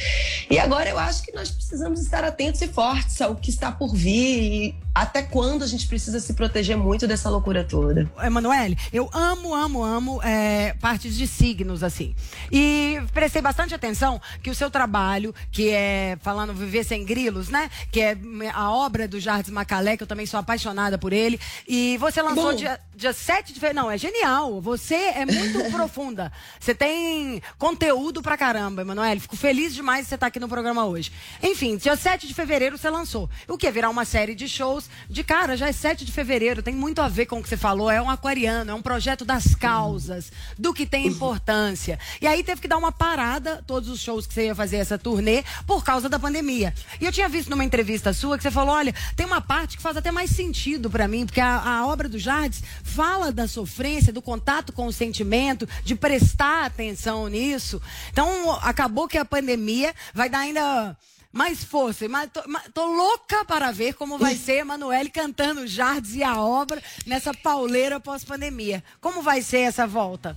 E 0.50 0.58
agora 0.58 0.88
eu 0.88 0.98
acho 0.98 1.22
que 1.22 1.32
nós 1.32 1.50
precisamos 1.50 2.00
estar 2.00 2.24
atentos 2.24 2.60
e 2.62 2.68
fortes 2.68 3.20
ao 3.20 3.36
que 3.36 3.50
está 3.50 3.70
por 3.70 3.94
vir 3.94 4.40
e 4.40 4.74
até 4.94 5.19
quando 5.22 5.62
a 5.62 5.66
gente 5.66 5.86
precisa 5.86 6.20
se 6.20 6.34
proteger 6.34 6.76
muito 6.76 7.06
dessa 7.06 7.28
loucura 7.28 7.64
toda. 7.64 8.10
Emanuele, 8.22 8.76
eu 8.92 9.08
amo, 9.12 9.54
amo, 9.54 9.82
amo 9.82 10.22
é, 10.22 10.74
partes 10.80 11.16
de 11.16 11.26
signos, 11.26 11.82
assim. 11.82 12.14
E 12.50 13.00
prestei 13.12 13.42
bastante 13.42 13.74
atenção 13.74 14.20
que 14.42 14.50
o 14.50 14.54
seu 14.54 14.70
trabalho, 14.70 15.34
que 15.50 15.70
é 15.70 16.16
falando 16.20 16.54
Viver 16.54 16.84
Sem 16.84 17.04
Grilos, 17.04 17.48
né? 17.48 17.70
Que 17.90 18.00
é 18.00 18.18
a 18.52 18.70
obra 18.70 19.06
do 19.06 19.18
Jardim 19.20 19.52
Macalé, 19.52 19.96
que 19.96 20.02
eu 20.02 20.06
também 20.06 20.26
sou 20.26 20.38
apaixonada 20.38 20.98
por 20.98 21.12
ele. 21.12 21.40
E 21.66 21.96
você 21.98 22.22
lançou 22.22 22.52
Bom. 22.52 22.54
dia, 22.54 22.80
dia 22.94 23.12
7 23.12 23.52
de 23.52 23.60
fevereiro. 23.60 23.84
Não, 23.84 23.90
é 23.90 23.98
genial. 23.98 24.60
Você 24.60 24.94
é 24.94 25.26
muito 25.26 25.70
profunda. 25.70 26.32
Você 26.58 26.74
tem 26.74 27.42
conteúdo 27.58 28.22
pra 28.22 28.36
caramba, 28.36 28.82
Emanuele. 28.82 29.20
Fico 29.20 29.36
feliz 29.36 29.74
demais 29.74 30.04
de 30.04 30.08
você 30.08 30.14
estar 30.16 30.26
aqui 30.26 30.40
no 30.40 30.48
programa 30.48 30.84
hoje. 30.84 31.12
Enfim, 31.42 31.76
dia 31.76 31.96
7 31.96 32.26
de 32.26 32.34
fevereiro 32.34 32.76
você 32.76 32.90
lançou. 32.90 33.28
O 33.48 33.56
que? 33.56 33.70
Virar 33.70 33.90
uma 33.90 34.04
série 34.04 34.34
de 34.34 34.48
shows 34.48 34.88
de 35.10 35.24
cara, 35.24 35.56
já 35.56 35.68
é 35.68 35.72
7 35.72 36.04
de 36.04 36.12
fevereiro, 36.12 36.62
tem 36.62 36.72
muito 36.72 37.02
a 37.02 37.08
ver 37.08 37.26
com 37.26 37.40
o 37.40 37.42
que 37.42 37.48
você 37.48 37.56
falou. 37.56 37.90
É 37.90 38.00
um 38.00 38.08
aquariano, 38.08 38.70
é 38.70 38.74
um 38.74 38.80
projeto 38.80 39.24
das 39.24 39.56
causas, 39.56 40.30
do 40.56 40.72
que 40.72 40.86
tem 40.86 41.08
importância. 41.08 41.98
E 42.20 42.28
aí 42.28 42.44
teve 42.44 42.60
que 42.60 42.68
dar 42.68 42.78
uma 42.78 42.92
parada, 42.92 43.62
todos 43.66 43.88
os 43.88 44.00
shows 44.00 44.24
que 44.24 44.32
você 44.32 44.46
ia 44.46 44.54
fazer 44.54 44.76
essa 44.76 44.96
turnê, 44.96 45.42
por 45.66 45.82
causa 45.82 46.08
da 46.08 46.16
pandemia. 46.16 46.72
E 47.00 47.04
eu 47.04 47.10
tinha 47.10 47.28
visto 47.28 47.50
numa 47.50 47.64
entrevista 47.64 48.12
sua 48.12 48.36
que 48.36 48.42
você 48.44 48.52
falou: 48.52 48.72
olha, 48.72 48.94
tem 49.16 49.26
uma 49.26 49.40
parte 49.40 49.76
que 49.76 49.82
faz 49.82 49.96
até 49.96 50.12
mais 50.12 50.30
sentido 50.30 50.88
pra 50.88 51.08
mim, 51.08 51.26
porque 51.26 51.40
a, 51.40 51.58
a 51.58 51.86
obra 51.88 52.08
do 52.08 52.18
Jardes 52.18 52.62
fala 52.84 53.32
da 53.32 53.48
sofrência, 53.48 54.12
do 54.12 54.22
contato 54.22 54.72
com 54.72 54.86
o 54.86 54.92
sentimento, 54.92 55.68
de 55.84 55.96
prestar 55.96 56.66
atenção 56.66 57.26
nisso. 57.26 57.82
Então, 58.12 58.52
acabou 58.62 59.08
que 59.08 59.18
a 59.18 59.24
pandemia 59.24 59.92
vai 60.14 60.28
dar 60.28 60.40
ainda 60.40 60.96
mais 61.32 61.64
força. 61.64 62.08
Mas 62.08 62.30
tô, 62.32 62.42
mas 62.46 62.64
tô 62.72 62.84
louca 62.86 63.44
para 63.44 63.70
ver 63.70 63.94
como 63.94 64.18
vai 64.18 64.34
ser 64.36 64.58
Emanuele 64.58 65.10
cantando 65.10 65.66
Jardes 65.66 66.14
e 66.14 66.22
a 66.22 66.40
obra 66.40 66.82
nessa 67.06 67.32
pauleira 67.32 68.00
pós-pandemia. 68.00 68.82
Como 69.00 69.22
vai 69.22 69.42
ser 69.42 69.60
essa 69.60 69.86
volta? 69.86 70.36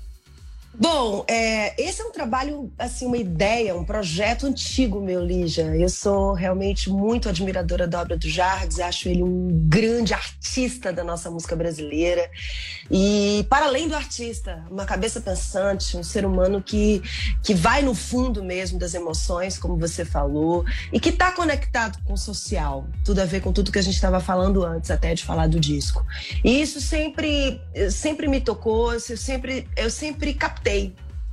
Bom, 0.76 1.24
é, 1.28 1.80
esse 1.80 2.02
é 2.02 2.06
um 2.06 2.12
trabalho, 2.12 2.72
assim, 2.80 3.06
uma 3.06 3.18
ideia, 3.18 3.76
um 3.76 3.86
projeto 3.86 4.48
antigo 4.48 5.00
meu, 5.00 5.24
Lígia. 5.24 5.66
Eu 5.76 5.88
sou 5.88 6.34
realmente 6.34 6.90
muito 6.90 7.30
admiradora 7.30 7.88
da 7.88 8.02
obra 8.02 8.18
do 8.18 8.28
Jardes, 8.28 8.80
acho 8.80 9.08
ele 9.08 9.22
um 9.22 9.50
grande 9.68 10.16
artista 10.16 10.92
da 10.92 11.04
nossa 11.04 11.30
música 11.30 11.56
brasileira. 11.56 12.28
E, 12.90 13.46
para 13.52 13.68
além 13.68 13.88
do 13.88 13.96
artista, 13.96 14.66
uma 14.70 14.84
cabeça 14.84 15.22
pensante, 15.22 15.96
um 15.96 16.02
ser 16.02 16.26
humano 16.26 16.60
que, 16.60 17.04
que 17.44 17.54
vai 17.54 17.84
no 17.84 17.94
fundo 17.94 18.44
mesmo 18.44 18.80
das 18.80 18.96
emoções, 18.96 19.60
como 19.60 19.78
você 19.78 20.04
falou, 20.04 20.66
e 20.92 21.00
que 21.00 21.10
está 21.10 21.32
conectado 21.32 22.00
com 22.04 22.14
o 22.14 22.18
social. 22.18 22.88
Tudo 23.06 23.20
a 23.20 23.26
ver 23.26 23.42
com 23.42 23.54
tudo 23.54 23.72
que 23.72 23.80
a 23.80 23.84
gente 23.84 23.96
estava 23.96 24.20
falando 24.20 24.66
antes, 24.66 24.90
até 24.90 25.14
de 25.14 25.24
falar 25.24 25.48
do 25.48 25.60
disco. 25.60 26.04
E 26.44 26.60
isso 26.64 26.82
sempre, 26.82 27.62
sempre 27.92 28.28
me 28.28 28.42
tocou, 28.42 28.92
eu 28.92 29.00
sempre, 29.00 29.68
eu 29.78 29.92
sempre 29.92 30.34
captei 30.34 30.63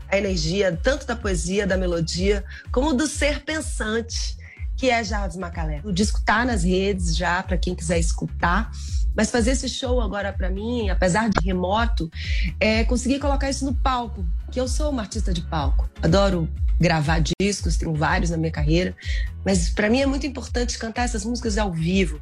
a 0.09 0.16
energia 0.19 0.78
tanto 0.82 1.07
da 1.07 1.15
poesia, 1.15 1.66
da 1.66 1.77
melodia, 1.77 2.44
como 2.73 2.93
do 2.93 3.07
ser 3.07 3.44
pensante, 3.44 4.36
que 4.77 4.90
é 4.90 5.05
Jarvis 5.05 5.36
Macalé. 5.36 5.81
O 5.85 5.93
disco 5.93 6.20
tá 6.24 6.44
nas 6.44 6.65
redes 6.65 7.16
já, 7.16 7.43
para 7.43 7.57
quem 7.59 7.74
quiser 7.74 7.98
escutar. 7.98 8.70
Mas 9.15 9.31
fazer 9.31 9.51
esse 9.52 9.69
show 9.69 10.01
agora 10.01 10.32
para 10.32 10.48
mim, 10.48 10.89
apesar 10.89 11.28
de 11.28 11.44
remoto, 11.44 12.11
é 12.59 12.85
conseguir 12.85 13.19
colocar 13.19 13.51
isso 13.51 13.65
no 13.65 13.74
palco, 13.74 14.24
que 14.51 14.61
eu 14.61 14.69
sou 14.69 14.90
uma 14.90 15.02
artista 15.02 15.32
de 15.32 15.43
palco. 15.43 15.90
Adoro 16.01 16.48
gravar 16.81 17.20
discos, 17.40 17.77
tenho 17.77 17.93
vários 17.93 18.31
na 18.31 18.39
minha 18.39 18.51
carreira, 18.51 18.97
mas 19.44 19.69
para 19.69 19.90
mim 19.90 20.01
é 20.01 20.07
muito 20.07 20.27
importante 20.27 20.78
cantar 20.78 21.02
essas 21.02 21.24
músicas 21.27 21.59
ao 21.59 21.70
vivo, 21.70 22.20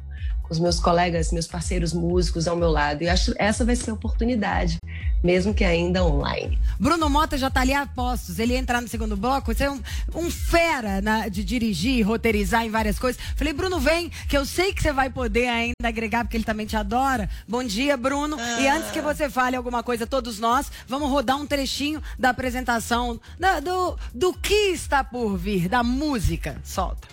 os 0.49 0.59
meus 0.59 0.79
colegas, 0.79 1.31
meus 1.31 1.47
parceiros 1.47 1.93
músicos 1.93 2.47
ao 2.47 2.55
meu 2.55 2.69
lado. 2.71 3.03
E 3.03 3.09
acho 3.09 3.33
que 3.33 3.41
essa 3.41 3.63
vai 3.63 3.75
ser 3.75 3.91
a 3.91 3.93
oportunidade, 3.93 4.77
mesmo 5.23 5.53
que 5.53 5.63
ainda 5.63 6.03
online. 6.03 6.57
Bruno 6.79 7.09
Mota 7.09 7.37
já 7.37 7.49
tá 7.49 7.61
ali 7.61 7.73
a 7.73 7.85
postos. 7.85 8.39
Ele 8.39 8.53
ia 8.53 8.59
entrar 8.59 8.81
no 8.81 8.87
segundo 8.87 9.15
bloco. 9.15 9.53
Você 9.53 9.65
é 9.65 9.71
um, 9.71 9.81
um 10.15 10.31
fera 10.31 11.01
na- 11.01 11.27
de 11.27 11.43
dirigir, 11.43 12.05
roteirizar 12.07 12.65
em 12.65 12.69
várias 12.69 12.97
coisas. 12.97 13.21
Falei, 13.35 13.53
Bruno, 13.53 13.79
vem, 13.79 14.09
que 14.27 14.37
eu 14.37 14.45
sei 14.45 14.73
que 14.73 14.81
você 14.81 14.91
vai 14.91 15.09
poder 15.09 15.47
ainda 15.47 15.73
agregar, 15.83 16.23
porque 16.23 16.37
ele 16.37 16.43
também 16.43 16.65
te 16.65 16.75
adora. 16.75 17.29
Bom 17.47 17.63
dia, 17.63 17.95
Bruno. 17.97 18.37
E 18.59 18.67
antes 18.67 18.91
que 18.91 19.01
você 19.01 19.29
fale 19.29 19.55
alguma 19.55 19.83
coisa, 19.83 20.07
todos 20.07 20.39
nós, 20.39 20.71
vamos 20.87 21.09
rodar 21.09 21.37
um 21.37 21.45
trechinho 21.45 22.01
da 22.17 22.29
apresentação 22.29 23.19
da- 23.39 23.59
do, 23.59 23.97
do 24.13 24.33
que 24.33 24.71
está 24.71 25.03
por 25.03 25.37
vir, 25.37 25.67
da 25.69 25.83
música. 25.83 26.57
Solta. 26.63 27.07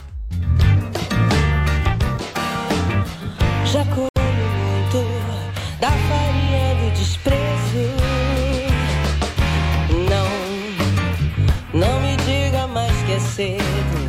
Já 3.73 3.85
muito 3.85 5.05
da 5.81 5.91
farinha 5.91 6.75
do 6.77 6.91
desprezo. 6.97 7.87
Não, 10.09 11.79
não 11.81 12.01
me 12.01 12.17
diga 12.19 12.67
mais 12.69 12.93
que 13.03 13.13
é 13.13 13.19
cedo. 13.19 14.07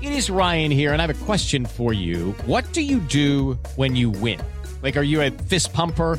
It 0.00 0.12
is 0.16 0.30
Ryan 0.30 0.70
here, 0.70 0.92
and 0.92 1.00
I 1.00 1.06
have 1.06 1.10
a 1.10 1.24
question 1.24 1.64
for 1.64 1.92
you. 1.92 2.34
What 2.46 2.72
do 2.72 2.80
you 2.80 3.00
do 3.00 3.58
when 3.76 3.94
you 3.96 4.10
win? 4.10 4.40
Like, 4.82 4.96
are 4.96 5.04
you 5.04 5.20
a 5.20 5.30
fist 5.30 5.72
pumper? 5.72 6.18